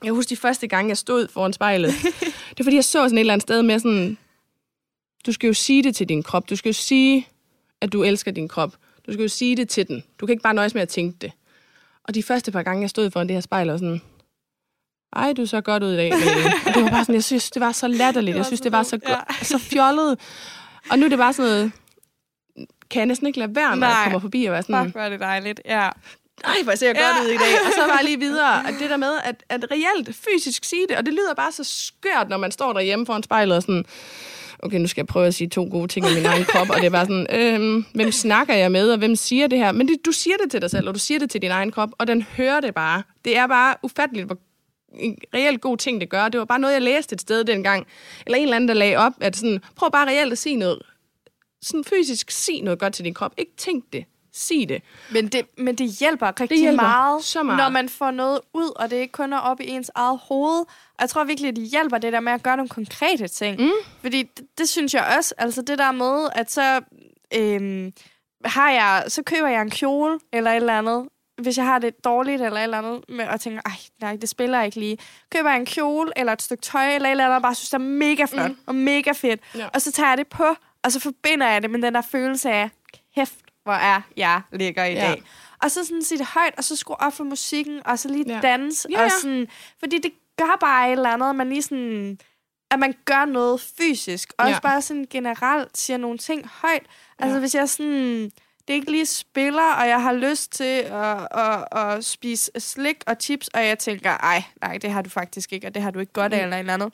jeg 0.05 0.13
husker 0.13 0.37
de 0.37 0.41
første 0.41 0.69
gange, 0.69 0.89
jeg 0.89 0.99
stod 0.99 1.29
foran 1.29 1.53
spejlet, 1.53 1.93
det 2.51 2.61
er 2.61 2.65
fordi, 2.65 2.77
jeg 2.77 2.85
så 2.85 2.91
sådan 2.91 3.19
et 3.19 3.21
eller 3.21 3.33
andet 3.33 3.43
sted 3.43 3.63
med 3.63 3.79
sådan, 3.79 4.19
du 5.27 5.33
skal 5.33 5.47
jo 5.47 5.53
sige 5.55 5.83
det 5.83 5.97
til 5.97 6.09
din 6.09 6.23
krop, 6.23 6.51
du 6.51 6.57
skal 6.57 6.68
jo 6.68 6.73
sige, 6.73 7.29
at 7.81 7.93
du 7.93 8.03
elsker 8.03 8.31
din 8.31 8.49
krop, 8.49 8.73
du 9.07 9.12
skal 9.12 9.23
jo 9.23 9.29
sige 9.29 9.57
det 9.57 9.68
til 9.68 9.89
den, 9.89 10.05
du 10.20 10.27
kan 10.27 10.33
ikke 10.33 10.43
bare 10.43 10.55
nøjes 10.55 10.75
med 10.75 10.83
at 10.83 10.89
tænke 10.89 11.18
det. 11.20 11.33
Og 12.05 12.14
de 12.14 12.23
første 12.23 12.53
par 12.53 12.62
gange, 12.62 12.81
jeg 12.83 12.91
stod 12.91 13.11
foran 13.11 13.27
det 13.29 13.37
her 13.37 13.41
spejl, 13.41 13.70
og 13.70 13.79
sådan, 13.79 14.01
ej, 15.16 15.33
du 15.33 15.47
så 15.47 15.61
godt 15.61 15.83
ud 15.83 15.93
i 15.93 15.97
dag. 15.97 16.11
Malene." 16.11 16.53
Og 16.66 16.75
det 16.75 16.83
var 16.83 16.91
bare 16.91 17.05
sådan, 17.05 17.14
jeg 17.14 17.25
synes, 17.25 17.51
det 17.51 17.61
var 17.61 17.73
så 17.73 17.89
latterligt. 17.89 18.37
Jeg 18.37 18.47
synes, 18.47 18.61
det 18.61 18.73
var 18.73 18.83
så, 18.83 18.99
ja. 19.09 19.18
så 19.43 19.59
fjollet. 19.59 20.18
Og 20.91 20.99
nu 20.99 21.05
er 21.05 21.09
det 21.09 21.18
bare 21.18 21.33
sådan 21.33 21.51
noget, 21.51 21.73
kan 22.91 22.99
jeg 23.01 23.07
næsten 23.07 23.27
ikke 23.27 23.39
lade 23.39 23.55
være, 23.57 23.77
når 23.77 23.87
jeg 23.87 23.95
Nej. 23.97 24.05
kommer 24.05 24.18
forbi 24.18 24.45
og 24.45 24.53
være 24.53 24.62
sådan, 24.62 24.85
Fuck, 24.85 24.95
hvor 24.95 25.01
er 25.03 25.09
det 25.09 25.20
dejligt. 25.20 25.61
Ja. 25.64 25.89
ej, 26.45 26.57
hvor 26.64 26.75
ser 26.75 26.87
jeg 26.87 26.97
Ja. 26.97 27.03
godt 27.03 27.27
ud 27.27 27.33
i 27.35 27.37
dag. 27.37 27.55
Og 27.66 27.73
så 27.75 27.87
bare 27.89 28.05
lige 28.05 28.18
videre. 28.29 28.59
Og 28.59 28.73
det 28.81 28.91
der 28.91 28.97
med, 28.97 29.12
at, 29.25 29.45
at 29.49 29.64
reelt 29.70 30.16
fysisk 30.16 30.64
sige 30.64 30.87
det, 30.89 30.97
og 30.97 31.07
det 31.07 31.14
lyder 31.14 31.35
bare 31.35 31.53
så 31.53 31.64
skørt, 31.64 32.29
når 32.29 32.37
man 32.37 32.51
står 32.53 32.73
derhjemme 32.73 33.07
foran 33.07 33.23
spejlet 33.23 33.57
og 33.57 33.62
sådan, 33.62 33.85
okay, 34.63 34.79
nu 34.79 34.87
skal 34.87 35.01
jeg 35.01 35.07
prøve 35.07 35.27
at 35.27 35.35
sige 35.35 35.49
to 35.49 35.69
gode 35.71 35.89
ting 35.89 36.07
om 36.07 36.13
min 36.13 36.27
egen 36.27 36.45
krop, 36.45 36.71
og 36.71 36.77
det 36.77 36.87
er 36.87 36.91
bare 36.91 37.07
sådan, 37.07 37.27
øhm, 37.31 37.85
hvem 37.95 38.13
snakker 38.13 38.55
jeg 38.55 38.73
med, 38.73 38.91
og 38.91 38.99
hvem 38.99 39.17
siger 39.17 39.47
det 39.47 39.59
her? 39.59 39.73
Men 39.73 39.89
det, 39.89 39.97
du 40.07 40.13
siger 40.13 40.37
det 40.43 40.51
til 40.51 40.63
dig 40.63 40.71
selv, 40.71 40.89
og 40.89 40.95
du 40.95 40.99
siger 40.99 41.19
det 41.19 41.31
til 41.31 41.43
din 41.43 41.51
egen 41.51 41.71
krop, 41.71 41.91
og 41.99 42.07
den 42.07 42.23
hører 42.23 42.61
det 42.61 42.75
bare. 42.75 43.03
Det 43.25 43.37
er 43.37 43.47
bare 43.47 43.75
ufatteligt, 43.83 44.27
hvor 44.27 44.39
en 44.99 45.19
reelt 45.35 45.61
god 45.61 45.77
ting, 45.77 46.01
det 46.01 46.09
gør. 46.09 46.29
Det 46.29 46.39
var 46.39 46.45
bare 46.45 46.59
noget, 46.59 46.75
jeg 46.75 46.83
læste 46.83 47.13
et 47.15 47.21
sted 47.21 47.45
dengang. 47.45 47.87
Eller 48.27 48.39
en 48.39 48.43
eller 48.43 48.57
anden, 48.57 48.69
der 48.69 48.75
lagde 48.75 48.97
op, 48.97 49.13
at 49.21 49.37
sådan, 49.37 49.61
prøv 49.77 49.91
bare 49.91 50.09
reelt 50.09 50.33
at 50.33 50.39
sige 50.39 50.57
noget. 50.57 50.83
Sådan 51.63 51.85
fysisk, 51.85 52.31
sige 52.31 52.61
noget 52.61 52.79
godt 52.79 52.95
til 52.95 53.05
din 53.05 53.15
krop. 53.15 53.35
Ikke 53.37 53.53
tænk 53.57 53.85
det. 53.93 54.05
Sig 54.35 54.68
det. 54.68 54.83
Men 55.11 55.28
det, 55.28 55.47
men 55.59 55.74
det 55.74 55.87
hjælper 56.01 56.26
rigtig 56.26 56.49
Det 56.49 56.59
hjælper 56.59 56.83
meget, 56.83 57.24
så 57.24 57.43
meget. 57.43 57.59
når 57.59 57.68
man 57.68 57.89
får 57.89 58.11
noget 58.11 58.41
ud, 58.55 58.72
og 58.76 58.91
det 58.91 58.97
ikke 58.97 59.12
kun 59.12 59.33
er 59.33 59.39
op 59.39 59.61
i 59.61 59.66
ens 59.68 59.91
eget 59.95 60.20
hoved. 60.22 60.64
Jeg 61.01 61.09
tror 61.11 61.24
virkelig, 61.24 61.49
at 61.49 61.57
det 61.57 61.64
hjælper 61.64 61.99
det 61.99 62.12
der 62.12 62.20
med 62.20 62.33
at 62.33 62.43
gøre 62.43 62.57
nogle 62.57 62.68
konkrete 62.68 63.28
ting. 63.28 63.61
Mm. 63.61 63.70
Fordi 64.01 64.22
det, 64.22 64.45
det 64.59 64.68
synes 64.68 64.95
jeg 64.95 65.14
også, 65.18 65.35
altså 65.39 65.62
det 65.62 65.78
der 65.78 65.93
med, 65.93 66.28
at 66.35 66.51
så 66.53 66.80
øhm, 67.35 67.93
har 68.45 68.70
jeg, 68.70 69.05
så 69.09 69.22
køber 69.22 69.49
jeg 69.49 69.62
en 69.62 69.70
kjole 69.70 70.18
eller 70.33 70.51
et 70.51 70.57
eller 70.57 70.78
andet, 70.78 71.09
hvis 71.43 71.57
jeg 71.59 71.66
har 71.66 71.78
det 71.78 72.05
dårligt 72.05 72.43
eller 72.43 72.59
et 72.59 72.62
eller 72.62 72.78
andet, 72.78 73.05
med, 73.09 73.26
og 73.28 73.41
tænker, 73.41 73.61
ej, 73.66 73.72
nej, 74.01 74.16
det 74.16 74.28
spiller 74.28 74.59
jeg 74.59 74.66
ikke 74.66 74.80
lige. 74.80 74.99
Køber 75.33 75.51
jeg 75.51 75.59
en 75.59 75.66
kjole 75.66 76.12
eller 76.16 76.33
et 76.33 76.43
stykke 76.43 76.62
tøj 76.62 76.95
eller 76.95 77.09
et 77.09 77.11
eller 77.11 77.24
andet, 77.24 77.37
og 77.37 77.43
bare 77.43 77.55
synes, 77.55 77.70
det 77.70 77.74
er 77.74 77.78
mega 77.78 78.24
flot 78.24 78.51
mm. 78.51 78.57
og 78.66 78.74
mega 78.74 79.12
fedt. 79.12 79.41
Ja. 79.55 79.66
Og 79.74 79.83
så 79.83 79.93
tager 79.93 80.09
jeg 80.09 80.18
det 80.18 80.26
på, 80.26 80.45
og 80.83 80.93
så 80.93 81.01
forbinder 81.01 81.49
jeg 81.51 81.62
det 81.62 81.70
med 81.70 81.83
den 81.83 81.95
der 81.95 82.01
følelse 82.01 82.51
af, 82.51 82.70
kæft, 83.14 83.35
hvor 83.65 83.73
er 83.73 84.01
jeg 84.17 84.41
lækker 84.53 84.85
i 84.85 84.93
Ja. 84.93 85.01
dag. 85.01 85.23
Og 85.63 85.71
så 85.71 85.85
sådan 85.85 86.03
sige 86.05 86.19
det 86.19 86.27
højt, 86.27 86.55
og 86.59 86.65
så 86.65 86.77
skrue 86.77 87.01
op 87.01 87.13
for 87.13 87.25
musikken, 87.25 87.81
og 87.87 87.99
så 87.99 88.09
lige 88.09 88.25
Ja. 88.29 88.41
danse. 88.43 88.89
Ja, 88.91 88.99
Og 88.99 89.03
ja. 89.05 89.09
sådan, 89.21 89.47
fordi 89.79 89.99
det 89.99 90.13
gør 90.39 90.57
bare 90.61 90.87
et 90.89 90.93
eller 90.93 91.11
andet, 91.11 91.29
at 91.31 91.37
man 91.37 91.49
lige 91.49 91.63
sådan, 91.63 92.19
at 92.71 92.79
man 92.79 92.95
gør 93.05 93.25
noget 93.25 93.61
fysisk. 93.79 94.33
Også 94.39 94.51
Ja. 94.53 94.59
bare 94.61 94.83
sådan 94.83 95.07
generelt 95.11 95.79
siger 95.79 95.97
nogle 95.97 96.19
ting 96.19 96.47
højt. 96.63 96.83
Altså 97.19 97.35
Ja. 97.35 97.41
hvis 97.41 97.55
jeg 97.55 97.69
sådan, 97.69 98.31
det 98.69 98.75
ikke 98.75 98.91
lige 98.91 99.07
spiller, 99.07 99.73
og 99.73 99.89
jeg 99.89 100.03
har 100.03 100.13
lyst 100.13 100.53
til 100.53 100.65
at, 100.91 101.29
at, 101.31 101.65
at 101.79 102.05
spise 102.05 102.51
slik 102.59 102.97
og 103.07 103.17
chips, 103.21 103.49
og 103.49 103.67
jeg 103.67 103.79
tænker, 103.79 104.11
ej, 104.11 104.43
nej, 104.63 104.79
det 104.79 104.91
har 104.91 105.03
du 105.03 105.11
faktisk 105.11 105.53
ikke, 105.53 105.67
og 105.67 105.75
det 105.75 105.83
har 105.83 105.91
du 105.91 105.99
ikke 105.99 106.13
godt 106.13 106.33
af, 106.33 106.39
Mm. 106.39 106.43
eller 106.45 106.57
et 106.57 106.61
eller 106.61 106.75
andet. 106.75 106.93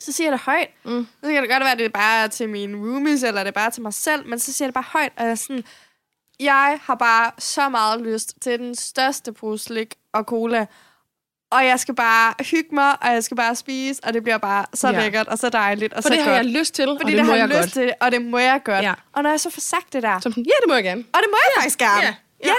Så 0.00 0.12
siger 0.12 0.26
jeg 0.26 0.32
det 0.32 0.40
højt. 0.40 0.68
Mm. 0.84 1.06
Så 1.22 1.30
kan 1.32 1.42
det 1.42 1.50
godt 1.50 1.60
være, 1.62 1.72
at 1.72 1.78
det 1.78 1.92
bare 1.92 2.22
er 2.22 2.26
til 2.26 2.48
mine 2.48 2.76
roomies, 2.78 3.22
eller 3.22 3.40
det 3.40 3.48
er 3.48 3.52
bare 3.52 3.70
til 3.70 3.82
mig 3.82 3.94
selv, 3.94 4.26
men 4.26 4.38
så 4.38 4.52
siger 4.52 4.66
jeg 4.66 4.68
det 4.68 4.74
bare 4.74 4.84
højt, 5.00 5.12
og 5.16 5.22
jeg 5.24 5.30
er 5.30 5.34
sådan, 5.34 5.64
jeg 6.40 6.78
har 6.82 6.94
bare 6.94 7.30
så 7.38 7.68
meget 7.68 8.00
lyst 8.00 8.34
til 8.40 8.58
den 8.58 8.74
største 8.74 9.32
pose 9.32 9.64
slik 9.64 9.94
og 10.14 10.24
cola, 10.24 10.66
og 11.50 11.64
jeg 11.66 11.80
skal 11.80 11.94
bare 11.94 12.34
hygge 12.50 12.74
mig, 12.74 13.02
og 13.02 13.08
jeg 13.08 13.24
skal 13.24 13.36
bare 13.36 13.54
spise, 13.54 14.00
og 14.04 14.14
det 14.14 14.22
bliver 14.22 14.38
bare 14.38 14.66
så 14.74 14.88
Ja. 14.88 15.00
lækkert, 15.02 15.28
og 15.28 15.38
så 15.38 15.48
dejligt, 15.48 15.92
og 15.92 16.02
For 16.02 16.08
så 16.08 16.14
det 16.14 16.22
har 16.22 16.30
godt. 16.30 16.46
jeg 16.46 16.52
lyst 16.60 16.74
til, 16.74 16.84
Fordi 16.84 17.00
og 17.04 17.06
det, 17.10 17.16
det 17.18 17.24
må 17.26 17.30
har 17.32 17.38
jeg 17.38 17.48
jeg 17.48 17.62
lyst 17.64 17.74
godt. 17.74 17.86
til, 17.86 17.92
og 18.00 18.12
det 18.12 18.22
må 18.22 18.38
jeg 18.38 18.60
godt. 18.64 18.84
Ja. 18.84 18.94
Og 19.12 19.22
når 19.22 19.30
jeg 19.30 19.40
så 19.40 19.50
får 19.50 19.60
sagt 19.60 19.92
det 19.92 20.02
der, 20.02 20.20
sådan, 20.20 20.42
ja, 20.42 20.52
det 20.62 20.68
må 20.68 20.74
jeg 20.74 20.84
gerne. 20.84 21.00
og 21.12 21.18
det 21.20 21.26
må 21.30 21.36
jeg 21.44 21.62
faktisk 21.62 21.78
gerne. 21.78 22.02
Ja, 22.02 22.14
ja. 22.44 22.54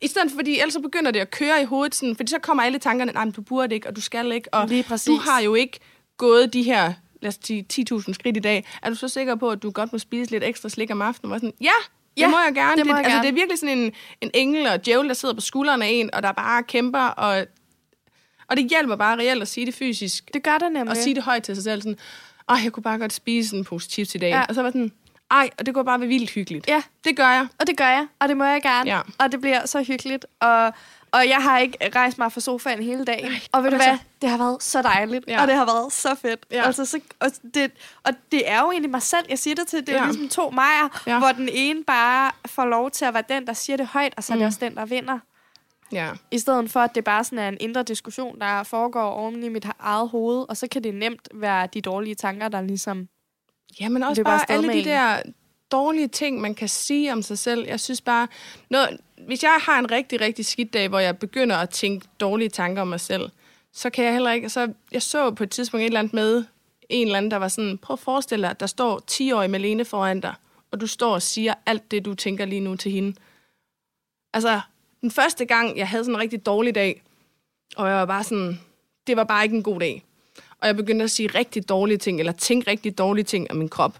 I 0.00 0.08
stedet 0.08 0.30
for, 0.30 0.36
fordi 0.38 0.58
ellers 0.60 0.72
så 0.72 0.80
begynder 0.80 1.10
det 1.10 1.20
at 1.20 1.30
køre 1.30 1.62
i 1.62 1.64
hovedet, 1.64 1.94
sådan, 1.94 2.16
fordi 2.16 2.30
så 2.30 2.38
kommer 2.38 2.62
alle 2.62 2.78
tankerne, 2.78 3.12
nej, 3.12 3.24
men 3.24 3.32
du 3.32 3.40
burde 3.42 3.74
ikke, 3.74 3.88
og 3.88 3.96
du 3.96 4.00
skal 4.00 4.32
ikke, 4.32 4.54
og 4.54 4.68
Lige 4.68 4.82
præcis. 4.82 5.06
du 5.06 5.16
har 5.16 5.40
jo 5.40 5.54
ikke 5.54 5.80
gået 6.18 6.52
de 6.52 6.62
her, 6.62 6.92
lad 7.22 7.28
os 7.28 7.38
sige, 7.44 7.66
10.000 7.72 8.12
skridt 8.12 8.36
i 8.36 8.40
dag. 8.40 8.66
Er 8.82 8.88
du 8.90 8.94
så 8.96 9.08
sikker 9.08 9.34
på, 9.34 9.50
at 9.50 9.62
du 9.62 9.70
godt 9.70 9.92
må 9.92 9.98
spise 9.98 10.30
lidt 10.30 10.44
ekstra 10.44 10.68
slik 10.68 10.90
om 10.90 11.02
aftenen? 11.02 11.32
Og 11.32 11.40
sådan, 11.40 11.52
ja, 11.60 11.72
det 12.16 12.22
Ja, 12.22 12.28
må 12.28 12.36
jeg 12.46 12.54
gerne. 12.54 12.76
det 12.76 12.86
må 12.86 12.92
jeg 12.92 12.98
altså, 12.98 13.10
gerne. 13.10 13.22
det 13.22 13.28
er 13.28 13.34
virkelig 13.34 13.58
sådan 13.58 13.78
en, 13.78 13.92
en 14.20 14.30
engel 14.34 14.66
og 14.66 14.84
djævel, 14.86 15.08
der 15.08 15.14
sidder 15.14 15.34
på 15.34 15.40
skulderen 15.40 15.82
af 15.82 15.88
en, 15.90 16.14
og 16.14 16.22
der 16.22 16.32
bare 16.32 16.62
kæmper, 16.62 17.00
og, 17.00 17.46
og 18.48 18.56
det 18.56 18.68
hjælper 18.70 18.96
bare 18.96 19.16
reelt 19.18 19.42
at 19.42 19.48
sige 19.48 19.66
det 19.66 19.74
fysisk, 19.74 20.30
Det 20.34 20.42
gør 20.42 20.58
det 20.58 20.72
nemlig. 20.72 20.90
og 20.90 20.96
sige 20.96 21.14
det 21.14 21.22
højt 21.22 21.42
til 21.42 21.54
sig 21.54 21.64
selv, 21.64 21.82
sådan, 21.82 21.98
åh, 22.50 22.58
jeg 22.64 22.72
kunne 22.72 22.82
bare 22.82 22.98
godt 22.98 23.12
spise 23.12 23.56
en 23.56 23.64
pose 23.64 23.90
chips 23.90 24.14
i 24.14 24.18
dag. 24.18 24.30
Ja. 24.30 24.42
Og 24.48 24.54
så 24.54 24.62
var 24.62 24.68
sådan, 24.70 24.92
ej, 25.30 25.50
og 25.58 25.66
det 25.66 25.74
kunne 25.74 25.84
bare 25.84 26.00
være 26.00 26.08
vildt 26.08 26.30
hyggeligt. 26.30 26.68
Ja, 26.68 26.82
Det 27.04 27.16
gør 27.16 27.28
jeg. 27.30 27.46
og 27.60 27.66
det 27.66 27.76
gør 27.76 27.88
jeg, 27.88 28.06
og 28.20 28.28
det 28.28 28.36
må 28.36 28.44
jeg 28.44 28.62
gerne. 28.62 28.90
Ja. 28.90 29.00
Og 29.18 29.32
det 29.32 29.40
bliver 29.40 29.66
så 29.66 29.82
hyggeligt. 29.82 30.26
Og, 30.40 30.72
og 31.14 31.28
jeg 31.28 31.36
har 31.42 31.58
ikke 31.58 31.78
rejst 31.94 32.18
mig 32.18 32.32
fra 32.32 32.40
sofaen 32.40 32.82
hele 32.82 33.04
dagen. 33.04 33.30
Nej, 33.30 33.40
og 33.52 33.62
ved 33.64 33.70
du 33.70 33.74
altså- 33.76 33.88
hvad? 33.90 33.98
Det 34.22 34.30
har 34.30 34.38
været 34.38 34.62
så 34.62 34.82
dejligt, 34.82 35.24
Ja. 35.28 35.42
og 35.42 35.48
det 35.48 35.56
har 35.56 35.64
været 35.64 35.92
så 35.92 36.14
fedt. 36.22 36.46
Ja. 36.50 36.62
Altså, 36.66 36.84
så, 36.84 37.00
og, 37.20 37.30
det, 37.54 37.72
og 38.04 38.12
det 38.32 38.50
er 38.50 38.60
jo 38.60 38.70
egentlig 38.70 38.90
mig 38.90 39.02
selv, 39.02 39.24
jeg 39.28 39.38
siger 39.38 39.54
det 39.54 39.66
til. 39.66 39.86
Det 39.86 39.88
er 39.94 39.98
Ja. 39.98 40.04
ligesom 40.04 40.28
to 40.28 40.50
mejer, 40.50 41.02
Ja. 41.06 41.18
hvor 41.18 41.32
den 41.32 41.48
ene 41.52 41.84
bare 41.84 42.32
får 42.46 42.64
lov 42.64 42.90
til 42.90 43.04
at 43.04 43.14
være 43.14 43.24
den, 43.28 43.46
der 43.46 43.52
siger 43.52 43.76
det 43.76 43.86
højt, 43.86 44.14
og 44.16 44.24
så 44.24 44.32
er 44.32 44.36
det 44.36 44.42
Mm. 44.44 44.46
også 44.46 44.58
den, 44.62 44.74
der 44.76 44.84
vinder. 44.86 45.18
Ja. 45.92 46.08
I 46.30 46.38
stedet 46.38 46.70
for, 46.70 46.80
at 46.80 46.94
det 46.94 47.04
bare 47.04 47.24
sådan 47.24 47.38
er 47.38 47.48
en 47.48 47.56
indre 47.60 47.82
diskussion, 47.82 48.40
der 48.40 48.62
foregår 48.62 49.02
oven 49.10 49.42
i 49.42 49.48
mit 49.48 49.66
eget 49.80 50.08
hoved, 50.08 50.46
og 50.48 50.56
så 50.56 50.68
kan 50.68 50.82
det 50.84 50.94
nemt 50.94 51.28
være 51.34 51.68
de 51.74 51.80
dårlige 51.80 52.14
tanker, 52.14 52.48
der 52.48 52.60
ligesom... 52.62 53.08
Ja, 53.80 53.88
men 53.88 54.02
også 54.02 54.22
bare 54.24 54.50
alle 54.50 54.68
de 54.72 54.78
en. 54.78 54.84
der 54.84 55.22
dårlige 55.72 56.08
ting, 56.08 56.40
man 56.40 56.54
kan 56.54 56.68
sige 56.68 57.12
om 57.12 57.22
sig 57.22 57.38
selv. 57.38 57.66
Jeg 57.66 57.80
synes 57.80 58.00
bare, 58.00 58.28
noget, 58.70 58.98
hvis 59.18 59.42
jeg 59.42 59.58
har 59.62 59.78
en 59.78 59.90
rigtig, 59.90 60.20
rigtig 60.20 60.46
skidt 60.46 60.72
dag, 60.72 60.88
hvor 60.88 60.98
jeg 60.98 61.18
begynder 61.18 61.56
at 61.56 61.70
tænke 61.70 62.06
dårlige 62.20 62.48
tanker 62.48 62.82
om 62.82 62.88
mig 62.88 63.00
selv, 63.00 63.30
så 63.72 63.90
kan 63.90 64.04
jeg 64.04 64.12
heller 64.12 64.32
ikke... 64.32 64.48
Så 64.48 64.72
jeg 64.92 65.02
så 65.02 65.30
på 65.30 65.42
et 65.42 65.50
tidspunkt 65.50 65.82
et 65.82 65.86
eller 65.86 65.98
andet 65.98 66.14
med 66.14 66.44
en 66.88 67.06
eller 67.06 67.18
anden, 67.18 67.30
der 67.30 67.36
var 67.36 67.48
sådan, 67.48 67.78
prøv 67.78 67.94
at 67.94 67.98
forestille 67.98 68.42
dig, 68.42 68.50
at 68.50 68.60
der 68.60 68.66
står 68.66 69.00
10-årig 69.10 69.50
Malene 69.50 69.84
foran 69.84 70.20
dig, 70.20 70.34
og 70.70 70.80
du 70.80 70.86
står 70.86 71.14
og 71.14 71.22
siger 71.22 71.54
alt 71.66 71.90
det, 71.90 72.04
du 72.04 72.14
tænker 72.14 72.44
lige 72.44 72.60
nu 72.60 72.76
til 72.76 72.92
hende. 72.92 73.16
Altså, 74.34 74.60
den 75.00 75.10
første 75.10 75.44
gang, 75.44 75.78
jeg 75.78 75.88
havde 75.88 76.04
sådan 76.04 76.14
en 76.14 76.20
rigtig 76.20 76.46
dårlig 76.46 76.74
dag, 76.74 77.02
og 77.76 77.88
jeg 77.88 77.96
var 77.96 78.06
bare 78.06 78.24
sådan, 78.24 78.60
det 79.06 79.16
var 79.16 79.24
bare 79.24 79.44
ikke 79.44 79.56
en 79.56 79.62
god 79.62 79.80
dag. 79.80 80.04
Og 80.60 80.66
jeg 80.66 80.76
begyndte 80.76 81.04
at 81.04 81.10
sige 81.10 81.28
rigtig 81.28 81.68
dårlige 81.68 81.98
ting, 81.98 82.18
eller 82.18 82.32
tænke 82.32 82.70
rigtig 82.70 82.98
dårlige 82.98 83.24
ting 83.24 83.50
om 83.50 83.56
min 83.56 83.68
krop. 83.68 83.98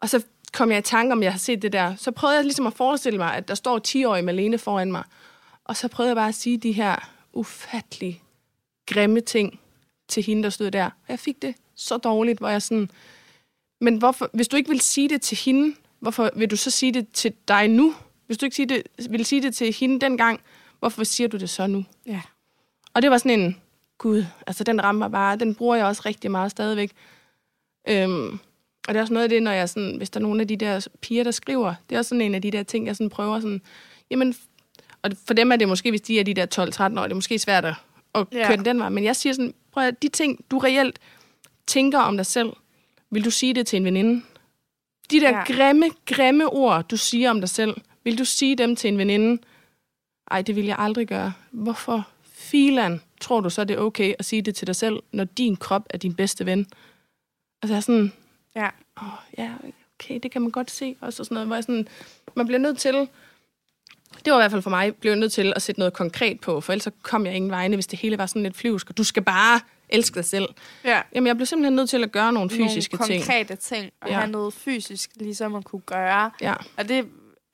Og 0.00 0.08
så 0.08 0.24
kom 0.52 0.70
jeg 0.70 0.78
i 0.78 0.82
tanke 0.82 1.12
om, 1.12 1.22
jeg 1.22 1.32
har 1.32 1.38
set 1.38 1.62
det 1.62 1.72
der. 1.72 1.96
Så 1.96 2.10
prøvede 2.10 2.36
jeg 2.36 2.44
ligesom 2.44 2.66
at 2.66 2.72
forestille 2.72 3.18
mig, 3.18 3.34
at 3.34 3.48
der 3.48 3.54
står 3.54 3.80
10-årige 3.88 4.22
Malene 4.22 4.58
foran 4.58 4.92
mig. 4.92 5.04
Og 5.64 5.76
så 5.76 5.88
prøvede 5.88 6.08
jeg 6.08 6.16
bare 6.16 6.28
at 6.28 6.34
sige 6.34 6.58
de 6.58 6.72
her 6.72 7.10
ufattelig 7.32 8.22
grimme 8.86 9.20
ting 9.20 9.60
til 10.08 10.22
hende, 10.22 10.42
der 10.42 10.50
stod 10.50 10.70
der. 10.70 10.84
Og 10.84 11.08
jeg 11.08 11.18
fik 11.18 11.42
det 11.42 11.54
så 11.74 11.96
dårligt, 11.96 12.38
hvor 12.38 12.48
jeg 12.48 12.62
sådan... 12.62 12.90
Men 13.80 13.96
hvorfor, 13.96 14.30
hvis 14.32 14.48
du 14.48 14.56
ikke 14.56 14.70
vil 14.70 14.80
sige 14.80 15.08
det 15.08 15.22
til 15.22 15.38
hende, 15.38 15.76
hvorfor 16.00 16.30
vil 16.36 16.50
du 16.50 16.56
så 16.56 16.70
sige 16.70 16.92
det 16.92 17.12
til 17.12 17.32
dig 17.48 17.68
nu? 17.68 17.94
Hvis 18.26 18.38
du 18.38 18.46
ikke 18.46 18.56
sige 18.56 18.66
det, 18.66 18.82
vil 19.10 19.24
sige 19.24 19.42
det 19.42 19.54
til 19.54 19.74
hende 19.74 20.00
dengang, 20.00 20.40
hvorfor 20.78 21.04
siger 21.04 21.28
du 21.28 21.36
det 21.36 21.50
så 21.50 21.66
nu? 21.66 21.84
Ja. 22.06 22.20
Og 22.94 23.02
det 23.02 23.10
var 23.10 23.18
sådan 23.18 23.40
en, 23.40 23.60
gud, 23.98 24.24
altså 24.46 24.64
den 24.64 24.84
rammer 24.84 25.08
bare, 25.08 25.36
den 25.36 25.54
bruger 25.54 25.76
jeg 25.76 25.86
også 25.86 26.02
rigtig 26.06 26.30
meget 26.30 26.50
stadigvæk. 26.50 26.92
Øhm, 27.88 28.38
og 28.88 28.94
det 28.94 28.96
er 28.96 29.02
også 29.02 29.12
noget 29.12 29.24
af 29.24 29.28
det, 29.28 29.42
når 29.42 29.50
jeg 29.50 29.68
sådan, 29.68 29.96
hvis 29.96 30.10
der 30.10 30.20
er 30.20 30.22
nogle 30.22 30.40
af 30.40 30.48
de 30.48 30.56
der 30.56 30.86
piger, 31.00 31.24
der 31.24 31.30
skriver, 31.30 31.74
det 31.88 31.94
er 31.94 31.98
også 31.98 32.08
sådan 32.08 32.22
en 32.22 32.34
af 32.34 32.42
de 32.42 32.50
der 32.50 32.62
ting, 32.62 32.86
jeg 32.86 32.96
sådan 32.96 33.10
prøver 33.10 33.40
sådan, 33.40 33.62
jamen, 34.10 34.34
og 35.02 35.10
for 35.26 35.34
dem 35.34 35.52
er 35.52 35.56
det 35.56 35.68
måske, 35.68 35.90
hvis 35.90 36.00
de 36.00 36.20
er 36.20 36.24
de 36.24 36.34
der 36.34 36.46
12-13 36.96 37.00
år, 37.00 37.02
det 37.02 37.10
er 37.10 37.14
måske 37.14 37.38
svært 37.38 37.64
at, 37.64 37.74
at 38.14 38.26
Ja. 38.32 38.46
køre 38.46 38.56
den 38.56 38.64
den 38.64 38.78
vej, 38.78 38.88
men 38.88 39.04
jeg 39.04 39.16
siger 39.16 39.32
sådan, 39.32 39.54
prøv 39.72 39.84
at 39.84 40.02
de 40.02 40.08
ting, 40.08 40.44
du 40.50 40.58
reelt 40.58 40.98
tænker 41.66 41.98
om 41.98 42.16
dig 42.16 42.26
selv, 42.26 42.52
vil 43.10 43.24
du 43.24 43.30
sige 43.30 43.54
det 43.54 43.66
til 43.66 43.76
en 43.76 43.84
veninde? 43.84 44.22
De 45.10 45.20
der 45.20 45.30
ja. 45.30 45.44
grimme, 45.44 45.86
grimme 46.06 46.46
ord, 46.46 46.88
du 46.88 46.96
siger 46.96 47.30
om 47.30 47.40
dig 47.40 47.48
selv, 47.48 47.76
vil 48.04 48.18
du 48.18 48.24
sige 48.24 48.56
dem 48.56 48.76
til 48.76 48.88
en 48.88 48.98
veninde? 48.98 49.42
Ej, 50.30 50.42
det 50.42 50.56
vil 50.56 50.64
jeg 50.64 50.76
aldrig 50.78 51.06
gøre. 51.08 51.32
Hvorfor 51.50 52.08
filan 52.32 53.00
tror 53.20 53.40
du 53.40 53.50
så, 53.50 53.64
det 53.64 53.74
er 53.74 53.80
okay 53.80 54.14
at 54.18 54.24
sige 54.24 54.42
det 54.42 54.54
til 54.54 54.66
dig 54.66 54.76
selv, 54.76 54.96
når 55.12 55.24
din 55.24 55.56
krop 55.56 55.86
er 55.90 55.98
din 55.98 56.14
bedste 56.14 56.46
ven? 56.46 56.66
Altså 57.62 57.74
jeg 57.74 57.76
er 57.76 57.80
sådan, 57.80 58.12
Ja. 58.56 58.68
åh, 59.02 59.08
ja, 59.38 59.50
okay, 60.00 60.20
det 60.22 60.30
kan 60.30 60.42
man 60.42 60.50
godt 60.50 60.70
se. 60.70 60.96
Og 61.00 61.12
så 61.12 61.24
sådan 61.24 61.34
noget, 61.34 61.46
hvor 61.46 61.56
jeg 61.56 61.64
sådan, 61.64 61.88
man 62.34 62.46
bliver 62.46 62.58
nødt 62.58 62.78
til, 62.78 62.94
det 64.24 64.32
var 64.32 64.38
i 64.38 64.40
hvert 64.42 64.50
fald 64.50 64.62
for 64.62 64.70
mig, 64.70 64.94
blev 64.94 65.12
jeg 65.12 65.18
nødt 65.20 65.32
til 65.32 65.52
at 65.56 65.62
sætte 65.62 65.78
noget 65.78 65.92
konkret 65.92 66.40
på, 66.40 66.60
for 66.60 66.72
ellers 66.72 66.84
så 66.84 66.90
kom 67.02 67.26
jeg 67.26 67.34
ingen 67.34 67.50
vegne, 67.50 67.76
hvis 67.76 67.86
det 67.86 67.98
hele 67.98 68.18
var 68.18 68.26
sådan 68.26 68.42
lidt 68.42 68.56
flyvsk, 68.56 68.90
og 68.90 68.96
du 68.98 69.04
skal 69.04 69.22
bare 69.22 69.60
elske 69.88 70.14
dig 70.14 70.24
selv. 70.24 70.48
ja. 70.84 71.00
Jamen, 71.14 71.26
jeg 71.26 71.36
blev 71.36 71.46
simpelthen 71.46 71.76
nødt 71.76 71.90
til 71.90 72.04
at 72.04 72.12
gøre 72.12 72.32
nogle 72.32 72.50
fysiske 72.50 72.94
nogle 72.96 73.12
ting. 73.14 73.24
konkrete 73.24 73.56
ting, 73.56 73.90
og 74.00 74.08
Ja. 74.08 74.14
have 74.14 74.30
noget 74.30 74.54
fysisk, 74.54 75.10
ligesom 75.16 75.54
at 75.54 75.64
kunne 75.64 75.82
gøre. 75.86 76.30
Ja. 76.40 76.54
Og 76.76 76.88
det 76.88 77.06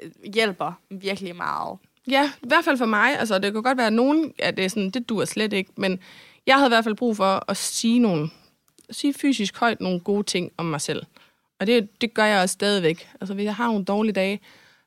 øh, 0.03 0.11
hjælper 0.35 0.73
virkelig 0.91 1.37
meget. 1.37 1.79
Ja, 2.11 2.33
i 2.43 2.47
hvert 2.49 2.65
fald 2.65 2.79
for 2.79 2.87
mig. 2.87 3.19
Altså, 3.19 3.39
det 3.39 3.53
kan 3.53 3.63
godt 3.63 3.79
være, 3.79 3.87
at 3.87 3.93
nogen, 3.93 4.33
ja, 4.39 4.51
det, 4.51 4.65
er 4.65 4.69
sådan, 4.69 4.91
det 4.91 5.09
duer 5.09 5.25
slet 5.25 5.53
ikke, 5.53 5.71
men 5.77 6.01
jeg 6.47 6.55
havde 6.57 6.69
i 6.69 6.71
hvert 6.75 6.85
fald 6.85 6.95
brug 6.95 7.17
for 7.17 7.45
at 7.49 7.57
sige 7.57 7.99
nogle, 7.99 8.31
sige 8.91 9.15
fysisk 9.15 9.57
højt 9.57 9.81
nogle 9.81 10.01
gode 10.01 10.23
ting 10.23 10.53
om 10.57 10.67
mig 10.67 10.81
selv. 10.81 11.03
Og 11.61 11.67
det, 11.67 12.01
det 12.01 12.15
gør 12.15 12.25
jeg 12.25 12.41
også 12.41 12.53
stadigvæk. 12.53 13.09
Altså, 13.21 13.35
hvis 13.35 13.45
jeg 13.45 13.55
har 13.55 13.67
nogle 13.67 13.85
dårlige 13.85 14.13
dage, 14.13 14.41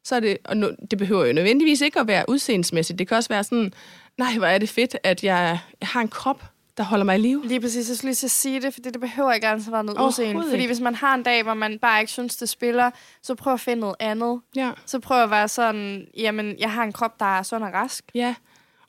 så 0.03 0.15
er 0.15 0.19
det, 0.19 0.37
og 0.43 0.57
nu, 0.57 0.69
det 0.91 0.97
behøver 0.97 1.25
jo 1.25 1.33
nødvendigvis 1.33 1.81
ikke 1.81 1.99
at 1.99 2.07
være 2.07 2.25
udseendemæssigt. 2.27 2.99
Det 2.99 3.07
kan 3.07 3.17
også 3.17 3.29
være 3.29 3.43
sådan, 3.43 3.73
nej, 4.17 4.37
hvor 4.37 4.47
er 4.47 4.57
det 4.57 4.69
fedt, 4.69 4.97
at 5.03 5.23
jeg, 5.23 5.59
jeg 5.81 5.87
har 5.87 6.01
en 6.01 6.07
krop, 6.07 6.43
der 6.77 6.83
holder 6.83 7.05
mig 7.05 7.15
i 7.15 7.21
live. 7.21 7.47
Lige 7.47 7.61
præcis, 7.61 7.89
jeg 7.89 7.97
skulle 7.97 8.09
lige 8.09 8.29
sige 8.29 8.61
det, 8.61 8.73
fordi 8.73 8.89
det 8.89 9.01
behøver 9.01 9.33
ikke 9.33 9.47
altid 9.47 9.71
være 9.71 9.83
noget 9.83 10.07
udseende. 10.07 10.43
Fordi 10.49 10.65
hvis 10.65 10.79
man 10.79 10.95
har 10.95 11.15
en 11.15 11.23
dag, 11.23 11.43
hvor 11.43 11.53
man 11.53 11.79
bare 11.79 11.99
ikke 11.99 12.11
synes, 12.11 12.35
det 12.35 12.49
spiller, 12.49 12.91
så 13.21 13.35
prøv 13.35 13.53
at 13.53 13.59
finde 13.59 13.79
noget 13.79 13.95
andet. 13.99 14.41
Ja. 14.55 14.71
Så 14.85 14.99
prøv 14.99 15.23
at 15.23 15.31
være 15.31 15.47
sådan, 15.47 16.07
jamen, 16.17 16.55
jeg 16.59 16.71
har 16.71 16.83
en 16.83 16.93
krop, 16.93 17.19
der 17.19 17.37
er 17.37 17.43
sund 17.43 17.63
og 17.63 17.73
rask. 17.73 18.03
Ja. 18.15 18.35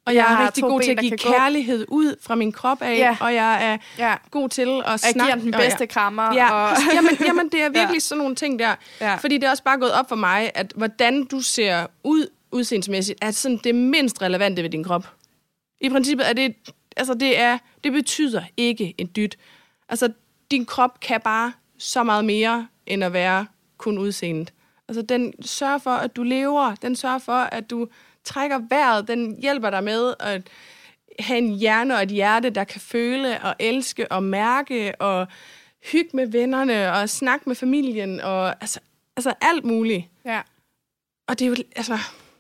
Og 0.07 0.15
jeg, 0.15 0.21
Jeg 0.25 0.31
jeg 0.31 0.43
er 0.43 0.47
rigtig 0.47 0.63
god 0.63 0.81
ben, 0.81 0.85
til 0.85 0.91
at 0.93 0.99
give 0.99 1.11
kan 1.19 1.19
gå. 1.33 1.39
kærlighed 1.39 1.85
ud 1.89 2.17
fra 2.23 2.35
min 2.35 2.53
krop 2.53 2.83
af, 2.83 2.97
Ja. 2.99 3.17
og 3.21 3.35
jeg 3.35 3.65
er 3.73 3.79
Ja. 3.99 4.15
god 4.31 4.49
til 4.49 4.69
at 4.69 4.91
Jeg 4.91 4.99
snakke. 5.01 5.23
giver 5.33 5.35
den 5.45 5.55
og 5.55 5.61
jeg- 5.61 5.69
bedste 5.71 5.87
krammer. 5.87 6.35
Ja, 6.35 6.53
og, 6.53 6.77
jamen, 6.95 7.17
jamen, 7.27 7.49
det 7.49 7.61
er 7.63 7.69
virkelig 7.79 7.87
Ja. 7.87 7.93
ja. 7.93 7.99
sådan 7.99 8.19
nogle 8.19 8.35
ting 8.35 8.59
der. 8.59 8.75
Ja. 9.01 9.15
Fordi 9.15 9.35
det 9.39 9.45
er 9.45 9.51
også 9.51 9.63
bare 9.63 9.79
gået 9.79 9.93
op 9.93 10.09
for 10.09 10.17
mig, 10.17 10.51
at 10.55 10.73
hvordan 10.77 11.25
du 11.25 11.41
ser 11.41 11.87
ud 12.05 12.27
udseendsmæssigt, 12.53 13.19
er 13.25 13.31
sådan 13.31 13.57
det 13.65 13.75
mindst 13.75 14.23
relevante 14.23 14.63
ved 14.63 14.71
din 14.71 14.85
krop. 14.85 15.09
I 15.81 15.89
princippet 15.89 16.29
er 16.29 16.33
det 16.33 16.55
altså 16.97 17.15
det, 17.15 17.39
er, 17.41 17.59
det 17.85 17.93
betyder 17.93 18.43
ikke 18.57 18.95
en 18.99 19.11
dyt. 19.17 19.37
Altså, 19.89 20.09
din 20.51 20.67
krop 20.67 21.01
kan 21.01 21.21
bare 21.21 21.53
så 21.79 22.03
meget 22.03 22.25
mere, 22.25 22.67
end 22.87 23.05
at 23.05 23.13
være 23.13 23.47
kun 23.79 23.99
udseendet. 23.99 24.53
Altså, 24.89 25.03
den 25.03 25.33
sørger 25.43 25.79
for, 25.79 25.91
at 25.91 26.17
du 26.17 26.23
lever. 26.23 26.75
Den 26.75 26.97
sørger 26.97 27.19
for, 27.19 27.33
at 27.33 27.71
du 27.71 27.89
trækker 28.25 28.61
vejret. 28.69 29.09
Den 29.09 29.41
hjælper 29.41 29.71
dig 29.71 29.85
med 29.85 30.15
at 30.21 30.43
have 31.19 31.39
en 31.39 31.55
hjerne 31.55 31.97
og 31.97 32.03
et 32.03 32.09
hjerte, 32.09 32.51
der 32.51 32.65
kan 32.65 32.81
føle 32.81 33.41
og 33.43 33.55
elske 33.59 34.13
og 34.13 34.23
mærke 34.23 35.01
og 35.01 35.29
hygge 35.93 36.11
med 36.13 36.27
vennerne 36.27 36.93
og 36.93 37.09
snakke 37.09 37.49
med 37.49 37.57
familien 37.57 38.21
og 38.21 38.49
altså, 38.49 38.81
altså 39.17 39.35
alt 39.41 39.65
muligt. 39.65 40.05
Ja. 40.25 40.41
Og 41.27 41.39
det 41.39 41.45
er 41.45 41.49
jo, 41.49 41.57
altså, 41.77 41.99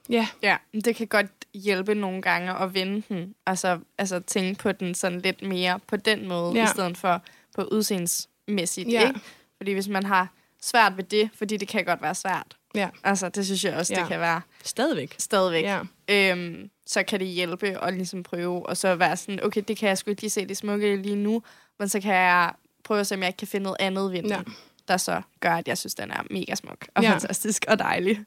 ja. 0.08 0.28
Ja, 0.42 0.56
det 0.84 0.96
kan 0.96 1.06
godt 1.06 1.26
hjælpe 1.54 1.94
nogle 1.94 2.22
gange 2.22 2.52
at 2.52 2.74
vende 2.74 3.02
den. 3.08 3.34
Altså, 3.46 3.78
altså 3.98 4.20
tænke 4.20 4.62
på 4.62 4.72
den 4.72 4.94
sådan 4.94 5.20
lidt 5.20 5.42
mere 5.42 5.80
på 5.86 5.96
den 5.96 6.28
måde, 6.28 6.54
ja. 6.54 6.64
i 6.64 6.66
stedet 6.66 6.96
for 6.96 7.22
på 7.54 7.62
udseendsmæssigt. 7.62 8.88
Ja. 8.92 9.08
Ikke? 9.08 9.20
Fordi 9.56 9.72
hvis 9.72 9.88
man 9.88 10.06
har 10.06 10.28
svært 10.62 10.96
ved 10.96 11.04
det, 11.04 11.30
fordi 11.34 11.56
det 11.56 11.68
kan 11.68 11.84
godt 11.84 12.02
være 12.02 12.14
svært. 12.14 12.56
Ja. 12.74 12.88
Altså, 13.04 13.28
det 13.28 13.46
synes 13.46 13.64
jeg 13.64 13.74
også, 13.76 13.94
ja. 13.94 14.00
det 14.00 14.08
kan 14.08 14.20
være. 14.20 14.40
Stadigvæk. 14.64 15.14
Stadigvæk. 15.18 15.64
Ja. 15.64 15.80
Øhm, 16.08 16.70
så 16.86 17.02
kan 17.02 17.20
det 17.20 17.28
hjælpe 17.28 17.84
at 17.84 17.94
ligesom 17.94 18.22
prøve, 18.22 18.66
og 18.68 18.76
så 18.76 18.94
være 18.94 19.16
sådan, 19.16 19.44
okay, 19.44 19.62
det 19.68 19.76
kan 19.76 19.88
jeg 19.88 19.98
sgu 19.98 20.10
ikke 20.10 20.22
lige 20.22 20.30
se 20.30 20.46
det 20.46 20.56
smukke 20.56 20.96
lige 20.96 21.16
nu, 21.16 21.42
men 21.78 21.88
så 21.88 22.00
kan 22.00 22.14
jeg 22.14 22.52
prøve 22.84 23.00
at 23.00 23.06
se, 23.06 23.14
om 23.14 23.20
jeg 23.20 23.28
ikke 23.28 23.36
kan 23.36 23.48
finde 23.48 23.64
noget 23.64 23.76
andet 23.80 24.12
den, 24.12 24.26
Ja. 24.26 24.40
der 24.88 24.96
så 24.96 25.22
gør, 25.40 25.52
at 25.54 25.68
jeg 25.68 25.78
synes, 25.78 25.94
den 25.94 26.10
er 26.10 26.22
mega 26.30 26.54
smuk 26.54 26.86
og 26.94 27.02
Ja. 27.02 27.12
fantastisk 27.12 27.64
og 27.68 27.78
dejlig. 27.78 28.20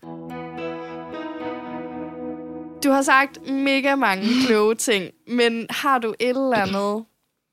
Du 2.83 2.89
har 2.89 3.01
sagt 3.01 3.49
mega 3.49 3.95
mange 3.95 4.27
kloge 4.47 4.75
ting, 4.75 5.11
men 5.27 5.67
har 5.69 5.97
du 5.99 6.13
et 6.19 6.29
eller 6.29 6.57
andet 6.57 7.05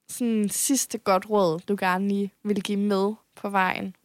sådan 0.09 0.49
sidste 0.49 0.99
godt 0.99 1.31
råd, 1.31 1.59
du 1.69 1.77
gerne 1.81 2.09
lige 2.09 2.33
vil 2.45 2.63
give 2.63 2.79
med 2.79 3.13
på 3.37 3.49
vejen? 3.49 3.97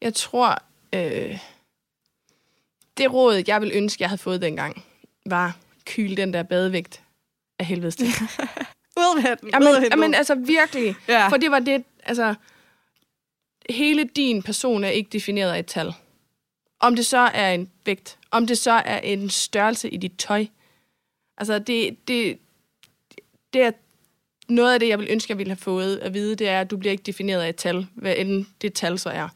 Jeg 0.00 0.14
tror, 0.14 0.58
øh, 0.94 1.38
det 2.98 3.12
råd, 3.12 3.42
jeg 3.46 3.60
ville 3.60 3.74
ønske, 3.74 4.02
jeg 4.02 4.08
havde 4.08 4.22
fået 4.22 4.42
dengang, 4.42 4.84
var 5.26 5.56
kyle 5.86 6.16
den 6.16 6.32
der 6.32 6.42
badevægt 6.42 7.02
af 7.58 7.66
helvedes 7.66 7.96
til. 7.96 8.06
Ud 8.98 9.22
med 9.22 9.36
den. 9.36 9.50
Jamen, 9.52 9.84
jamen, 9.90 10.14
altså 10.14 10.34
virkelig. 10.34 10.94
ja. 11.08 11.28
For 11.28 11.36
det 11.36 11.50
var 11.50 11.58
det, 11.58 11.84
altså, 12.02 12.34
hele 13.70 14.04
din 14.04 14.42
person 14.42 14.84
er 14.84 14.88
ikke 14.88 15.10
defineret 15.12 15.52
af 15.52 15.58
et 15.58 15.66
tal. 15.66 15.92
Om 16.80 16.96
det 16.96 17.06
så 17.06 17.18
er 17.18 17.52
en 17.52 17.70
vægt, 17.84 18.18
om 18.30 18.46
det 18.46 18.58
så 18.58 18.70
er 18.70 18.98
en 18.98 19.30
størrelse 19.30 19.90
i 19.90 19.96
dit 19.96 20.12
tøj. 20.18 20.46
Altså, 21.36 21.58
det, 21.58 22.08
det, 22.08 22.38
det 23.52 23.62
er 23.62 23.70
noget 24.48 24.74
af 24.74 24.80
det, 24.80 24.88
jeg 24.88 24.98
vil 24.98 25.06
ønske, 25.10 25.30
jeg 25.30 25.38
ville 25.38 25.50
have 25.50 25.56
fået 25.56 25.96
at 25.96 26.14
vide, 26.14 26.34
det 26.34 26.48
er, 26.48 26.60
at 26.60 26.70
du 26.70 26.76
bliver 26.76 26.92
ikke 26.92 27.02
defineret 27.02 27.42
af 27.42 27.48
et 27.48 27.56
tal, 27.56 27.86
hvad 27.94 28.14
end 28.16 28.46
det 28.62 28.72
tal 28.72 28.98
så 28.98 29.10
er. 29.10 29.28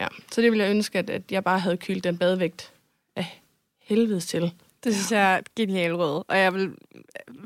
Ja, 0.00 0.06
så 0.32 0.42
det 0.42 0.50
ville 0.52 0.64
jeg 0.64 0.70
ønske, 0.70 0.98
at, 0.98 1.10
at 1.10 1.22
jeg 1.30 1.44
bare 1.44 1.58
havde 1.58 1.76
kyldt 1.76 2.04
den 2.04 2.18
badevægt 2.18 2.72
af 3.16 3.40
helvedes 3.82 4.26
til. 4.26 4.52
Det 4.84 4.94
synes 4.94 5.12
jeg 5.12 5.34
er 5.34 5.38
et 5.38 5.54
genialt 5.54 5.94
råd, 5.94 6.24
og 6.28 6.38
jeg 6.38 6.54
vil 6.54 6.70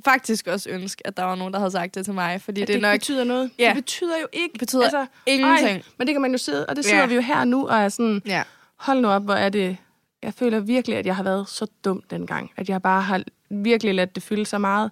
faktisk 0.05 0.47
også 0.47 0.71
ønske, 0.71 1.07
at 1.07 1.17
der 1.17 1.23
var 1.25 1.35
nogen, 1.35 1.53
der 1.53 1.59
havde 1.59 1.71
sagt 1.71 1.95
det 1.95 2.05
til 2.05 2.15
mig, 2.15 2.41
fordi 2.43 2.63
At 2.63 2.69
det, 2.69 2.75
det, 2.75 2.83
nok 2.83 2.95
betyder 2.95 3.25
noget. 3.25 3.51
Ja. 3.59 3.69
Det 3.69 3.75
betyder 3.75 4.21
jo 4.21 4.27
ikke. 4.33 4.53
Det 4.53 4.59
betyder 4.59 4.83
altså, 4.83 5.07
ingenting. 5.27 5.69
Ej, 5.77 5.83
men 5.99 6.07
det 6.07 6.15
kan 6.15 6.23
man 6.23 6.33
jo 6.33 6.39
sidde, 6.39 6.67
og 6.67 6.77
det 6.77 6.85
sidder 6.85 7.01
Ja. 7.01 7.07
vi 7.07 7.15
jo 7.15 7.21
her 7.21 7.45
nu, 7.45 7.69
og 7.69 7.77
er 7.77 7.89
sådan, 7.89 8.23
Ja. 8.27 8.43
hold 8.77 9.01
nu 9.01 9.09
op, 9.09 9.23
hvor 9.25 9.35
er 9.35 9.49
det... 9.49 9.77
Jeg 10.23 10.35
føler 10.35 10.61
virkelig, 10.61 10.97
at 10.97 11.07
jeg 11.07 11.17
har 11.17 11.23
været 11.23 11.49
så 11.49 11.67
dum 11.85 12.03
dengang. 12.11 12.51
At 12.57 12.69
jeg 12.69 12.83
bare 12.83 13.03
har 13.03 13.23
virkelig 13.51 13.95
ladet 13.95 14.15
det 14.15 14.23
fylde 14.23 14.45
så 14.47 14.59
meget. 14.59 14.91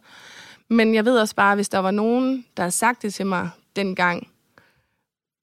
Men 0.69 0.95
jeg 0.95 1.05
ved 1.05 1.19
også 1.19 1.35
bare, 1.35 1.55
hvis 1.55 1.69
der 1.69 1.79
var 1.79 1.91
nogen, 1.91 2.47
der 2.57 2.63
havde 2.63 2.73
sagt 2.73 3.03
det 3.03 3.15
til 3.15 3.27
mig 3.27 3.51
dengang, 3.77 4.29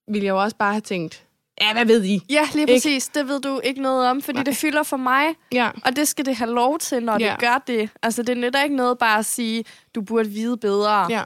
ville 0.08 0.24
jeg 0.26 0.32
jo 0.32 0.42
også 0.42 0.56
bare 0.56 0.72
have 0.72 0.80
tænkt, 0.80 1.24
ja, 1.60 1.72
hvad 1.72 1.84
ved 1.86 2.04
I? 2.04 2.20
Ja, 2.30 2.42
lige 2.52 2.60
Ikke? 2.62 2.72
præcis. 2.72 3.08
Det 3.08 3.28
ved 3.28 3.40
du 3.40 3.60
ikke 3.64 3.82
noget 3.82 4.06
om, 4.10 4.22
fordi 4.22 4.36
Nej. 4.36 4.44
det 4.44 4.56
fylder 4.56 4.82
for 4.82 4.96
mig, 4.96 5.24
Ja, 5.52 5.70
og 5.84 5.96
det 5.96 6.08
skal 6.08 6.26
det 6.26 6.36
have 6.36 6.50
lov 6.50 6.78
til, 6.78 7.02
når 7.02 7.18
Ja. 7.20 7.30
det 7.30 7.38
gør 7.40 7.62
det. 7.66 7.90
Altså, 8.02 8.22
det 8.22 8.36
nytter 8.36 8.62
ikke 8.62 8.76
noget 8.76 8.98
bare 8.98 9.18
at 9.18 9.26
sige, 9.26 9.64
du 9.94 10.02
burde 10.02 10.28
vide 10.28 10.56
bedre. 10.56 11.06
ja, 11.10 11.24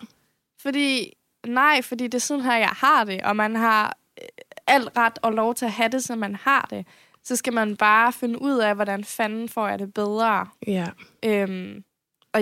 Fordi, 0.63 1.13
nej, 1.47 1.83
fordi 1.83 2.05
det 2.05 2.15
er 2.15 2.19
sådan 2.19 2.45
her, 2.45 2.57
jeg 2.57 2.69
har 2.73 3.05
det, 3.05 3.23
og 3.23 3.37
man 3.37 3.57
har 3.57 3.97
øh, 4.23 4.29
alt 4.67 4.89
ret 4.97 5.19
og 5.23 5.33
lov 5.33 5.55
til 5.55 5.65
at 5.65 5.73
have 5.73 5.89
det, 5.89 6.05
som 6.05 6.19
man 6.19 6.35
har 6.35 6.67
det. 6.71 6.87
Så 7.25 7.37
skal 7.37 7.53
man 7.53 7.77
bare 7.77 8.13
finde 8.13 8.43
ud 8.43 8.59
af, 8.59 8.75
hvordan 8.75 9.05
fanden 9.05 9.49
får 9.49 9.69
jeg 9.69 9.79
det 9.79 9.95
bedre. 9.95 10.47
ja. 10.67 10.87
Øhm, 11.25 11.85
og 12.35 12.41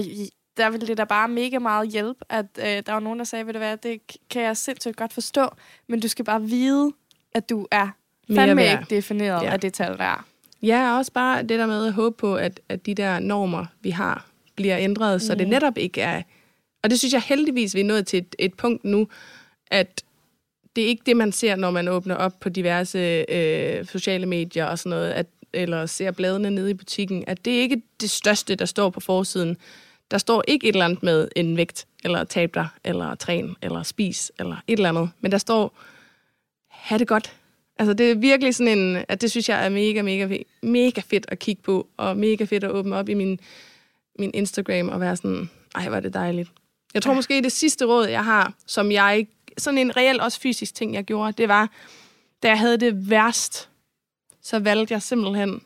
der 0.56 0.70
ville 0.70 0.86
det 0.86 0.98
da 0.98 1.04
bare 1.04 1.28
mega 1.28 1.58
meget 1.58 1.88
hjælpe, 1.88 2.24
at 2.28 2.46
øh, 2.58 2.64
der 2.64 2.92
var 2.92 3.00
nogen, 3.00 3.18
der 3.18 3.24
sagde, 3.24 3.46
ved 3.46 3.52
du 3.52 3.58
hvad, 3.58 3.76
det 3.76 4.00
kan 4.30 4.42
jeg 4.42 4.56
sindssygt 4.56 4.96
godt 4.96 5.12
forstå, 5.12 5.48
men 5.88 6.00
du 6.00 6.08
skal 6.08 6.24
bare 6.24 6.42
vide, 6.42 6.92
at 7.34 7.50
du 7.50 7.66
er 7.70 7.88
Mere 8.28 8.36
fandme 8.36 8.62
værd. 8.62 8.80
ikke 8.80 8.94
defineret 8.96 9.42
Ja. 9.42 9.52
af 9.52 9.60
det 9.60 9.72
tal, 9.74 9.98
der 9.98 10.04
er. 10.04 10.26
Ja, 10.62 10.90
og 10.92 10.98
også 10.98 11.12
bare 11.12 11.42
det 11.42 11.58
der 11.58 11.66
med 11.66 11.86
at 11.86 11.92
håbe 11.92 12.16
på, 12.16 12.34
at, 12.36 12.60
at 12.68 12.86
de 12.86 12.94
der 12.94 13.18
normer, 13.18 13.66
vi 13.80 13.90
har, 13.90 14.26
bliver 14.56 14.78
ændret, 14.78 15.14
mm. 15.14 15.20
så 15.26 15.34
det 15.34 15.46
Mm. 15.46 15.50
netop 15.50 15.78
ikke 15.78 16.00
er... 16.00 16.22
Og 16.82 16.90
det 16.90 16.98
synes 16.98 17.12
jeg 17.14 17.22
heldigvis, 17.22 17.74
vi 17.74 17.80
er 17.80 17.84
nået 17.84 18.06
til 18.06 18.18
et, 18.18 18.36
et 18.38 18.54
punkt 18.54 18.84
nu, 18.84 19.08
at 19.66 20.02
det 20.76 20.84
er 20.84 20.88
ikke 20.88 21.02
det, 21.06 21.16
man 21.16 21.32
ser, 21.32 21.56
når 21.56 21.70
man 21.70 21.88
åbner 21.88 22.14
op 22.14 22.40
på 22.40 22.48
diverse 22.48 23.24
øh, 23.28 23.86
sociale 23.86 24.26
medier 24.26 24.64
og 24.64 24.78
sådan 24.78 24.90
noget, 24.90 25.10
at, 25.10 25.26
eller 25.52 25.86
ser 25.86 26.10
bladene 26.10 26.50
nede 26.50 26.70
i 26.70 26.74
butikken, 26.74 27.24
at 27.26 27.44
det 27.44 27.56
er 27.56 27.60
ikke 27.60 27.82
det 28.00 28.10
største, 28.10 28.54
der 28.54 28.64
står 28.64 28.90
på 28.90 29.00
forsiden. 29.00 29.56
Der 30.10 30.18
står 30.18 30.44
ikke 30.48 30.68
et 30.68 30.72
eller 30.72 30.84
andet 30.84 31.02
med 31.02 31.28
en 31.36 31.56
vægt, 31.56 31.86
eller 32.04 32.24
tab 32.24 32.54
dig, 32.54 32.68
eller 32.84 33.14
træn, 33.14 33.56
eller 33.62 33.82
spis, 33.82 34.32
eller 34.38 34.56
et 34.66 34.76
eller 34.76 34.88
andet. 34.88 35.10
Men 35.20 35.32
der 35.32 35.38
står, 35.38 35.74
ha' 36.80 36.98
det 36.98 37.08
godt. 37.08 37.36
Altså, 37.78 37.92
det 37.92 38.10
er 38.10 38.14
virkelig 38.14 38.54
sådan 38.54 38.78
en, 38.78 39.04
at 39.08 39.20
det 39.20 39.30
synes 39.30 39.48
jeg 39.48 39.64
er 39.64 39.68
mega, 39.68 40.02
mega, 40.02 40.38
mega 40.62 41.00
fedt 41.00 41.26
at 41.28 41.38
kigge 41.38 41.62
på, 41.62 41.88
og 41.96 42.16
mega 42.16 42.44
fedt 42.44 42.64
at 42.64 42.70
åbne 42.70 42.96
op 42.96 43.08
i 43.08 43.14
min, 43.14 43.40
min 44.18 44.30
Instagram 44.34 44.88
og 44.88 45.00
være 45.00 45.16
sådan, 45.16 45.50
ej, 45.74 45.88
hvor 45.88 45.96
er 45.96 46.00
det 46.00 46.14
dejligt. 46.14 46.50
Jeg 46.94 47.02
tror 47.02 47.14
måske, 47.14 47.42
det 47.42 47.52
sidste 47.52 47.84
råd, 47.84 48.06
jeg 48.06 48.24
har, 48.24 48.54
som 48.66 48.92
jeg, 48.92 49.26
sådan 49.58 49.78
en 49.78 49.96
reel 49.96 50.20
også 50.20 50.40
fysisk 50.40 50.74
ting, 50.74 50.94
jeg 50.94 51.04
gjorde, 51.04 51.32
det 51.32 51.48
var, 51.48 51.70
da 52.42 52.48
jeg 52.48 52.58
havde 52.58 52.76
det 52.76 53.10
værst, 53.10 53.68
så 54.42 54.58
valgte 54.58 54.94
jeg 54.94 55.02
simpelthen 55.02 55.60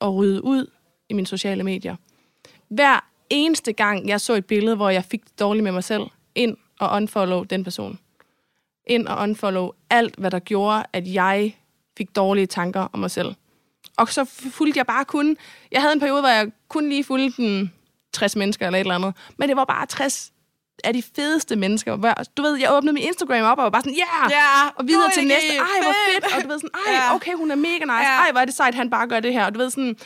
at 0.00 0.14
rydde 0.14 0.44
ud 0.44 0.66
i 1.08 1.14
mine 1.14 1.26
sociale 1.26 1.62
medier. 1.62 1.96
Hver 2.68 3.08
eneste 3.30 3.72
gang, 3.72 4.08
jeg 4.08 4.20
så 4.20 4.34
et 4.34 4.46
billede, 4.46 4.76
hvor 4.76 4.90
jeg 4.90 5.04
fik 5.04 5.24
det 5.24 5.40
dårligt 5.40 5.64
med 5.64 5.72
mig 5.72 5.84
selv, 5.84 6.02
ind 6.34 6.56
og 6.78 6.96
unfollow 6.96 7.42
den 7.42 7.64
person. 7.64 7.98
Ind 8.86 9.08
og 9.08 9.22
unfollow 9.22 9.70
alt, 9.90 10.14
hvad 10.18 10.30
der 10.30 10.38
gjorde, 10.38 10.84
at 10.92 11.14
jeg 11.14 11.56
fik 11.98 12.16
dårlige 12.16 12.46
tanker 12.46 12.88
om 12.92 12.98
mig 13.00 13.10
selv. 13.10 13.34
Og 13.96 14.08
så 14.08 14.24
fulgte 14.52 14.78
jeg 14.78 14.86
bare 14.86 15.04
kun... 15.04 15.36
Jeg 15.72 15.80
havde 15.80 15.92
en 15.92 16.00
periode, 16.00 16.20
hvor 16.20 16.28
jeg 16.28 16.50
kun 16.68 16.88
lige 16.88 17.04
fulgte 17.04 17.42
den 17.42 17.72
60 18.12 18.36
mennesker 18.36 18.66
eller 18.66 18.78
et 18.78 18.80
eller 18.80 18.94
andet. 18.94 19.14
Men 19.38 19.48
det 19.48 19.56
var 19.56 19.64
bare 19.64 19.86
60 19.86 20.32
af 20.84 20.92
de 20.92 21.02
fedeste 21.16 21.56
mennesker. 21.56 22.14
Du 22.36 22.42
ved, 22.42 22.56
jeg 22.56 22.72
åbnede 22.72 22.92
min 22.92 23.02
Instagram 23.02 23.42
op 23.44 23.58
og 23.58 23.64
var 23.64 23.70
bare 23.70 23.82
sådan, 23.82 23.98
yeah! 23.98 24.30
Ja, 24.30 24.68
og 24.76 24.86
videre 24.88 25.10
til 25.14 25.26
næste. 25.26 25.48
Ej, 25.56 25.82
hvor 25.82 25.92
fedt. 26.12 26.36
Og 26.36 26.42
du 26.42 26.48
ved 26.48 26.58
sådan, 26.58 26.70
ej, 26.86 26.92
Ja. 26.94 27.14
okay, 27.14 27.34
hun 27.34 27.50
er 27.50 27.54
mega 27.54 27.78
nice. 27.84 27.92
Ja. 27.92 28.18
Ej, 28.20 28.30
hvor 28.32 28.40
er 28.40 28.44
det 28.44 28.54
sejt, 28.54 28.74
han 28.74 28.90
bare 28.90 29.08
gør 29.08 29.20
det 29.20 29.32
her. 29.32 29.44
Og 29.46 29.54
du 29.54 29.58
ved 29.58 29.70
sådan, 29.70 29.96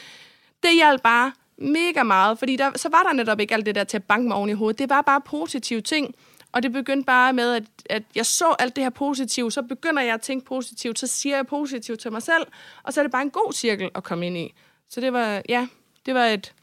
det 0.63 0.75
hjalp 0.75 1.03
bare 1.03 1.33
mega 1.59 2.03
meget, 2.03 2.39
fordi 2.39 2.57
der, 2.57 2.71
så 2.79 2.89
var 2.89 3.03
der 3.03 3.13
netop 3.13 3.41
ikke 3.41 3.55
alt 3.55 3.67
det 3.67 3.75
der 3.75 3.85
til 3.85 3.97
at 3.97 4.05
banke 4.05 4.29
mig 4.29 4.37
oven 4.37 4.51
i 4.51 4.53
hovedet. 4.53 4.79
Det 4.79 4.89
var 4.91 5.03
bare 5.03 5.21
positive 5.21 5.81
ting, 5.81 6.15
og 6.57 6.63
det 6.63 6.73
begyndte 6.73 7.07
bare 7.07 7.33
med, 7.33 7.55
at, 7.55 7.63
at 7.91 8.03
jeg 8.15 8.27
så 8.27 8.57
alt 8.59 8.77
det 8.77 8.85
her 8.85 8.91
positive, 8.91 9.53
så 9.53 9.63
begynder 9.63 10.03
jeg 10.03 10.15
at 10.15 10.21
tænke 10.21 10.47
positivt, 10.47 10.99
så 10.99 11.07
siger 11.07 11.37
jeg 11.37 11.47
positivt 11.47 12.01
til 12.01 12.13
mig 12.13 12.23
selv, 12.23 12.47
og 12.83 12.93
så 12.93 13.01
er 13.01 13.05
det 13.05 13.13
bare 13.13 13.23
en 13.23 13.31
god 13.31 13.53
cirkel 13.53 13.91
at 13.95 14.05
komme 14.05 14.27
ind 14.27 14.37
i. 14.37 14.55
Så 14.89 15.01
det 15.01 15.13
var, 15.13 15.43
ja, 15.49 15.69
det 16.07 16.15
var 16.15 16.25
et, 16.25 16.55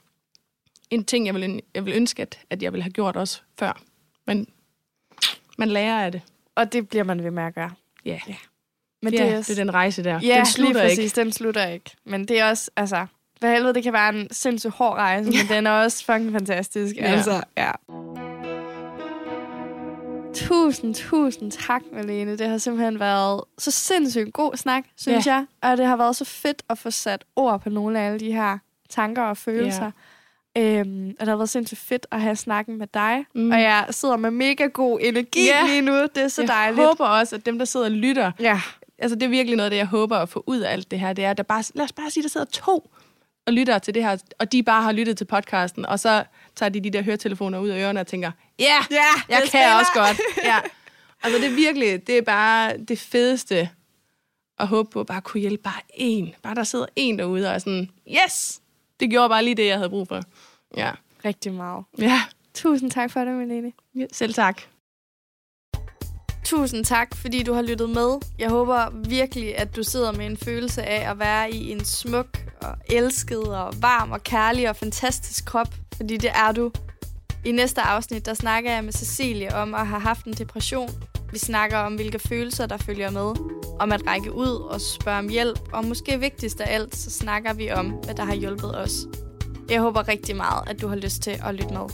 en 0.89 1.05
ting, 1.05 1.25
jeg 1.25 1.33
ville, 1.33 1.61
jeg 1.75 1.85
ville 1.85 1.97
ønske, 1.97 2.21
at, 2.21 2.39
at 2.49 2.63
jeg 2.63 2.73
ville 2.73 2.83
have 2.83 2.91
gjort 2.91 3.15
også 3.15 3.41
før. 3.59 3.81
Men 4.27 4.47
man 5.57 5.69
lærer 5.69 6.05
af 6.05 6.11
det. 6.11 6.21
Og 6.55 6.73
det 6.73 6.89
bliver 6.89 7.03
man 7.03 7.23
ved 7.23 7.31
med 7.31 7.43
at 7.43 7.55
gøre. 7.55 7.71
Ja, 8.05 8.19
Men 8.27 8.35
Men 9.01 9.13
det, 9.13 9.19
ja, 9.19 9.37
det 9.37 9.49
er 9.49 9.55
den 9.55 9.73
rejse 9.73 10.03
der. 10.03 10.19
Ja, 10.19 10.35
den 10.37 10.45
slutter 10.45 10.73
lige 10.81 10.91
ikke. 10.91 11.01
præcis. 11.01 11.13
Den 11.13 11.31
slutter 11.31 11.67
ikke. 11.67 11.91
Men 12.03 12.27
det 12.27 12.39
er 12.39 12.49
også, 12.49 12.71
altså, 12.75 13.05
hvad 13.39 13.51
helvede, 13.51 13.73
det 13.73 13.83
kan 13.83 13.93
være 13.93 14.09
en 14.15 14.27
sindssygt 14.31 14.73
hård 14.73 14.93
rejse, 14.93 15.31
men 15.31 15.47
den 15.49 15.67
er 15.67 15.71
også 15.71 16.05
fucking 16.05 16.31
fantastisk. 16.31 16.95
Ja. 16.95 17.03
Altså, 17.03 17.43
ja. 17.57 17.71
Tusind, 20.35 20.95
tusind 20.95 21.51
tak, 21.51 21.81
Malene. 21.93 22.37
Det 22.37 22.47
har 22.49 22.57
simpelthen 22.57 22.99
været 22.99 23.41
så 23.57 23.71
sindssygt 23.71 24.33
god 24.33 24.57
snak, 24.57 24.83
synes 24.97 25.27
Ja. 25.27 25.33
jeg. 25.33 25.45
Og 25.71 25.77
det 25.77 25.85
har 25.85 25.95
været 25.95 26.15
så 26.15 26.25
fedt 26.25 26.63
at 26.69 26.77
få 26.77 26.91
sat 26.91 27.23
ord 27.35 27.61
på 27.61 27.69
nogle 27.69 27.99
af 27.99 28.05
alle 28.07 28.19
de 28.19 28.31
her 28.33 28.57
tanker 28.89 29.21
og 29.23 29.37
følelser. 29.37 29.91
Øhm, 30.57 31.07
og 31.09 31.19
det 31.19 31.27
har 31.27 31.35
været 31.35 31.49
sindssygt 31.49 31.79
fedt 31.79 32.07
at 32.11 32.21
have 32.21 32.35
snakken 32.35 32.77
med 32.77 32.87
dig. 32.93 33.25
Mm. 33.35 33.51
Og 33.51 33.61
jeg 33.61 33.85
sidder 33.89 34.17
med 34.17 34.31
mega 34.31 34.65
god 34.65 34.99
energi 35.01 35.45
Ja. 35.45 35.65
lige 35.67 35.81
nu. 35.81 35.93
Det 35.93 36.17
er 36.17 36.27
så 36.27 36.41
jeg 36.41 36.47
dejligt. 36.49 36.85
håber 36.87 37.05
også, 37.05 37.35
at 37.35 37.45
dem, 37.45 37.57
der 37.57 37.65
sidder 37.65 37.85
og 37.85 37.91
lytter, 37.91 38.31
Ja. 38.39 38.61
altså 38.99 39.15
det 39.15 39.23
er 39.23 39.29
virkelig 39.29 39.57
noget 39.57 39.65
af 39.65 39.69
det, 39.71 39.77
jeg 39.77 39.87
håber 39.87 40.17
at 40.17 40.29
få 40.29 40.43
ud 40.47 40.59
af 40.59 40.71
alt 40.73 40.91
det 40.91 40.99
her, 40.99 41.13
det 41.13 41.25
er, 41.25 41.29
at 41.31 41.37
der 41.37 41.43
bare, 41.43 41.63
lad 41.75 41.85
os 41.85 41.91
bare 41.93 42.09
sige, 42.11 42.23
der 42.23 42.29
sidder 42.29 42.45
to 42.45 42.89
og 43.47 43.53
lytter 43.53 43.79
til 43.79 43.93
det 43.93 44.03
her, 44.03 44.17
og 44.39 44.51
de 44.51 44.63
bare 44.63 44.83
har 44.83 44.91
lyttet 44.91 45.17
til 45.17 45.25
podcasten, 45.25 45.85
og 45.85 45.99
så 45.99 46.23
tager 46.55 46.69
de 46.69 46.79
de 46.79 46.89
der 46.89 47.01
høretelefoner 47.01 47.59
ud 47.59 47.69
af 47.69 47.79
ørerne 47.79 47.99
og 47.99 48.07
tænker, 48.07 48.31
ja, 48.59 48.63
yeah, 48.65 48.83
Ja, 48.91 48.97
jeg 49.29 49.37
kan 49.39 49.47
spiller." 49.47 49.75
også 49.79 49.91
godt. 49.93 50.21
Ja. 50.43 50.59
Altså 51.23 51.39
det 51.41 51.51
er 51.51 51.55
virkelig, 51.55 52.07
det 52.07 52.17
er 52.17 52.21
bare 52.21 52.77
det 52.77 52.99
fedeste 52.99 53.69
at 54.59 54.67
håbe 54.67 54.89
på 54.89 54.99
at 54.99 55.05
bare 55.07 55.21
kunne 55.21 55.41
hjælpe 55.41 55.63
bare 55.63 55.81
en. 55.93 56.33
Bare 56.43 56.55
der 56.55 56.63
sidder 56.63 56.85
en 56.95 57.19
derude 57.19 57.47
og 57.47 57.53
er 57.53 57.59
sådan, 57.59 57.89
yes, 58.25 58.61
det 58.99 59.09
gjorde 59.09 59.29
bare 59.29 59.43
lige 59.43 59.55
det, 59.55 59.65
jeg 59.67 59.77
havde 59.77 59.89
brug 59.89 60.07
for. 60.07 60.21
Ja, 60.77 60.91
Rigtig 61.25 61.53
meget. 61.53 61.83
ja. 61.99 62.21
Tusind 62.53 62.91
tak 62.91 63.11
for 63.11 63.19
det, 63.25 63.33
Malene. 63.33 63.71
ja 63.95 64.05
selv 64.11 64.33
tak. 64.33 64.61
Tusind 66.45 66.85
tak, 66.85 67.15
fordi 67.15 67.43
du 67.43 67.53
har 67.53 67.61
lyttet 67.61 67.89
med. 67.89 68.19
Jeg 68.39 68.49
håber 68.49 69.07
virkelig, 69.07 69.57
at 69.57 69.75
du 69.75 69.83
sidder 69.83 70.11
med 70.11 70.25
en 70.25 70.37
følelse 70.37 70.83
af 70.83 71.09
at 71.11 71.19
være 71.19 71.51
i 71.51 71.71
en 71.71 71.85
smuk 71.85 72.37
og 72.61 72.75
elsket 72.89 73.43
og 73.43 73.73
varm 73.81 74.11
og 74.11 74.23
kærlig 74.23 74.69
og 74.69 74.75
fantastisk 74.75 75.45
krop, 75.45 75.67
fordi 75.95 76.17
det 76.17 76.31
er 76.35 76.51
du. 76.51 76.71
I 77.45 77.51
næste 77.51 77.81
afsnit, 77.81 78.25
der 78.25 78.33
snakker 78.33 78.71
jeg 78.71 78.83
med 78.83 78.93
Cecilie 78.93 79.55
om 79.55 79.75
at 79.75 79.87
have 79.87 80.01
haft 80.01 80.25
en 80.25 80.33
depression. 80.33 80.89
Vi 81.31 81.39
snakker 81.39 81.77
om, 81.77 81.95
hvilke 81.95 82.19
følelser, 82.19 82.65
der 82.65 82.77
følger 82.77 83.09
med. 83.09 83.33
Om 83.79 83.91
at 83.91 84.07
række 84.07 84.31
ud 84.31 84.69
og 84.69 84.81
spørge 84.81 85.19
om 85.19 85.29
hjælp. 85.29 85.59
Og 85.73 85.85
måske 85.85 86.19
vigtigst 86.19 86.61
af 86.61 86.73
alt, 86.73 86.95
så 86.95 87.09
snakker 87.09 87.53
vi 87.53 87.71
om, 87.71 87.85
hvad 87.85 88.15
der 88.15 88.23
har 88.23 88.35
hjulpet 88.35 88.77
os. 88.77 88.91
Jeg 89.69 89.81
håber 89.81 90.07
rigtig 90.07 90.35
meget, 90.35 90.69
at 90.69 90.81
du 90.81 90.87
har 90.87 90.95
lyst 90.95 91.21
til 91.21 91.41
at 91.45 91.55
lytte 91.55 91.73
med. 91.73 91.87